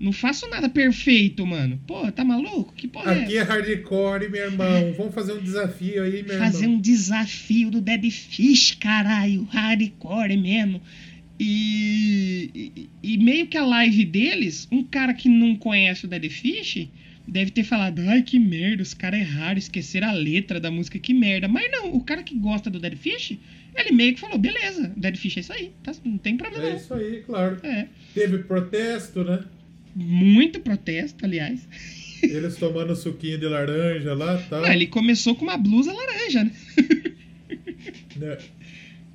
não 0.00 0.12
faço 0.12 0.48
nada 0.48 0.68
perfeito, 0.70 1.46
mano. 1.46 1.78
Pô, 1.86 2.10
tá 2.10 2.24
maluco? 2.24 2.72
Que 2.74 2.88
porra 2.88 3.12
é 3.12 3.22
Aqui 3.24 3.36
é 3.36 3.42
hardcore, 3.42 4.30
meu 4.30 4.42
irmão. 4.44 4.94
Vamos 4.96 5.14
fazer 5.14 5.34
um 5.34 5.42
desafio 5.42 6.02
aí, 6.02 6.22
meu 6.22 6.38
fazer 6.38 6.62
irmão. 6.64 6.76
um 6.76 6.80
desafio 6.80 7.70
do 7.70 7.80
Dead 7.82 8.10
Fish, 8.10 8.72
caralho, 8.80 9.44
hardcore 9.50 10.36
mesmo. 10.38 10.80
E, 11.44 12.50
e, 12.54 12.88
e 13.02 13.18
meio 13.18 13.48
que 13.48 13.58
a 13.58 13.66
live 13.66 14.04
deles, 14.04 14.68
um 14.70 14.84
cara 14.84 15.12
que 15.12 15.28
não 15.28 15.56
conhece 15.56 16.04
o 16.04 16.08
Dead 16.08 16.30
Fish 16.30 16.88
deve 17.26 17.50
ter 17.50 17.64
falado: 17.64 18.00
ai 18.06 18.22
que 18.22 18.38
merda, 18.38 18.80
os 18.80 18.94
caras 18.94 19.20
erraram, 19.20 19.58
esqueceram 19.58 20.08
a 20.08 20.12
letra 20.12 20.60
da 20.60 20.70
música, 20.70 21.00
que 21.00 21.12
merda. 21.12 21.48
Mas 21.48 21.68
não, 21.72 21.94
o 21.96 22.04
cara 22.04 22.22
que 22.22 22.36
gosta 22.36 22.70
do 22.70 22.78
Dead 22.78 22.96
Fish, 22.96 23.36
ele 23.74 23.90
meio 23.90 24.14
que 24.14 24.20
falou: 24.20 24.38
beleza, 24.38 24.92
Dead 24.96 25.16
Fish 25.16 25.36
é 25.36 25.40
isso 25.40 25.52
aí, 25.52 25.72
tá? 25.82 25.92
não 26.04 26.16
tem 26.16 26.36
problema. 26.36 26.64
É 26.64 26.70
não. 26.70 26.76
isso 26.76 26.94
aí, 26.94 27.22
claro. 27.26 27.58
É, 27.64 27.88
Teve 28.14 28.38
protesto, 28.44 29.24
né? 29.24 29.42
muito 29.96 30.60
protesto, 30.60 31.24
aliás. 31.24 31.66
Eles 32.22 32.56
tomando 32.56 32.94
suquinho 32.94 33.36
de 33.36 33.46
laranja 33.46 34.14
lá 34.14 34.40
e 34.40 34.48
tal. 34.48 34.64
Ah, 34.64 34.72
ele 34.72 34.86
começou 34.86 35.34
com 35.34 35.42
uma 35.42 35.56
blusa 35.56 35.92
laranja, 35.92 36.44
né? 36.44 38.38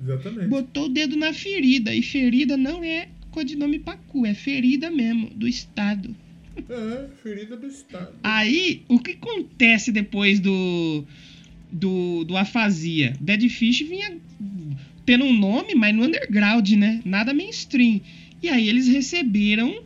Exatamente. 0.02 0.48
Botou 0.48 0.86
o 0.86 0.88
dedo 0.88 1.16
na 1.16 1.32
ferida. 1.32 1.94
E 1.94 2.02
ferida 2.02 2.56
não 2.56 2.82
é 2.82 3.08
codinome 3.30 3.78
Pacu, 3.78 4.26
é 4.26 4.34
ferida 4.34 4.90
mesmo, 4.90 5.30
do 5.30 5.46
Estado. 5.46 6.14
É, 6.68 7.06
ferida 7.22 7.56
do 7.56 7.66
Estado. 7.66 8.14
Aí, 8.22 8.82
o 8.88 8.98
que 8.98 9.12
acontece 9.12 9.92
depois 9.92 10.40
do. 10.40 11.04
do, 11.70 12.24
do 12.24 12.36
Afasia? 12.36 13.14
Dead 13.20 13.48
Fish 13.48 13.82
vinha 13.82 14.16
tendo 15.06 15.24
um 15.24 15.36
nome, 15.36 15.74
mas 15.74 15.94
no 15.94 16.04
underground, 16.04 16.68
né? 16.72 17.00
Nada 17.04 17.32
mainstream. 17.32 18.00
E 18.42 18.48
aí 18.48 18.68
eles 18.68 18.88
receberam 18.88 19.82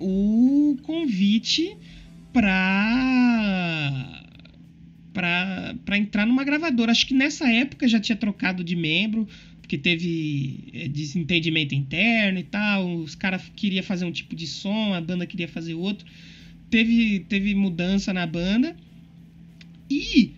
o 0.00 0.76
convite 0.82 1.76
pra. 2.32 4.13
Pra 5.14 5.96
entrar 5.96 6.26
numa 6.26 6.44
gravadora. 6.44 6.90
Acho 6.90 7.06
que 7.06 7.14
nessa 7.14 7.48
época 7.48 7.86
já 7.86 8.00
tinha 8.00 8.16
trocado 8.16 8.64
de 8.64 8.74
membro, 8.74 9.26
porque 9.60 9.78
teve 9.78 10.64
é, 10.74 10.88
desentendimento 10.88 11.74
interno 11.74 12.40
e 12.40 12.42
tal. 12.42 12.96
Os 12.96 13.14
caras 13.14 13.42
queriam 13.56 13.82
fazer 13.82 14.04
um 14.04 14.12
tipo 14.12 14.34
de 14.34 14.46
som, 14.46 14.92
a 14.92 15.00
banda 15.00 15.24
queria 15.24 15.48
fazer 15.48 15.74
outro. 15.74 16.04
Teve, 16.68 17.20
teve 17.28 17.54
mudança 17.54 18.12
na 18.12 18.26
banda. 18.26 18.76
E 19.88 20.32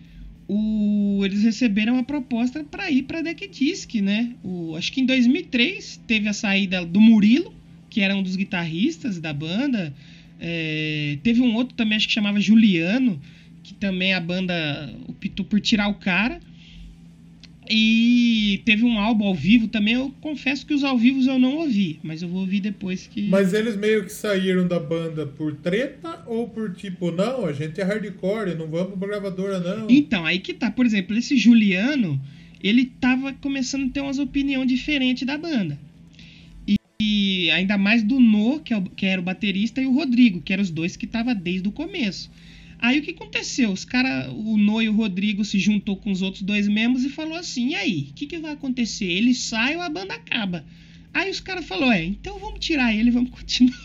o, 0.47 1.21
eles 1.25 1.43
receberam 1.43 1.97
a 1.97 2.03
proposta 2.03 2.63
para 2.63 2.89
ir 2.89 3.03
para 3.03 3.21
Deck 3.21 3.47
Disc, 3.47 3.95
né? 3.95 4.35
O, 4.43 4.75
acho 4.75 4.93
que 4.93 5.01
em 5.01 5.05
2003 5.05 6.01
teve 6.07 6.29
a 6.29 6.33
saída 6.33 6.85
do 6.85 7.01
Murilo, 7.01 7.53
que 7.89 8.01
era 8.01 8.15
um 8.15 8.23
dos 8.23 8.35
guitarristas 8.35 9.19
da 9.19 9.33
banda. 9.33 9.93
É, 10.39 11.17
teve 11.23 11.41
um 11.41 11.55
outro 11.55 11.75
também, 11.75 11.97
acho 11.97 12.07
que 12.07 12.13
chamava 12.13 12.39
Juliano, 12.39 13.19
que 13.67 13.73
também 13.73 14.13
a 14.13 14.19
banda 14.19 14.93
optou 15.07 15.45
por 15.45 15.59
tirar 15.59 15.89
o 15.89 15.95
cara. 15.95 16.39
E 17.69 18.61
teve 18.63 18.85
um 18.85 18.97
álbum 18.97 19.25
ao 19.25 19.35
vivo 19.35 19.67
também. 19.67 19.95
Eu 19.95 20.09
confesso 20.21 20.65
que 20.65 20.73
os 20.73 20.85
ao 20.85 20.97
vivos 20.97 21.27
eu 21.27 21.37
não 21.37 21.55
ouvi, 21.57 21.99
mas 22.01 22.21
eu 22.21 22.29
vou 22.29 22.39
ouvir 22.41 22.61
depois 22.61 23.07
que. 23.07 23.27
Mas 23.27 23.53
eles 23.53 23.75
meio 23.75 24.05
que 24.05 24.11
saíram 24.13 24.65
da 24.65 24.79
banda 24.79 25.25
por 25.25 25.53
treta 25.55 26.23
ou 26.27 26.47
por 26.47 26.73
tipo, 26.73 27.11
não, 27.11 27.45
a 27.45 27.51
gente 27.51 27.81
é 27.81 27.83
hardcore, 27.83 28.55
não 28.55 28.67
vamos 28.67 28.97
pra 28.97 29.07
gravadora, 29.09 29.59
não. 29.59 29.87
Então, 29.89 30.25
aí 30.25 30.39
que 30.39 30.53
tá. 30.53 30.71
Por 30.71 30.85
exemplo, 30.85 31.17
esse 31.17 31.35
Juliano, 31.37 32.17
ele 32.63 32.85
tava 32.85 33.33
começando 33.33 33.87
a 33.87 33.89
ter 33.89 33.99
umas 33.99 34.17
opiniões 34.17 34.67
diferentes 34.69 35.27
da 35.27 35.37
banda. 35.37 35.77
E, 36.65 36.77
e 37.01 37.51
ainda 37.51 37.77
mais 37.77 38.01
do 38.01 38.17
No, 38.17 38.61
que, 38.61 38.73
é 38.73 38.77
o- 38.77 38.81
que 38.83 39.05
era 39.05 39.19
o 39.19 39.23
baterista, 39.25 39.81
e 39.81 39.85
o 39.87 39.91
Rodrigo, 39.93 40.41
que 40.41 40.53
eram 40.53 40.63
os 40.63 40.69
dois 40.69 40.95
que 40.95 41.05
tava 41.05 41.35
desde 41.35 41.67
o 41.67 41.71
começo. 41.73 42.31
Aí 42.79 42.99
o 42.99 43.01
que 43.01 43.11
aconteceu? 43.11 43.71
Os 43.71 43.83
cara, 43.83 44.31
o 44.31 44.57
No 44.57 44.81
e 44.81 44.89
o 44.89 44.93
Rodrigo 44.93 45.43
se 45.43 45.59
juntou 45.59 45.97
com 45.97 46.11
os 46.11 46.21
outros 46.21 46.43
dois 46.43 46.67
membros 46.67 47.03
e 47.03 47.09
falou 47.09 47.37
assim: 47.37 47.69
e 47.69 47.75
aí, 47.75 48.07
o 48.11 48.13
que, 48.13 48.27
que 48.27 48.37
vai 48.37 48.53
acontecer? 48.53 49.05
Ele 49.05 49.33
sai 49.33 49.75
ou 49.75 49.81
a 49.81 49.89
banda 49.89 50.13
acaba? 50.13 50.63
Aí 51.13 51.29
os 51.31 51.39
caras 51.39 51.65
falaram: 51.65 51.91
é, 51.91 52.05
então 52.05 52.37
vamos 52.39 52.59
tirar 52.59 52.93
ele 52.93 53.09
e 53.09 53.11
vamos 53.11 53.31
continuar. 53.31 53.77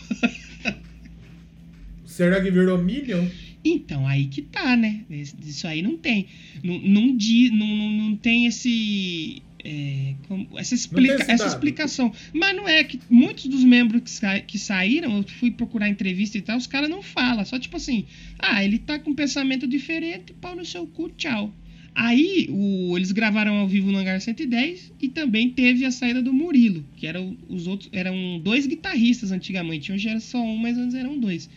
Será 2.05 2.41
que 2.41 2.51
virou 2.51 2.77
Minion? 2.77 3.27
Então, 3.65 4.05
aí 4.05 4.25
que 4.25 4.41
tá, 4.41 4.75
né? 4.75 5.05
Isso 5.09 5.65
aí 5.65 5.81
não 5.81 5.97
tem. 5.97 6.27
Não, 6.63 6.77
não, 6.79 7.07
não, 7.51 7.91
não 7.91 8.15
tem 8.15 8.45
esse. 8.45 9.41
É, 9.63 10.13
como- 10.27 10.47
essa, 10.57 10.75
explica, 10.75 11.13
essa 11.31 11.47
explicação. 11.47 12.11
Mas 12.33 12.55
não 12.55 12.67
é 12.67 12.83
que 12.83 12.99
muitos 13.09 13.45
dos 13.45 13.63
membros 13.63 14.01
que, 14.01 14.09
sa- 14.11 14.39
que 14.39 14.57
saíram, 14.59 15.17
eu 15.17 15.23
fui 15.23 15.51
procurar 15.51 15.87
entrevista 15.89 16.37
e 16.37 16.41
tal, 16.41 16.57
os 16.57 16.67
caras 16.67 16.89
não 16.89 17.01
falam. 17.01 17.43
Só 17.45 17.57
tipo 17.57 17.77
assim, 17.77 18.05
ah, 18.39 18.63
ele 18.63 18.77
tá 18.77 18.99
com 18.99 19.11
um 19.11 19.15
pensamento 19.15 19.65
diferente, 19.67 20.33
pau 20.41 20.55
no 20.55 20.65
seu 20.65 20.85
cu, 20.87 21.09
tchau. 21.17 21.53
Aí 21.95 22.47
o- 22.49 22.97
eles 22.97 23.11
gravaram 23.11 23.55
ao 23.57 23.67
vivo 23.67 23.91
no 23.91 23.99
Hangar 23.99 24.19
110 24.19 24.91
e 24.99 25.07
também 25.09 25.49
teve 25.49 25.85
a 25.85 25.91
saída 25.91 26.21
do 26.23 26.33
Murilo, 26.33 26.83
que 26.97 27.05
eram 27.05 27.37
os 27.47 27.67
outros, 27.67 27.89
eram 27.93 28.39
dois 28.43 28.65
guitarristas 28.65 29.31
antigamente, 29.31 29.91
hoje 29.91 30.09
era 30.09 30.19
só 30.19 30.41
um, 30.43 30.57
mas 30.57 30.75
antes 30.77 30.95
eram 30.95 31.19
dois. 31.19 31.47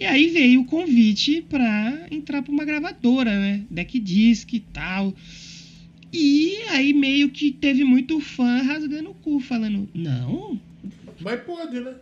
E 0.00 0.04
aí 0.04 0.28
veio 0.28 0.60
o 0.60 0.64
convite 0.64 1.44
pra 1.48 2.06
entrar 2.10 2.42
pra 2.42 2.52
uma 2.52 2.64
gravadora, 2.64 3.30
né? 3.40 3.62
Deck 3.70 3.98
Disc 4.00 4.52
e 4.52 4.60
tal. 4.60 5.14
E 6.12 6.56
aí 6.70 6.92
meio 6.92 7.30
que 7.30 7.52
teve 7.52 7.84
muito 7.84 8.20
fã 8.20 8.62
rasgando 8.62 9.10
o 9.10 9.14
cu, 9.14 9.40
falando, 9.40 9.88
não, 9.94 10.60
Mas 11.20 11.40
pode, 11.42 11.80
né? 11.80 11.94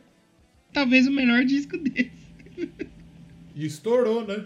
talvez 0.72 1.06
o 1.06 1.10
melhor 1.10 1.44
disco 1.44 1.78
dele. 1.78 2.12
E 3.54 3.64
estourou, 3.64 4.26
né? 4.26 4.44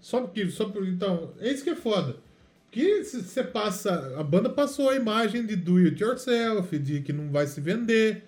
Só 0.00 0.20
porque. 0.20 0.48
Só 0.48 0.66
por, 0.66 0.86
então, 0.86 1.32
é 1.40 1.52
isso 1.52 1.64
que 1.64 1.70
é 1.70 1.74
foda. 1.74 2.16
Porque 2.70 3.02
você 3.02 3.42
passa. 3.42 4.14
A 4.16 4.22
banda 4.22 4.48
passou 4.48 4.88
a 4.88 4.96
imagem 4.96 5.44
de 5.44 5.56
do 5.56 5.78
it 5.78 6.00
yourself, 6.00 6.78
de 6.78 7.00
que 7.00 7.12
não 7.12 7.28
vai 7.30 7.46
se 7.48 7.60
vender. 7.60 8.22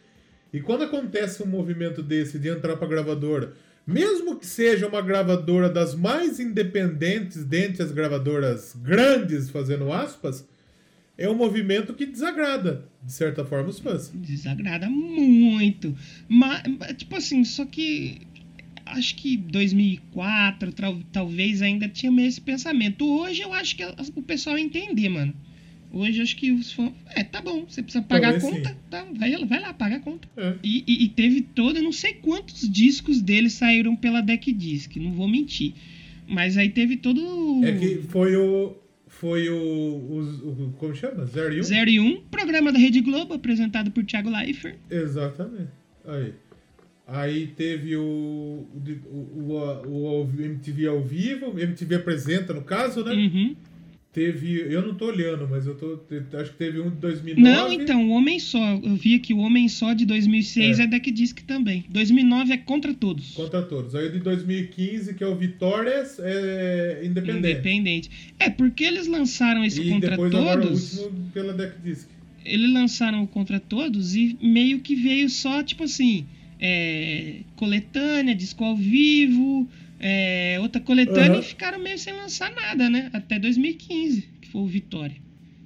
E 0.52 0.60
quando 0.60 0.84
acontece 0.84 1.42
um 1.42 1.46
movimento 1.46 2.02
desse 2.02 2.38
de 2.38 2.48
entrar 2.48 2.76
pra 2.76 2.86
gravadora, 2.88 3.54
mesmo 3.86 4.36
que 4.36 4.46
seja 4.46 4.86
uma 4.86 5.00
gravadora 5.00 5.68
das 5.68 5.94
mais 5.94 6.40
independentes 6.40 7.44
dentre 7.44 7.82
as 7.82 7.92
gravadoras 7.92 8.76
grandes, 8.82 9.50
fazendo 9.50 9.92
aspas, 9.92 10.46
é 11.16 11.28
um 11.28 11.34
movimento 11.34 11.94
que 11.94 12.06
desagrada, 12.06 12.88
de 13.02 13.12
certa 13.12 13.44
forma, 13.44 13.68
os 13.68 13.78
fãs. 13.78 14.10
Desagrada 14.14 14.88
muito. 14.90 15.94
Mas, 16.28 16.62
tipo 16.96 17.14
assim, 17.16 17.44
só 17.44 17.64
que 17.64 18.20
acho 18.86 19.14
que 19.16 19.36
2004, 19.36 20.72
tal- 20.72 21.00
talvez 21.12 21.62
ainda 21.62 21.88
tinha 21.88 22.10
meio 22.12 22.28
esse 22.28 22.40
pensamento. 22.40 23.04
Hoje 23.08 23.42
eu 23.42 23.52
acho 23.52 23.76
que 23.76 23.84
o 24.14 24.22
pessoal 24.22 24.58
entender, 24.58 25.08
mano. 25.08 25.34
Hoje 25.92 26.18
eu 26.18 26.24
acho 26.24 26.34
que 26.36 26.50
os 26.50 26.72
fãs. 26.72 26.90
É, 27.14 27.22
tá 27.22 27.40
bom, 27.40 27.64
você 27.68 27.80
precisa 27.82 28.02
pagar 28.02 28.32
Talvez 28.32 28.44
a 28.44 28.50
conta, 28.50 28.68
sim. 28.70 28.76
tá, 28.90 29.06
vai, 29.16 29.44
vai 29.46 29.60
lá, 29.60 29.72
paga 29.72 29.96
a 29.96 30.00
conta. 30.00 30.28
É. 30.36 30.54
E, 30.62 30.82
e- 30.86 31.04
e 31.04 31.08
teve 31.08 31.40
todo, 31.40 31.80
não 31.80 31.92
sei 31.92 32.14
quantos 32.14 32.68
discos 32.68 33.22
dele 33.22 33.48
saíram 33.48 33.94
pela 33.94 34.20
Deck 34.20 34.52
Disc, 34.52 34.96
não 34.96 35.12
vou 35.12 35.28
mentir. 35.28 35.72
Mas 36.26 36.56
aí 36.56 36.68
teve 36.70 36.96
todo. 36.96 37.64
É 37.64 37.72
que 37.78 37.98
foi 38.08 38.34
o. 38.36 38.74
Foi 39.24 39.48
o. 39.48 39.56
o, 39.56 40.18
o 40.20 40.74
como 40.76 40.94
chama? 40.94 41.24
Zero 41.24 41.54
e 41.54 41.60
um? 41.60 41.62
0 41.62 41.90
e 41.90 41.98
1, 41.98 42.24
programa 42.30 42.70
da 42.70 42.78
Rede 42.78 43.00
Globo, 43.00 43.32
apresentado 43.32 43.90
por 43.90 44.04
Thiago 44.04 44.28
Leifert. 44.28 44.76
Exatamente. 44.90 45.70
Aí. 46.04 46.34
Aí 47.06 47.46
teve 47.46 47.96
o, 47.96 48.02
o, 48.02 48.68
o, 49.10 49.88
o, 49.88 50.24
o 50.24 50.30
MTV 50.38 50.88
ao 50.88 51.02
vivo, 51.02 51.58
MTV 51.58 51.94
apresenta, 51.94 52.52
no 52.52 52.60
caso, 52.60 53.02
né? 53.02 53.12
Uhum. 53.14 53.56
Teve. 54.14 54.60
Eu 54.72 54.86
não 54.86 54.94
tô 54.94 55.06
olhando, 55.06 55.48
mas 55.50 55.66
eu 55.66 55.74
tô. 55.74 55.98
Acho 56.38 56.52
que 56.52 56.56
teve 56.56 56.78
um 56.78 56.88
de 56.88 56.96
2009. 56.98 57.42
Não, 57.42 57.72
então, 57.72 58.08
o 58.08 58.12
Homem 58.12 58.38
Só. 58.38 58.80
Eu 58.80 58.94
vi 58.94 59.18
que 59.18 59.34
o 59.34 59.38
Homem 59.38 59.68
Só 59.68 59.92
de 59.92 60.06
2006 60.06 60.78
é, 60.78 60.84
É. 60.84 60.86
Deck 60.86 61.10
Disc 61.10 61.40
também. 61.40 61.84
2009 61.88 62.52
é 62.52 62.56
Contra 62.56 62.94
Todos. 62.94 63.32
Contra 63.32 63.60
todos. 63.60 63.92
Aí 63.96 64.06
o 64.06 64.12
de 64.12 64.20
2015, 64.20 65.14
que 65.14 65.24
é 65.24 65.26
o 65.26 65.34
Vitórias, 65.34 66.20
é 66.20 67.02
independente. 67.04 67.38
Independente. 67.38 68.10
É, 68.38 68.48
porque 68.48 68.84
eles 68.84 69.08
lançaram 69.08 69.64
esse 69.64 69.82
E 69.82 69.90
Contra 69.90 70.10
depois 70.10 70.32
agora 70.32 70.60
o 70.60 70.62
Todos. 70.62 70.98
último 70.98 71.30
pela 71.34 71.52
Deck 71.52 71.74
Disc. 71.82 72.08
Eles 72.44 72.72
lançaram 72.72 73.24
o 73.24 73.26
Contra 73.26 73.58
Todos 73.58 74.14
e 74.14 74.38
meio 74.40 74.78
que 74.78 74.94
veio 74.94 75.28
só, 75.28 75.60
tipo 75.60 75.82
assim, 75.82 76.24
é, 76.60 77.38
coletânea, 77.56 78.32
disco 78.32 78.62
ao 78.62 78.76
vivo, 78.76 79.68
é, 80.06 80.58
outra 80.60 80.82
coletânea 80.82 81.30
Aham. 81.30 81.40
e 81.40 81.42
ficaram 81.42 81.78
meio 81.78 81.98
sem 81.98 82.12
lançar 82.12 82.54
nada, 82.54 82.90
né? 82.90 83.08
Até 83.10 83.38
2015, 83.38 84.28
que 84.38 84.50
foi 84.50 84.60
o 84.60 84.66
Vitória. 84.66 85.16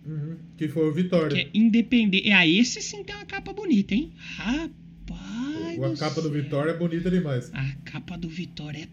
Uhum. 0.06 0.36
Que 0.56 0.68
foi 0.68 0.88
o 0.88 0.92
Vitória. 0.92 1.34
Que 1.34 1.40
é 1.40 1.50
independente. 1.52 2.30
Ah, 2.30 2.46
esse 2.46 2.80
sim 2.80 3.02
tem 3.02 3.16
uma 3.16 3.24
capa 3.24 3.52
bonita, 3.52 3.96
hein? 3.96 4.12
Rapaz. 4.36 5.82
A 5.82 5.96
capa 5.98 6.22
do 6.22 6.28
céu. 6.28 6.30
Vitória 6.30 6.70
é 6.70 6.76
bonita 6.76 7.10
demais. 7.10 7.50
A 7.52 7.64
capa 7.84 8.16
do 8.16 8.28
Vitória 8.28 8.84
é 8.84 8.88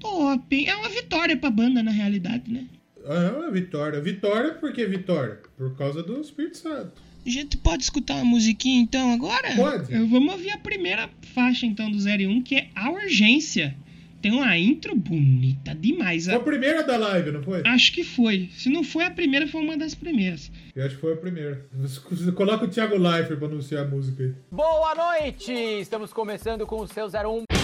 top, 0.00 0.56
hein? 0.56 0.66
É 0.66 0.74
uma 0.74 0.88
vitória 0.88 1.36
pra 1.36 1.48
banda, 1.48 1.80
na 1.80 1.92
realidade, 1.92 2.50
né? 2.50 2.66
Ah, 3.06 3.50
Vitória. 3.52 4.00
Vitória, 4.00 4.54
por 4.54 4.72
que 4.72 4.84
Vitória? 4.84 5.38
Por 5.56 5.76
causa 5.76 6.02
do 6.02 6.20
Espírito 6.20 6.58
Santo. 6.58 7.00
A 7.24 7.30
gente 7.30 7.56
pode 7.56 7.84
escutar 7.84 8.16
uma 8.16 8.24
musiquinha 8.24 8.80
então 8.80 9.12
agora? 9.12 9.54
Pode. 9.54 9.92
Eu 9.94 10.08
vamos 10.08 10.32
ouvir 10.32 10.50
a 10.50 10.58
primeira 10.58 11.08
faixa 11.34 11.66
então 11.66 11.88
do 11.88 11.98
01, 11.98 12.42
que 12.42 12.56
é 12.56 12.68
A 12.74 12.90
Urgência. 12.90 13.76
Tem 14.20 14.32
uma 14.32 14.58
intro 14.58 14.96
bonita 14.96 15.74
demais. 15.74 16.24
Foi 16.24 16.34
a 16.34 16.40
primeira 16.40 16.82
da 16.82 16.96
live, 16.96 17.30
não 17.30 17.42
foi? 17.42 17.62
Acho 17.64 17.92
que 17.92 18.02
foi. 18.02 18.48
Se 18.52 18.68
não 18.68 18.82
foi 18.82 19.04
a 19.04 19.10
primeira, 19.10 19.46
foi 19.46 19.60
uma 19.60 19.76
das 19.76 19.94
primeiras. 19.94 20.50
Eu 20.74 20.84
acho 20.84 20.96
que 20.96 21.00
foi 21.00 21.12
a 21.12 21.16
primeira. 21.16 21.64
Coloca 22.34 22.64
o 22.64 22.68
Thiago 22.68 22.96
Leifert 22.96 23.38
pra 23.38 23.46
anunciar 23.46 23.84
a 23.84 23.88
música 23.88 24.24
aí. 24.24 24.34
Boa 24.50 24.94
noite! 24.94 25.52
Estamos 25.52 26.12
começando 26.12 26.66
com 26.66 26.80
o 26.80 26.88
seu 26.88 27.06
01. 27.06 27.57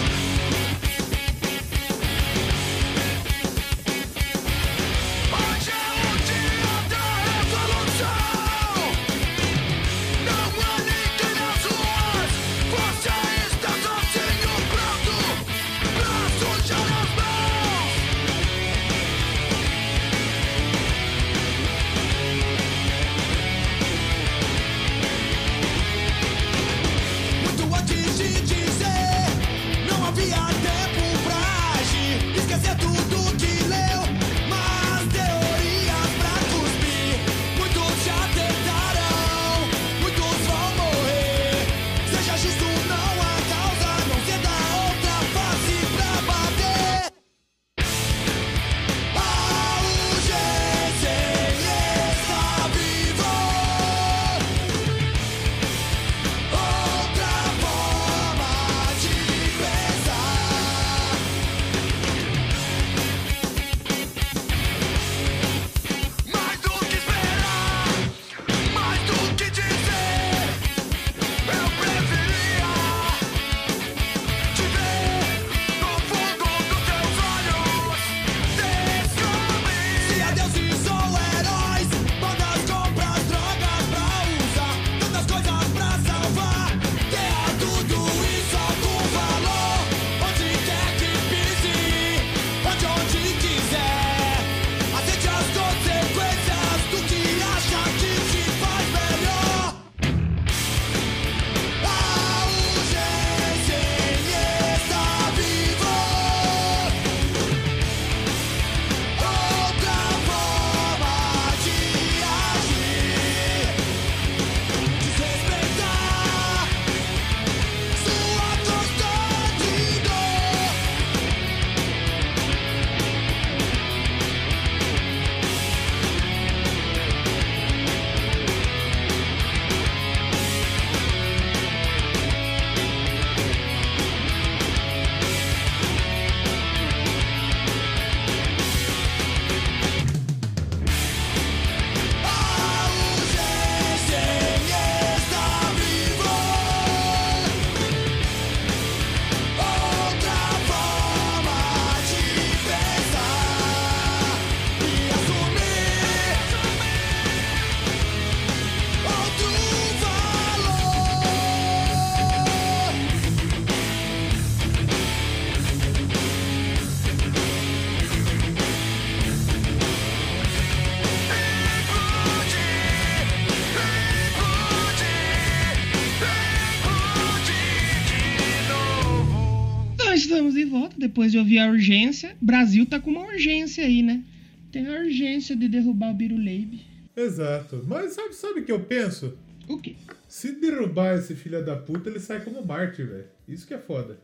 Depois 181.07 181.31
de 181.31 181.37
ouvir 181.37 181.59
a 181.59 181.69
urgência. 181.69 182.35
Brasil 182.41 182.85
tá 182.85 182.99
com 182.99 183.11
uma 183.11 183.25
urgência 183.25 183.85
aí, 183.85 184.01
né? 184.01 184.23
Tem 184.71 184.87
a 184.87 184.99
urgência 184.99 185.55
de 185.55 185.67
derrubar 185.67 186.11
o 186.11 186.13
Biruleibe. 186.13 186.81
Exato. 187.15 187.83
Mas 187.87 188.13
sabe, 188.13 188.33
sabe 188.33 188.59
o 188.61 188.65
que 188.65 188.71
eu 188.71 188.79
penso? 188.79 189.37
O 189.67 189.77
quê? 189.77 189.95
Se 190.27 190.59
derrubar 190.59 191.17
esse 191.17 191.35
filho 191.35 191.63
da 191.63 191.75
puta, 191.75 192.09
ele 192.09 192.19
sai 192.19 192.43
como 192.43 192.65
mártir, 192.65 193.07
velho. 193.07 193.25
Isso 193.47 193.65
que 193.67 193.73
é 193.73 193.77
foda. 193.77 194.19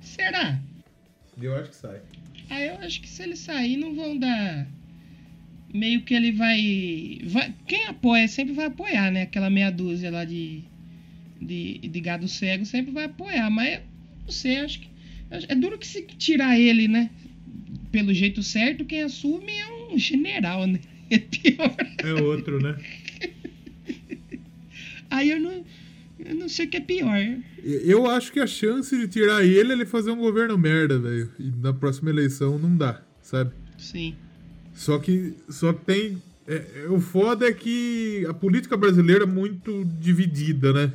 Será? 0.00 0.58
Eu 1.40 1.54
acho 1.54 1.70
que 1.70 1.76
sai. 1.76 2.00
Ah, 2.50 2.60
eu 2.60 2.76
acho 2.78 3.00
que 3.00 3.08
se 3.08 3.22
ele 3.22 3.36
sair, 3.36 3.76
não 3.76 3.94
vão 3.94 4.18
dar. 4.18 4.66
Meio 5.72 6.02
que 6.02 6.14
ele 6.14 6.32
vai. 6.32 7.20
vai... 7.24 7.54
Quem 7.66 7.86
apoia 7.86 8.26
sempre 8.26 8.54
vai 8.54 8.66
apoiar, 8.66 9.10
né? 9.10 9.22
Aquela 9.22 9.48
meia 9.48 9.70
dúzia 9.70 10.10
lá 10.10 10.24
de. 10.24 10.64
De, 11.40 11.78
de 11.78 12.00
gado 12.00 12.28
cego 12.28 12.64
sempre 12.64 12.92
vai 12.92 13.04
apoiar. 13.04 13.50
Mas 13.50 13.80
não 14.24 14.30
sei, 14.30 14.58
acho 14.58 14.80
que. 14.80 14.91
É 15.48 15.54
duro 15.54 15.78
que 15.78 15.86
se 15.86 16.02
tirar 16.02 16.58
ele, 16.58 16.86
né? 16.88 17.10
Pelo 17.90 18.12
jeito 18.12 18.42
certo, 18.42 18.84
quem 18.84 19.02
assume 19.02 19.52
é 19.52 19.92
um 19.92 19.98
general, 19.98 20.66
né? 20.66 20.80
É 21.10 21.18
pior. 21.18 21.76
É 21.98 22.14
outro, 22.22 22.58
né? 22.58 22.74
Aí 25.10 25.30
eu 25.30 25.40
não. 25.40 25.64
Eu 26.18 26.34
não 26.36 26.48
sei 26.48 26.66
o 26.66 26.68
que 26.70 26.76
é 26.76 26.80
pior. 26.80 27.18
Eu 27.62 28.08
acho 28.08 28.32
que 28.32 28.40
a 28.40 28.46
chance 28.46 28.96
de 28.96 29.08
tirar 29.08 29.44
ele 29.44 29.72
é 29.72 29.74
ele 29.74 29.84
fazer 29.84 30.10
um 30.10 30.16
governo 30.16 30.56
merda, 30.56 30.98
velho. 30.98 31.30
E 31.38 31.50
na 31.60 31.72
próxima 31.72 32.10
eleição 32.10 32.58
não 32.58 32.74
dá, 32.76 33.02
sabe? 33.20 33.50
Sim. 33.76 34.14
Só 34.72 34.98
que, 34.98 35.34
só 35.48 35.72
que 35.72 35.84
tem. 35.84 36.22
é- 36.46 36.84
é- 36.84 36.88
o 36.88 36.98
foda 37.00 37.46
é 37.46 37.52
que 37.52 38.24
a 38.28 38.32
política 38.34 38.76
brasileira 38.76 39.24
é 39.24 39.26
muito 39.26 39.84
dividida, 40.00 40.72
né? 40.72 40.92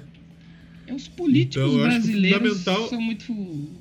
É, 0.87 0.93
Os 0.93 1.07
políticos 1.07 1.67
Então, 1.67 1.83
brasileiros 1.83 2.63
são 2.89 3.01
muito 3.01 3.33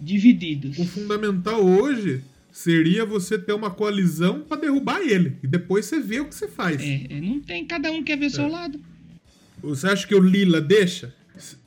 divididos. 0.03 0.77
O 0.79 0.85
fundamental 0.85 1.65
hoje 1.65 2.23
seria 2.51 3.05
você 3.05 3.39
ter 3.39 3.53
uma 3.53 3.71
coalizão 3.71 4.41
pra 4.41 4.57
derrubar 4.57 5.01
ele. 5.01 5.37
E 5.43 5.47
depois 5.47 5.87
você 5.87 6.01
vê 6.01 6.21
o 6.21 6.27
que 6.27 6.35
você 6.35 6.49
faz. 6.49 6.81
É, 6.83 7.07
é, 7.11 7.21
não 7.21 7.41
tem, 7.41 7.65
cada 7.65 7.91
um 7.93 8.03
quer 8.03 8.17
ver 8.19 8.31
seu 8.31 8.49
lado. 8.49 8.81
Você 9.63 9.87
acha 9.87 10.07
que 10.07 10.15
o 10.15 10.21
Lila 10.21 10.61
deixa? 10.61 11.15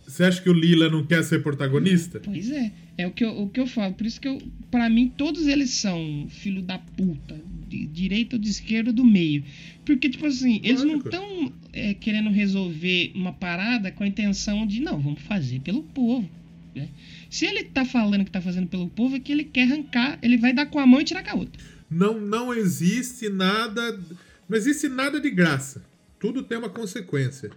Você 0.05 0.23
acha 0.23 0.41
que 0.41 0.49
o 0.49 0.53
Lila 0.53 0.89
não 0.89 1.05
quer 1.05 1.23
ser 1.23 1.43
protagonista? 1.43 2.19
Pois 2.19 2.49
é, 2.49 2.71
é 2.97 3.05
o 3.07 3.11
que 3.11 3.23
eu, 3.23 3.29
o 3.41 3.49
que 3.49 3.59
eu 3.59 3.67
falo. 3.67 3.93
Por 3.93 4.07
isso 4.07 4.19
que 4.19 4.27
eu, 4.27 4.41
para 4.71 4.89
mim, 4.89 5.13
todos 5.15 5.45
eles 5.45 5.69
são 5.69 6.27
filho 6.29 6.63
da 6.63 6.79
puta, 6.79 7.39
de 7.69 7.85
direita 7.85 8.35
ou 8.35 8.41
de 8.41 8.49
esquerda, 8.49 8.91
do 8.91 9.05
meio. 9.05 9.43
Porque, 9.85 10.09
tipo 10.09 10.25
assim, 10.25 10.59
eles 10.63 10.83
não 10.83 10.97
estão 10.97 11.53
querendo 12.01 12.29
resolver 12.29 13.11
uma 13.15 13.31
parada 13.31 13.91
com 13.91 14.03
a 14.03 14.07
intenção 14.07 14.65
de, 14.67 14.81
não, 14.81 14.99
vamos 14.99 15.21
fazer 15.21 15.59
pelo 15.61 15.83
povo. 15.83 16.29
né? 16.75 16.89
Se 17.29 17.45
ele 17.45 17.63
tá 17.63 17.85
falando 17.85 18.25
que 18.25 18.31
tá 18.31 18.41
fazendo 18.41 18.67
pelo 18.67 18.87
povo, 18.89 19.15
é 19.15 19.19
que 19.19 19.31
ele 19.31 19.43
quer 19.43 19.63
arrancar, 19.63 20.17
ele 20.21 20.37
vai 20.37 20.51
dar 20.53 20.65
com 20.65 20.79
a 20.79 20.85
mão 20.87 20.99
e 20.99 21.03
tirar 21.03 21.23
com 21.23 21.29
a 21.29 21.35
outra. 21.35 21.61
Não, 21.89 22.19
não 22.19 22.53
existe 22.53 23.29
nada. 23.29 23.99
Não 24.47 24.57
existe 24.57 24.87
nada 24.89 25.19
de 25.19 25.29
graça. 25.29 25.83
Tudo 26.19 26.43
tem 26.43 26.57
uma 26.57 26.69
consequência. 26.69 27.49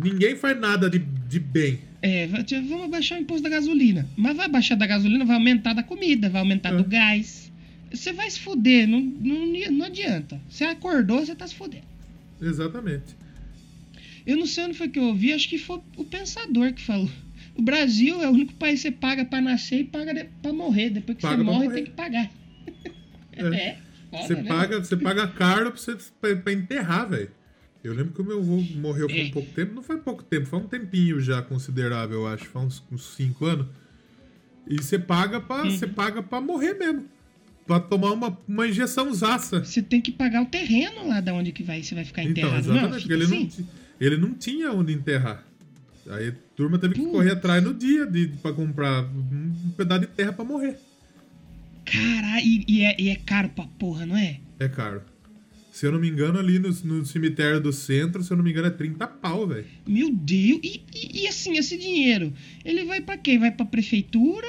Ninguém 0.00 0.36
faz 0.36 0.58
nada 0.60 0.88
de, 0.88 0.98
de 0.98 1.40
bem. 1.40 1.80
É, 2.02 2.26
vamos 2.28 2.84
abaixar 2.84 3.18
o 3.18 3.22
imposto 3.22 3.42
da 3.42 3.48
gasolina. 3.48 4.08
Mas 4.16 4.36
vai 4.36 4.46
abaixar 4.46 4.76
da 4.78 4.86
gasolina, 4.86 5.24
vai 5.24 5.36
aumentar 5.36 5.72
da 5.72 5.82
comida, 5.82 6.28
vai 6.28 6.40
aumentar 6.40 6.72
É. 6.72 6.76
do 6.76 6.84
gás. 6.84 7.51
Você 7.92 8.12
vai 8.12 8.30
se 8.30 8.40
fuder, 8.40 8.86
não, 8.88 9.00
não, 9.00 9.46
não 9.72 9.86
adianta. 9.86 10.40
Você 10.48 10.64
acordou, 10.64 11.24
você 11.24 11.34
tá 11.34 11.46
se 11.46 11.54
fudendo. 11.54 11.84
Exatamente. 12.40 13.14
Eu 14.26 14.36
não 14.36 14.46
sei 14.46 14.64
onde 14.64 14.74
foi 14.78 14.88
que 14.88 14.98
eu 14.98 15.04
ouvi, 15.04 15.32
acho 15.32 15.48
que 15.48 15.58
foi 15.58 15.80
o 15.96 16.04
pensador 16.04 16.72
que 16.72 16.82
falou. 16.82 17.10
O 17.54 17.62
Brasil 17.62 18.22
é 18.22 18.28
o 18.28 18.32
único 18.32 18.54
país 18.54 18.80
que 18.82 18.88
você 18.88 18.90
paga 18.92 19.24
pra 19.24 19.40
nascer 19.40 19.80
e 19.80 19.84
paga 19.84 20.26
pra 20.40 20.52
morrer. 20.52 20.90
Depois 20.90 21.16
que 21.16 21.22
Paga 21.22 21.36
você 21.38 21.42
morre, 21.42 21.70
tem 21.70 21.84
que 21.84 21.90
pagar. 21.90 22.30
É. 23.32 23.78
É. 24.12 24.18
foda, 24.18 24.26
Você 24.26 24.34
né? 24.34 24.42
paga, 24.48 24.78
você 24.84 24.96
paga 24.96 25.26
caro 25.26 25.72
pra 26.20 26.52
enterrar, 26.52 27.08
velho. 27.08 27.30
Eu 27.82 27.94
lembro 27.94 28.12
que 28.12 28.20
o 28.20 28.24
meu 28.24 28.38
avô 28.40 28.60
morreu 28.76 29.06
por 29.08 29.16
É. 29.16 29.24
um 29.24 29.30
pouco 29.30 29.50
tempo. 29.52 29.74
Não 29.74 29.82
foi 29.82 29.96
pouco 29.98 30.22
tempo, 30.22 30.46
foi 30.46 30.58
um 30.58 30.66
tempinho 30.68 31.18
já 31.18 31.40
considerável, 31.42 32.20
eu 32.20 32.26
acho. 32.26 32.44
Foi 32.44 32.60
uns 32.62 32.82
5 33.16 33.44
anos. 33.46 33.66
E 34.68 34.76
você 34.76 34.98
paga 34.98 35.40
pra, 35.40 35.62
Uhum. 35.64 35.70
você 35.70 35.86
paga 35.86 36.22
pra 36.22 36.40
morrer 36.42 36.74
mesmo. 36.74 37.06
Pra 37.66 37.78
tomar 37.80 38.12
uma, 38.12 38.36
uma 38.48 38.66
injeção 38.66 39.12
zaça. 39.14 39.64
Você 39.64 39.80
tem 39.80 40.00
que 40.00 40.10
pagar 40.10 40.42
o 40.42 40.46
terreno 40.46 41.06
lá 41.06 41.20
da 41.20 41.32
onde 41.32 41.52
que 41.52 41.62
vai, 41.62 41.82
você 41.82 41.94
vai 41.94 42.04
ficar 42.04 42.22
Então, 42.22 42.32
enterrado. 42.32 42.58
exatamente, 42.58 42.82
não, 42.92 42.98
porque 42.98 43.12
ele, 43.12 43.26
não, 43.26 43.36
assim. 43.36 43.46
ti- 43.46 43.66
ele 44.00 44.16
não 44.16 44.34
tinha 44.34 44.72
onde 44.72 44.92
enterrar. 44.92 45.46
Aí 46.10 46.28
a 46.30 46.34
turma 46.56 46.78
teve 46.78 46.94
que 46.94 47.00
Putz. 47.00 47.12
correr 47.12 47.30
atrás 47.30 47.62
no 47.62 47.72
dia 47.72 48.04
de, 48.04 48.26
pra 48.42 48.52
comprar 48.52 49.04
um, 49.04 49.52
pedaço 49.76 50.00
de 50.00 50.06
terra 50.08 50.32
pra 50.32 50.44
morrer. 50.44 50.76
Caralho, 51.84 52.44
e, 52.44 52.64
e 52.68 52.82
é, 52.84 52.96
e 53.00 53.08
é 53.10 53.16
caro 53.16 53.48
pra 53.50 53.64
porra, 53.78 54.06
não 54.06 54.16
é? 54.16 54.38
É 54.58 54.68
caro. 54.68 55.02
Se 55.72 55.86
eu 55.86 55.92
não 55.92 55.98
me 56.00 56.08
engano, 56.08 56.38
ali 56.38 56.58
no, 56.58 56.68
no 56.68 57.04
cemitério 57.06 57.60
do 57.60 57.72
centro, 57.72 58.22
se 58.22 58.30
eu 58.30 58.36
não 58.36 58.44
me 58.44 58.50
engano, 58.50 58.66
é 58.68 58.70
30 58.70 59.06
pau, 59.06 59.46
velho. 59.46 59.64
Meu 59.86 60.12
Deus, 60.12 60.60
e, 60.62 60.82
e- 60.94 61.22
e 61.22 61.26
assim, 61.28 61.56
esse 61.56 61.78
dinheiro, 61.78 62.32
ele 62.64 62.84
vai 62.84 63.00
pra 63.00 63.16
quê? 63.16 63.38
Vai 63.38 63.50
pra 63.50 63.64
prefeitura? 63.64 64.46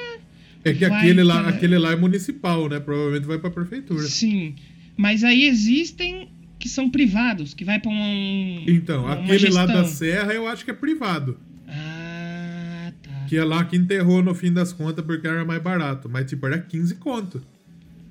É 0.63 0.73
que 0.73 0.85
aquele 0.85 1.23
lá, 1.23 1.41
pra- 1.41 1.49
aquele 1.49 1.77
lá 1.77 1.91
é 1.91 1.95
municipal, 1.95 2.69
né? 2.69 2.79
Provavelmente 2.79 3.25
vai 3.27 3.37
pra 3.37 3.49
prefeitura. 3.49 4.03
Sim. 4.03 4.55
Mas 4.95 5.23
aí 5.23 5.45
existem 5.45 6.29
que 6.59 6.69
são 6.69 6.89
privados, 6.89 7.53
que 7.53 7.65
vai 7.65 7.79
pra 7.79 7.91
um. 7.91 8.63
Então, 8.67 9.05
aquele 9.07 9.49
lá 9.49 9.65
da 9.65 9.81
gestão. 9.81 9.97
Serra 9.97 10.33
eu 10.33 10.47
acho 10.47 10.63
que 10.63 10.71
é 10.71 10.73
privado. 10.73 11.37
Ah, 11.67 12.91
tá. 13.01 13.25
Que 13.27 13.35
é 13.37 13.43
lá 13.43 13.65
que 13.65 13.75
enterrou 13.75 14.23
no 14.23 14.33
fim 14.33 14.53
das 14.53 14.71
contas 14.71 15.03
porque 15.03 15.27
era 15.27 15.43
mais 15.43 15.61
barato. 15.61 16.07
Mas, 16.09 16.25
tipo, 16.29 16.45
era 16.47 16.57
15 16.59 16.95
conto. 16.95 17.41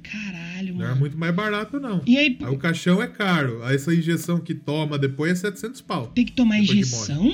Caralho, 0.03 0.75
Não 0.75 0.81
era 0.81 0.89
mano. 0.91 1.01
muito 1.01 1.17
mais 1.17 1.35
barato, 1.35 1.79
não. 1.81 2.03
E 2.07 2.19
aí, 2.19 2.37
Aí 2.43 2.53
o 2.55 2.59
caixão 2.59 3.01
é 3.03 3.07
caro. 3.07 3.63
Aí 3.65 3.77
essa 3.77 3.95
injeção 3.95 4.39
que 4.41 4.53
toma 4.55 4.99
depois 4.99 5.33
é 5.33 5.35
700 5.37 5.81
pau. 5.81 6.09
tem 6.09 6.25
que 6.27 6.33
tomar 6.33 6.57
depois 6.61 6.71
que 6.71 6.79
injeção? 6.81 7.33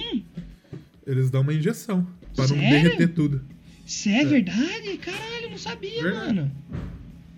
Eles 1.07 1.31
dão 1.31 1.41
uma 1.41 1.55
injeção. 1.55 2.07
Pra 2.37 2.47
não 2.47 2.57
Sério? 2.57 2.71
derreter 2.83 3.09
tudo. 3.09 3.41
Isso 3.89 4.09
é 4.11 4.23
verdade? 4.25 4.99
Caralho, 4.99 5.51
não 5.51 5.57
sabia, 5.59 6.03
Verdade. 6.03 6.27
mano. 6.27 6.53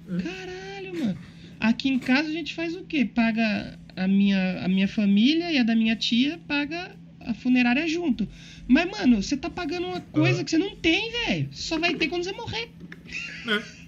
É. 0.08 0.22
Caralho, 0.22 0.98
mano. 0.98 1.18
Aqui 1.60 1.88
em 1.90 1.98
casa 1.98 2.28
a 2.28 2.32
gente 2.32 2.54
faz 2.54 2.74
o 2.74 2.82
quê? 2.84 3.04
Paga 3.04 3.78
a 3.94 4.08
minha, 4.08 4.64
a 4.64 4.68
minha 4.68 4.88
família 4.88 5.52
e 5.52 5.58
a 5.58 5.62
da 5.62 5.76
minha 5.76 5.94
tia 5.94 6.40
paga 6.48 6.96
a 7.20 7.34
funerária 7.34 7.86
junto. 7.86 8.26
Mas, 8.66 8.90
mano, 8.90 9.22
você 9.22 9.36
tá 9.36 9.48
pagando 9.48 9.86
uma 9.86 10.00
coisa 10.00 10.40
Ah. 10.40 10.44
que 10.44 10.50
você 10.50 10.58
não 10.58 10.74
tem, 10.76 11.12
velho. 11.26 11.48
Só 11.52 11.78
vai 11.78 11.94
ter 11.94 12.08
quando 12.08 12.24
você 12.24 12.32
morrer. 12.32 12.68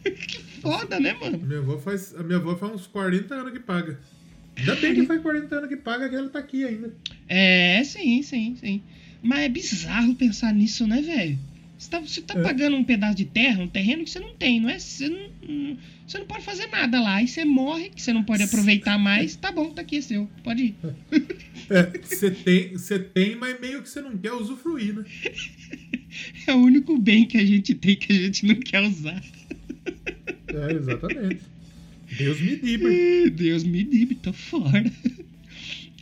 É. 0.05 0.11
que 0.11 0.39
foda, 0.61 1.01
né, 1.01 1.15
mano? 1.15 1.39
Minha 1.39 1.59
avó 1.61 1.79
faz, 1.79 2.15
a 2.15 2.23
minha 2.23 2.39
avó 2.39 2.57
faz 2.57 2.73
uns 2.75 2.87
40 2.87 3.35
anos 3.35 3.53
que 3.53 3.59
paga. 3.61 3.99
Ainda 4.57 4.77
bem 4.77 4.95
que 4.95 5.07
faz 5.07 5.21
40 5.21 5.57
anos 5.57 5.69
que 5.69 5.77
paga 5.77 6.09
que 6.09 6.15
ela 6.15 6.29
tá 6.29 6.39
aqui 6.39 6.65
ainda. 6.65 6.95
É, 7.29 7.83
sim, 7.85 8.23
sim, 8.23 8.55
sim. 8.61 8.83
Mas 9.21 9.41
é 9.41 9.49
bizarro 9.49 10.15
pensar 10.15 10.53
nisso, 10.55 10.87
né, 10.87 11.01
velho? 11.03 11.39
Você 11.83 11.91
tá, 11.91 11.99
você 12.01 12.21
tá 12.23 12.39
É. 12.39 12.43
pagando 12.43 12.77
um 12.77 12.85
pedaço 12.85 13.17
de 13.17 13.25
terra, 13.25 13.61
um 13.61 13.67
terreno 13.67 14.05
que 14.05 14.11
você 14.11 14.21
não 14.21 14.33
tem, 14.37 14.61
não 14.61 14.71
é? 14.71 14.79
Você 14.79 15.09
não, 15.09 15.29
não- 15.49 15.77
você 16.07 16.19
não 16.19 16.27
pode 16.27 16.45
fazer 16.45 16.69
nada 16.69 17.01
lá. 17.01 17.17
Aí 17.17 17.27
você 17.27 17.45
morre, 17.45 17.91
que 17.91 18.01
você 18.01 18.13
não 18.13 18.23
pode 18.23 18.43
aproveitar 18.45 18.97
mais. 18.99 19.35
Tá 19.35 19.51
bom, 19.51 19.71
tá 19.71 19.83
aqui, 19.83 19.97
é 19.97 20.01
seu. 20.01 20.31
Pode 20.45 20.63
ir. 20.63 20.75
É, 21.69 21.99
você 21.99 22.31
tem, 22.31 22.73
você 22.73 22.99
tem, 23.01 23.35
mas 23.35 23.61
meio 23.61 23.83
que 23.83 23.89
você 23.89 24.01
não 24.01 24.17
quer 24.17 24.33
usufruir, 24.33 24.95
né? 24.95 25.05
É 26.47 26.53
o 26.55 26.59
único 26.59 26.99
bem 26.99 27.25
que 27.25 27.39
a 27.39 27.45
gente 27.45 27.75
tem 27.75 27.97
que 27.97 28.13
a 28.13 28.17
gente 28.17 28.45
não 28.47 28.55
quer 28.57 28.83
usar. 28.83 29.23
É, 30.49 30.73
exatamente. 30.75 31.41
Deus 32.19 32.39
me 32.41 32.55
livre. 32.57 32.93
Ih, 33.27 33.31
Deus 33.31 33.65
me 33.65 33.83
livre, 33.83 34.15
tô 34.17 34.33
fora. 34.33 34.85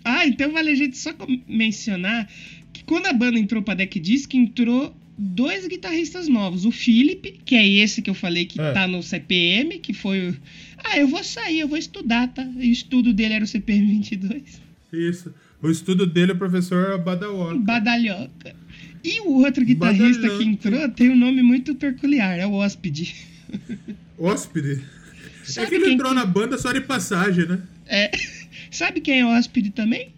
Ah, 0.04 0.26
então 0.26 0.50
vale 0.52 0.70
a 0.70 0.74
gente 0.74 0.98
só 0.98 1.14
mencionar 1.46 2.28
que 2.72 2.82
quando 2.84 3.06
a 3.06 3.12
banda 3.12 3.38
entrou 3.38 3.62
pra 3.62 3.74
Deck 3.74 4.00
Disc, 4.00 4.34
entrou 4.34 4.94
dois 5.22 5.66
guitarristas 5.68 6.28
novos. 6.28 6.64
O 6.64 6.70
Philip, 6.70 7.40
que 7.44 7.54
é 7.54 7.68
esse 7.68 8.00
que 8.00 8.08
eu 8.08 8.14
falei 8.14 8.46
que 8.46 8.58
É. 8.60 8.72
tá 8.72 8.86
no 8.88 9.02
CPM, 9.02 9.78
que 9.78 9.92
foi 9.92 10.30
o... 10.30 10.36
Ah, 10.82 10.98
eu 10.98 11.06
vou 11.06 11.22
sair, 11.22 11.60
eu 11.60 11.68
vou 11.68 11.76
estudar, 11.76 12.28
tá? 12.28 12.42
E 12.58 12.70
o 12.70 12.72
estudo 12.72 13.12
dele 13.12 13.34
era 13.34 13.44
o 13.44 13.46
CPM 13.46 13.86
22. 13.86 14.42
Isso. 14.92 15.32
O 15.62 15.68
estudo 15.70 16.06
dele 16.06 16.32
é 16.32 16.34
o 16.34 16.38
professor 16.38 16.98
Badawa. 16.98 17.54
Badalhoca. 17.58 18.56
E 19.04 19.20
o 19.20 19.42
outro 19.44 19.62
guitarrista 19.64 20.22
Badalhoca. 20.22 20.38
que 20.44 20.48
entrou 20.50 20.88
tem 20.88 21.10
um 21.10 21.16
nome 21.16 21.42
muito 21.42 21.74
peculiar, 21.74 22.38
é 22.38 22.46
o 22.46 22.52
Hóspede. 22.52 23.14
Hóspede. 24.18 24.82
é 25.42 25.44
Sabe 25.44 25.68
que 25.68 25.74
ele 25.74 25.92
entrou 25.92 26.10
que- 26.10 26.14
na 26.16 26.24
banda 26.24 26.56
só 26.58 26.72
de 26.72 26.80
passagem, 26.80 27.46
né? 27.46 27.58
É. 27.86 28.10
Sabe 28.70 29.00
quem 29.00 29.20
é 29.20 29.26
hóspede 29.26 29.70
também? 29.70 30.10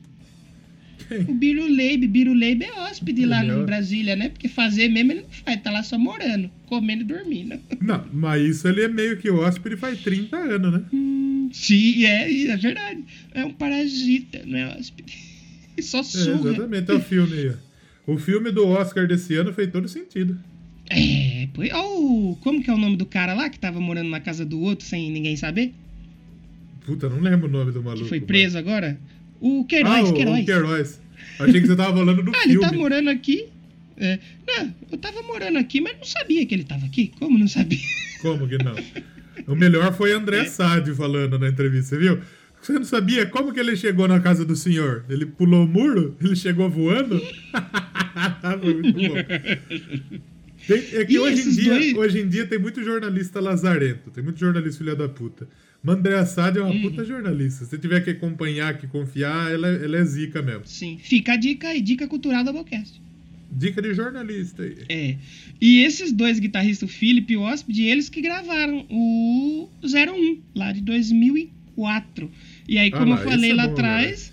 O 1.21 1.35
Biruleibe. 1.35 2.07
Biruleibe 2.07 2.65
é 2.65 2.73
hóspede 2.81 3.25
lá 3.27 3.43
é 3.43 3.47
em 3.47 3.51
hóspede. 3.51 3.67
Brasília, 3.67 4.17
né? 4.17 4.29
Porque 4.29 4.49
fazer 4.49 4.89
mesmo 4.89 5.13
ele 5.13 5.21
não 5.23 5.29
faz, 5.31 5.61
tá 5.63 5.71
lá 5.71 5.83
só 5.83 5.99
morando, 5.99 6.51
comendo 6.67 7.03
e 7.03 7.07
dormindo. 7.07 7.59
Não, 7.81 8.05
mas 8.13 8.43
isso 8.43 8.69
ele 8.69 8.83
é 8.83 8.89
meio 8.89 9.17
que 9.17 9.31
hóspede 9.31 9.77
faz 9.77 10.01
30 10.01 10.37
anos, 10.37 10.73
né? 10.73 10.83
Hum, 10.93 11.49
sim, 11.53 12.05
é, 12.05 12.45
é 12.49 12.57
verdade. 12.57 13.05
É 13.35 13.45
um 13.45 13.53
parasita, 13.53 14.43
não 14.47 14.59
é 14.59 14.77
hóspede. 14.79 15.13
Só 15.83 16.01
É, 16.01 16.03
surra. 16.03 16.51
exatamente, 16.51 16.91
é 16.91 16.95
o 16.95 17.01
filme 17.01 17.33
aí. 17.35 17.53
O 18.07 18.19
filme 18.19 18.51
do 18.51 18.67
Oscar 18.67 19.07
desse 19.07 19.35
ano 19.37 19.53
fez 19.53 19.71
todo 19.71 19.89
sentido. 19.89 20.39
É, 20.91 21.49
pois. 21.55 21.71
Ó, 21.73 21.99
o 21.99 22.31
o. 22.33 22.37
Como 22.37 22.63
que 22.63 22.69
é 22.69 22.75
o 22.75 22.79
nome 22.79 22.97
do 22.97 23.07
cara 23.07 23.33
lá 23.35 23.49
que 23.49 23.59
tava 23.59 23.81
morando 23.81 24.11
na 24.11 24.21
casa 24.21 24.45
do 24.45 24.61
outro 24.61 24.85
sem 24.87 25.11
ninguém 25.11 25.37
saber? 25.37 25.73
Puta, 26.85 27.09
não 27.09 27.21
lembro 27.21 27.47
o 27.49 27.51
nome 27.51 27.71
do 27.73 27.83
maluco. 27.83 28.03
Que 28.03 28.09
foi 28.09 28.21
preso 28.21 28.59
agora? 28.59 28.99
O 29.41 29.61
Ah, 29.63 29.65
Queiroz, 29.69 30.11
o, 30.11 30.13
Queiroz. 30.15 30.43
o 30.43 30.45
Queiroz. 30.45 31.01
Achei 31.39 31.61
que 31.61 31.67
você 31.67 31.77
tava 31.77 31.97
falando 31.97 32.23
do 32.23 32.31
Ah, 32.35 32.43
ele 32.45 32.53
filme. 32.55 32.67
tá 32.69 32.73
morando 32.73 33.11
aqui. 33.11 33.47
É, 33.97 34.19
não, 34.47 34.75
eu 34.91 34.99
tava 34.99 35.23
morando 35.23 35.59
aqui, 35.59 35.81
mas 35.81 35.97
não 35.97 36.05
sabia 36.05 36.45
que 36.47 36.55
ele 36.55 36.65
tava 36.65 36.87
aqui. 36.87 37.13
Como 37.19 37.39
não 37.39 37.47
sabia? 37.49 37.79
Como 38.21 38.49
que 38.49 38.59
não? 38.59 38.75
O 39.47 39.55
melhor 39.57 39.93
foi 39.95 40.11
É. 40.13 40.15
André 40.15 40.45
Sade 40.47 40.93
falando 40.95 41.39
na 41.39 41.49
entrevista, 41.49 41.91
você 41.97 41.99
viu? 41.99 42.19
Você 42.61 42.73
não 42.75 42.85
sabia 42.85 43.27
como 43.27 43.53
que 43.53 43.59
ele 43.61 43.75
chegou 43.77 44.07
na 44.07 44.21
casa 44.21 44.45
do 44.45 44.55
senhor? 44.55 45.05
Ele 45.09 45.27
pulou 45.27 45.65
o 45.65 45.69
muro? 45.69 46.17
Ele 46.23 46.37
chegou 46.37 46.71
voando? 46.71 47.21
foi 48.61 48.75
muito 48.75 48.93
bom. 48.93 49.15
Tem- 50.67 50.85
é 51.01 51.05
que 51.05 51.15
E 51.15 51.19
hoje 51.19 51.49
em, 51.49 51.51
dia, 51.53 51.73
dois- 51.75 51.95
hoje 51.97 52.21
em 52.21 52.29
dia 52.29 52.47
tem 52.47 52.59
muito 52.59 52.83
jornalista 52.85 53.41
lazarento, 53.41 54.11
tem 54.11 54.23
muito 54.23 54.39
jornalista 54.39 54.79
filha 54.79 54.95
da 54.95 55.09
puta. 55.09 55.49
André 55.87 56.25
Sade 56.25 56.59
é 56.59 56.63
uma 56.63 56.73
Hum. 56.73 56.83
puta 56.83 57.05
jornalista. 57.05 57.65
Se 57.65 57.77
tiver 57.79 58.01
que 58.03 58.11
acompanhar, 58.11 58.79
que 58.79 58.87
confiar, 58.87 59.51
ela, 59.53 59.67
ela 59.69 59.97
é 59.99 60.05
zica 60.05 60.41
mesmo. 60.41 60.63
Sim, 60.67 60.99
fica 61.03 61.33
a 61.33 61.37
dica 61.37 61.69
aí, 61.69 61.81
dica 61.81 62.07
cultural 62.07 62.45
da 62.45 62.53
Bocast. 62.53 63.01
Dica 63.51 63.83
de 63.83 63.93
jornalista 63.93 64.63
aí. 64.63 64.77
É. 64.89 65.17
E 65.61 65.83
esses 65.85 66.11
dois 66.13 66.39
guitarristas, 66.39 66.89
o 66.89 66.93
Philip 66.93 67.33
e 67.33 67.37
o 67.37 67.43
Hóspede, 67.43 67.83
eles 67.83 68.09
que 68.09 68.23
gravaram 68.23 68.87
o 68.89 69.69
01, 69.85 70.39
lá 70.55 70.73
de 70.73 70.81
2004. 70.81 72.31
E 72.69 72.79
aí, 72.79 72.91
Ah 72.95 72.99
como 72.99 73.15
lá, 73.15 73.21
eu 73.21 73.25
falei 73.29 73.51
é 73.51 73.55
lá 73.55 73.67
bom, 73.67 73.73
atrás, 73.73 74.33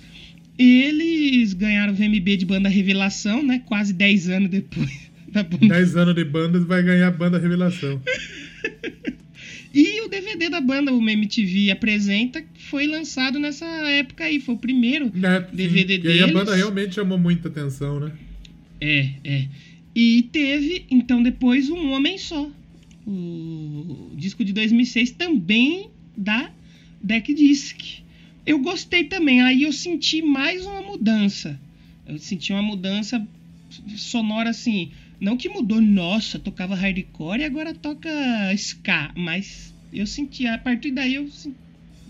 eles 0.57 1.53
ganharam 1.53 1.91
o 1.93 1.95
VMB 1.95 2.37
de 2.37 2.45
banda 2.45 2.69
Revelação, 2.69 3.43
né? 3.43 3.61
Quase 3.65 3.91
10 3.91 4.29
anos 4.29 4.49
depois 4.49 5.09
da 5.31 5.43
banda. 5.43 5.67
10 5.67 5.97
anos 5.97 6.15
de 6.15 6.23
banda 6.23 6.59
vai 6.61 6.81
ganhar 6.83 7.07
a 7.07 7.11
banda 7.11 7.37
Revelação. 7.39 8.01
E 9.73 10.01
o 10.01 10.07
DVD 10.07 10.49
da 10.49 10.59
banda, 10.59 10.91
o 10.91 11.09
MTV 11.09 11.69
Apresenta, 11.71 12.43
foi 12.69 12.87
lançado 12.87 13.37
nessa 13.39 13.65
época 13.65 14.23
aí. 14.23 14.39
Foi 14.39 14.55
o 14.55 14.57
primeiro 14.57 15.05
É, 15.23 15.41
sim. 15.49 15.55
DVD 15.55 15.99
E 15.99 16.07
aí 16.07 16.19
a 16.21 16.25
deles. 16.25 16.33
banda 16.33 16.55
realmente 16.55 16.95
chamou 16.95 17.17
muita 17.19 17.47
atenção, 17.49 17.99
né? 17.99 18.11
É, 18.81 19.09
é. 19.23 19.47
E 19.95 20.23
teve, 20.31 20.85
então, 20.89 21.21
depois 21.21 21.69
Um 21.69 21.91
Homem 21.91 22.17
Só. 22.17 22.49
O 23.05 24.11
disco 24.15 24.43
de 24.45 24.53
2006 24.53 25.11
também 25.11 25.89
da 26.15 26.51
Deck 27.01 27.33
Disc. 27.33 27.77
Eu 28.45 28.59
gostei 28.59 29.03
também. 29.03 29.41
Aí 29.41 29.63
eu 29.63 29.71
senti 29.73 30.21
mais 30.21 30.65
uma 30.65 30.81
mudança. 30.81 31.59
Eu 32.07 32.17
senti 32.19 32.51
uma 32.51 32.61
mudança 32.61 33.25
sonora 33.95 34.49
assim. 34.49 34.91
Não 35.19 35.35
que 35.35 35.49
mudou, 35.49 35.81
nossa, 35.81 36.39
tocava 36.39 36.75
hardcore 36.75 37.41
e 37.41 37.45
agora 37.45 37.73
toca 37.73 38.09
ska. 38.55 39.11
Mas 39.15 39.73
eu 39.93 40.07
senti, 40.07 40.47
a 40.47 40.57
partir 40.57 40.91
daí 40.91 41.15
eu 41.15 41.27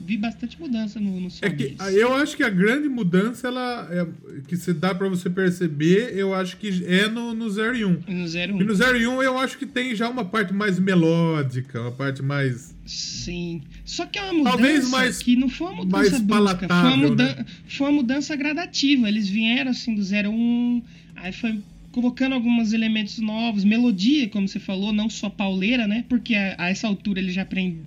vi 0.06 0.16
bastante 0.16 0.60
mudança 0.60 1.00
no, 1.00 1.20
no 1.20 1.30
som 1.30 1.46
É 1.46 1.50
que 1.50 1.76
eu 1.94 2.14
acho 2.16 2.38
que 2.38 2.44
a 2.44 2.50
grande 2.50 2.88
mudança, 2.88 3.48
ela 3.48 3.88
é, 3.92 4.08
que 4.48 4.56
se 4.56 4.74
dá 4.74 4.96
pra 4.96 5.10
você 5.10 5.30
perceber, 5.30 6.16
eu 6.16 6.34
acho 6.34 6.56
que 6.58 6.86
é 6.86 7.08
no, 7.08 7.34
no 7.34 7.50
0 7.50 7.76
e 7.76 7.86
1. 7.86 7.90
No 8.08 8.26
01. 8.26 8.62
E 8.62 8.64
no 8.64 8.74
0 8.76 8.98
e 8.98 9.08
1 9.08 9.24
eu 9.24 9.38
acho 9.38 9.58
que 9.58 9.66
tem 9.66 9.94
já 9.96 10.08
uma 10.10 10.24
parte 10.24 10.54
mais 10.54 10.80
melódica, 10.80 11.82
uma 11.82 11.92
parte 11.92 12.22
mais. 12.22 12.74
Sim. 12.86 13.62
Só 13.84 14.06
que 14.06 14.18
é 14.18 14.24
uma 14.24 14.34
mudança 14.34 14.58
Talvez 14.58 14.90
mais- 14.90 15.18
que 15.20 15.36
não 15.36 15.50
foi 15.50 15.68
uma 15.68 15.76
mudança 15.78 15.98
mais 15.98 16.22
brusca, 16.22 16.28
foi 16.28 16.38
uma, 16.38 16.58
palatável, 16.58 17.16
né? 17.16 17.46
foi 17.68 17.88
uma 17.88 17.94
mudança 17.94 18.36
gradativa. 18.36 19.08
Eles 19.08 19.28
vieram 19.28 19.72
assim 19.72 19.94
do 19.96 20.02
01, 20.02 20.82
aí 21.18 21.34
foi 21.34 21.60
colocando 21.92 22.34
alguns 22.34 22.72
elementos 22.74 23.18
novos, 23.20 23.64
melodia, 23.64 24.30
como 24.30 24.48
você 24.48 24.60
falou, 24.60 24.94
não 24.94 25.10
só 25.10 25.30
pauleira, 25.30 25.88
né? 25.88 26.06
Porque 26.08 26.36
a, 26.36 26.56
a 26.58 26.70
essa 26.70 26.88
altura 26.88 27.20
eles 27.20 27.34
já 27.34 27.42
aprend... 27.42 27.78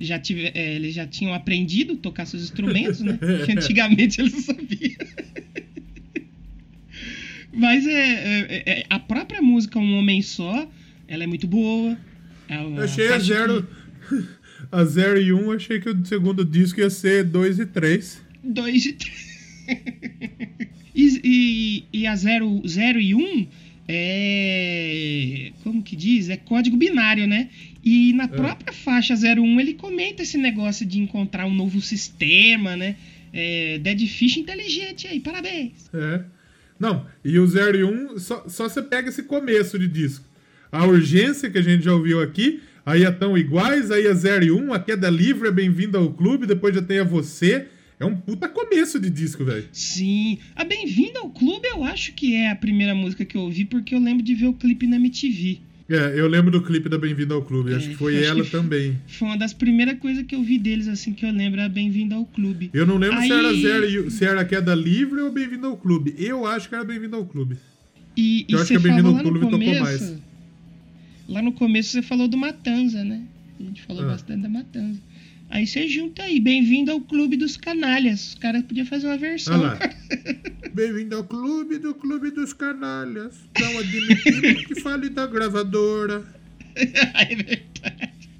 já 0.00 0.18
tive, 0.18 0.50
é, 0.54 0.74
eles 0.74 0.94
já 0.94 1.06
tinham 1.06 1.34
aprendido 1.34 1.92
a 1.94 1.96
tocar 1.96 2.26
seus 2.26 2.42
instrumentos, 2.42 3.00
né? 3.00 3.18
Que 3.44 3.52
antigamente 3.52 4.20
eles 4.20 4.32
não 4.32 4.40
sabiam. 4.40 4.96
Mas 7.52 7.86
é, 7.86 7.92
é- 7.92 8.62
é- 8.80 8.86
a 8.88 8.98
própria 8.98 9.42
música 9.42 9.78
Um 9.78 9.98
Homem 9.98 10.22
Só, 10.22 10.68
ela 11.08 11.24
é 11.24 11.26
muito 11.26 11.46
boa. 11.46 11.98
É 12.48 12.56
Eu 12.56 12.82
achei 12.82 13.06
a 13.08 13.10
faixa 13.12 13.24
que- 13.24 14.14
0. 14.14 14.30
A 14.70 14.84
0 14.84 15.20
e 15.20 15.32
1, 15.32 15.38
eu 15.40 15.52
achei 15.52 15.80
que 15.80 15.88
o 15.88 16.04
segundo 16.06 16.44
disco 16.44 16.78
ia 16.80 16.90
ser 16.90 17.24
2 17.24 17.58
e 17.58 17.66
3. 17.66 18.22
Dois 18.44 18.86
e 18.86 18.92
três. 18.92 19.30
e, 20.94 21.20
e, 21.92 22.00
e 22.00 22.06
a 22.06 22.14
0 22.14 22.62
zero 22.66 23.00
e 23.00 23.14
1 23.14 23.18
um 23.18 23.46
é. 23.92 25.50
Como 25.64 25.82
que 25.82 25.96
diz? 25.96 26.28
É 26.28 26.36
código 26.36 26.76
binário, 26.76 27.26
né? 27.26 27.48
E 27.84 28.12
na 28.12 28.28
própria 28.28 28.72
faixa 28.72 29.14
01 29.14 29.60
ele 29.60 29.74
comenta 29.74 30.22
esse 30.22 30.38
negócio 30.38 30.86
de 30.86 31.00
encontrar 31.00 31.46
um 31.46 31.54
novo 31.54 31.80
sistema, 31.80 32.76
né? 32.76 32.94
É, 33.32 33.78
Dead 33.78 34.06
Fish 34.06 34.36
inteligente 34.36 35.08
aí, 35.08 35.18
parabéns. 35.18 35.90
É. 35.92 36.22
Não, 36.78 37.04
e 37.24 37.38
o 37.38 37.46
0 37.46 37.78
e 37.78 37.84
1, 37.84 38.18
só, 38.18 38.44
só 38.48 38.68
você 38.68 38.80
pega 38.80 39.08
esse 39.08 39.24
começo 39.24 39.78
de 39.78 39.88
disco. 39.88 40.24
A 40.70 40.86
urgência 40.86 41.50
que 41.50 41.58
a 41.58 41.62
gente 41.62 41.84
já 41.84 41.92
ouviu 41.92 42.20
aqui, 42.20 42.62
aí 42.86 43.04
é 43.04 43.10
tão 43.10 43.36
iguais, 43.36 43.90
aí 43.90 44.06
é 44.06 44.14
0 44.14 44.44
e 44.44 44.50
1, 44.52 44.72
a 44.72 44.78
queda 44.78 45.10
livre 45.10 45.48
é 45.48 45.52
bem-vindo 45.52 45.98
ao 45.98 46.12
clube, 46.12 46.46
depois 46.46 46.74
já 46.74 46.80
tem 46.80 47.00
a 47.00 47.04
você. 47.04 47.66
É 48.00 48.04
um 48.06 48.16
puta 48.16 48.48
começo 48.48 48.98
de 48.98 49.10
disco, 49.10 49.44
velho. 49.44 49.68
Sim. 49.72 50.38
A 50.56 50.64
Bem-vinda 50.64 51.20
ao 51.20 51.28
Clube 51.28 51.68
eu 51.68 51.84
acho 51.84 52.12
que 52.14 52.34
é 52.34 52.50
a 52.50 52.56
primeira 52.56 52.94
música 52.94 53.24
que 53.26 53.36
eu 53.36 53.42
ouvi, 53.42 53.64
porque 53.66 53.94
eu 53.94 53.98
lembro 54.00 54.22
de 54.24 54.34
ver 54.34 54.46
o 54.46 54.54
clipe 54.54 54.86
na 54.86 54.96
MTV. 54.96 55.58
É, 55.86 56.18
eu 56.18 56.26
lembro 56.28 56.50
do 56.52 56.62
clipe 56.62 56.88
da 56.88 56.96
Bem-vindo 56.96 57.34
ao 57.34 57.42
clube, 57.42 57.74
acho 57.74 57.88
É, 57.88 57.90
que 57.90 57.96
foi 57.96 58.16
acho 58.16 58.24
ela 58.26 58.44
que- 58.44 58.50
também. 58.50 58.96
Foi 59.06 59.28
uma 59.28 59.36
das 59.36 59.52
primeiras 59.52 59.98
coisas 59.98 60.24
que 60.24 60.34
eu 60.34 60.42
vi 60.42 60.56
deles, 60.56 60.88
assim, 60.88 61.12
que 61.12 61.26
eu 61.26 61.30
lembro, 61.32 61.60
a 61.60 61.68
Bem-vinda 61.68 62.14
ao 62.14 62.24
Clube. 62.24 62.70
Eu 62.72 62.86
não 62.86 62.96
lembro 62.96 63.20
se 63.20 63.30
era 63.32 63.48
Aí- 63.50 63.60
zero 63.62 63.84
e- 64.06 64.10
se 64.10 64.24
era 64.24 64.44
queda 64.44 64.74
livre 64.74 65.20
ou 65.20 65.30
bem-vindo 65.32 65.66
ao 65.66 65.76
clube. 65.76 66.14
Eu 66.16 66.46
acho 66.46 66.68
que 66.68 66.74
era 66.74 66.84
bem-vindo 66.84 67.16
ao 67.16 67.26
clube. 67.26 67.56
E, 68.16 68.46
e 68.48 68.52
Eu 68.52 68.58
acho 68.60 68.68
você 68.68 68.74
que 68.74 68.78
a 68.78 68.82
Bem-vindo 68.82 69.02
falou 69.08 69.16
ao 69.18 69.22
Clube 69.24 69.40
tocou 69.40 69.58
começo. 69.58 69.82
mais. 69.82 70.14
Lá 71.28 71.42
no 71.42 71.52
começo 71.52 71.90
você 71.90 72.02
falou 72.02 72.26
do 72.28 72.36
Matanza, 72.38 73.04
né? 73.04 73.22
A 73.58 73.62
gente 73.62 73.82
falou 73.82 74.02
Ah. 74.04 74.06
bastante 74.06 74.42
da 74.42 74.48
Matanza. 74.48 74.98
Aí 75.50 75.66
você 75.66 75.88
junta 75.88 76.22
aí, 76.22 76.38
bem-vindo 76.38 76.92
ao 76.92 77.00
Clube 77.00 77.36
dos 77.36 77.56
Canalhas. 77.56 78.28
Os 78.28 78.34
caras 78.36 78.62
podiam 78.62 78.86
fazer 78.86 79.08
uma 79.08 79.18
versão. 79.18 79.60
Lá. 79.60 79.76
Bem-vindo 80.72 81.16
ao 81.16 81.24
clube 81.24 81.76
do 81.76 81.92
Clube 81.92 82.30
dos 82.30 82.52
Canalhas. 82.52 83.36
Não 83.58 83.78
admitimos 83.80 84.66
que 84.66 84.80
fale 84.80 85.08
da 85.08 85.26
gravadora. 85.26 86.24
é 86.76 87.34
verdade. 87.34 88.30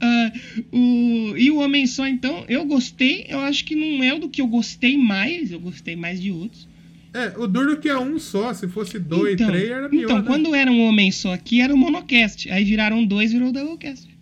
Ah, 0.00 0.32
o, 0.72 1.34
e 1.36 1.50
o 1.50 1.58
Homem 1.58 1.86
Só, 1.86 2.06
então, 2.06 2.46
eu 2.48 2.64
gostei. 2.64 3.26
Eu 3.28 3.40
acho 3.40 3.66
que 3.66 3.76
não 3.76 4.02
é 4.02 4.14
o 4.14 4.18
do 4.18 4.30
que 4.30 4.40
eu 4.40 4.46
gostei 4.46 4.96
mais. 4.96 5.52
Eu 5.52 5.60
gostei 5.60 5.94
mais 5.94 6.18
de 6.18 6.30
outros. 6.30 6.66
É, 7.12 7.38
o 7.38 7.46
duro 7.46 7.76
que 7.76 7.90
é 7.90 7.98
um 7.98 8.18
só. 8.18 8.54
Se 8.54 8.66
fosse 8.68 8.98
dois, 8.98 9.34
então, 9.34 9.48
três, 9.48 9.70
era 9.70 9.90
pior. 9.90 10.04
então 10.04 10.18
né? 10.20 10.24
quando 10.26 10.54
era 10.54 10.72
um 10.72 10.80
Homem 10.86 11.12
Só 11.12 11.34
aqui, 11.34 11.60
era 11.60 11.74
o 11.74 11.76
Monocast. 11.76 12.50
Aí 12.50 12.64
viraram 12.64 13.04
dois, 13.04 13.32
virou 13.32 13.50
o 13.50 13.52
Doublecast. 13.52 14.13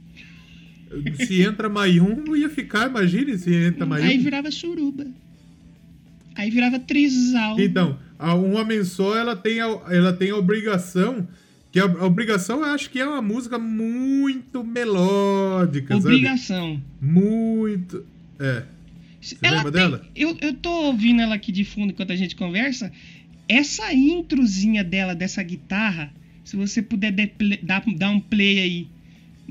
Se 1.17 1.43
entra 1.43 1.69
mais 1.69 1.97
um, 2.01 2.17
não 2.25 2.37
ia 2.37 2.49
ficar, 2.49 2.89
imagine 2.89 3.39
se 3.39 3.55
entra 3.55 3.87
mais 3.87 4.05
Aí 4.05 4.19
virava 4.19 4.51
suruba. 4.51 5.07
Aí 6.35 6.51
virava 6.51 6.79
trisal. 6.79 7.59
Então, 7.61 7.99
a 8.19 8.35
um 8.35 8.57
homem 8.57 8.85
só, 8.85 9.17
ela 9.17 9.37
tem 9.37 9.61
a, 9.61 9.67
ela 9.91 10.13
tem 10.13 10.31
a 10.31 10.37
obrigação. 10.37 11.27
Que 11.71 11.81
a, 11.81 11.85
a 11.85 12.05
obrigação, 12.05 12.59
eu 12.61 12.67
acho 12.67 12.91
que 12.91 13.01
é 13.01 13.07
uma 13.07 13.23
música 13.23 13.59
muito 13.59 14.63
melódica, 14.63 15.95
sabe? 15.95 16.07
Obrigação. 16.07 16.83
Muito. 17.01 18.05
É. 18.39 18.65
Você 19.21 19.37
lembra 19.43 19.63
tem- 19.65 19.73
dela? 19.73 20.07
Eu, 20.15 20.37
eu 20.41 20.53
tô 20.55 20.71
ouvindo 20.71 21.23
ela 21.23 21.35
aqui 21.35 21.53
de 21.53 21.65
fundo 21.65 21.93
enquanto 21.93 22.13
a 22.13 22.17
gente 22.17 22.37
conversa. 22.37 22.93
Essa 23.49 23.93
introzinha 23.93 24.83
dela, 24.85 25.15
dessa 25.15 25.43
guitarra, 25.43 26.13
se 26.45 26.57
você 26.57 26.83
puder 26.83 27.13
dar, 27.63 27.83
dar 27.97 28.11
um 28.11 28.21
play 28.21 28.59
aí. 28.59 28.89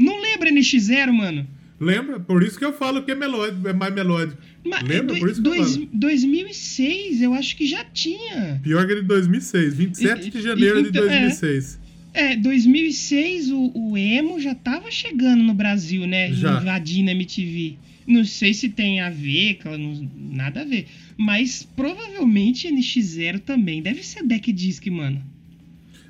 Não 0.02 0.20
lembra 0.22 0.50
NX0, 0.52 1.12
mano? 1.14 1.48
Lembra? 1.80 2.20
Por 2.20 2.44
isso 2.44 2.60
que 2.60 2.66
eu 2.66 2.74
falo 2.74 3.04
que 3.04 3.12
é 3.12 3.16
melódico, 3.16 3.68
é 3.68 3.74
mais 3.74 3.94
melódico. 3.94 4.40
Mas, 4.64 4.84
Lembra? 4.84 5.16
é, 5.16 5.20
Por 5.20 5.30
isso 5.30 5.42
que 5.42 5.48
eu 5.48 5.54
dois, 5.56 5.74
falo. 5.76 5.90
2006, 5.94 7.22
eu 7.22 7.34
acho 7.34 7.56
que 7.56 7.66
já 7.66 7.84
tinha. 7.84 8.60
Pior 8.62 8.86
que 8.86 8.96
de 8.96 9.02
2006, 9.02 9.74
27 9.76 10.30
de 10.30 10.38
E- 10.38 10.42
janeiro 10.42 10.84
de 10.84 10.90
então, 10.90 11.04
é. 11.04 11.08
2006. 11.22 11.80
É, 12.14 12.36
2006 12.36 13.52
o, 13.52 13.72
o 13.74 13.98
emo 13.98 14.40
já 14.40 14.54
tava 14.54 14.92
chegando 14.92 15.42
no 15.44 15.54
Brasil, 15.54 16.06
né? 16.06 16.32
Já. 16.34 16.60
Invadindo 16.62 17.10
a 17.10 17.14
MTV. 17.14 17.78
Não 18.06 18.26
sei 18.26 18.54
se 18.54 18.68
tem 18.70 19.00
a 19.00 19.10
ver, 19.10 19.60
não- 19.66 20.10
nada 20.16 20.62
a 20.62 20.66
ver. 20.66 20.86
Mas 21.18 21.64
provavelmente 21.76 22.68
NX0 22.68 23.40
também 23.40 23.82
deve 23.82 24.04
ser 24.04 24.24
deck 24.24 24.52
disc, 24.52 24.86
mano. 24.88 25.24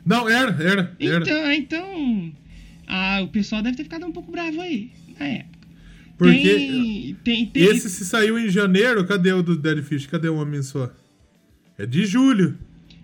Não, 0.06 0.28
era, 0.28 0.52
era, 0.64 0.98
era. 1.00 1.22
Então, 1.22 1.52
então. 1.52 2.32
Ah, 2.94 3.22
o 3.24 3.30
pessoal 3.30 3.62
deve 3.62 3.78
ter 3.78 3.84
ficado 3.84 4.06
um 4.06 4.12
pouco 4.12 4.30
bravo 4.32 4.60
aí 4.60 4.92
na 5.18 5.26
época. 5.26 5.60
Porque 6.18 6.38
tem, 6.44 7.18
tem, 7.24 7.46
tem- 7.48 7.64
esse 7.64 7.90
se 7.90 8.06
saiu 8.06 8.38
em 8.38 8.50
janeiro, 8.50 9.08
cadê 9.08 9.32
o 9.32 9.42
do 9.42 9.56
Dead 9.56 9.82
Fish? 9.82 10.06
Cadê 10.08 10.28
o 10.28 10.36
Homem 10.36 10.62
Só? 10.62 10.92
É 11.78 11.86
de 11.86 12.06
julho. 12.06 12.60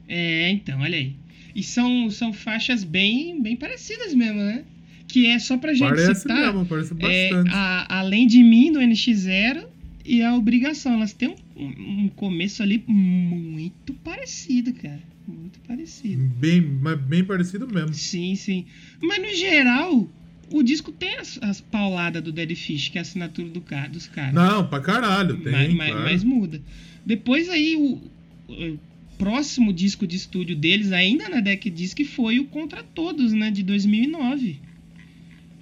É, 0.07 0.49
então, 0.51 0.79
olha 0.81 0.97
aí. 0.97 1.15
E 1.55 1.63
são, 1.63 2.09
são 2.11 2.31
faixas 2.33 2.83
bem, 2.83 3.41
bem 3.41 3.55
parecidas 3.55 4.13
mesmo, 4.13 4.37
né? 4.39 4.63
Que 5.07 5.27
é 5.27 5.39
só 5.39 5.57
pra 5.57 5.73
gente 5.73 5.87
Parece 5.87 6.21
citar. 6.21 6.37
mesmo, 6.53 6.65
parece 6.65 6.93
é, 6.99 7.29
bastante. 7.31 7.49
a- 7.55 7.99
além 7.99 8.27
de 8.27 8.43
mim, 8.43 8.71
do 8.73 8.79
NX0 8.79 9.65
e 10.05 10.21
a 10.21 10.35
obrigação. 10.35 10.93
Elas 10.95 11.13
têm 11.13 11.33
um, 11.55 11.65
um 12.03 12.09
começo 12.09 12.61
ali 12.61 12.83
muito 12.87 13.93
parecido, 14.03 14.73
cara. 14.73 15.01
Muito 15.27 15.59
parecido. 15.67 16.23
Bem, 16.23 16.61
mas 16.61 16.99
bem 17.01 17.23
parecido 17.23 17.67
mesmo. 17.67 17.93
Sim, 17.93 18.35
sim. 18.35 18.65
Mas 19.01 19.19
no 19.19 19.33
geral, 19.35 20.09
o 20.49 20.63
disco 20.63 20.91
tem 20.91 21.17
as, 21.17 21.37
as 21.41 21.59
pauladas 21.59 22.23
do 22.23 22.31
Dead 22.31 22.55
Fish, 22.55 22.87
que 22.89 22.97
é 22.97 23.01
a 23.01 23.03
assinatura 23.03 23.49
do 23.49 23.59
cara, 23.59 23.89
dos 23.89 24.07
caras. 24.07 24.33
Não, 24.33 24.65
pra 24.67 24.79
caralho, 24.79 25.37
tem, 25.41 25.51
mas, 25.51 25.73
mas- 25.73 25.89
claro. 25.91 26.03
mas 26.05 26.23
muda. 26.23 26.61
Depois 27.05 27.49
aí 27.49 27.75
o, 27.75 28.01
o 28.47 28.79
próximo 29.17 29.73
disco 29.73 30.07
de 30.07 30.15
estúdio 30.15 30.55
deles, 30.55 30.91
ainda 30.93 31.27
na 31.27 31.41
Deck 31.41 31.69
Disc, 31.69 31.99
foi 32.05 32.39
o 32.39 32.45
Contra 32.45 32.81
Todos, 32.83 33.33
né? 33.33 33.51
De 33.51 33.63
2009. 33.63 34.61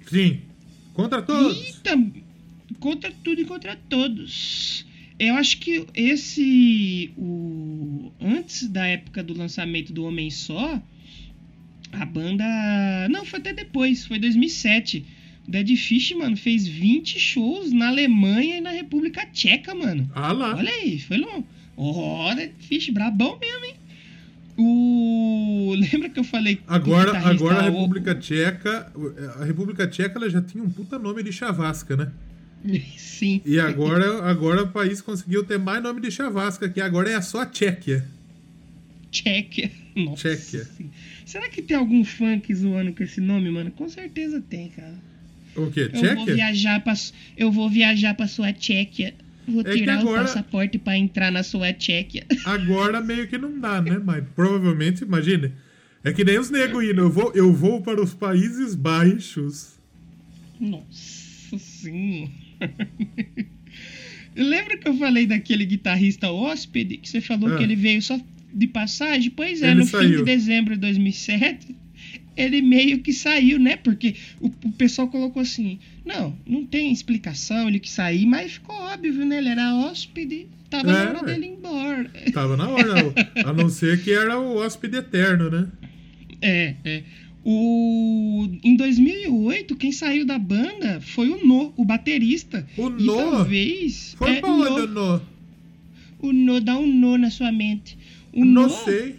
Sim. 0.06 0.40
Contra 0.94 1.20
todos. 1.22 1.58
E 1.68 1.80
tam- 1.82 2.12
contra 2.78 3.10
tudo 3.24 3.40
e 3.40 3.44
contra 3.44 3.76
todos. 3.88 4.85
Eu 5.18 5.34
acho 5.36 5.58
que 5.58 5.86
esse. 5.94 7.10
O, 7.16 8.12
antes 8.20 8.68
da 8.68 8.86
época 8.86 9.22
do 9.22 9.32
lançamento 9.36 9.92
do 9.92 10.04
Homem 10.04 10.30
Só, 10.30 10.80
a 11.92 12.04
banda. 12.04 12.44
Não, 13.10 13.24
foi 13.24 13.38
até 13.40 13.52
depois, 13.52 14.04
foi 14.06 14.18
2007. 14.18 15.04
O 15.46 15.50
Dead 15.50 15.76
Fish, 15.76 16.12
mano, 16.12 16.36
fez 16.36 16.66
20 16.66 17.18
shows 17.18 17.72
na 17.72 17.88
Alemanha 17.88 18.58
e 18.58 18.60
na 18.60 18.70
República 18.70 19.24
Tcheca, 19.32 19.74
mano. 19.74 20.10
Ah 20.14 20.32
lá. 20.32 20.54
Olha 20.56 20.70
aí, 20.70 20.98
foi 20.98 21.16
longo. 21.18 21.46
Ó, 21.76 22.34
Dead 22.34 22.50
Fish, 22.58 22.90
brabão 22.90 23.38
mesmo, 23.38 23.64
hein? 23.64 23.74
O. 24.58 25.74
Lembra 25.92 26.08
que 26.08 26.18
eu 26.18 26.24
falei 26.24 26.56
o 26.56 26.60
Agora, 26.66 27.16
agora 27.18 27.60
a 27.62 27.70
O- 27.70 27.72
República 27.72 28.14
Tcheca. 28.14 28.92
A 29.40 29.44
República 29.44 29.86
Tcheca 29.86 30.18
ela 30.18 30.28
já 30.28 30.40
tinha 30.42 30.62
um 30.62 30.70
puta 30.70 30.98
nome 30.98 31.22
de 31.22 31.32
chavasca, 31.32 31.96
né? 31.96 32.12
Sim. 32.98 33.40
E 33.46 33.58
agora, 33.58 34.22
agora 34.28 34.62
o 34.64 34.68
país 34.68 35.00
conseguiu 35.00 35.42
ter 35.44 35.58
mais 35.58 35.82
nome 35.82 36.00
de 36.00 36.10
chavasca, 36.10 36.68
que 36.68 36.80
agora 36.80 37.10
é 37.10 37.20
só 37.20 37.40
a 37.42 37.46
Tchequia. 37.46 38.04
Tchequia. 39.10 39.70
Nossa. 39.94 40.36
Tchequia. 40.36 40.66
Será 41.24 41.48
que 41.48 41.62
tem 41.62 41.76
algum 41.76 42.04
funk 42.04 42.54
zoando 42.54 42.92
com 42.92 43.02
esse 43.02 43.20
nome, 43.20 43.50
mano? 43.50 43.70
Com 43.70 43.88
certeza 43.88 44.40
tem, 44.40 44.68
cara. 44.68 44.94
O 45.56 45.70
quê? 45.70 45.90
Eu 45.92 46.00
vou 46.00 46.02
Tchequia? 46.02 46.34
viajar 46.34 46.80
pra, 46.84 46.94
eu 47.36 47.50
vou 47.50 47.70
viajar 47.70 48.14
pra 48.14 48.26
sua 48.26 48.52
Tchequia. 48.52 49.14
Vou 49.48 49.62
É 49.62 49.72
tirar 49.74 50.00
agora- 50.00 50.22
o 50.22 50.24
passaporte 50.26 50.76
pra 50.76 50.98
entrar 50.98 51.30
na 51.32 51.42
sua 51.42 51.72
Tchequia. 51.72 52.26
Agora 52.44 53.00
meio 53.00 53.28
que 53.28 53.38
não 53.38 53.58
dá, 53.60 53.80
né? 53.80 53.98
Mas 54.04 54.24
provavelmente, 54.34 55.04
imagine. 55.04 55.52
É 56.04 56.12
que 56.12 56.24
nem 56.24 56.38
os 56.38 56.50
nego 56.50 56.82
indo. 56.82 57.00
Eu 57.02 57.10
vou, 57.10 57.32
eu 57.34 57.52
vou 57.52 57.80
para 57.80 58.02
os 58.02 58.12
Países 58.12 58.74
Baixos. 58.74 59.76
Nossa 60.60 61.58
sim. 61.58 62.28
Lembra 64.36 64.76
que 64.76 64.88
eu 64.88 64.94
falei 64.98 65.26
daquele 65.26 65.64
guitarrista 65.64 66.30
hóspede 66.30 66.98
que 66.98 67.08
você 67.08 67.20
falou 67.20 67.52
Ah. 67.54 67.56
que 67.56 67.62
ele 67.62 67.74
veio 67.76 68.02
só 68.02 68.20
de 68.52 68.66
passagem? 68.66 69.30
Pois 69.30 69.62
é, 69.62 69.70
Ele 69.70 69.80
no 69.80 69.86
fim 69.86 69.92
saiu. 69.92 70.18
de 70.18 70.24
dezembro 70.24 70.74
de 70.74 70.80
2007, 70.80 71.74
ele 72.36 72.60
meio 72.60 72.98
que 72.98 73.12
saiu, 73.14 73.58
né? 73.58 73.76
Porque 73.76 74.14
o, 74.40 74.48
o 74.48 74.72
pessoal 74.72 75.08
colocou 75.08 75.40
assim: 75.40 75.78
não, 76.04 76.38
não 76.46 76.66
tem 76.66 76.92
explicação 76.92 77.66
ele 77.68 77.80
que 77.80 77.90
sair, 77.90 78.26
mas 78.26 78.52
ficou 78.52 78.76
óbvio, 78.76 79.24
né? 79.24 79.38
Ele 79.38 79.48
era 79.48 79.74
hóspede, 79.74 80.46
tava 80.68 80.90
É, 80.90 80.92
na 80.92 81.18
hora 81.18 81.22
dele 81.24 81.46
ir 81.46 81.50
embora. 81.52 82.10
Tava 82.32 82.56
na 82.58 82.68
hora. 82.68 82.94
a 83.44 83.52
não 83.54 83.70
ser 83.70 84.02
que 84.02 84.10
era 84.12 84.38
o 84.38 84.56
hóspede 84.58 84.98
eterno, 84.98 85.50
né? 85.50 85.66
É, 86.42 86.74
é. 86.84 87.02
O... 87.48 88.48
Em 88.64 88.74
2008, 88.74 89.76
quem 89.76 89.92
saiu 89.92 90.26
da 90.26 90.36
banda 90.36 91.00
foi 91.00 91.28
o 91.30 91.46
No, 91.46 91.72
o 91.76 91.84
baterista. 91.84 92.66
O 92.76 92.88
E 92.88 93.04
No? 93.04 93.14
talvez. 93.16 94.14
Foi 94.18 94.32
é, 94.32 94.40
pra 94.40 94.50
onde 94.50 94.80
o 94.80 94.86
no, 94.88 95.22
o 96.18 96.32
No 96.32 96.60
dá 96.60 96.76
um 96.76 96.92
No 96.92 97.16
na 97.16 97.30
sua 97.30 97.52
mente. 97.52 97.96
O 98.32 98.44
Não 98.44 98.64
No, 98.64 98.68
sei. 98.70 99.14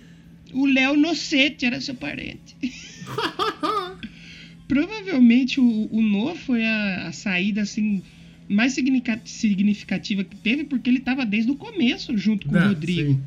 o 0.52 0.66
Léo 0.66 0.98
Nocete 0.98 1.66
era 1.66 1.80
seu 1.80 1.96
parente. 1.96 2.54
Provavelmente 4.68 5.62
o, 5.62 5.88
o 5.90 6.02
No 6.02 6.36
foi 6.36 6.66
a, 6.66 7.08
a 7.08 7.12
saída 7.14 7.62
assim 7.62 8.02
mais 8.50 8.74
significa- 8.74 9.22
significativa 9.24 10.24
que 10.26 10.36
teve, 10.36 10.66
porque 10.66 10.90
ele 10.90 10.98
estava 11.00 11.26
desde 11.26 11.52
o 11.52 11.56
começo 11.56 12.18
junto 12.18 12.48
com 12.48 12.56
o 12.56 12.58
Ah, 12.58 12.68
Rodrigo. 12.70 13.14
sim. 13.14 13.22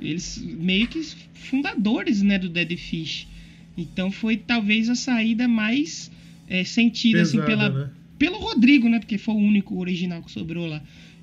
Eles 0.00 0.38
meio 0.58 0.86
que 0.88 1.00
fundadores 1.34 2.22
né, 2.22 2.38
do 2.38 2.48
Dead 2.48 2.76
Fish. 2.76 3.26
Então 3.76 4.10
foi 4.10 4.36
talvez 4.36 4.88
a 4.88 4.94
saída 4.94 5.48
mais 5.48 6.10
é, 6.48 6.64
sentida 6.64 7.22
assim, 7.22 7.38
Pesada, 7.38 7.46
pela, 7.46 7.68
né? 7.70 7.90
pelo 8.18 8.38
Rodrigo, 8.38 8.88
né? 8.88 8.98
Porque 8.98 9.18
foi 9.18 9.34
o 9.34 9.38
único 9.38 9.78
original 9.78 10.22
que 10.22 10.30
sobrou 10.30 10.66
lá. 10.66 10.82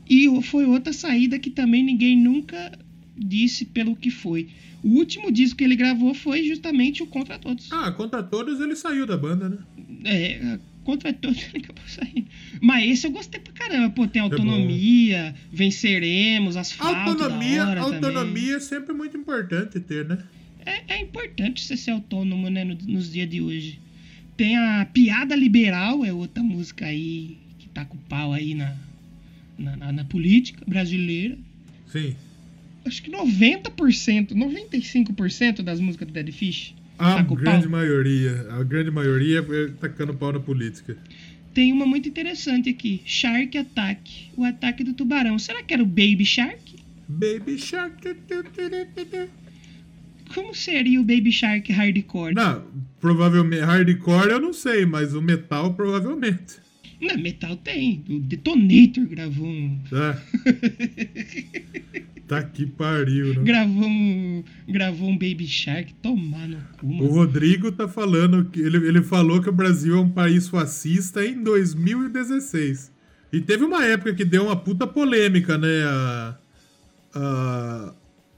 E 0.10 0.28
foi 0.42 0.66
outra 0.66 0.92
saída 0.92 1.40
que 1.40 1.50
também 1.50 1.84
ninguém 1.84 2.18
nunca 2.18 2.78
disse 3.18 3.66
pelo 3.66 3.96
que 3.96 4.10
foi. 4.12 4.50
O 4.84 4.90
último 4.90 5.32
disco 5.32 5.58
que 5.58 5.64
ele 5.64 5.76
gravou 5.76 6.14
foi 6.14 6.44
justamente 6.44 7.04
o 7.04 7.08
Contra 7.08 7.38
Todos. 7.38 7.72
Ah, 7.72 7.92
contra 7.92 8.24
todos 8.24 8.60
ele 8.60 8.76
saiu 8.76 9.06
da 9.06 9.16
banda, 9.16 9.48
né? 9.48 9.58
É, 10.04 10.60
Contra 10.84 11.14
Todos 11.14 11.38
ele 11.54 11.64
acabou 11.64 11.84
saindo. 11.88 12.26
Mas 12.60 12.90
esse 12.92 13.08
eu 13.08 13.12
gostei 13.12 13.40
pra 13.40 13.54
caramba. 13.54 13.90
Pô, 13.92 14.06
É 14.06 14.08
tem 14.08 14.22
autonomia, 14.22 15.36
venceremos, 15.52 16.58
asfalto 16.58 17.12
Autonomia, 17.12 17.80
autonomia 17.80 18.56
é 18.56 18.60
sempre 18.60 18.94
muito 18.94 19.16
importante 19.16 19.80
ter, 19.80 20.08
né? 20.08 20.18
É, 20.66 20.96
é 20.96 21.02
importante 21.02 21.64
você 21.64 21.76
ser 21.78 21.92
autônomo, 21.92 22.50
né, 22.50 22.64
no- 22.64 22.76
nos 22.88 23.12
dias 23.12 23.30
de 23.30 23.42
hoje. 23.42 23.80
Tem 24.38 24.58
a 24.58 24.86
Piada 24.92 25.36
Liberal, 25.36 26.04
é 26.06 26.12
outra 26.14 26.42
música 26.44 26.86
aí 26.86 27.38
que 27.60 27.68
tá 27.70 27.86
com 27.86 27.98
pau 27.98 28.34
aí 28.34 28.54
na, 28.56 28.76
na, 29.58 29.76
na- 29.78 29.92
na 29.92 30.06
política 30.06 30.64
brasileira. 30.68 31.38
Sim. 31.88 32.16
Acho 32.86 33.02
que 33.04 33.12
90%, 33.12 34.32
95% 34.34 35.62
das 35.62 35.80
músicas 35.80 36.08
do 36.08 36.14
Dead 36.14 36.32
Fish 36.32 36.74
A 36.98 37.16
tá 37.18 37.22
grande 37.22 37.62
pau. 37.64 37.70
maioria, 37.72 38.48
a 38.52 38.64
grande 38.64 38.90
maioria 38.90 39.40
é 39.40 39.68
tacando 39.80 40.14
pau 40.16 40.32
na 40.34 40.40
política. 40.40 40.98
Tem 41.54 41.72
uma 41.74 41.86
muito 41.86 42.08
interessante 42.10 42.70
aqui: 42.70 43.02
Shark 43.06 43.56
Attack, 43.58 44.30
o 44.38 44.44
ataque 44.44 44.84
do 44.84 44.94
tubarão. 44.94 45.38
Será 45.38 45.62
que 45.62 45.74
era 45.74 45.84
o 45.84 45.86
Baby 45.86 46.26
Shark? 46.26 46.76
Baby 47.08 47.58
Shark. 47.60 48.02
Como 50.34 50.54
seria 50.56 51.00
o 51.00 51.04
Baby 51.04 51.32
Shark 51.32 51.72
Hardcore? 51.72 52.34
Não, 52.34 52.64
provavelmente 53.00 53.62
hardcore 53.64 54.30
eu 54.32 54.40
não 54.40 54.54
sei, 54.54 54.86
mas 54.86 55.14
o 55.14 55.22
metal 55.22 55.74
provavelmente. 55.74 56.60
Na 57.02 57.18
metal 57.18 57.56
tem. 57.58 58.04
O 58.10 58.20
Detonator 58.20 59.06
gravou 59.08 59.48
um. 59.48 59.80
É. 59.92 60.18
tá 62.28 62.44
que 62.44 62.66
pariu, 62.68 63.34
né? 63.34 63.42
Gravou 63.44 63.88
um. 63.88 64.44
Gravou 64.70 65.10
um 65.10 65.14
Baby 65.18 65.48
Shark. 65.48 65.94
Tomar 65.96 66.48
no 66.48 66.58
cu, 66.78 66.86
O 66.86 66.94
mano. 66.94 67.10
Rodrigo 67.12 67.72
tá 67.72 67.88
falando 67.88 68.46
que 68.46 68.60
ele, 68.60 68.78
ele 68.88 69.02
falou 69.02 69.42
que 69.42 69.50
o 69.50 69.54
Brasil 69.54 69.96
é 69.96 70.00
um 70.00 70.10
país 70.10 70.48
fascista 70.48 71.26
em 71.26 71.42
2016. 71.44 72.92
E 73.34 73.42
teve 73.42 73.64
uma 73.64 73.84
época 73.86 74.14
que 74.14 74.26
deu 74.26 74.44
uma 74.46 74.56
puta 74.56 74.86
polêmica, 74.86 75.58
né? 75.58 75.84
A, 75.86 76.36
a- 77.16 77.94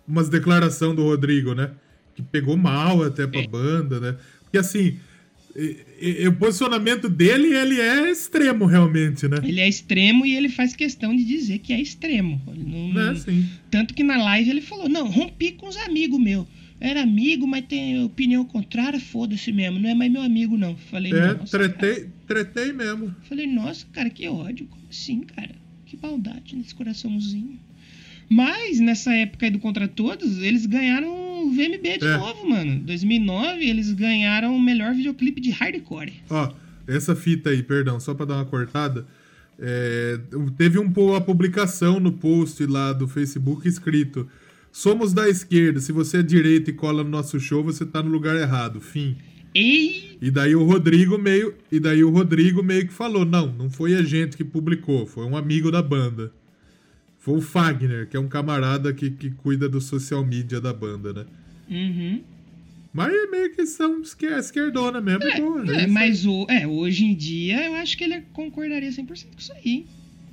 umas 0.08 0.30
declaração 0.30 0.94
do 0.96 1.04
Rodrigo, 1.04 1.54
né? 1.54 1.72
Que 2.16 2.22
pegou 2.22 2.55
mal 2.57 3.03
até 3.03 3.26
pra 3.28 3.47
banda, 3.47 3.99
né? 3.99 4.16
Porque 4.43 4.57
assim, 4.57 4.97
e- 5.55 5.78
e- 6.22 6.28
o 6.28 6.34
posicionamento 6.36 7.09
dele, 7.09 7.53
ele 7.55 7.80
é 7.80 8.11
extremo 8.11 8.66
realmente, 8.66 9.28
né? 9.28 9.38
Ele 9.43 9.59
é 9.59 9.68
extremo 9.68 10.26
e 10.26 10.36
ele 10.36 10.49
faz 10.49 10.76
questão 10.76 11.16
de 11.16 11.24
dizer 11.24 11.59
que 11.59 11.74
é 11.74 11.82
extremo. 11.82 12.41
Não, 12.55 12.93
Né, 12.93 13.16
sim. 13.16 13.45
Tanto 13.72 13.93
que 13.93 14.03
na 14.03 14.18
live 14.24 14.49
ele 14.49 14.61
falou: 14.61 14.88
Não, 14.89 15.09
rompi 15.09 15.51
com 15.53 15.68
os 15.68 15.78
amigos 15.78 16.20
meus. 16.20 16.45
Era 16.80 17.01
amigo, 17.01 17.47
mas 17.47 17.64
tem 17.66 18.03
opinião 18.03 18.43
contrária, 18.43 18.99
foda-se 18.99 19.51
mesmo. 19.53 19.80
Não 19.80 19.89
é 19.89 19.95
mais 19.95 20.11
meu 20.11 20.22
amigo, 20.22 20.57
não. 20.57 20.76
Falei, 20.76 21.14
É, 21.14 21.34
nossa. 21.36 21.57
cara. 21.57 21.70
tretei, 21.70 22.09
tretei 22.28 22.74
mesmo. 22.74 23.16
Falei, 23.30 23.47
nossa, 23.47 23.86
cara, 23.93 24.09
que 24.09 24.28
ódio. 24.28 24.66
Como 24.68 24.82
assim, 24.89 25.22
cara? 25.22 25.51
Que 25.86 25.97
maldade 26.01 26.55
nesse 26.57 26.76
coraçãozinho. 26.76 27.57
Mas, 28.30 28.80
nessa 28.82 29.14
época 29.14 29.45
aí 29.45 29.51
do 29.51 29.59
Contra 29.59 29.88
Todos, 29.88 30.39
eles 30.39 30.66
ganharam 30.66 31.33
o 31.48 31.52
VMB 31.52 31.98
de 32.00 32.06
É. 32.06 32.18
novo, 32.18 32.50
mano. 32.50 32.80
2009, 32.86 33.64
eles 33.70 33.91
ganharam 33.94 34.56
o 34.56 34.62
melhor 34.62 34.94
videoclipe 34.94 35.39
de 35.41 35.50
hardcore. 35.52 36.14
Ó, 36.30 36.52
essa 36.88 37.16
fita 37.16 37.50
aí, 37.50 37.62
perdão, 37.64 38.00
só 38.00 38.14
pra 38.14 38.26
dar 38.26 38.36
uma 38.36 38.46
cortada. 38.46 39.06
é, 39.60 40.20
teve 40.58 40.80
um, 40.80 40.91
uma 40.98 41.22
publicação 41.22 42.00
no 42.00 42.12
post 42.12 42.66
lá 42.66 42.91
do 42.91 43.08
Facebook 43.08 43.68
escrito: 43.68 44.28
Somos 44.72 45.14
da 45.14 45.30
esquerda, 45.30 45.80
se 45.80 45.91
você 45.91 46.18
é 46.18 46.24
direita 46.24 46.72
e 46.72 46.74
cola 46.74 47.04
no 47.04 47.10
nosso 47.12 47.39
show, 47.39 47.64
você 47.64 47.86
tá 47.86 48.02
no 48.02 48.10
lugar 48.10 48.36
errado. 48.36 48.82
Fim. 48.82 49.16
Ei! 49.54 50.18
E 50.20 50.32
daí 50.32 50.56
o 50.56 50.64
Rodrigo 50.64 51.18
meio. 51.20 51.54
E 51.72 51.80
daí 51.80 52.04
o 52.04 52.10
Rodrigo 52.10 52.64
meio 52.64 52.88
que 52.88 52.94
falou: 52.94 53.24
não, 53.24 53.48
não 53.54 53.70
foi 53.70 53.94
a 53.94 54.02
gente 54.02 54.36
que 54.36 54.44
publicou, 54.44 55.06
foi 55.06 55.24
um 55.26 55.38
amigo 55.38 55.72
da 55.72 55.82
banda. 55.84 56.32
Foi 57.24 57.38
o 57.38 57.42
Fagner, 57.42 58.06
que 58.10 58.18
é 58.18 58.20
um 58.20 58.28
camarada 58.28 58.94
que, 58.94 59.10
que 59.10 59.30
cuida 59.32 59.70
do 59.70 59.80
social 59.80 60.26
media 60.26 60.60
da 60.60 60.74
banda, 60.74 61.14
né? 61.14 61.26
Uhum. 61.70 62.22
Mas 62.94 63.14
é 63.14 63.28
meio 63.28 63.56
que 63.56 63.66
são 63.66 64.02
esquer- 64.02 64.38
esquerdona 64.38 65.00
mesmo. 65.00 65.24
É, 65.24 65.38
É, 65.80 65.84
é 65.84 65.88
mas 65.88 66.26
o, 66.26 66.46
é, 66.50 66.68
hoje 66.68 67.06
em 67.06 67.16
dia 67.16 67.66
eu 67.66 67.76
acho 67.76 67.98
que 67.98 68.04
ele 68.04 68.24
concordaria 68.34 68.90
100% 68.90 69.06
com 69.08 69.40
isso 69.40 69.54
aí. 69.54 69.60
aí. 69.64 69.86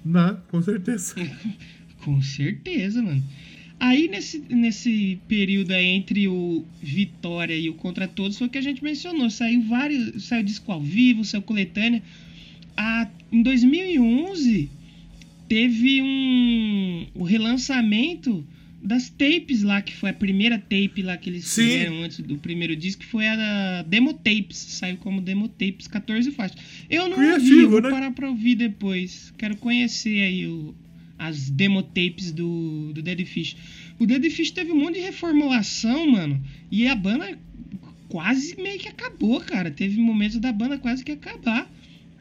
Não, 0.04 0.34
com 0.50 0.60
certeza. 0.60 1.14
Com 2.04 2.20
certeza, 2.22 3.00
mano. 3.00 3.22
Aí 3.78 4.08
nesse, 4.08 4.40
nesse 4.50 5.20
período 5.28 5.70
aí 5.70 5.84
entre 5.86 6.26
o 6.26 6.64
Vitória 6.82 7.54
e 7.56 7.68
o 7.68 7.74
Contra 7.74 8.08
Todos 8.08 8.36
foi 8.36 8.48
o 8.48 8.50
que 8.50 8.58
a 8.58 8.62
gente 8.62 8.82
mencionou. 8.82 9.30
Saiu 9.30 9.62
vários. 9.62 10.24
Saiu 10.24 10.42
disco 10.42 10.72
ao 10.72 10.80
vivo, 10.82 11.24
saiu 11.24 11.42
coletânea. 11.42 12.02
A, 12.76 13.06
em 13.30 13.42
2011 13.42 14.68
teve 15.50 16.00
um. 16.00 17.08
o 17.12 17.24
relançamento 17.24 18.46
das 18.80 19.10
tapes 19.10 19.62
lá, 19.64 19.82
que 19.82 19.92
foi 19.94 20.10
a 20.10 20.14
primeira 20.14 20.56
tape 20.56 21.02
lá 21.02 21.16
que 21.16 21.28
eles 21.28 21.44
Sim. 21.44 21.64
fizeram 21.64 22.02
antes 22.04 22.20
do 22.20 22.38
primeiro 22.38 22.76
disco, 22.76 23.02
que 23.02 23.06
foi 23.08 23.26
a 23.26 23.34
da 23.34 23.82
Demo 23.82 24.14
Tapes. 24.14 24.56
Saiu 24.56 24.96
como 24.98 25.20
Demo 25.20 25.48
Tapes, 25.48 25.88
14 25.88 26.30
faixas. 26.30 26.56
Eu 26.88 27.08
não 27.08 27.18
ouvi, 27.18 27.26
Criativo, 27.26 27.60
eu 27.62 27.70
vou 27.70 27.82
né? 27.82 27.90
parar 27.90 28.12
pra 28.12 28.30
ouvir 28.30 28.54
depois. 28.54 29.34
Quero 29.36 29.56
conhecer 29.56 30.22
aí 30.22 30.46
o, 30.46 30.72
as 31.18 31.50
demo 31.50 31.82
tapes 31.82 32.30
do, 32.30 32.92
do 32.94 33.02
Dead 33.02 33.26
Fish. 33.26 33.56
O 33.98 34.06
Dead 34.06 34.30
Fish 34.30 34.52
teve 34.52 34.70
um 34.70 34.76
monte 34.76 34.94
de 34.94 35.00
reformulação, 35.00 36.08
mano. 36.08 36.40
E 36.70 36.86
a 36.86 36.94
banda 36.94 37.36
quase 38.08 38.56
meio 38.56 38.78
que 38.78 38.88
acabou, 38.88 39.40
cara. 39.40 39.70
Teve 39.70 40.00
momentos 40.00 40.38
da 40.38 40.52
banda 40.52 40.78
quase 40.78 41.04
que 41.04 41.10
acabar. 41.10 41.68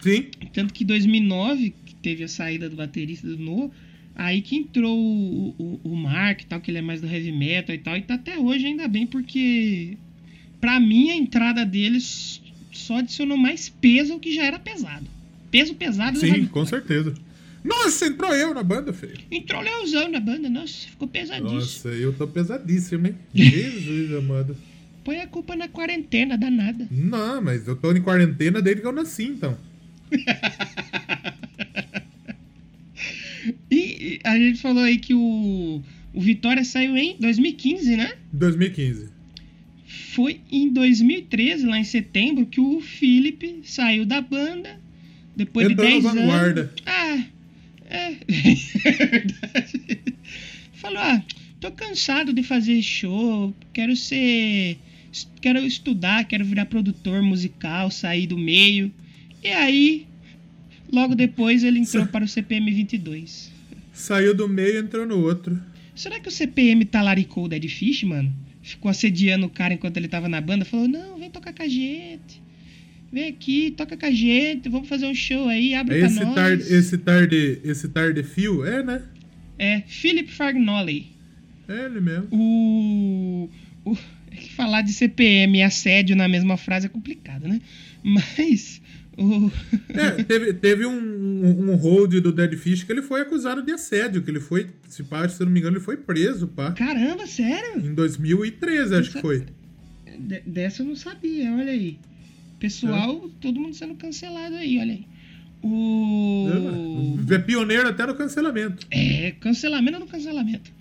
Sim. 0.01 0.25
Tanto 0.51 0.73
que 0.73 0.83
em 0.83 0.87
2009, 0.87 1.73
que 1.85 1.88
teve 2.01 2.23
a 2.23 2.27
saída 2.27 2.69
do 2.69 2.75
baterista 2.75 3.27
do 3.27 3.37
No, 3.37 3.71
aí 4.15 4.41
que 4.41 4.55
entrou 4.55 4.97
o, 4.97 5.55
o, 5.57 5.79
o 5.83 5.95
Mark 5.95 6.41
e 6.41 6.45
tal, 6.45 6.59
que 6.59 6.71
ele 6.71 6.77
é 6.77 6.81
mais 6.81 7.01
do 7.01 7.07
heavy 7.07 7.31
metal 7.31 7.75
e 7.75 7.79
tal. 7.79 7.97
E 7.97 8.01
tá 8.01 8.15
até 8.15 8.37
hoje 8.37 8.65
ainda 8.65 8.87
bem, 8.87 9.05
porque 9.07 9.97
pra 10.59 10.79
mim 10.79 11.09
a 11.09 11.15
entrada 11.15 11.65
deles 11.65 12.41
só 12.71 12.97
adicionou 12.97 13.37
mais 13.37 13.69
peso 13.69 14.13
ao 14.13 14.19
que 14.19 14.33
já 14.33 14.43
era 14.45 14.59
pesado. 14.59 15.05
Peso 15.51 15.73
pesado 15.75 16.19
do 16.19 16.19
Sim, 16.19 16.45
com 16.45 16.65
certeza. 16.65 17.13
Nossa, 17.63 18.07
entrou 18.07 18.33
eu 18.33 18.53
na 18.53 18.63
banda, 18.63 18.93
feio. 18.93 19.17
Entrou 19.29 19.61
Leozão 19.61 20.09
na 20.09 20.19
banda, 20.19 20.49
nossa, 20.49 20.87
ficou 20.87 21.07
pesadíssimo. 21.07 21.55
Nossa, 21.55 21.89
eu 21.89 22.13
tô 22.13 22.27
pesadíssimo, 22.27 23.07
hein? 23.07 23.15
Jesus 23.33 24.13
amado. 24.13 24.55
Põe 25.03 25.19
a 25.19 25.27
culpa 25.27 25.55
na 25.55 25.67
quarentena, 25.67 26.37
danada. 26.37 26.87
Não, 26.89 27.41
mas 27.41 27.67
eu 27.67 27.75
tô 27.75 27.91
em 27.91 28.01
quarentena 28.01 28.61
desde 28.61 28.81
que 28.81 28.87
eu 28.87 28.91
nasci, 28.91 29.23
então. 29.23 29.57
A 34.23 34.37
gente 34.37 34.59
falou 34.59 34.83
aí 34.83 34.97
que 34.97 35.13
o, 35.13 35.81
o 36.13 36.21
Vitória 36.21 36.63
saiu 36.63 36.97
em 36.97 37.15
2015, 37.19 37.95
né? 37.95 38.13
2015. 38.33 39.09
Foi 40.13 40.39
em 40.51 40.69
2013, 40.69 41.65
lá 41.65 41.79
em 41.79 41.83
setembro, 41.83 42.45
que 42.45 42.59
o 42.59 42.79
Felipe 42.81 43.61
saiu 43.63 44.05
da 44.05 44.21
banda. 44.21 44.79
Depois 45.35 45.69
Entrou 45.69 45.87
de 45.87 45.93
no 45.93 46.01
10 46.01 46.15
Vanguarda. 46.15 46.61
anos. 46.61 46.73
Ah, 46.85 47.23
é. 47.89 48.11
é 48.11 48.91
verdade. 49.05 49.99
Falou: 50.73 50.99
ah, 50.99 51.23
tô 51.59 51.71
cansado 51.71 52.33
de 52.33 52.43
fazer 52.43 52.81
show, 52.81 53.53
quero 53.73 53.95
ser. 53.95 54.77
Quero 55.41 55.59
estudar, 55.65 56.25
quero 56.25 56.45
virar 56.45 56.65
produtor 56.65 57.21
musical, 57.21 57.89
sair 57.89 58.27
do 58.27 58.37
meio. 58.37 58.91
E 59.43 59.47
aí, 59.47 60.05
logo 60.91 61.15
depois, 61.15 61.63
ele 61.63 61.79
entrou 61.79 62.05
para 62.07 62.25
o 62.25 62.27
CPM 62.27 62.71
22. 62.71 63.51
Saiu 63.99 64.33
do 64.33 64.47
meio 64.47 64.75
e 64.75 64.77
entrou 64.77 65.05
no 65.05 65.19
outro. 65.19 65.61
Será 65.93 66.21
que 66.21 66.29
o 66.29 66.31
CPM 66.31 66.85
talaricou 66.85 67.43
o 67.43 67.47
Dead 67.49 67.67
Fish, 67.67 68.03
mano? 68.03 68.33
Ficou 68.61 68.89
assediando 68.89 69.45
o 69.45 69.49
cara 69.49 69.73
enquanto 69.73 69.97
ele 69.97 70.07
tava 70.07 70.29
na 70.29 70.39
banda? 70.39 70.63
Falou, 70.63 70.87
não, 70.87 71.19
vem 71.19 71.29
tocar 71.29 71.53
com 71.53 71.63
a 71.63 71.67
gente. 71.67 72.41
Vem 73.11 73.27
aqui, 73.27 73.71
toca 73.71 73.97
com 73.97 74.05
a 74.05 74.11
gente, 74.11 74.69
vamos 74.69 74.87
fazer 74.87 75.05
um 75.05 75.13
show 75.13 75.49
aí, 75.49 75.75
abre 75.75 75.99
pra 75.99 76.07
Esse 76.07 76.23
nós. 76.23 76.35
tarde, 76.35 76.73
esse 76.73 76.97
tarde, 76.97 77.61
esse 77.61 77.89
tarde 77.89 78.23
fio, 78.23 78.65
é, 78.65 78.81
né? 78.81 79.01
É, 79.57 79.81
Philip 79.85 80.31
Fargnoli. 80.31 81.07
É 81.67 81.85
ele 81.85 81.99
mesmo. 81.99 82.27
O... 82.31 83.49
o... 83.83 83.97
É 84.31 84.35
que 84.37 84.53
falar 84.53 84.81
de 84.81 84.93
CPM 84.93 85.57
e 85.57 85.63
assédio 85.63 86.15
na 86.15 86.29
mesma 86.29 86.55
frase 86.55 86.85
é 86.85 86.89
complicado, 86.89 87.49
né? 87.49 87.59
Mas... 88.01 88.78
É, 89.89 90.23
teve, 90.23 90.53
teve 90.53 90.85
um, 90.85 90.91
um, 90.97 91.71
um 91.71 91.75
hold 91.75 92.13
do 92.21 92.31
Dead 92.31 92.55
Fish 92.55 92.83
que 92.83 92.91
ele 92.91 93.01
foi 93.01 93.21
acusado 93.21 93.61
de 93.61 93.71
assédio, 93.71 94.21
que 94.21 94.29
ele 94.29 94.39
foi, 94.39 94.67
se, 94.87 95.03
pá, 95.03 95.27
se 95.27 95.41
eu 95.41 95.45
não 95.45 95.53
me 95.53 95.59
engano, 95.59 95.77
ele 95.77 95.83
foi 95.83 95.97
preso, 95.97 96.47
pá. 96.47 96.71
Caramba, 96.71 97.25
sério? 97.27 97.85
Em 97.85 97.93
2013, 97.93 98.95
acho 98.95 99.11
que 99.11 99.21
foi. 99.21 99.45
De- 100.17 100.41
Dessa 100.45 100.81
eu 100.81 100.87
não 100.87 100.95
sabia, 100.95 101.51
olha 101.53 101.71
aí. 101.71 101.97
Pessoal, 102.59 103.29
todo 103.39 103.59
mundo 103.59 103.73
sendo 103.75 103.95
cancelado 103.95 104.55
aí, 104.55 104.79
olha 104.79 104.93
aí. 104.93 105.05
O... 105.61 107.17
É 107.29 107.37
pioneiro 107.37 107.87
até 107.89 108.05
no 108.05 108.15
cancelamento. 108.15 108.87
É, 108.91 109.31
cancelamento 109.39 109.99
no 109.99 110.07
cancelamento. 110.07 110.71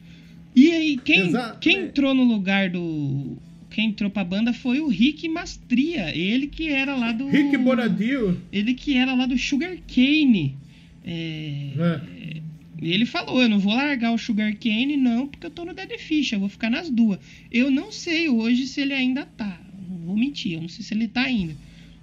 E 0.55 0.73
aí, 0.73 0.97
quem, 0.99 1.29
Exato, 1.29 1.59
quem 1.61 1.77
é. 1.77 1.81
entrou 1.83 2.15
no 2.15 2.25
lugar 2.25 2.71
do. 2.71 3.37
Quem 3.79 3.91
entrou 3.91 4.11
pra 4.11 4.25
banda 4.25 4.53
foi 4.53 4.81
o 4.81 4.89
Rick 4.89 5.29
Mastria. 5.29 6.13
Ele 6.13 6.49
que 6.49 6.69
era 6.69 6.97
lá 6.97 7.13
do. 7.13 7.29
Rick 7.29 7.57
Bonadio. 7.59 8.37
Ele 8.53 8.75
que 8.75 8.97
era 8.97 9.15
lá 9.15 9.25
do 9.25 9.39
Sugar 9.39 9.79
Cane. 9.87 10.57
É, 11.05 11.71
É. 11.79 12.41
e 12.83 12.93
ele 12.93 13.07
falou: 13.07 13.41
Eu 13.41 13.49
não 13.49 13.61
vou 13.61 13.73
largar 13.73 14.11
o 14.13 14.19
Sugar 14.19 14.53
Cane, 14.57 14.97
não, 14.97 15.29
porque 15.29 15.47
eu 15.47 15.51
tô 15.53 15.65
no 15.65 15.73
Dead 15.73 15.97
Fish, 15.97 16.33
eu 16.33 16.41
vou 16.41 16.49
ficar 16.49 16.69
nas 16.69 16.91
duas. 16.91 17.21
Eu 17.53 17.71
não 17.71 17.93
sei 17.93 18.29
hoje 18.29 18.67
se 18.67 18.81
ele 18.81 18.95
ainda 18.95 19.25
tá. 19.25 19.61
Não 19.89 19.99
vou 19.99 20.17
mentir, 20.17 20.55
eu 20.55 20.61
não 20.63 20.69
sei 20.69 20.85
se 20.85 20.93
ele 20.93 21.07
tá 21.07 21.23
ainda. 21.23 21.55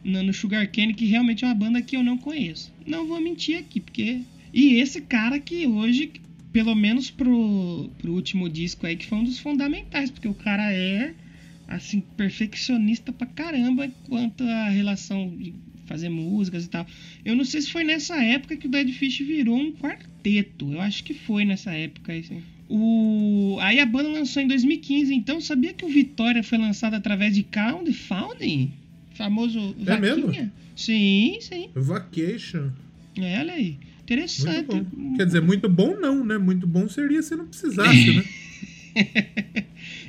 No, 0.01 0.23
no 0.23 0.33
Sugar 0.33 0.71
Cane, 0.71 0.93
que 0.93 1.05
realmente 1.05 1.43
é 1.43 1.47
uma 1.49 1.53
banda 1.55 1.81
que 1.81 1.97
eu 1.97 2.03
não 2.03 2.17
conheço. 2.17 2.73
Não 2.87 3.05
vou 3.05 3.19
mentir 3.19 3.57
aqui, 3.57 3.81
porque. 3.81 4.21
E 4.53 4.75
esse 4.75 5.01
cara 5.01 5.41
que 5.41 5.67
hoje, 5.67 6.09
pelo 6.53 6.73
menos 6.73 7.11
pro, 7.11 7.89
pro 7.97 8.13
último 8.13 8.47
disco 8.49 8.87
aí, 8.87 8.95
que 8.95 9.05
foi 9.05 9.17
um 9.17 9.25
dos 9.25 9.39
fundamentais, 9.39 10.09
porque 10.09 10.29
o 10.29 10.33
cara 10.33 10.71
é, 10.71 11.13
assim, 11.67 12.01
perfeccionista 12.15 13.11
pra 13.11 13.27
caramba 13.27 13.89
quanto 14.07 14.43
à 14.43 14.69
relação 14.69 15.29
de 15.37 15.53
fazer 15.85 16.09
músicas 16.09 16.65
e 16.65 16.69
tal. 16.69 16.85
Eu 17.23 17.35
não 17.35 17.45
sei 17.45 17.61
se 17.61 17.71
foi 17.71 17.83
nessa 17.83 18.15
época 18.23 18.57
que 18.57 18.67
o 18.67 18.69
Dead 18.69 18.89
Fish 18.91 19.19
virou 19.19 19.57
um 19.57 19.71
quarteto. 19.71 20.71
Eu 20.71 20.81
acho 20.81 21.03
que 21.03 21.13
foi 21.13 21.45
nessa 21.45 21.71
época 21.71 22.11
aí, 22.11 22.23
sim. 22.23 22.41
O... 22.67 23.57
Aí 23.61 23.79
a 23.79 23.85
banda 23.85 24.09
lançou 24.09 24.41
em 24.41 24.47
2015, 24.47 25.13
então 25.13 25.39
sabia 25.39 25.73
que 25.73 25.85
o 25.85 25.89
Vitória 25.89 26.41
foi 26.43 26.57
lançado 26.57 26.95
através 26.95 27.35
de 27.35 27.43
Crowdfunding? 27.43 28.71
Famoso 29.13 29.75
É 29.85 29.97
mesmo? 29.97 30.27
vaquinha? 30.27 30.51
Sim, 30.75 31.37
sim. 31.39 31.69
Vacation. 31.75 32.71
É, 33.17 33.39
olha 33.39 33.53
aí. 33.53 33.77
Interessante. 34.03 34.85
Quer 35.15 35.25
dizer, 35.25 35.41
muito 35.41 35.69
bom 35.69 35.95
não, 35.99 36.23
né? 36.23 36.37
Muito 36.37 36.67
bom 36.67 36.87
seria 36.87 37.21
se 37.21 37.35
não 37.35 37.47
precisasse, 37.47 38.15
né? 38.15 38.23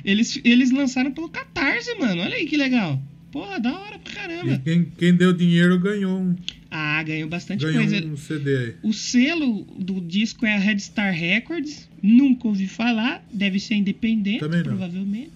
eles, 0.07 0.39
eles 0.43 0.71
lançaram 0.71 1.11
pelo 1.11 1.29
Catarse, 1.29 1.93
mano. 1.99 2.21
Olha 2.21 2.35
aí 2.35 2.45
que 2.47 2.57
legal. 2.57 2.99
Porra, 3.31 3.59
da 3.59 3.77
hora 3.77 3.99
pra 3.99 4.13
caramba. 4.13 4.57
quem, 4.63 4.85
quem 4.97 5.13
deu 5.13 5.33
dinheiro 5.33 5.77
ganhou 5.79 6.17
um, 6.19 6.35
Ah, 6.71 7.03
ganhou 7.03 7.27
bastante 7.29 7.65
ganhou 7.65 7.83
coisa. 7.85 8.05
um 8.07 8.15
CD 8.17 8.57
aí. 8.57 8.75
O 8.81 8.93
selo 8.93 9.63
do 9.77 9.99
disco 10.01 10.45
é 10.45 10.55
a 10.55 10.59
Red 10.59 10.79
Star 10.79 11.13
Records. 11.13 11.87
Nunca 12.01 12.47
ouvi 12.47 12.67
falar. 12.67 13.23
Deve 13.31 13.59
ser 13.59 13.75
independente, 13.75 14.39
Também 14.39 14.59
não. 14.59 14.65
provavelmente. 14.69 15.31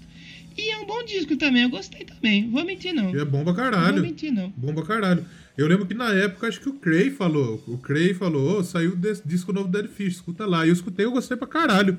E 0.57 0.69
é 0.71 0.77
um 0.79 0.85
bom 0.85 1.03
disco 1.03 1.35
também. 1.35 1.63
Eu 1.63 1.69
gostei 1.69 2.05
também. 2.05 2.49
Vou 2.49 2.63
mentir, 2.65 2.93
não. 2.93 3.13
E 3.13 3.19
é 3.19 3.25
bom 3.25 3.43
pra 3.43 3.53
Não 3.53 3.53
vou 3.53 3.53
caralho. 3.55 4.01
mentir, 4.01 4.31
não. 4.31 4.51
Bom 4.55 4.73
pra 4.73 4.83
caralho. 4.83 5.25
Eu 5.57 5.67
lembro 5.67 5.85
que 5.85 5.93
na 5.93 6.11
época, 6.13 6.47
acho 6.47 6.61
que 6.61 6.69
o 6.69 6.73
Cray 6.73 7.09
falou. 7.11 7.61
O 7.67 7.77
Cray 7.77 8.13
falou, 8.13 8.59
ô, 8.59 8.63
saiu 8.63 8.95
desse 8.95 9.21
disco 9.27 9.51
novo 9.51 9.67
do 9.67 9.77
Dead 9.81 9.91
Fish, 9.91 10.15
escuta 10.15 10.45
lá. 10.45 10.65
E 10.65 10.69
eu 10.69 10.73
escutei, 10.73 11.05
eu 11.05 11.11
gostei 11.11 11.35
pra 11.35 11.47
caralho. 11.47 11.97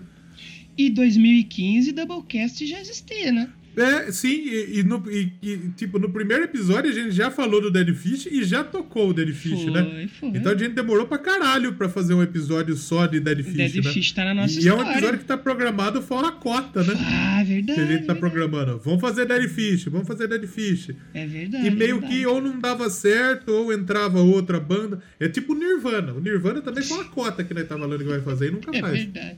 E 0.76 0.90
2015, 0.90 1.92
Doublecast 1.92 2.66
já 2.66 2.80
existia, 2.80 3.30
né? 3.32 3.48
É, 3.74 4.12
sim, 4.12 4.28
e, 4.28 4.80
e 4.80 4.82
no, 4.82 5.02
e- 5.10 5.32
e, 5.42 5.56
tipo, 5.74 5.98
no 5.98 6.10
primeiro 6.10 6.44
episódio 6.44 6.90
a 6.90 6.92
gente 6.94 7.10
já 7.12 7.30
falou 7.30 7.58
do 7.58 7.70
Dead 7.70 7.94
Fish 7.94 8.26
e 8.26 8.44
já 8.44 8.62
tocou 8.62 9.08
o 9.08 9.14
Dead 9.14 9.32
Fish, 9.32 9.62
Foi, 9.62 9.70
né? 9.72 10.08
foi. 10.20 10.28
Então 10.28 10.52
a 10.52 10.54
gente 10.54 10.74
demorou 10.74 11.06
pra 11.06 11.16
caralho 11.16 11.72
pra 11.72 11.88
fazer 11.88 12.12
um 12.12 12.22
episódio 12.22 12.76
só 12.76 13.06
de 13.06 13.18
Dead 13.18 13.42
Fish, 13.42 13.54
Dead 13.72 13.82
né? 13.82 13.90
Fish 13.90 14.12
tá 14.12 14.26
na 14.26 14.34
nossa 14.34 14.60
e 14.60 14.68
é 14.68 14.74
um 14.74 14.76
história. 14.76 14.92
episódio 14.92 15.18
que 15.20 15.24
tá 15.24 15.38
programado 15.38 16.02
fora 16.02 16.28
a 16.28 16.32
cota, 16.32 16.82
né? 16.84 16.92
Ah, 16.98 17.42
verdade. 17.44 17.74
que 17.74 17.80
a 17.80 17.86
gente 17.86 18.04
tá 18.04 18.12
verdade. 18.12 18.20
programando. 18.20 18.78
Vamos 18.84 19.00
fazer 19.00 19.24
Dead 19.24 19.48
Fish, 19.48 19.84
vamos 19.86 20.06
fazer 20.06 20.28
Dead 20.28 20.46
Fish. 20.46 20.90
É 21.14 21.26
verdade. 21.26 21.66
E 21.66 21.70
meio 21.70 21.94
verdade. 21.98 22.12
que 22.20 22.26
ou 22.26 22.42
não 22.42 22.60
dava 22.60 22.90
certo, 22.90 23.48
ou 23.52 23.72
entrava 23.72 24.20
outra 24.20 24.60
banda. 24.60 25.00
É 25.18 25.28
tipo 25.30 25.54
o 25.54 25.56
Nirvana. 25.58 26.12
O 26.12 26.20
Nirvana 26.20 26.60
também 26.60 26.84
foi 26.84 26.98
uma 26.98 27.04
cota 27.06 27.42
que 27.42 27.54
nós 27.54 27.66
tá 27.66 27.78
falando 27.78 27.96
que 27.98 28.04
vai 28.04 28.20
fazer 28.20 28.48
e 28.48 28.50
nunca 28.50 28.70
É 28.76 28.80
faz. 28.82 28.98
verdade. 28.98 29.36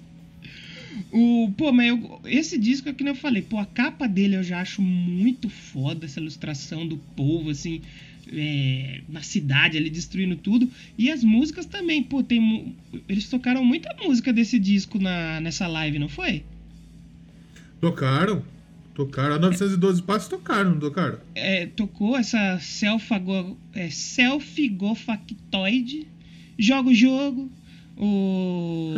O, 1.16 1.48
pô, 1.56 1.70
mas 1.72 1.86
eu- 1.90 2.20
esse 2.24 2.58
disco 2.58 2.88
é 2.88 2.92
que 2.92 3.04
nem 3.04 3.12
eu 3.12 3.16
falei, 3.18 3.40
pô, 3.40 3.56
a 3.58 3.64
capa 3.64 4.08
dele 4.08 4.34
eu 4.34 4.42
já 4.42 4.60
acho 4.60 4.82
muito 4.82 5.48
foda, 5.48 6.06
essa 6.06 6.18
ilustração 6.18 6.84
do 6.88 6.96
povo, 6.96 7.50
assim, 7.50 7.82
é, 8.32 9.00
na 9.08 9.22
cidade 9.22 9.78
ali 9.78 9.88
destruindo 9.88 10.34
tudo. 10.34 10.68
E 10.98 11.12
as 11.12 11.22
músicas 11.22 11.66
também, 11.66 12.02
pô, 12.02 12.20
tem. 12.24 12.74
Eles 13.08 13.28
tocaram 13.28 13.64
muita 13.64 13.94
música 14.02 14.32
desse 14.32 14.58
disco 14.58 14.98
na, 14.98 15.40
nessa 15.40 15.68
live, 15.68 16.00
não 16.00 16.08
foi? 16.08 16.42
Tocaram. 17.80 18.42
Tocaram. 18.92 19.36
A 19.36 19.38
912 19.38 20.02
passos 20.02 20.26
tocaram, 20.28 20.72
não 20.72 20.80
tocaram? 20.80 21.20
É, 21.34 21.66
tocou 21.66 22.16
essa 22.16 22.58
selfago, 22.60 23.56
é, 23.72 23.88
selfigofactoide. 23.90 26.08
Joga 26.58 26.90
o 26.90 26.94
jogo. 26.94 27.50
O. 27.96 28.94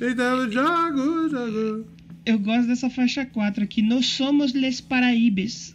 Então, 0.00 0.50
jogo, 0.50 1.28
jogo. 1.28 1.86
Eu 2.24 2.38
gosto 2.38 2.66
dessa 2.68 2.90
faixa 2.90 3.24
4 3.24 3.64
aqui. 3.64 3.82
Nós 3.82 4.06
somos 4.06 4.52
Les 4.52 4.80
Paraíbes. 4.80 5.74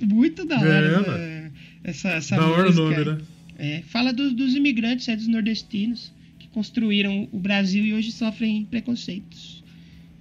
Muito 0.00 0.46
da 0.46 0.58
hora 0.58 1.04
É, 1.18 1.50
essa, 1.84 2.08
essa, 2.08 2.36
Da 2.36 2.46
hora 2.46 2.70
o 2.70 2.74
nome, 2.74 3.04
né? 3.04 3.18
É, 3.58 3.82
fala 3.82 4.12
dos, 4.12 4.32
dos 4.32 4.54
imigrantes, 4.54 5.06
é, 5.08 5.14
dos 5.14 5.28
nordestinos, 5.28 6.10
que 6.38 6.48
construíram 6.48 7.28
o 7.30 7.38
Brasil 7.38 7.84
e 7.84 7.92
hoje 7.92 8.10
sofrem 8.10 8.64
preconceitos. 8.64 9.62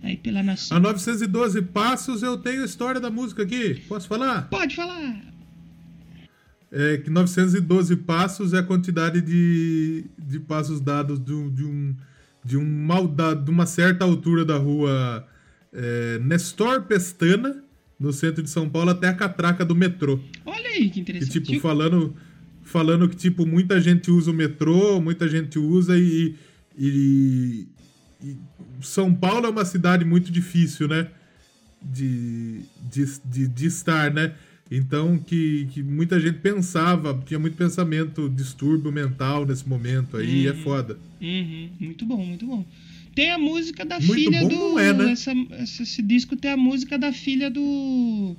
Aí 0.04 0.18
pela 0.18 0.44
nação. 0.44 0.76
A 0.76 0.80
912 0.80 1.62
passos 1.62 2.24
eu 2.24 2.38
tenho 2.38 2.62
a 2.62 2.66
história 2.66 3.00
da 3.00 3.10
música 3.10 3.44
aqui. 3.44 3.82
Posso 3.88 4.08
falar? 4.08 4.50
Pode 4.50 4.76
falar! 4.76 5.29
É 6.72 6.98
que 6.98 7.10
912 7.10 7.96
passos 7.98 8.54
é 8.54 8.60
a 8.60 8.64
quantidade 8.64 9.22
de, 9.22 10.06
de 10.18 10.40
passos 10.40 10.80
dados 10.80 11.20
de 11.20 11.34
um, 11.34 11.50
de 11.52 11.64
um, 11.66 11.96
de 12.46 12.58
um 12.58 12.88
de 13.44 13.50
uma 13.50 13.66
certa 13.66 14.06
altura 14.06 14.46
da 14.46 14.56
rua 14.56 15.28
é, 15.74 16.20
Nestor 16.20 16.84
Pestana, 16.84 17.64
no 18.00 18.14
centro 18.14 18.42
de 18.44 18.50
São 18.50 18.70
Paulo, 18.70 18.92
até 18.92 19.08
a 19.08 19.14
catraca 19.14 19.66
do 19.66 19.76
metrô. 19.76 20.20
Olha 20.46 20.70
aí 20.70 20.90
que 20.90 21.00
E, 21.00 21.02
interessante. 21.02 21.42
tipo, 21.42 21.60
falando, 21.60 22.16
falando 22.62 23.10
que, 23.10 23.16
tipo, 23.16 23.46
muita 23.46 23.82
gente 23.82 24.10
usa 24.12 24.32
o 24.32 24.34
metrô, 24.34 25.02
muita 25.02 25.28
gente 25.28 25.60
usa 25.60 25.98
e, 25.98 26.36
e, 26.78 27.68
e 28.24 28.38
São 28.82 29.14
Paulo 29.14 29.48
é 29.48 29.50
uma 29.50 29.66
cidade 29.66 30.06
muito 30.06 30.32
difícil, 30.32 30.88
né? 30.88 31.08
De, 31.82 32.62
de, 32.90 33.06
de, 33.26 33.48
de 33.48 33.66
estar, 33.66 34.14
né? 34.14 34.34
Então, 34.72 35.18
que, 35.18 35.68
que 35.72 35.82
muita 35.82 36.20
gente 36.20 36.40
pensava, 36.40 37.20
tinha 37.26 37.40
muito 37.40 37.56
pensamento, 37.58 38.30
distúrbio 38.30 38.92
mental 38.92 39.46
nesse 39.46 39.68
momento 39.68 40.16
aí, 40.18 40.46
é 40.48 40.54
foda. 40.54 41.00
Uhum, 41.20 41.70
muito 41.80 42.06
bom, 42.06 42.24
muito 42.24 42.46
bom. 42.46 42.64
Tem 43.16 43.32
a 43.32 43.38
música 43.40 43.84
da 43.84 44.00
Muito 44.00 44.14
filha 44.14 44.48
do. 44.48 44.78
é, 44.80 44.94
né? 44.94 45.12
essa- 45.12 45.34
esse 45.60 46.02
disco 46.04 46.36
tem 46.36 46.52
a 46.52 46.58
música 46.58 46.98
da 46.98 47.12
filha 47.12 47.50
do. 47.50 48.36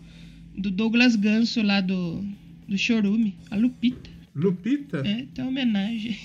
Do 0.57 0.71
Douglas 0.71 1.17
Ganso 1.17 1.61
lá 1.63 1.81
do. 1.81 2.25
Do 2.69 2.79
Chorume, 2.79 3.35
a 3.51 3.57
Lupita. 3.57 4.09
Lupita? 4.35 4.99
É, 5.05 5.27
tem 5.35 5.45
uma 5.45 5.51
homenagem. 5.51 6.17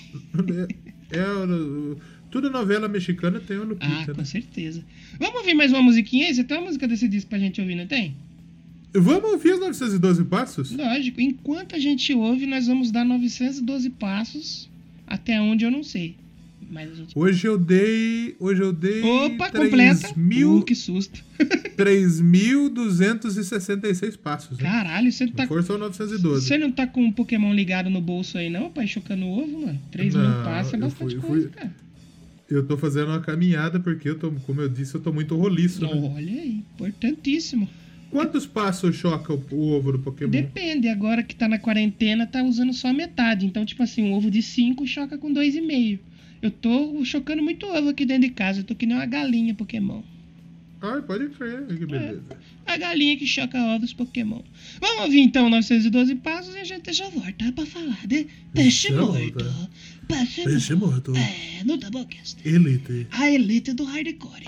É, 1.10 1.18
é 1.18 1.96
toda 2.30 2.48
novela 2.48 2.88
mexicana 2.88 3.40
tem 3.40 3.56
Ah, 3.56 3.64
Lupita, 3.64 4.12
com 4.12 4.18
né? 4.18 4.24
certeza. 4.24 4.84
Vamos 5.18 5.40
ouvir 5.40 5.54
mais 5.54 5.72
uma 5.72 5.82
musiquinha 5.82 6.26
aí? 6.28 6.34
Você 6.34 6.44
tem 6.44 6.56
uma 6.56 6.66
música 6.66 6.86
desse 6.86 7.08
disco 7.08 7.28
pra 7.30 7.38
gente 7.38 7.60
ouvir, 7.60 7.74
não 7.74 7.86
tem? 7.86 8.14
Vamos 8.94 9.30
ouvir 9.32 9.52
os 9.54 9.60
912 9.60 10.24
passos? 10.24 10.70
Lógico. 10.72 11.20
Enquanto 11.20 11.74
a 11.74 11.78
gente 11.78 12.14
ouve, 12.14 12.46
nós 12.46 12.66
vamos 12.66 12.90
dar 12.90 13.04
912 13.04 13.90
passos. 13.90 14.70
Até 15.06 15.38
onde 15.40 15.64
eu 15.64 15.70
não 15.70 15.82
sei. 15.84 16.16
Mas 16.68 16.96
gente. 16.96 17.16
Hoje 17.16 17.46
eu 17.46 17.56
dei. 17.58 18.34
Hoje 18.40 18.60
eu 18.62 18.72
dei. 18.72 19.00
Opa, 19.02 19.50
3 19.50 19.70
completa! 19.70 20.12
Mil, 20.16 20.56
Uh, 20.58 20.64
que 20.64 20.74
susto. 20.74 21.22
3.266 21.76 24.16
passos. 24.16 24.58
Né? 24.58 24.64
Caralho, 24.64 25.12
você 25.12 25.26
não 25.26 25.32
tá 25.32 25.46
Força 25.46 25.72
ao 25.74 25.78
912. 25.78 26.44
Você 26.46 26.56
não 26.58 26.72
tá 26.72 26.86
com 26.86 27.04
um 27.04 27.12
Pokémon 27.12 27.52
ligado 27.54 27.88
no 27.90 28.00
bolso 28.00 28.38
aí, 28.38 28.48
não, 28.50 28.70
pai? 28.70 28.86
Chocando 28.86 29.26
o 29.26 29.38
ovo, 29.42 29.66
mano? 29.66 29.78
3 29.90 30.14
mil 30.14 30.24
Não, 30.24 30.44
passos 30.44 30.72
é 30.74 30.76
bastante 30.78 31.16
fui- 31.16 31.28
coisa, 31.28 31.48
fui- 31.48 31.56
cara. 31.56 31.74
Eu 32.48 32.64
tô 32.66 32.76
fazendo 32.78 33.08
uma 33.08 33.20
caminhada 33.20 33.78
porque 33.80 34.08
eu 34.08 34.16
tô, 34.18 34.30
como 34.32 34.60
eu 34.60 34.68
disse, 34.68 34.94
eu 34.94 35.00
tô 35.00 35.12
muito 35.12 35.34
roliço. 35.36 35.82
Né? 35.82 35.88
Olha 35.92 36.40
aí, 36.42 36.62
importantíssimo. 36.74 37.68
Quantos 38.16 38.46
passos 38.46 38.96
choca 38.96 39.30
o, 39.30 39.44
o 39.50 39.72
ovo 39.72 39.92
do 39.92 39.98
Pokémon? 39.98 40.30
Depende, 40.30 40.88
agora 40.88 41.22
que 41.22 41.36
tá 41.36 41.46
na 41.46 41.58
quarentena, 41.58 42.26
tá 42.26 42.42
usando 42.42 42.72
só 42.72 42.90
metade. 42.90 43.44
Então, 43.44 43.62
tipo 43.66 43.82
assim, 43.82 44.04
um 44.04 44.14
ovo 44.14 44.30
de 44.30 44.40
5 44.40 44.86
choca 44.86 45.18
com 45.18 45.30
2,5. 45.34 45.98
Eu 46.40 46.50
tô 46.50 47.04
chocando 47.04 47.42
muito 47.42 47.66
ovo 47.66 47.90
aqui 47.90 48.06
dentro 48.06 48.26
de 48.26 48.30
casa. 48.30 48.60
Eu 48.60 48.64
tô 48.64 48.74
que 48.74 48.86
nem 48.86 48.96
uma 48.96 49.04
galinha 49.04 49.54
Pokémon. 49.54 50.00
Ai, 50.80 51.02
pode 51.02 51.28
crer, 51.28 51.66
que 51.66 51.84
beleza. 51.84 52.22
A 52.64 52.78
galinha 52.78 53.18
que 53.18 53.26
choca 53.26 53.62
ovos 53.74 53.92
Pokémon. 53.92 54.40
Vamos 54.80 55.04
ouvir 55.04 55.20
então 55.20 55.50
912 55.50 56.14
passos 56.14 56.54
e 56.54 56.58
a 56.58 56.64
gente 56.64 56.90
já 56.94 57.10
volta 57.10 57.52
pra 57.52 57.66
falar 57.66 58.06
de 58.06 58.28
Peixe 58.54 58.94
Morto. 58.94 59.12
volta. 59.12 59.70
Peixe, 60.08 60.42
Peixe 60.42 60.74
morto. 60.74 61.12
É, 61.14 61.62
no 61.64 61.76
Doublecast. 61.76 62.38
Elite. 62.48 63.08
A 63.10 63.30
elite 63.30 63.74
do 63.74 63.84
hardcore. 63.84 64.44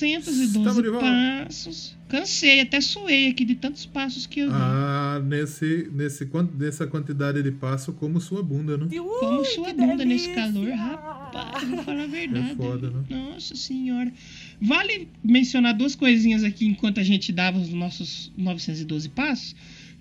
412 0.00 0.82
passos. 0.92 1.96
Cansei, 2.08 2.60
até 2.60 2.80
suei 2.80 3.28
aqui 3.28 3.44
de 3.44 3.54
tantos 3.54 3.86
passos 3.86 4.26
que 4.26 4.40
eu 4.40 4.48
dei. 4.48 4.56
Ah, 4.58 5.22
nesse, 5.24 5.88
nesse, 5.92 6.28
nessa 6.58 6.86
quantidade 6.86 7.42
de 7.42 7.52
passos 7.52 7.94
como 7.96 8.20
sua 8.20 8.42
bunda, 8.42 8.76
né? 8.76 8.86
Ui, 8.90 8.98
como 9.20 9.44
sua 9.44 9.72
bunda 9.72 9.98
delícia. 9.98 10.28
nesse 10.28 10.34
calor, 10.34 10.70
rapaz, 10.70 11.68
vou 11.68 11.82
falar 11.84 12.04
a 12.04 12.06
verdade. 12.06 12.50
É 12.50 12.54
foda, 12.56 12.90
né? 12.90 13.04
Nossa 13.08 13.54
senhora. 13.54 14.12
Vale 14.60 15.08
mencionar 15.22 15.74
duas 15.74 15.94
coisinhas 15.94 16.42
aqui 16.42 16.66
enquanto 16.66 16.98
a 16.98 17.04
gente 17.04 17.30
dava 17.30 17.58
os 17.58 17.70
nossos 17.70 18.32
912 18.36 19.08
passos 19.10 19.54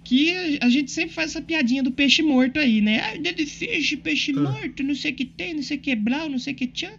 que 0.04 0.58
a 0.62 0.70
gente 0.70 0.90
sempre 0.90 1.14
faz 1.14 1.32
essa 1.32 1.42
piadinha 1.42 1.84
do 1.84 1.92
peixe 1.92 2.24
morto 2.24 2.58
aí, 2.58 2.82
né? 2.82 3.00
Ah, 3.00 3.18
dead 3.18 3.46
fish, 3.46 3.96
peixe 3.98 4.34
tá. 4.34 4.42
morto, 4.42 4.82
não 4.82 4.96
sei 4.96 5.12
o 5.12 5.16
que 5.16 5.26
tem, 5.26 5.54
não 5.54 5.62
sei 5.62 5.78
o 5.78 5.80
que 5.80 5.96
blau, 5.96 6.28
não 6.28 6.40
sei 6.40 6.54
o 6.54 6.56
que 6.56 6.66
tchan. 6.66 6.94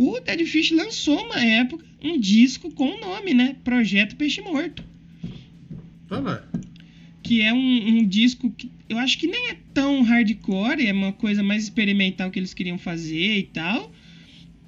O 0.00 0.20
Dead 0.20 0.46
Fish 0.46 0.70
lançou 0.70 1.20
uma 1.24 1.42
época 1.44 1.84
um 2.00 2.20
disco 2.20 2.70
com 2.70 2.94
o 2.94 3.00
nome, 3.00 3.34
né? 3.34 3.56
Projeto 3.64 4.14
Peixe 4.14 4.40
Morto 4.40 4.84
Tá 6.08 6.20
lá. 6.20 6.48
que 7.22 7.42
é 7.42 7.52
um, 7.52 7.88
um 7.98 8.06
disco 8.06 8.48
que 8.52 8.70
eu 8.88 8.96
acho 8.96 9.18
que 9.18 9.26
nem 9.26 9.50
é 9.50 9.56
tão 9.74 10.02
hardcore, 10.02 10.86
é 10.86 10.92
uma 10.92 11.12
coisa 11.12 11.42
mais 11.42 11.64
experimental 11.64 12.30
que 12.30 12.38
eles 12.38 12.54
queriam 12.54 12.78
fazer 12.78 13.38
e 13.38 13.42
tal. 13.42 13.92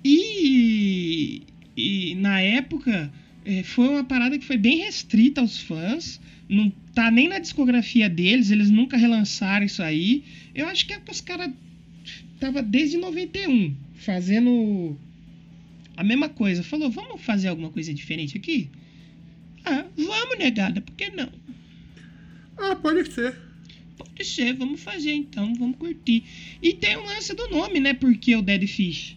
E, 0.04 1.42
e 1.76 2.14
na 2.16 2.40
época 2.40 3.10
é, 3.44 3.62
foi 3.62 3.88
uma 3.88 4.04
parada 4.04 4.36
que 4.38 4.44
foi 4.44 4.56
bem 4.58 4.78
restrita 4.78 5.40
aos 5.40 5.58
fãs, 5.58 6.20
não 6.48 6.70
tá 6.94 7.10
nem 7.10 7.28
na 7.28 7.38
discografia 7.38 8.10
deles, 8.10 8.50
eles 8.50 8.68
nunca 8.68 8.96
relançaram 8.96 9.64
isso 9.64 9.82
aí. 9.82 10.24
Eu 10.54 10.66
acho 10.66 10.86
que 10.86 10.92
é 10.92 11.00
os 11.08 11.20
caras 11.20 11.50
tava 12.40 12.62
desde 12.62 12.96
91 12.98 13.74
fazendo 13.94 14.98
a 16.00 16.04
mesma 16.04 16.28
coisa. 16.28 16.62
Falou, 16.62 16.90
vamos 16.90 17.20
fazer 17.22 17.48
alguma 17.48 17.70
coisa 17.70 17.92
diferente 17.94 18.36
aqui? 18.36 18.68
Ah, 19.64 19.84
vamos, 19.96 20.38
negada, 20.38 20.80
por 20.80 20.94
que 20.94 21.10
não? 21.10 21.28
Ah, 22.58 22.74
pode 22.76 23.10
ser. 23.12 23.34
Pode 23.96 24.24
ser, 24.24 24.54
vamos 24.54 24.80
fazer 24.82 25.12
então, 25.12 25.54
vamos 25.54 25.76
curtir. 25.76 26.24
E 26.62 26.72
tem 26.72 26.96
o 26.96 27.04
lance 27.04 27.34
do 27.34 27.48
nome, 27.48 27.80
né? 27.80 27.92
Porque 27.94 28.34
o 28.34 28.42
Dead 28.42 28.66
Fish. 28.66 29.16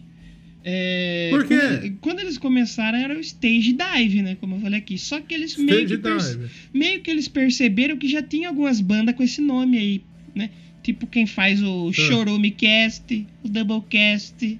É, 0.66 1.28
Por 1.30 1.46
quê? 1.46 1.58
Quando, 1.58 1.96
quando 2.00 2.18
eles 2.20 2.38
começaram 2.38 2.96
era 2.98 3.14
o 3.14 3.20
Stage 3.20 3.74
Dive, 3.74 4.22
né? 4.22 4.36
Como 4.40 4.56
eu 4.56 4.60
falei 4.60 4.78
aqui. 4.78 4.96
Só 4.98 5.20
que 5.20 5.34
eles 5.34 5.56
meio 5.56 5.80
Stage 5.84 5.96
que, 5.96 6.02
perce- 6.02 6.36
Dive. 6.38 6.50
meio 6.72 7.00
que 7.02 7.10
eles 7.10 7.28
perceberam 7.28 7.96
que 7.98 8.08
já 8.08 8.22
tinha 8.22 8.48
algumas 8.48 8.80
bandas 8.80 9.14
com 9.14 9.22
esse 9.22 9.40
nome 9.42 9.76
aí, 9.78 10.02
né? 10.34 10.50
Tipo 10.82 11.06
quem 11.06 11.26
faz 11.26 11.62
o 11.62 11.92
Chorume 11.92 12.50
Cast, 12.50 13.26
o 13.42 13.48
Doublecast. 13.48 14.58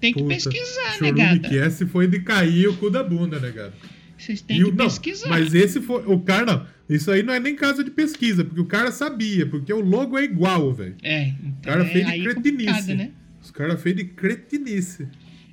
Tem 0.00 0.12
que 0.14 0.20
Puta, 0.22 0.34
pesquisar, 0.34 0.82
né, 0.82 0.98
Chorume 0.98 1.12
gata? 1.38 1.48
Cast 1.48 1.86
foi 1.86 2.06
de 2.06 2.20
cair 2.20 2.68
o 2.68 2.76
cu 2.76 2.88
da 2.90 3.02
bunda, 3.02 3.38
né, 3.38 3.50
cara? 3.52 3.72
Vocês 4.16 4.40
têm 4.40 4.58
E 4.58 4.64
o- 4.64 4.70
que 4.70 4.76
não, 4.76 4.86
pesquisar. 4.86 5.28
Mas 5.28 5.54
esse 5.54 5.80
foi. 5.80 6.02
O 6.06 6.18
cara, 6.20 6.46
não. 6.46 6.66
Isso 6.88 7.10
aí 7.10 7.22
não 7.22 7.32
é 7.34 7.38
nem 7.40 7.54
caso 7.54 7.84
de 7.84 7.90
pesquisa, 7.90 8.44
porque 8.44 8.60
o 8.60 8.64
cara 8.66 8.90
sabia, 8.90 9.46
porque 9.46 9.72
o 9.72 9.80
logo 9.80 10.18
é 10.18 10.24
igual, 10.24 10.72
velho. 10.74 10.96
É, 11.02 11.28
então 11.28 11.50
O 11.50 11.62
cara 11.62 11.84
é, 11.84 11.86
fez 11.86 12.06
de 12.06 12.12
é 12.12 12.22
cretinice. 12.22 12.94
né? 12.94 13.10
Os 13.42 13.50
caras 13.50 13.80
fez 13.80 13.94
de 13.96 14.04
cretinice. 14.04 15.06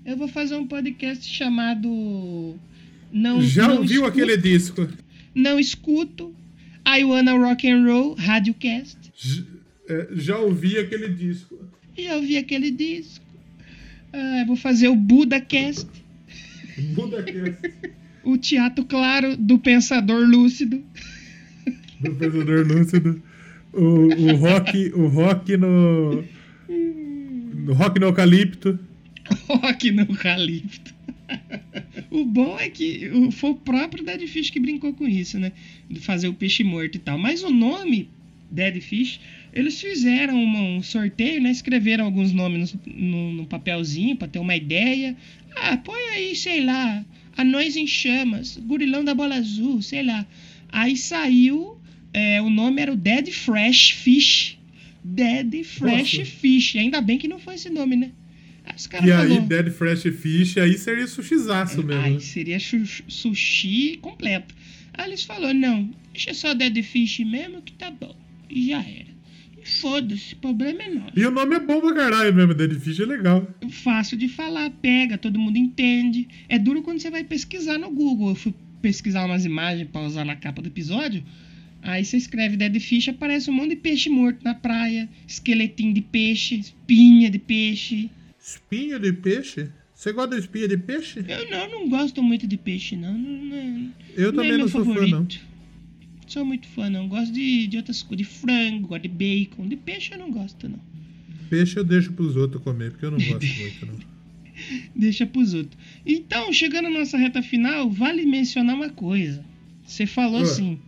Eu 0.06 0.18
vou 0.18 0.28
fazer 0.28 0.56
um 0.56 0.66
podcast 0.66 1.24
chamado. 1.28 2.56
Não, 3.12 3.42
Já 3.42 3.68
não 3.68 3.78
ouviu 3.78 4.02
escuto, 4.04 4.08
aquele 4.08 4.38
disco? 4.38 4.88
Não 5.36 5.60
escuto. 5.60 6.34
I 6.88 7.04
Wanna 7.04 7.34
Rock 7.34 7.70
and 7.70 7.86
Roll, 7.86 8.16
Radiocast. 8.16 8.98
É, 9.90 10.08
já 10.14 10.38
ouvi 10.38 10.78
aquele 10.78 11.10
disco. 11.10 11.58
Já 11.98 12.16
ouvi 12.16 12.38
aquele 12.38 12.72
disco. 12.72 13.26
Ah, 14.14 14.44
vou 14.48 14.56
fazer 14.56 14.88
o 14.88 14.96
BudaCast, 14.96 15.88
Muda 16.96 17.24
Cast. 17.24 17.58
o 18.24 18.38
Teatro 18.38 18.86
Claro 18.86 19.36
do 19.38 19.58
Pensador 19.60 20.26
Lúcido. 20.28 20.84
do 22.00 22.16
Pensador 22.16 22.66
Lúcido. 22.68 23.22
O, 23.74 23.82
o 24.32 24.36
rock, 24.36 24.92
o 24.96 25.08
rock 25.08 25.58
no. 25.58 26.24
No 26.70 27.74
rock 27.74 28.00
no 28.00 28.08
eucalipto. 28.08 28.80
Rock 29.48 29.92
no 29.92 30.06
Calipto. 30.16 30.96
o 32.10 32.24
bom 32.24 32.58
é 32.58 32.70
que 32.70 33.12
foi 33.34 33.50
o 33.50 33.56
próprio 33.56 34.04
Dead 34.06 34.26
Fish 34.28 34.50
que 34.50 34.60
brincou 34.60 34.94
com 34.94 35.06
isso, 35.06 35.38
né? 35.38 35.52
De 35.90 36.00
fazer 36.00 36.30
o 36.30 36.34
peixe 36.34 36.64
morto 36.64 36.96
e 36.96 37.00
tal. 37.00 37.18
Mas 37.18 37.44
o 37.44 37.50
nome 37.50 38.10
Dead 38.50 38.80
Fish, 38.80 39.20
eles 39.54 39.80
fizeram 39.80 40.38
um 40.38 40.82
sorteio, 40.84 41.42
né? 41.42 41.52
Escreveram 41.52 42.06
alguns 42.06 42.32
nomes 42.32 42.76
no, 42.86 43.34
no- 43.34 43.46
papelzinho 43.46 44.16
pra 44.16 44.28
ter 44.28 44.40
uma 44.40 44.56
ideia. 44.56 45.16
Ah, 45.56 45.78
põe 45.78 46.00
aí, 46.14 46.36
sei 46.36 46.64
lá, 46.64 47.04
Anões 47.36 47.76
em 47.76 47.88
Chamas, 47.88 48.58
Gurilão 48.58 49.04
da 49.04 49.14
Bola 49.14 49.36
Azul, 49.36 49.82
sei 49.82 50.04
lá. 50.04 50.26
Aí 50.70 50.96
saiu, 50.98 51.78
é, 52.14 52.42
o 52.42 52.50
nome 52.50 52.82
era 52.82 52.94
o 52.94 52.96
Dead 52.98 53.30
Fresh 53.32 53.92
Fish. 53.92 54.58
Dead 55.04 55.64
Fresh 55.64 56.18
Nossa. 56.20 56.26
Fish. 56.32 56.76
Ainda 56.76 57.00
bem 57.02 57.18
que 57.18 57.28
não 57.28 57.40
foi 57.40 57.56
esse 57.56 57.70
nome, 57.70 57.96
né? 57.96 58.12
Caras 58.90 59.08
E 59.08 59.12
aí, 59.12 59.28
falou, 59.30 59.42
Dead 59.44 59.72
Fresh 59.72 60.04
Fish, 60.22 60.58
aí 60.58 60.78
seria 60.78 61.08
sushizaço 61.08 61.82
mesmo. 61.82 62.02
Aí 62.04 62.14
né? 62.16 62.20
seria 62.20 62.60
sushi 62.60 63.98
completo. 64.02 64.54
Aí 64.94 65.08
eles 65.10 65.24
falaram, 65.24 65.58
não, 65.58 65.90
deixa 66.12 66.34
só 66.34 66.54
Dead 66.54 66.84
Fish 66.84 67.20
mesmo 67.20 67.62
que 67.62 67.74
tá 67.74 67.90
bom. 67.90 68.16
E 68.50 68.68
já 68.68 68.80
era. 68.80 69.07
Foda-se, 69.68 70.34
o 70.34 70.38
problema 70.38 70.82
é 70.84 70.90
nosso. 70.90 71.12
E 71.16 71.26
o 71.26 71.32
nome 71.32 71.56
é 71.56 71.60
bom 71.60 71.82
pra 71.82 71.94
caralho 71.94 72.34
mesmo, 72.34 72.54
Dead 72.54 72.80
Fish 72.80 73.00
é 73.00 73.06
legal. 73.06 73.48
Fácil 73.70 74.18
de 74.18 74.30
falar, 74.30 74.70
pega, 74.70 75.18
todo 75.18 75.38
mundo 75.38 75.58
entende. 75.58 76.28
É 76.48 76.58
duro 76.58 76.82
quando 76.82 77.00
você 77.00 77.12
vai 77.12 77.24
pesquisar 77.24 77.78
no 77.78 77.92
Google. 77.92 78.30
Eu 78.30 78.36
fui 78.36 78.54
pesquisar 78.82 79.26
umas 79.26 79.46
imagens 79.46 79.90
pra 79.90 80.02
usar 80.02 80.24
na 80.24 80.36
capa 80.36 80.62
do 80.62 80.68
episódio. 80.68 81.24
Aí 81.82 82.04
você 82.04 82.18
escreve 82.18 82.58
Dead 82.58 82.80
Fish, 82.80 83.10
aparece 83.10 83.50
um 83.50 83.54
monte 83.54 83.70
de 83.72 83.76
peixe 83.78 84.10
morto 84.10 84.44
na 84.44 84.56
praia, 84.56 85.10
esqueletinho 85.28 85.94
de 85.94 86.02
peixe, 86.02 86.56
espinha 86.56 87.30
de 87.30 87.40
peixe. 87.40 88.10
Espinha 88.40 89.00
de 89.00 89.14
peixe? 89.14 89.70
Você 89.94 90.14
gosta 90.14 90.36
de 90.36 90.42
espinha 90.42 90.68
de 90.68 90.78
peixe? 90.78 91.26
Eu 91.28 91.50
não, 91.50 91.72
não 91.72 91.90
gosto 91.90 92.22
muito 92.22 92.48
de 92.48 92.56
peixe, 92.56 92.96
não. 92.96 93.18
não, 93.18 93.46
não 93.46 93.94
Eu 94.16 94.32
não 94.32 94.44
também 94.44 94.54
é 94.54 94.58
não 94.58 94.68
sou 94.68 94.86
fã, 94.86 95.08
não. 95.08 95.28
Sou 96.28 96.44
muito 96.46 96.68
fã, 96.68 96.90
não. 96.90 97.08
Gosto 97.08 97.32
de, 97.32 97.68
de 97.68 97.78
outras 97.78 98.04
coisas. 98.04 98.26
De 98.28 98.32
frango, 98.34 98.88
gosto 98.88 99.04
de 99.04 99.08
bacon. 99.10 99.68
De 99.68 99.76
peixe 99.76 100.14
eu 100.14 100.18
não 100.20 100.32
gosto, 100.32 100.68
não. 100.68 100.80
Peixe 101.50 101.78
eu 101.78 101.84
deixo 101.84 102.12
pros 102.14 102.36
outros 102.36 102.62
comer, 102.62 102.92
porque 102.92 103.06
eu 103.06 103.12
não 103.12 103.18
gosto 103.18 103.46
muito, 103.60 103.86
não. 103.86 103.96
Deixa 104.96 105.26
pros 105.26 105.54
outros. 105.54 105.78
Então, 106.06 106.52
chegando 106.52 106.90
na 106.90 107.00
nossa 107.00 107.18
reta 107.18 107.42
final, 107.44 107.90
vale 107.90 108.26
mencionar 108.26 108.76
uma 108.76 108.90
coisa. 108.90 109.46
Você 109.86 110.06
falou 110.06 110.40
Ah. 110.40 110.44
assim: 110.44 110.80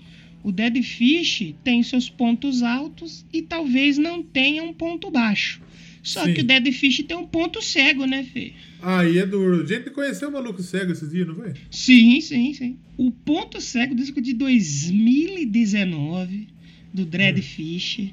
o 0.43 0.51
Dead 0.51 0.81
Fish 0.83 1.53
tem 1.63 1.81
seus 1.83 2.09
pontos 2.09 2.63
altos 2.63 3.23
e 3.31 3.41
talvez 3.41 3.97
não 3.97 4.23
tenha 4.23 4.63
um 4.63 4.73
ponto 4.73 5.09
baixo. 5.11 5.61
Só 6.09 6.25
Sim. 6.25 6.33
que 6.33 6.41
o 6.41 6.43
Dead 6.43 6.71
Fish 6.73 7.03
tem 7.07 7.15
um 7.15 7.27
ponto 7.27 7.61
cego, 7.61 8.03
né, 8.05 8.25
Fê? 8.33 8.51
Aí 8.81 9.19
é 9.19 9.27
duro. 9.27 9.61
A 9.61 9.65
gente 9.65 9.91
conheceu 9.91 10.29
o 10.29 10.31
maluco 10.31 10.63
cego 10.63 10.91
esses 10.91 11.11
dias, 11.11 11.27
não 11.27 11.35
foi? 11.35 11.53
Sim, 11.69 12.19
sim, 12.19 12.51
sim. 12.55 12.77
O 12.97 13.11
ponto 13.11 13.61
cego, 13.61 13.93
disco 13.93 14.19
de 14.19 14.33
2019, 14.33 16.47
do 16.91 17.05
Dread 17.05 17.39
Fish. 17.43 18.11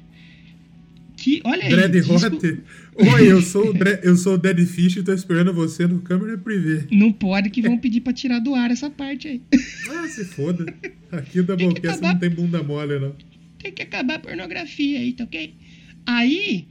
Que, 1.15 1.41
olha 1.43 1.63
aí. 1.63 1.69
Dread 1.71 1.91
disco- 1.91 2.13
Hot. 2.13 2.59
Oi, 2.99 3.31
eu 3.31 3.41
sou, 3.41 3.73
eu 4.03 4.15
sou 4.15 4.35
o 4.35 4.37
Dead 4.37 4.59
Fish 4.67 4.97
e 4.97 5.03
tô 5.03 5.11
esperando 5.13 5.51
você 5.53 5.87
no 5.87 5.99
câmera 6.01 6.37
privê. 6.37 6.85
Não 6.91 7.11
pode 7.11 7.49
que 7.49 7.61
vão 7.63 7.79
pedir 7.79 8.01
pra 8.01 8.13
tirar 8.13 8.37
do 8.39 8.53
ar 8.53 8.69
essa 8.69 8.89
parte 8.91 9.27
aí. 9.27 9.41
Ah, 9.89 10.07
se 10.07 10.23
foda. 10.25 10.71
Aqui 11.11 11.39
o 11.39 11.43
Doublecast 11.43 11.97
acabar. 11.97 12.13
não 12.13 12.19
tem 12.19 12.29
bunda 12.29 12.61
mole, 12.61 12.99
não. 12.99 13.15
Tem 13.57 13.71
que 13.71 13.81
acabar 13.81 14.15
a 14.15 14.19
pornografia 14.19 14.99
aí, 14.99 15.13
tá 15.13 15.23
ok? 15.23 15.55
Aí, 16.05 16.67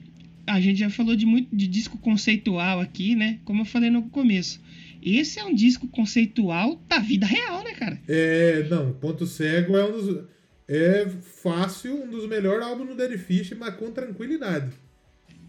a 0.47 0.61
gente 0.61 0.79
já 0.79 0.91
falou 0.91 1.17
de 1.17 1.27
muito 1.27 1.55
de 1.55 1.67
disco 1.67 1.99
conceitual 1.99 2.81
aqui, 2.81 3.15
né? 3.15 3.39
Como 3.45 3.63
eu 3.63 3.65
falei 3.65 3.91
no 3.91 4.03
começo. 4.11 4.61
Esse 5.03 5.39
é 5.39 5.45
um 5.45 5.55
disco 5.55 5.87
conceitual 5.89 6.81
da 6.89 6.99
vida 6.99 7.27
real, 7.27 7.63
né, 7.63 7.73
cara? 7.73 8.01
É, 8.09 8.67
não, 8.69 8.93
Ponto 8.95 9.27
Cego 9.27 9.77
é 9.77 9.85
um 9.85 9.93
dos. 9.93 10.25
É 10.69 11.07
fácil, 11.43 12.03
um 12.03 12.11
dos 12.11 12.29
melhores 12.29 12.65
álbuns 12.65 12.89
do 12.89 12.97
Dead 12.97 13.17
Fish, 13.19 13.53
mas 13.59 13.75
com 13.77 13.91
tranquilidade. 13.93 14.73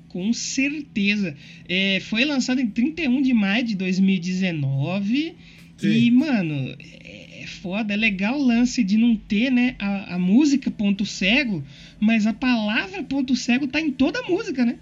Com 0.09 0.31
certeza. 0.31 1.35
É, 1.67 1.99
foi 2.01 2.23
lançado 2.23 2.61
em 2.61 2.69
31 2.69 3.21
de 3.21 3.33
maio 3.33 3.65
de 3.65 3.75
2019. 3.75 5.35
Sim. 5.77 5.87
E, 5.87 6.11
mano, 6.11 6.75
é 7.03 7.27
é 7.47 7.47
foda. 7.47 7.93
É 7.93 7.97
legal 7.97 8.37
o 8.37 8.45
lance 8.45 8.83
de 8.83 8.97
não 8.97 9.15
ter, 9.15 9.49
né, 9.49 9.75
a, 9.79 10.15
a 10.15 10.19
música 10.19 10.69
ponto 10.69 11.05
cego, 11.05 11.63
mas 11.99 12.27
a 12.27 12.33
palavra 12.33 13.01
ponto 13.01 13.35
cego 13.35 13.67
tá 13.67 13.79
em 13.79 13.89
toda 13.89 14.19
a 14.19 14.23
música, 14.23 14.65
né? 14.65 14.77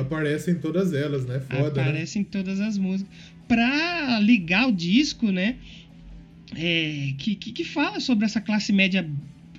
Aparece 0.00 0.50
em 0.50 0.54
todas 0.54 0.92
elas, 0.92 1.26
né? 1.26 1.40
Foda, 1.40 1.82
né? 1.82 1.88
Aparece 1.88 2.18
em 2.18 2.24
todas 2.24 2.60
as 2.60 2.76
músicas. 2.78 3.12
Pra 3.46 4.20
ligar 4.20 4.68
o 4.68 4.72
disco, 4.72 5.30
né? 5.30 5.56
é, 6.56 7.12
que, 7.18 7.34
que, 7.34 7.52
que 7.52 7.64
fala 7.64 8.00
sobre 8.00 8.24
essa 8.24 8.40
classe 8.40 8.72
média 8.72 9.06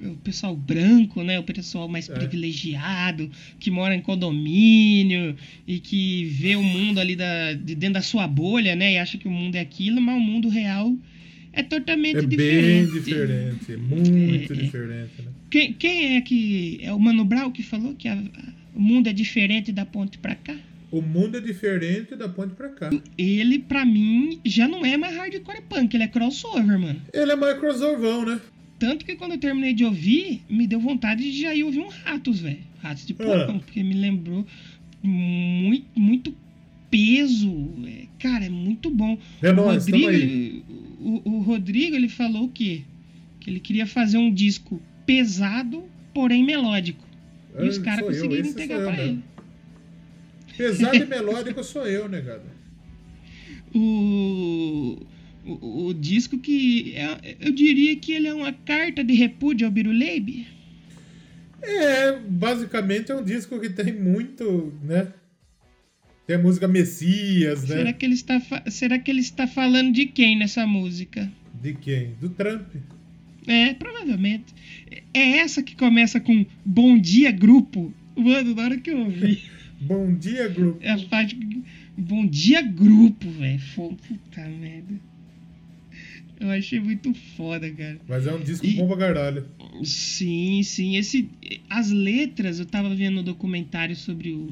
o 0.01 0.15
pessoal 0.15 0.55
branco, 0.55 1.21
né? 1.23 1.37
O 1.39 1.43
pessoal 1.43 1.87
mais 1.89 2.09
É. 2.09 2.13
privilegiado, 2.13 3.29
que 3.59 3.69
mora 3.69 3.93
em 3.93 3.99
condomínio 4.01 5.35
e 5.67 5.79
que 5.79 6.23
vê 6.25 6.55
o 6.55 6.63
mundo 6.63 6.99
ali 6.99 7.15
da, 7.17 7.53
de 7.53 7.75
dentro 7.75 7.95
da 7.95 8.01
sua 8.01 8.25
bolha, 8.27 8.75
né? 8.75 8.93
E 8.93 8.97
acha 8.97 9.17
que 9.17 9.27
o 9.27 9.31
mundo 9.31 9.55
é 9.55 9.59
aquilo, 9.59 9.99
mas 10.01 10.15
o 10.15 10.19
mundo 10.21 10.47
real 10.49 10.95
é 11.51 11.61
totalmente 11.61 12.17
É 12.17 12.21
bem 12.21 12.29
diferente. 12.29 12.91
diferente, 12.93 13.77
muito 13.77 14.53
É, 14.53 14.55
é. 14.55 14.59
diferente, 14.61 15.11
né? 15.19 15.31
Quem, 15.51 15.73
quem 15.73 16.15
é 16.15 16.21
que. 16.21 16.79
É 16.81 16.93
o 16.93 16.99
Mano 16.99 17.25
Brown 17.25 17.51
que 17.51 17.61
falou 17.61 17.93
que 17.95 18.07
a- 18.07 18.13
a- 18.13 18.53
o 18.79 18.81
mundo 18.81 19.07
é 19.07 19.13
diferente 19.13 19.73
da 19.73 19.85
ponte 19.85 20.17
pra 20.17 20.35
cá? 20.35 20.55
O 20.89 21.01
mundo 21.01 21.37
é 21.37 21.41
diferente 21.41 22.15
da 22.15 22.29
ponte 22.29 22.55
pra 22.55 22.69
cá. 22.69 22.89
Ele, 23.17 23.59
pra 23.59 23.83
mim, 23.83 24.39
já 24.45 24.69
não 24.69 24.85
é 24.85 24.95
mais 24.95 25.15
hardcore 25.17 25.61
punk, 25.67 25.93
ele 25.93 26.05
é 26.05 26.07
crossover, 26.07 26.79
mano. 26.79 27.01
Ele 27.13 27.29
é 27.31 27.35
mais 27.35 27.59
crossoverzão, 27.59 28.25
né? 28.25 28.39
Tanto 28.79 29.03
que 29.03 29.15
quando 29.17 29.33
eu 29.33 29.37
terminei 29.37 29.73
de 29.73 29.83
ouvir, 29.83 30.41
me 30.49 30.65
deu 30.65 30.79
vontade 30.79 31.29
de 31.29 31.41
já 31.41 31.53
ir 31.53 31.65
ouvir 31.65 31.79
um 31.79 31.89
Ratos, 31.89 32.39
velho. 32.39 32.59
Ratos 32.81 33.05
de 33.05 33.13
porcão, 33.13 33.57
Ah. 33.57 33.59
porque 33.59 33.83
me 33.83 33.93
lembrou 33.95 34.47
muito, 35.03 35.85
muito 35.99 36.33
peso. 36.89 37.53
Cara, 38.17 38.45
é 38.45 38.49
muito 38.49 38.89
bom. 38.89 39.17
É 39.41 39.49
o 39.51 39.55
nóis, 39.55 39.85
Rodrigo, 39.85 40.09
ele, 40.09 40.63
o, 41.01 41.21
o 41.29 41.39
Rodrigo, 41.41 41.95
ele 41.97 42.07
falou 42.07 42.45
o 42.45 42.49
quê? 42.49 42.83
Que 43.41 43.49
ele 43.49 43.59
queria 43.59 43.85
fazer 43.85 44.17
um 44.17 44.33
disco 44.33 44.81
pesado, 45.05 45.83
porém 46.13 46.43
melódico. 46.45 47.05
E 47.65 47.67
os 47.69 47.77
Ah, 47.77 47.81
caras 47.81 47.99
eu, 48.01 48.05
conseguiram 48.07 48.41
esse 48.41 48.49
entregar 48.51 48.79
eu 48.79 48.85
pra 48.91 49.03
ele. 49.03 49.23
Pesado 50.57 50.95
e 50.97 51.05
melódico 51.07 51.63
sou 51.63 51.87
eu, 51.87 52.07
né, 52.09 52.21
cara? 52.21 52.43
o, 53.73 54.97
o, 55.45 55.87
o 55.87 55.93
disco 55.93 56.37
que 56.39 56.93
é- 56.95 57.35
eu 57.39 57.51
diria 57.51 57.95
que 57.95 58.11
ele 58.11 58.27
é 58.27 58.33
uma 58.33 58.51
carta 58.53 59.03
de 59.03 59.13
repúdio 59.13 59.67
ao 59.67 59.71
Biruleibe. 59.71 60.47
É, 61.61 62.17
basicamente 62.19 63.11
é 63.11 63.15
um 63.15 63.23
disco 63.23 63.59
que 63.59 63.69
tem 63.69 63.93
muito, 63.93 64.73
né? 64.81 65.11
Tem 66.25 66.35
a 66.37 66.39
música 66.39 66.67
Messias, 66.67 67.61
né? 67.63 67.75
Será 67.77 67.93
que 67.93 68.05
ele 68.05 68.13
está 68.13 68.39
será 68.69 68.99
que 68.99 69.11
ele 69.11 69.19
está 69.19 69.45
falando 69.47 69.91
de 69.91 70.05
quem 70.05 70.37
nessa 70.37 70.65
música? 70.65 71.29
De 71.61 71.73
quem? 71.73 72.13
Do 72.21 72.29
Trump. 72.29 72.67
É, 73.47 73.73
provavelmente. 73.73 74.53
É 75.13 75.37
essa 75.39 75.61
que 75.63 75.75
começa 75.75 76.19
com 76.19 76.45
Bom 76.65 76.97
dia 76.97 77.31
grupo. 77.31 77.93
Mano, 78.15 78.53
na 78.55 78.63
hora 78.63 78.77
que 78.77 78.89
eu 78.91 78.99
ouvi 78.99 79.39
Bom 79.81 80.13
dia, 80.13 80.47
grupo. 80.49 80.77
é 80.81 80.91
a 80.91 80.99
parte 80.99 81.37
Bom 81.97 82.25
dia 82.27 82.61
grupo, 82.61 83.29
velho. 83.29 83.61
Puta 83.75 84.47
merda. 84.49 84.93
Eu 86.39 86.49
achei 86.51 86.79
muito 86.79 87.13
foda, 87.13 87.69
cara. 87.71 87.99
Mas 88.07 88.25
é 88.27 88.33
um 88.33 88.41
disco 88.41 88.65
E- 88.65 88.75
bom 88.75 88.87
pra 88.87 88.97
caralho. 88.97 89.45
Sim, 89.83 90.61
sim. 90.63 90.95
Esse, 90.95 91.29
as 91.69 91.89
letras, 91.91 92.59
eu 92.59 92.65
tava 92.65 92.93
vendo 92.95 93.19
um 93.19 93.23
documentário 93.23 93.95
sobre 93.95 94.31
o, 94.31 94.49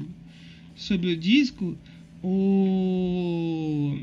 sobre 0.74 1.12
o 1.12 1.16
disco. 1.16 1.76
O, 2.22 3.96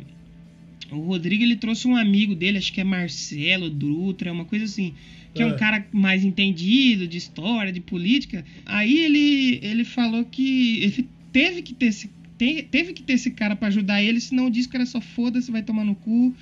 o 0.92 0.96
Rodrigo 1.02 1.44
ele 1.44 1.56
trouxe 1.56 1.88
um 1.88 1.96
amigo 1.96 2.34
dele, 2.36 2.58
acho 2.58 2.74
que 2.74 2.82
é 2.82 2.84
Marcelo 2.84 3.70
Dutra, 3.70 4.32
uma 4.32 4.46
coisa 4.46 4.66
assim. 4.66 4.94
Que 5.36 5.44
é 5.44 5.46
um 5.46 5.52
É. 5.54 5.58
cara 5.58 5.86
mais 5.92 6.24
entendido 6.24 7.08
de 7.08 7.18
história, 7.18 7.72
de 7.72 7.82
política. 7.82 8.44
Aí 8.66 8.98
ele, 9.06 9.60
ele 9.62 9.84
falou 9.84 10.24
que 10.26 10.82
ele 10.84 11.10
teve 11.34 11.62
que 11.62 11.74
ter 11.74 11.88
esse, 11.88 12.10
te- 12.38 12.64
teve 12.72 12.94
que 12.94 13.04
ter 13.04 13.14
esse 13.14 13.32
cara 13.32 13.56
pra 13.56 13.68
ajudar 13.68 14.02
ele, 14.02 14.20
senão 14.22 14.48
o 14.48 14.52
disco 14.52 14.76
era 14.76 14.86
só 14.86 15.02
foda-se, 15.02 15.52
vai 15.52 15.62
tomar 15.62 15.84
no 15.84 15.94
cu. 15.96 16.34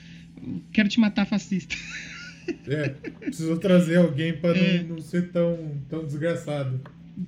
Quero 0.72 0.88
te 0.90 0.99
matar, 0.99 1.26
fascista. 1.26 1.76
É, 2.68 2.90
precisou 2.90 3.57
trazer 3.57 3.95
alguém 3.98 4.34
pra 4.34 4.56
É. 4.56 4.84
não, 4.84 4.95
não 4.98 5.02
ser 5.02 5.32
tão, 5.32 5.82
tão 5.90 6.06
desgraçado. 6.06 6.82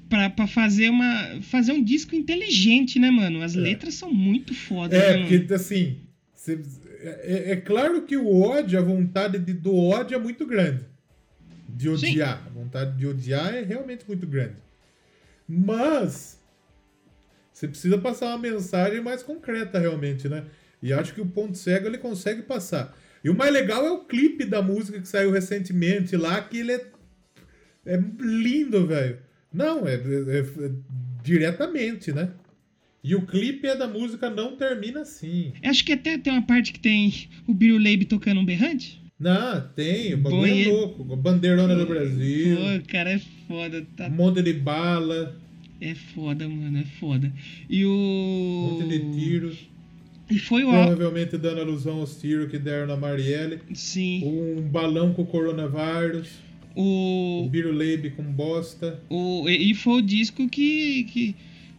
Pra, 0.09 0.29
pra 0.29 0.45
fazer 0.47 0.89
uma. 0.89 1.39
fazer 1.41 1.71
um 1.71 1.83
disco 1.83 2.15
inteligente, 2.15 2.99
né, 2.99 3.09
mano? 3.11 3.41
As 3.41 3.55
É. 3.55 3.59
letras 3.59 3.93
são 3.93 4.13
muito 4.13 4.53
foda, 4.53 4.95
É, 4.95 4.99
né, 4.99 5.17
mano? 5.23 5.29
porque 5.39 5.53
assim, 5.53 5.97
cê- 6.33 6.59
é, 7.01 7.51
é 7.51 7.55
claro 7.55 8.01
que 8.01 8.17
o 8.17 8.41
ódio, 8.41 8.77
a 8.77 8.81
vontade 8.81 9.39
de- 9.39 9.53
do 9.53 9.73
ódio 9.75 10.15
é 10.15 10.19
muito 10.19 10.45
grande. 10.45 10.81
De 11.75 11.85
Sim. 11.97 12.11
odiar. 12.11 12.41
A 12.45 12.49
vontade 12.49 12.97
de 12.97 13.05
odiar 13.05 13.53
é 13.53 13.61
realmente 13.61 14.05
muito 14.07 14.25
grande. 14.25 14.55
Mas 15.47 16.39
você 17.51 17.67
precisa 17.67 17.97
passar 17.97 18.27
uma 18.27 18.37
mensagem 18.37 19.01
mais 19.01 19.21
concreta, 19.21 19.77
realmente, 19.77 20.27
né? 20.29 20.45
E 20.81 20.93
acho 20.93 21.13
que 21.13 21.21
o 21.21 21.25
Ponto 21.25 21.57
Cego 21.57 21.87
ele 21.87 21.97
consegue 21.97 22.41
passar. 22.43 22.95
E 23.23 23.29
o 23.29 23.35
mais 23.35 23.51
legal 23.51 23.85
é 23.85 23.91
o 23.91 24.05
clipe 24.05 24.45
da 24.45 24.61
música 24.61 24.99
que 25.01 25.07
saiu 25.07 25.31
recentemente 25.31 26.15
lá, 26.15 26.41
que 26.41 26.59
ele 26.59 26.71
é, 26.73 26.85
é 27.85 27.97
lindo, 28.19 28.85
velho. 28.87 29.19
Não, 29.53 29.87
é, 29.87 29.95
é- 29.95 30.39
é 30.39 30.71
diretamente, 31.23 32.11
né? 32.11 32.31
E 33.03 33.15
o 33.15 33.25
clipe 33.25 33.67
é 33.67 33.75
da 33.75 33.87
música 33.87 34.29
Não 34.29 34.55
Termina 34.57 35.01
Assim. 35.01 35.53
Acho 35.63 35.83
que 35.85 35.93
até 35.93 36.17
tem 36.17 36.33
uma 36.33 36.45
parte 36.45 36.73
que 36.73 36.79
tem 36.79 37.29
o 37.47 37.53
Biru 37.53 37.77
Leib 37.77 38.03
tocando 38.05 38.39
um 38.41 38.45
berrante. 38.45 39.04
Não, 39.17 39.61
tem, 39.73 40.13
o 40.13 40.17
bagulho 40.17 40.41
Bom, 40.41 40.45
é 40.45 40.65
louco. 40.65 41.15
Bandeirona 41.15 41.73
do 41.73 41.85
Brasil, 41.85 42.57
Pô, 42.57 42.87
cara, 42.87 43.11
é 43.11 43.21
foda. 43.47 43.85
Tá... 43.95 44.07
um 44.07 44.11
monte 44.11 44.41
de 44.41 44.53
bala, 44.53 45.39
É 45.79 45.95
foda, 45.95 46.47
mano, 46.49 46.77
é 46.79 46.83
foda. 46.99 47.31
E 47.69 47.85
um 47.85 47.89
o. 47.89 48.71
monte 48.71 48.89
de 48.89 49.17
tiros. 49.17 49.69
E 50.29 50.37
foi 50.37 50.65
o. 50.65 50.69
Provavelmente 50.69 51.37
dando 51.37 51.61
alusão 51.61 51.99
aos 51.99 52.19
tiros 52.19 52.51
que 52.51 52.59
deram 52.59 52.87
na 52.87 52.97
Marielle. 52.97 53.59
Sim. 53.73 54.21
Um 54.25 54.61
balão 54.61 55.13
com 55.13 55.25
coronavírus. 55.25 56.29
O. 56.75 57.43
Um 57.45 57.47
Biruleibe 57.47 58.09
com 58.09 58.23
bosta. 58.23 58.99
O, 59.09 59.47
e 59.47 59.73
foi 59.73 59.93
o 59.93 60.01
disco 60.01 60.49
que, 60.49 61.05
que, 61.05 61.35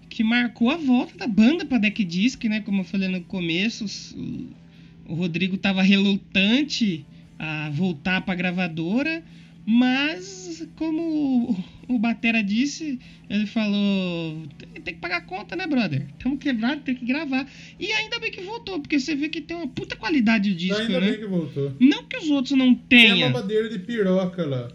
que 0.08 0.24
marcou 0.24 0.70
a 0.70 0.76
volta 0.78 1.18
da 1.18 1.26
banda 1.26 1.66
pra 1.66 1.76
Deck 1.76 2.02
Disc, 2.02 2.42
né? 2.44 2.60
Como 2.60 2.80
eu 2.80 2.84
falei 2.84 3.08
no 3.08 3.20
começo, 3.20 3.84
o, 4.16 5.12
o 5.12 5.14
Rodrigo 5.14 5.58
tava 5.58 5.82
relutante 5.82 7.04
a 7.38 7.70
voltar 7.70 8.20
pra 8.22 8.34
gravadora, 8.34 9.22
mas 9.64 10.66
como 10.76 11.56
o, 11.88 11.98
Batera 11.98 12.42
disse, 12.42 12.98
ele 13.28 13.46
falou: 13.46 14.42
tem, 14.84 14.94
que 14.94 15.00
pagar 15.00 15.16
a 15.16 15.20
conta, 15.22 15.56
né, 15.56 15.66
brother? 15.66 16.06
Estamos 16.16 16.38
quebrados, 16.38 16.84
tem 16.84 16.94
que 16.94 17.04
gravar. 17.04 17.46
E 17.78 17.92
ainda 17.92 18.20
bem 18.20 18.30
que 18.30 18.40
voltou, 18.42 18.80
porque 18.80 19.00
você 19.00 19.14
vê 19.16 19.28
que 19.28 19.40
tem 19.40 19.56
uma 19.56 19.66
puta 19.66 19.96
qualidade 19.96 20.50
o 20.50 20.54
disco, 20.54 20.80
Ainda 20.80 21.00
né? 21.00 21.10
bem 21.10 21.18
que 21.18 21.26
voltou. 21.26 21.74
Não 21.80 22.04
que 22.04 22.16
os 22.16 22.30
outros 22.30 22.56
não 22.56 22.74
Tem 22.74 23.10
a 23.10 23.14
tenham. 23.14 23.30
mamadeira 23.30 23.68
de 23.68 23.80
piroca 23.80 24.46
lá. 24.46 24.68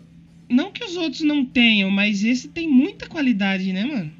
Não 0.50 0.72
que 0.72 0.84
os 0.84 0.98
outros 0.98 1.22
não 1.22 1.46
tenham, 1.46 1.90
mas 1.90 2.26
esse 2.26 2.50
tem 2.50 2.68
muita 2.68 3.08
qualidade, 3.08 3.72
né, 3.72 3.86
mano? 3.86 4.12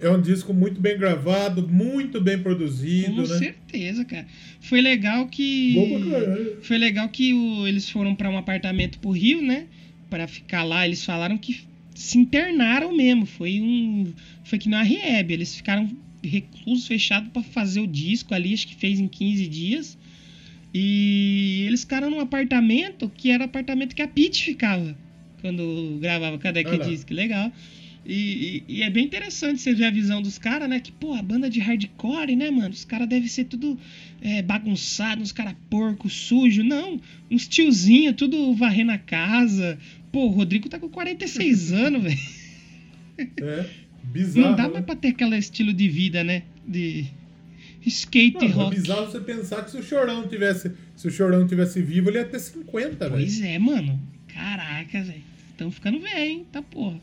É 0.00 0.10
um 0.10 0.20
disco 0.20 0.52
muito 0.52 0.80
bem 0.80 0.98
gravado, 0.98 1.66
muito 1.66 2.20
bem 2.20 2.38
produzido, 2.38 3.22
Com 3.22 3.28
né? 3.28 3.38
certeza, 3.38 4.04
cara. 4.04 4.26
Foi 4.60 4.80
legal 4.80 5.26
que. 5.28 5.74
Caralho. 6.10 6.58
Foi 6.62 6.78
legal 6.78 7.08
que 7.08 7.32
o- 7.32 7.66
eles 7.66 7.88
foram 7.88 8.14
pra 8.14 8.28
um 8.28 8.36
apartamento 8.36 8.98
pro 8.98 9.10
Rio, 9.12 9.40
né? 9.40 9.66
Pra 10.10 10.26
ficar 10.26 10.62
lá. 10.64 10.84
Eles 10.86 11.04
falaram 11.04 11.38
que 11.38 11.60
se 11.94 12.18
internaram 12.18 12.94
mesmo. 12.94 13.24
Foi 13.24 13.60
um. 13.60 14.12
Foi 14.42 14.58
que 14.58 14.68
na 14.68 14.82
Rehab. 14.82 15.32
Eles 15.32 15.54
ficaram 15.54 15.88
reclusos, 16.22 16.86
fechados 16.86 17.30
pra 17.32 17.42
fazer 17.42 17.80
o 17.80 17.86
disco 17.86 18.34
ali. 18.34 18.52
Acho 18.52 18.66
que 18.66 18.74
fez 18.74 18.98
em 18.98 19.06
15 19.08 19.46
dias. 19.46 19.96
E 20.72 21.64
eles 21.68 21.82
ficaram 21.82 22.10
num 22.10 22.20
apartamento 22.20 23.10
que 23.16 23.30
era 23.30 23.42
o 23.44 23.46
apartamento 23.46 23.94
que 23.94 24.02
a 24.02 24.08
Pete 24.08 24.42
ficava 24.44 24.96
quando 25.40 25.98
gravava 26.00 26.36
Cadê 26.38 26.64
que 26.64 26.70
Olha 26.70 26.78
lá. 26.80 26.88
Disc? 26.88 27.08
Legal. 27.10 27.52
E, 28.06 28.62
e- 28.68 28.74
e 28.78 28.82
é 28.82 28.90
bem 28.90 29.04
interessante 29.06 29.60
você 29.60 29.72
ver 29.74 29.86
a 29.86 29.90
visão 29.90 30.20
dos 30.20 30.36
caras, 30.36 30.68
né? 30.68 30.78
Que, 30.78 30.92
pô, 30.92 31.14
a 31.14 31.22
banda 31.22 31.48
de 31.48 31.58
hardcore, 31.60 32.36
né, 32.36 32.50
mano? 32.50 32.70
Os 32.70 32.84
caras 32.84 33.08
devem 33.08 33.28
ser 33.28 33.44
tudo 33.44 33.78
é, 34.20 34.42
bagunçado, 34.42 35.22
uns 35.22 35.32
caras 35.32 35.54
porco, 35.70 36.08
sujo. 36.10 36.62
Não, 36.62 37.00
uns 37.30 37.48
tiozinho, 37.48 38.12
tudo 38.12 38.54
varrendo 38.54 38.92
a 38.92 38.98
casa. 38.98 39.78
Pô, 40.12 40.26
o 40.26 40.30
Rodrigo 40.30 40.68
tá 40.68 40.78
com 40.78 40.88
46 40.88 41.72
anos, 41.72 42.02
velho. 42.02 42.18
É, 43.18 43.66
bizarro. 44.04 44.48
Não 44.48 44.56
dá 44.56 44.64
né? 44.64 44.72
mais 44.74 44.84
pra 44.84 44.96
ter 44.96 45.08
aquele 45.08 45.36
estilo 45.38 45.72
de 45.72 45.88
vida, 45.88 46.22
né? 46.22 46.42
De 46.66 47.06
skate 47.86 48.36
Não, 48.36 48.44
é 48.44 48.50
rock. 48.50 48.76
bizarro 48.80 49.06
você 49.10 49.20
pensar 49.20 49.64
que 49.64 49.70
se 49.70 49.76
o 49.78 49.82
Chorão 49.82 50.26
tivesse, 50.28 50.72
se 50.96 51.08
o 51.08 51.10
Chorão 51.10 51.46
tivesse 51.46 51.80
vivo, 51.82 52.10
ele 52.10 52.18
ia 52.18 52.24
ter 52.24 52.38
50, 52.38 52.96
velho. 53.08 53.12
Pois 53.22 53.40
é, 53.42 53.58
mano. 53.58 54.00
Caraca, 54.28 55.02
velho. 55.02 55.22
Estão 55.50 55.70
ficando 55.70 56.00
velho, 56.00 56.18
hein? 56.18 56.46
Tá 56.50 56.60
porra. 56.62 57.00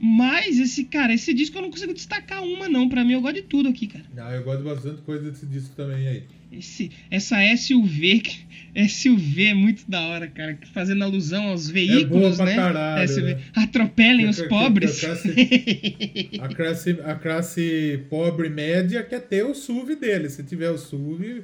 Mas 0.00 0.58
esse, 0.58 0.84
cara, 0.84 1.12
esse 1.14 1.32
disco 1.32 1.56
eu 1.58 1.62
não 1.62 1.70
consigo 1.70 1.94
destacar 1.94 2.42
uma, 2.44 2.68
não. 2.68 2.88
Pra 2.88 3.04
mim, 3.04 3.12
eu 3.14 3.20
gosto 3.20 3.36
de 3.36 3.42
tudo 3.42 3.68
aqui, 3.70 3.86
cara. 3.86 4.04
Ah, 4.18 4.34
eu 4.34 4.42
gosto 4.44 4.62
bastante 4.62 5.02
coisa 5.02 5.30
desse 5.30 5.46
disco 5.46 5.74
também 5.74 6.06
aí. 6.06 6.22
Esse, 6.52 6.90
essa 7.10 7.36
SUV, 7.56 8.20
que- 8.20 8.46
SUV 8.88 9.46
é 9.46 9.54
muito 9.54 9.84
da 9.90 10.00
hora, 10.02 10.28
cara. 10.28 10.58
Fazendo 10.72 11.02
alusão 11.02 11.48
aos 11.48 11.68
veículos, 11.68 12.34
É 12.34 12.36
pra 12.36 12.44
né? 12.46 12.54
caralho, 12.56 13.08
SUV. 13.08 13.22
né? 13.34 13.40
Atropelem 13.54 14.28
os 14.28 14.40
pobres. 14.48 15.02
a 15.02 15.06
classe- 15.08 16.30
A 16.40 16.48
classe, 16.48 16.90
a 17.04 17.14
classe 17.14 18.00
pobre 18.10 18.48
média 18.48 19.02
quer 19.02 19.20
ter 19.20 19.44
o 19.44 19.54
SUV 19.54 19.96
dele. 19.96 20.28
Se 20.28 20.42
tiver 20.44 20.70
o 20.70 20.78
SUV, 20.78 21.42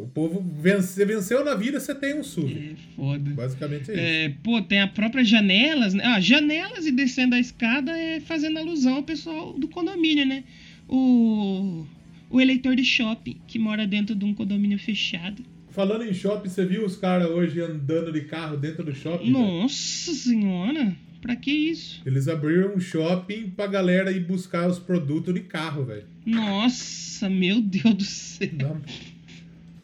O 0.00 0.08
povo 0.08 0.44
vence, 0.60 1.04
venceu 1.04 1.44
na 1.44 1.54
vida, 1.54 1.78
você 1.78 1.94
tem 1.94 2.18
um 2.18 2.24
SUV. 2.24 2.72
É 2.72 2.96
foda. 2.96 3.30
Basicamente 3.30 3.90
é 3.90 3.94
isso. 3.94 4.02
É, 4.02 4.34
pô, 4.42 4.62
tem 4.62 4.80
a 4.80 4.88
própria 4.88 5.22
janelas, 5.24 5.92
né? 5.94 6.02
Ah, 6.04 6.20
janelas 6.20 6.86
e 6.86 6.92
descendo 6.92 7.34
a 7.34 7.38
escada 7.38 7.92
é 7.92 8.20
fazendo 8.20 8.58
alusão 8.58 8.96
ao 8.96 9.02
pessoal 9.02 9.52
do 9.52 9.68
condomínio, 9.68 10.24
né? 10.24 10.44
O, 10.88 11.84
o 12.30 12.40
eleitor 12.40 12.74
de 12.74 12.84
shopping 12.84 13.36
que 13.46 13.58
mora 13.58 13.86
dentro 13.86 14.14
de 14.14 14.24
um 14.24 14.34
condomínio 14.34 14.78
fechado. 14.78 15.44
Falando 15.70 16.04
em 16.04 16.12
shopping, 16.12 16.48
você 16.48 16.64
viu 16.64 16.84
os 16.84 16.96
caras 16.96 17.28
hoje 17.28 17.60
andando 17.60 18.12
de 18.12 18.22
carro 18.22 18.56
dentro 18.56 18.82
do 18.82 18.94
shopping? 18.94 19.30
Nossa 19.30 20.12
senhora, 20.12 20.96
pra 21.22 21.36
que 21.36 21.50
isso? 21.50 22.02
Eles 22.04 22.26
abriram 22.26 22.74
um 22.74 22.80
shopping 22.80 23.50
pra 23.50 23.66
galera 23.68 24.10
ir 24.10 24.24
buscar 24.24 24.68
os 24.68 24.78
produtos 24.78 25.32
de 25.32 25.40
carro, 25.40 25.84
velho. 25.84 26.04
Nossa, 26.26 27.30
meu 27.30 27.60
Deus 27.60 27.94
do 27.94 28.04
céu. 28.04 28.48
Na, 28.52 28.80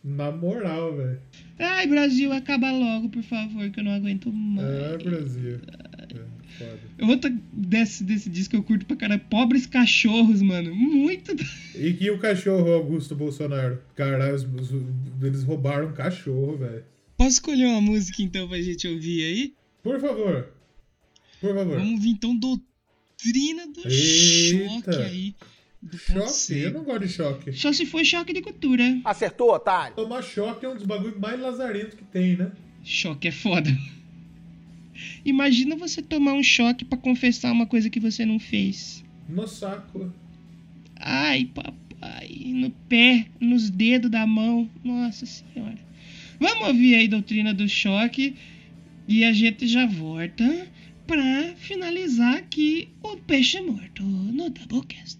na 0.07 0.31
moral, 0.31 0.97
velho. 0.97 1.20
Ai, 1.59 1.87
Brasil, 1.89 2.33
acaba 2.33 2.70
logo, 2.70 3.09
por 3.09 3.23
favor, 3.24 3.69
que 3.70 3.81
eu 3.81 3.85
não 3.85 3.91
aguento 3.91 4.33
mais. 4.33 4.69
É, 4.69 4.99
Brasil. 4.99 5.61
É, 5.66 6.15
foda. 6.59 6.81
Outra 7.11 7.35
desse, 7.53 8.05
desse 8.05 8.31
disco 8.31 8.53
que 8.53 8.57
eu 8.57 8.62
curto 8.62 8.87
pra 8.87 8.97
caralho, 8.97 9.20
Pobres 9.28 9.66
Cachorros, 9.66 10.41
mano. 10.41 10.73
Muito. 10.74 11.35
E 11.74 11.93
que 11.95 12.09
o 12.11 12.20
cachorro 12.20 12.73
Augusto 12.73 13.16
Bolsonaro? 13.16 13.83
Caralho, 13.97 14.37
eles 15.20 15.43
roubaram 15.43 15.89
um 15.89 15.93
cachorro, 15.93 16.57
velho. 16.57 16.85
Posso 17.16 17.31
escolher 17.31 17.66
uma 17.66 17.81
música 17.81 18.23
então 18.23 18.47
pra 18.47 18.62
gente 18.62 18.87
ouvir 18.87 19.24
aí? 19.24 19.55
Por 19.83 20.01
favor. 20.01 20.49
Por 21.41 21.55
favor. 21.55 21.78
Vamos 21.78 21.95
ouvir 21.95 22.11
então 22.11 22.37
Doutrina 22.37 23.66
do 23.66 23.89
Eita. 23.89 24.93
Choque 24.93 25.03
aí. 25.03 25.35
Do 25.90 25.98
Choque? 25.98 26.58
Eu 26.58 26.72
não 26.72 26.82
gosto 26.82 27.06
de 27.06 27.08
choque. 27.08 27.52
Só 27.52 27.72
se 27.72 27.86
for 27.86 28.04
choque 28.04 28.32
de 28.32 28.42
cultura. 28.42 28.82
Acertou, 29.04 29.52
otário. 29.52 29.94
Tomar 29.94 30.22
choque 30.22 30.66
é 30.66 30.68
um 30.68 30.74
dos 30.74 30.84
bagulhos 30.84 31.18
mais 31.18 31.38
lazarentos 31.40 31.94
que 31.94 32.04
tem, 32.04 32.36
né? 32.36 32.50
Choque 32.82 33.28
é 33.28 33.30
foda. 33.30 33.70
Imagina 35.24 35.76
você 35.76 36.02
tomar 36.02 36.32
um 36.32 36.42
choque 36.42 36.84
pra 36.84 36.98
confessar 36.98 37.52
uma 37.52 37.66
coisa 37.66 37.88
que 37.88 38.00
você 38.00 38.24
não 38.24 38.38
fez. 38.38 39.04
No 39.28 39.46
saco. 39.46 40.12
Ai, 40.96 41.44
papai, 41.54 42.42
no 42.46 42.70
pé, 42.70 43.26
nos 43.40 43.70
dedos 43.70 44.10
da 44.10 44.26
mão. 44.26 44.68
Nossa 44.82 45.24
senhora. 45.24 45.78
Vamos 46.40 46.68
ouvir 46.68 46.96
aí 46.96 47.08
Doutrina 47.08 47.54
do 47.54 47.68
Choque 47.68 48.34
e 49.06 49.24
a 49.24 49.32
gente 49.32 49.66
já 49.68 49.86
volta 49.86 50.66
pra 51.07 51.55
finalizar 51.57 52.37
aqui 52.37 52.89
o 53.03 53.16
Peixe 53.16 53.61
Morto 53.61 54.03
no 54.03 54.51
Doublecast. 54.51 55.19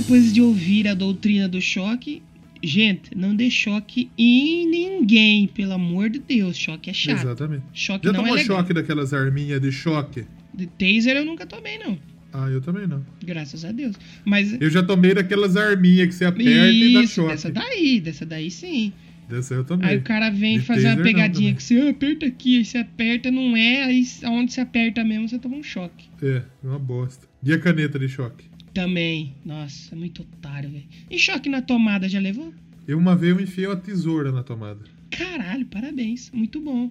Depois 0.00 0.32
de 0.32 0.40
ouvir 0.40 0.86
a 0.88 0.94
doutrina 0.94 1.48
do 1.48 1.60
choque. 1.60 2.22
Gente, 2.62 3.16
não 3.16 3.34
dê 3.36 3.50
choque 3.50 4.10
em 4.18 4.66
ninguém, 4.68 5.46
pelo 5.46 5.72
amor 5.74 6.10
de 6.10 6.18
Deus. 6.18 6.56
Choque 6.56 6.90
é 6.90 6.92
chato. 6.92 7.20
Exatamente. 7.20 7.62
Choque 7.72 8.06
Já 8.06 8.12
não 8.12 8.20
tomou 8.20 8.36
é 8.36 8.40
legal. 8.42 8.56
choque 8.58 8.72
daquelas 8.72 9.12
arminhas 9.12 9.60
de 9.60 9.70
choque? 9.70 10.24
De 10.52 10.66
taser 10.66 11.16
eu 11.16 11.24
nunca 11.24 11.46
tomei, 11.46 11.78
não. 11.78 11.96
Ah, 12.32 12.48
eu 12.48 12.60
também 12.60 12.86
não. 12.86 13.04
Graças 13.24 13.64
a 13.64 13.70
Deus. 13.72 13.94
Mas. 14.24 14.60
Eu 14.60 14.68
já 14.70 14.82
tomei 14.82 15.14
daquelas 15.14 15.56
arminhas 15.56 16.08
que 16.08 16.14
você 16.14 16.24
aperta 16.24 16.50
e 16.50 16.92
dá 16.94 17.02
Isso, 17.02 17.14
choque. 17.14 17.28
dessa 17.30 17.50
daí, 17.50 18.00
dessa 18.00 18.26
daí 18.26 18.50
sim. 18.50 18.92
Dessa 19.28 19.54
eu 19.54 19.64
também. 19.64 19.88
Aí 19.88 19.96
o 19.98 20.02
cara 20.02 20.28
vem 20.30 20.58
De 20.58 20.64
fazer 20.64 20.86
uma 20.88 20.96
taser, 20.96 21.04
pegadinha 21.04 21.54
que 21.54 21.62
você 21.62 21.80
"Ah, 21.80 21.90
aperta 21.90 22.26
aqui, 22.26 22.58
aí 22.58 22.64
você 22.64 22.78
aperta, 22.78 23.30
não 23.30 23.56
é, 23.56 23.84
aí 23.84 24.04
onde 24.24 24.52
você 24.52 24.60
aperta 24.60 25.04
mesmo, 25.04 25.28
você 25.28 25.38
toma 25.38 25.56
um 25.56 25.62
choque. 25.62 26.06
É, 26.22 26.42
uma 26.62 26.78
bosta. 26.78 27.26
E 27.42 27.52
a 27.52 27.58
caneta 27.58 27.98
de 27.98 28.08
choque? 28.08 28.46
Também. 28.82 29.34
Nossa, 29.44 29.92
é 29.94 29.98
muito 29.98 30.22
otário, 30.22 30.70
velho. 30.70 30.84
E 31.10 31.18
choque 31.18 31.48
na 31.48 31.60
tomada, 31.60 32.08
já 32.08 32.20
levou? 32.20 32.54
Eu 32.86 32.96
uma 32.96 33.16
vez 33.16 33.36
eu 33.36 33.42
enfiei 33.42 33.66
uma 33.66 33.74
tesoura 33.76 34.30
na 34.30 34.42
tomada. 34.44 34.78
Caralho, 35.10 35.66
parabéns. 35.66 36.30
Muito 36.32 36.60
bom. 36.60 36.88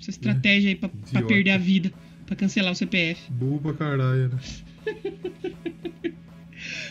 Essa 0.00 0.10
estratégia 0.10 0.70
aí 0.70 0.74
pra, 0.74 0.88
pra 0.88 1.22
perder 1.22 1.50
a 1.52 1.58
vida, 1.58 1.92
pra 2.26 2.34
cancelar 2.34 2.72
o 2.72 2.74
CPF. 2.74 3.30
Burro 3.30 3.60
pra 3.60 3.72
caralho, 3.74 4.30
né? 4.30 4.38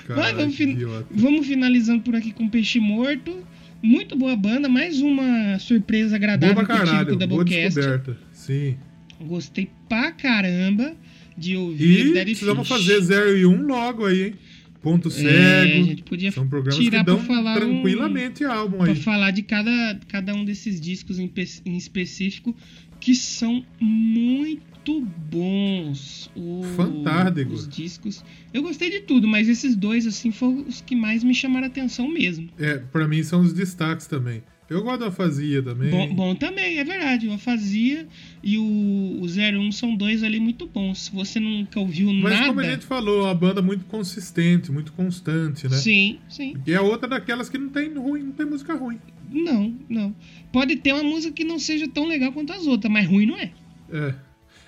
Mas 0.08 0.32
vamos, 0.36 0.56
que 0.56 0.66
fin- 0.66 0.78
vamos 1.12 1.46
finalizando 1.46 2.02
por 2.04 2.16
aqui 2.16 2.32
com 2.32 2.48
Peixe 2.50 2.80
Morto. 2.80 3.46
Muito 3.84 4.16
boa 4.18 4.36
banda, 4.36 4.70
mais 4.70 5.02
uma 5.02 5.60
surpresa 5.60 6.12
Boa 6.12 6.16
agradável 6.18 6.56
pra 6.56 6.66
que 6.66 6.72
tive 6.72 6.86
com 6.86 6.90
caralho, 6.90 7.16
o 7.16 7.28
boa 7.28 7.44
descoberta. 7.44 8.18
Sim. 8.32 8.78
Gostei 9.20 9.70
pra 9.90 10.12
caramba 10.14 10.96
de 11.38 11.56
ouvir 11.56 12.08
E 12.18 12.22
precisamos 12.26 12.68
fazer 12.68 13.00
0 13.02 13.38
e 13.38 13.46
1 13.46 13.52
um 13.52 13.68
logo 13.68 14.06
aí, 14.06 14.24
hein? 14.28 14.34
Ponto 14.82 15.08
É, 15.10 15.12
cego. 15.12 15.80
a 15.82 15.84
gente 15.84 16.04
podia 16.04 16.32
São 16.32 16.48
programas 16.48 16.80
tirar 16.80 17.00
que 17.00 17.06
dão 17.06 17.18
pra 17.18 17.26
falar 17.36 17.58
um- 17.58 17.60
tranquilamente 17.60 18.44
álbum 18.46 18.78
Pra 18.78 18.88
aí. 18.92 18.96
falar 18.96 19.32
de 19.32 19.42
cada, 19.42 20.00
cada 20.08 20.34
um 20.34 20.46
desses 20.46 20.80
discos 20.80 21.20
em, 21.20 21.30
em 21.66 21.76
específico, 21.78 22.56
que 23.00 23.14
são 23.16 23.66
muito 23.82 25.02
bons. 25.30 26.30
O- 26.36 26.64
Fantástico. 26.76 27.54
Os 27.54 27.68
discos. 27.68 28.24
Eu 28.54 28.62
gostei 28.62 28.90
de 28.90 29.02
tudo, 29.02 29.28
mas 29.28 29.50
esses 29.50 29.76
dois, 29.76 30.08
assim, 30.08 30.32
foram 30.32 30.62
os 30.68 30.80
que 30.82 30.96
mais 30.96 31.24
me 31.24 31.34
chamaram 31.36 31.66
a 31.66 31.70
atenção 31.70 32.08
mesmo. 32.08 32.50
É, 32.58 32.78
pra 32.78 33.08
mim 33.08 33.22
são 33.24 33.42
os 33.42 33.52
destaques 33.54 34.08
também. 34.08 34.42
Eu 34.70 34.84
gosto 34.84 35.00
da 35.00 35.12
Fazia 35.12 35.64
também. 35.64 35.90
Bom, 35.90 36.14
bom 36.14 36.36
também, 36.36 36.78
é 36.78 36.84
verdade. 36.84 37.28
O 37.28 37.34
Afasia 37.34 38.06
e 38.44 38.58
o, 38.58 39.22
o 39.22 39.26
01 39.26 39.72
são 39.72 39.96
dois 39.96 40.24
ali 40.24 40.40
muito 40.40 40.68
bons. 40.68 41.06
Se 41.06 41.12
você 41.12 41.40
nunca 41.40 41.80
ouviu 41.80 42.12
Mas 42.14 42.34
nada. 42.34 42.48
como 42.48 42.60
a 42.60 42.64
gente 42.64 42.86
falou, 42.86 43.22
é 43.22 43.24
uma 43.26 43.36
banda 43.36 43.62
muito 43.62 43.86
consistente, 43.86 44.72
muito 44.72 44.92
constante, 44.92 45.70
né? 45.70 45.78
Sim, 45.78 46.20
sim. 46.28 46.56
E 46.66 46.74
é 46.74 46.82
outra 46.82 47.08
daquelas 47.08 47.48
que 47.48 47.58
não 47.58 47.70
tem 47.70 47.94
ruim, 47.94 48.24
não 48.24 48.32
tem 48.34 48.46
música 48.46 48.76
ruim. 48.76 49.00
Não, 49.32 49.74
não. 49.90 50.16
Pode 50.52 50.76
ter 50.78 50.94
uma 50.94 51.04
música 51.04 51.34
que 51.34 51.46
não 51.46 51.60
seja 51.60 51.88
tão 51.88 52.06
legal 52.06 52.34
quanto 52.34 52.52
as 52.52 52.68
outras, 52.68 52.92
mas 52.92 53.08
ruim 53.08 53.26
não 53.26 53.38
é. 53.38 53.52
É. 53.90 54.16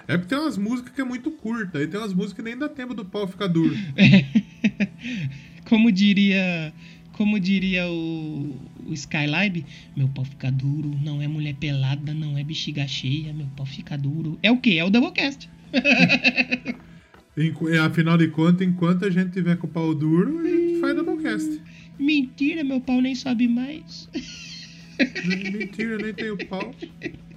É 0.07 0.17
porque 0.17 0.33
tem 0.33 0.43
umas 0.43 0.57
músicas 0.57 0.93
que 0.93 1.01
é 1.01 1.03
muito 1.03 1.29
curta, 1.29 1.77
aí 1.77 1.87
tem 1.87 1.99
umas 1.99 2.13
músicas 2.13 2.37
que 2.37 2.41
nem 2.41 2.57
dá 2.57 2.67
tempo 2.67 2.93
do 2.93 3.05
pau 3.05 3.27
ficar 3.27 3.47
duro. 3.47 3.75
como 5.69 5.91
diria 5.91 6.73
como 7.19 7.37
diria 7.37 7.85
o, 7.85 8.55
o 8.85 8.93
Skylab, 8.93 9.65
meu 9.93 10.07
pau 10.07 10.23
fica 10.23 10.49
duro, 10.49 10.97
não 11.03 11.21
é 11.21 11.27
mulher 11.27 11.53
pelada, 11.53 12.13
não 12.13 12.37
é 12.37 12.45
bexiga 12.45 12.87
cheia, 12.87 13.33
meu 13.33 13.47
pau 13.57 13.65
fica 13.65 13.97
duro. 13.97 14.39
É 14.41 14.49
o 14.49 14.55
que? 14.55 14.79
É 14.79 14.85
o 14.85 14.89
Doublecast. 14.89 15.49
É, 17.71 17.77
Afinal 17.77 18.17
de 18.17 18.27
contas, 18.27 18.67
enquanto 18.67 19.05
a 19.05 19.09
gente 19.09 19.31
tiver 19.31 19.55
com 19.55 19.65
o 19.65 19.69
pau 19.69 19.95
duro, 19.95 20.39
a 20.39 20.43
gente 20.43 20.81
faz 20.81 20.93
doublecast. 20.93 21.61
Mentira, 21.97 22.65
meu 22.65 22.81
pau 22.81 22.99
nem 22.99 23.15
sobe 23.15 23.47
mais. 23.47 24.09
Mentira, 25.23 25.97
nem 25.99 26.13
tenho 26.13 26.37
pau. 26.47 26.75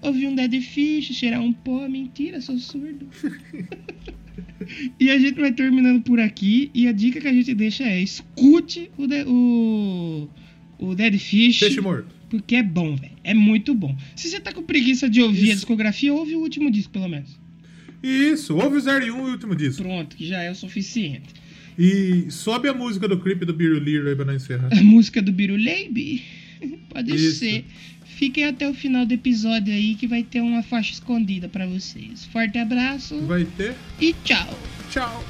Ouvi 0.00 0.26
um 0.26 0.34
Dead 0.34 0.60
Fish, 0.62 1.06
cheirar 1.14 1.40
um 1.40 1.52
pó, 1.52 1.88
mentira, 1.88 2.40
sou 2.40 2.56
surdo. 2.58 3.08
e 4.98 5.10
a 5.10 5.18
gente 5.18 5.40
vai 5.40 5.52
terminando 5.52 6.02
por 6.02 6.20
aqui. 6.20 6.70
E 6.74 6.86
a 6.86 6.92
dica 6.92 7.20
que 7.20 7.28
a 7.28 7.32
gente 7.32 7.54
deixa 7.54 7.84
é: 7.84 8.00
escute 8.00 8.90
o, 8.96 9.06
de- 9.06 9.24
o, 9.26 10.28
o 10.78 10.94
Dead 10.94 11.18
Fish. 11.18 11.58
Peixe 11.60 11.80
morto. 11.80 12.14
Porque 12.30 12.56
é 12.56 12.62
bom, 12.62 12.94
velho. 12.94 13.12
É 13.24 13.32
muito 13.32 13.74
bom. 13.74 13.96
Se 14.14 14.28
você 14.28 14.38
tá 14.38 14.52
com 14.52 14.62
preguiça 14.62 15.08
de 15.08 15.22
ouvir 15.22 15.40
a 15.40 15.44
Isso. 15.46 15.54
discografia, 15.56 16.12
ouve 16.12 16.36
o 16.36 16.40
último 16.40 16.70
disco, 16.70 16.92
pelo 16.92 17.08
menos. 17.08 17.38
Isso, 18.02 18.54
ouve 18.56 18.76
o 18.76 18.80
01 18.80 19.06
e 19.06 19.10
o 19.10 19.16
último 19.32 19.56
disco. 19.56 19.82
Pronto, 19.82 20.14
que 20.16 20.26
já 20.26 20.42
é 20.42 20.50
o 20.50 20.54
suficiente. 20.54 21.34
E 21.78 22.26
sobe 22.30 22.68
a 22.68 22.74
música 22.74 23.08
do 23.08 23.18
clipe 23.18 23.44
do 23.44 23.54
Biruliro 23.54 24.08
aí 24.08 24.14
pra 24.14 24.24
nós 24.24 24.42
encerrar. 24.42 24.68
A 24.72 24.82
música 24.82 25.22
do 25.22 25.32
Biruleibe? 25.32 26.22
Pode 26.90 27.14
Isso. 27.14 27.38
ser. 27.38 27.64
Fiquem 28.18 28.46
até 28.46 28.68
o 28.68 28.74
final 28.74 29.06
do 29.06 29.14
episódio 29.14 29.72
aí 29.72 29.94
que 29.94 30.04
vai 30.04 30.24
ter 30.24 30.40
uma 30.40 30.60
faixa 30.60 30.92
escondida 30.92 31.48
pra 31.48 31.64
vocês. 31.66 32.24
Forte 32.32 32.58
abraço 32.58 33.20
Vai 33.26 33.44
ter. 33.44 33.76
e 34.00 34.12
tchau. 34.24 34.58
Tchau. 34.90 35.24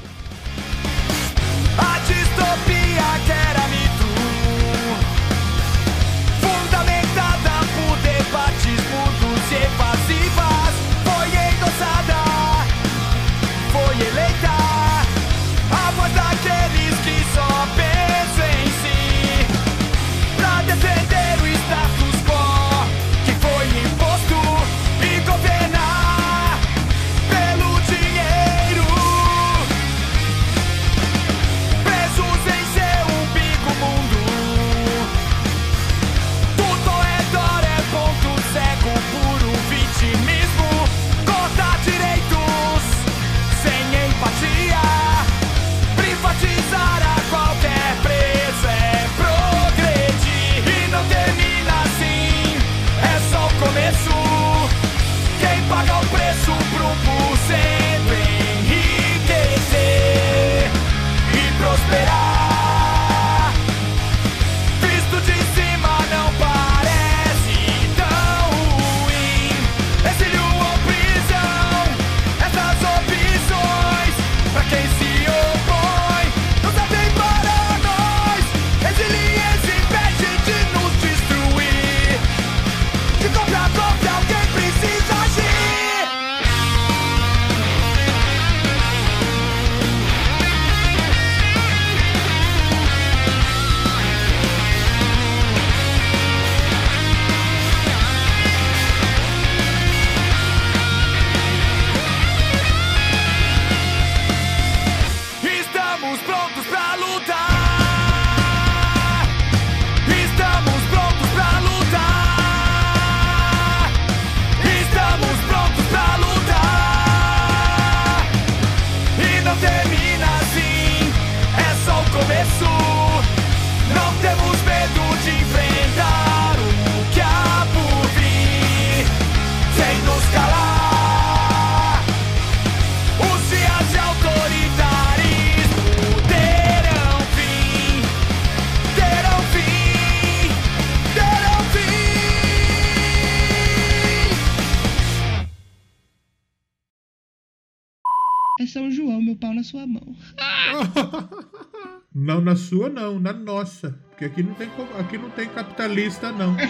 Sua 152.69 152.87
não, 152.87 153.19
na 153.19 153.33
nossa. 153.33 153.97
Porque 154.09 154.25
aqui 154.25 154.43
não 154.43 154.53
tem, 154.53 154.69
aqui 154.99 155.17
não 155.17 155.31
tem 155.31 155.49
capitalista, 155.49 156.31
não. 156.31 156.55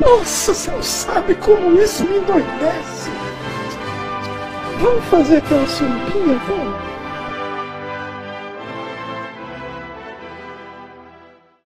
Nossa, 0.00 0.54
você 0.54 0.70
não 0.70 0.82
sabe 0.82 1.34
como 1.34 1.78
isso 1.78 2.04
me 2.04 2.18
endoidece. 2.18 3.10
Vamos 4.80 5.04
fazer 5.06 5.38
aquela 5.38 5.66
sombrinha, 5.66 6.38
vamos? 6.46 6.89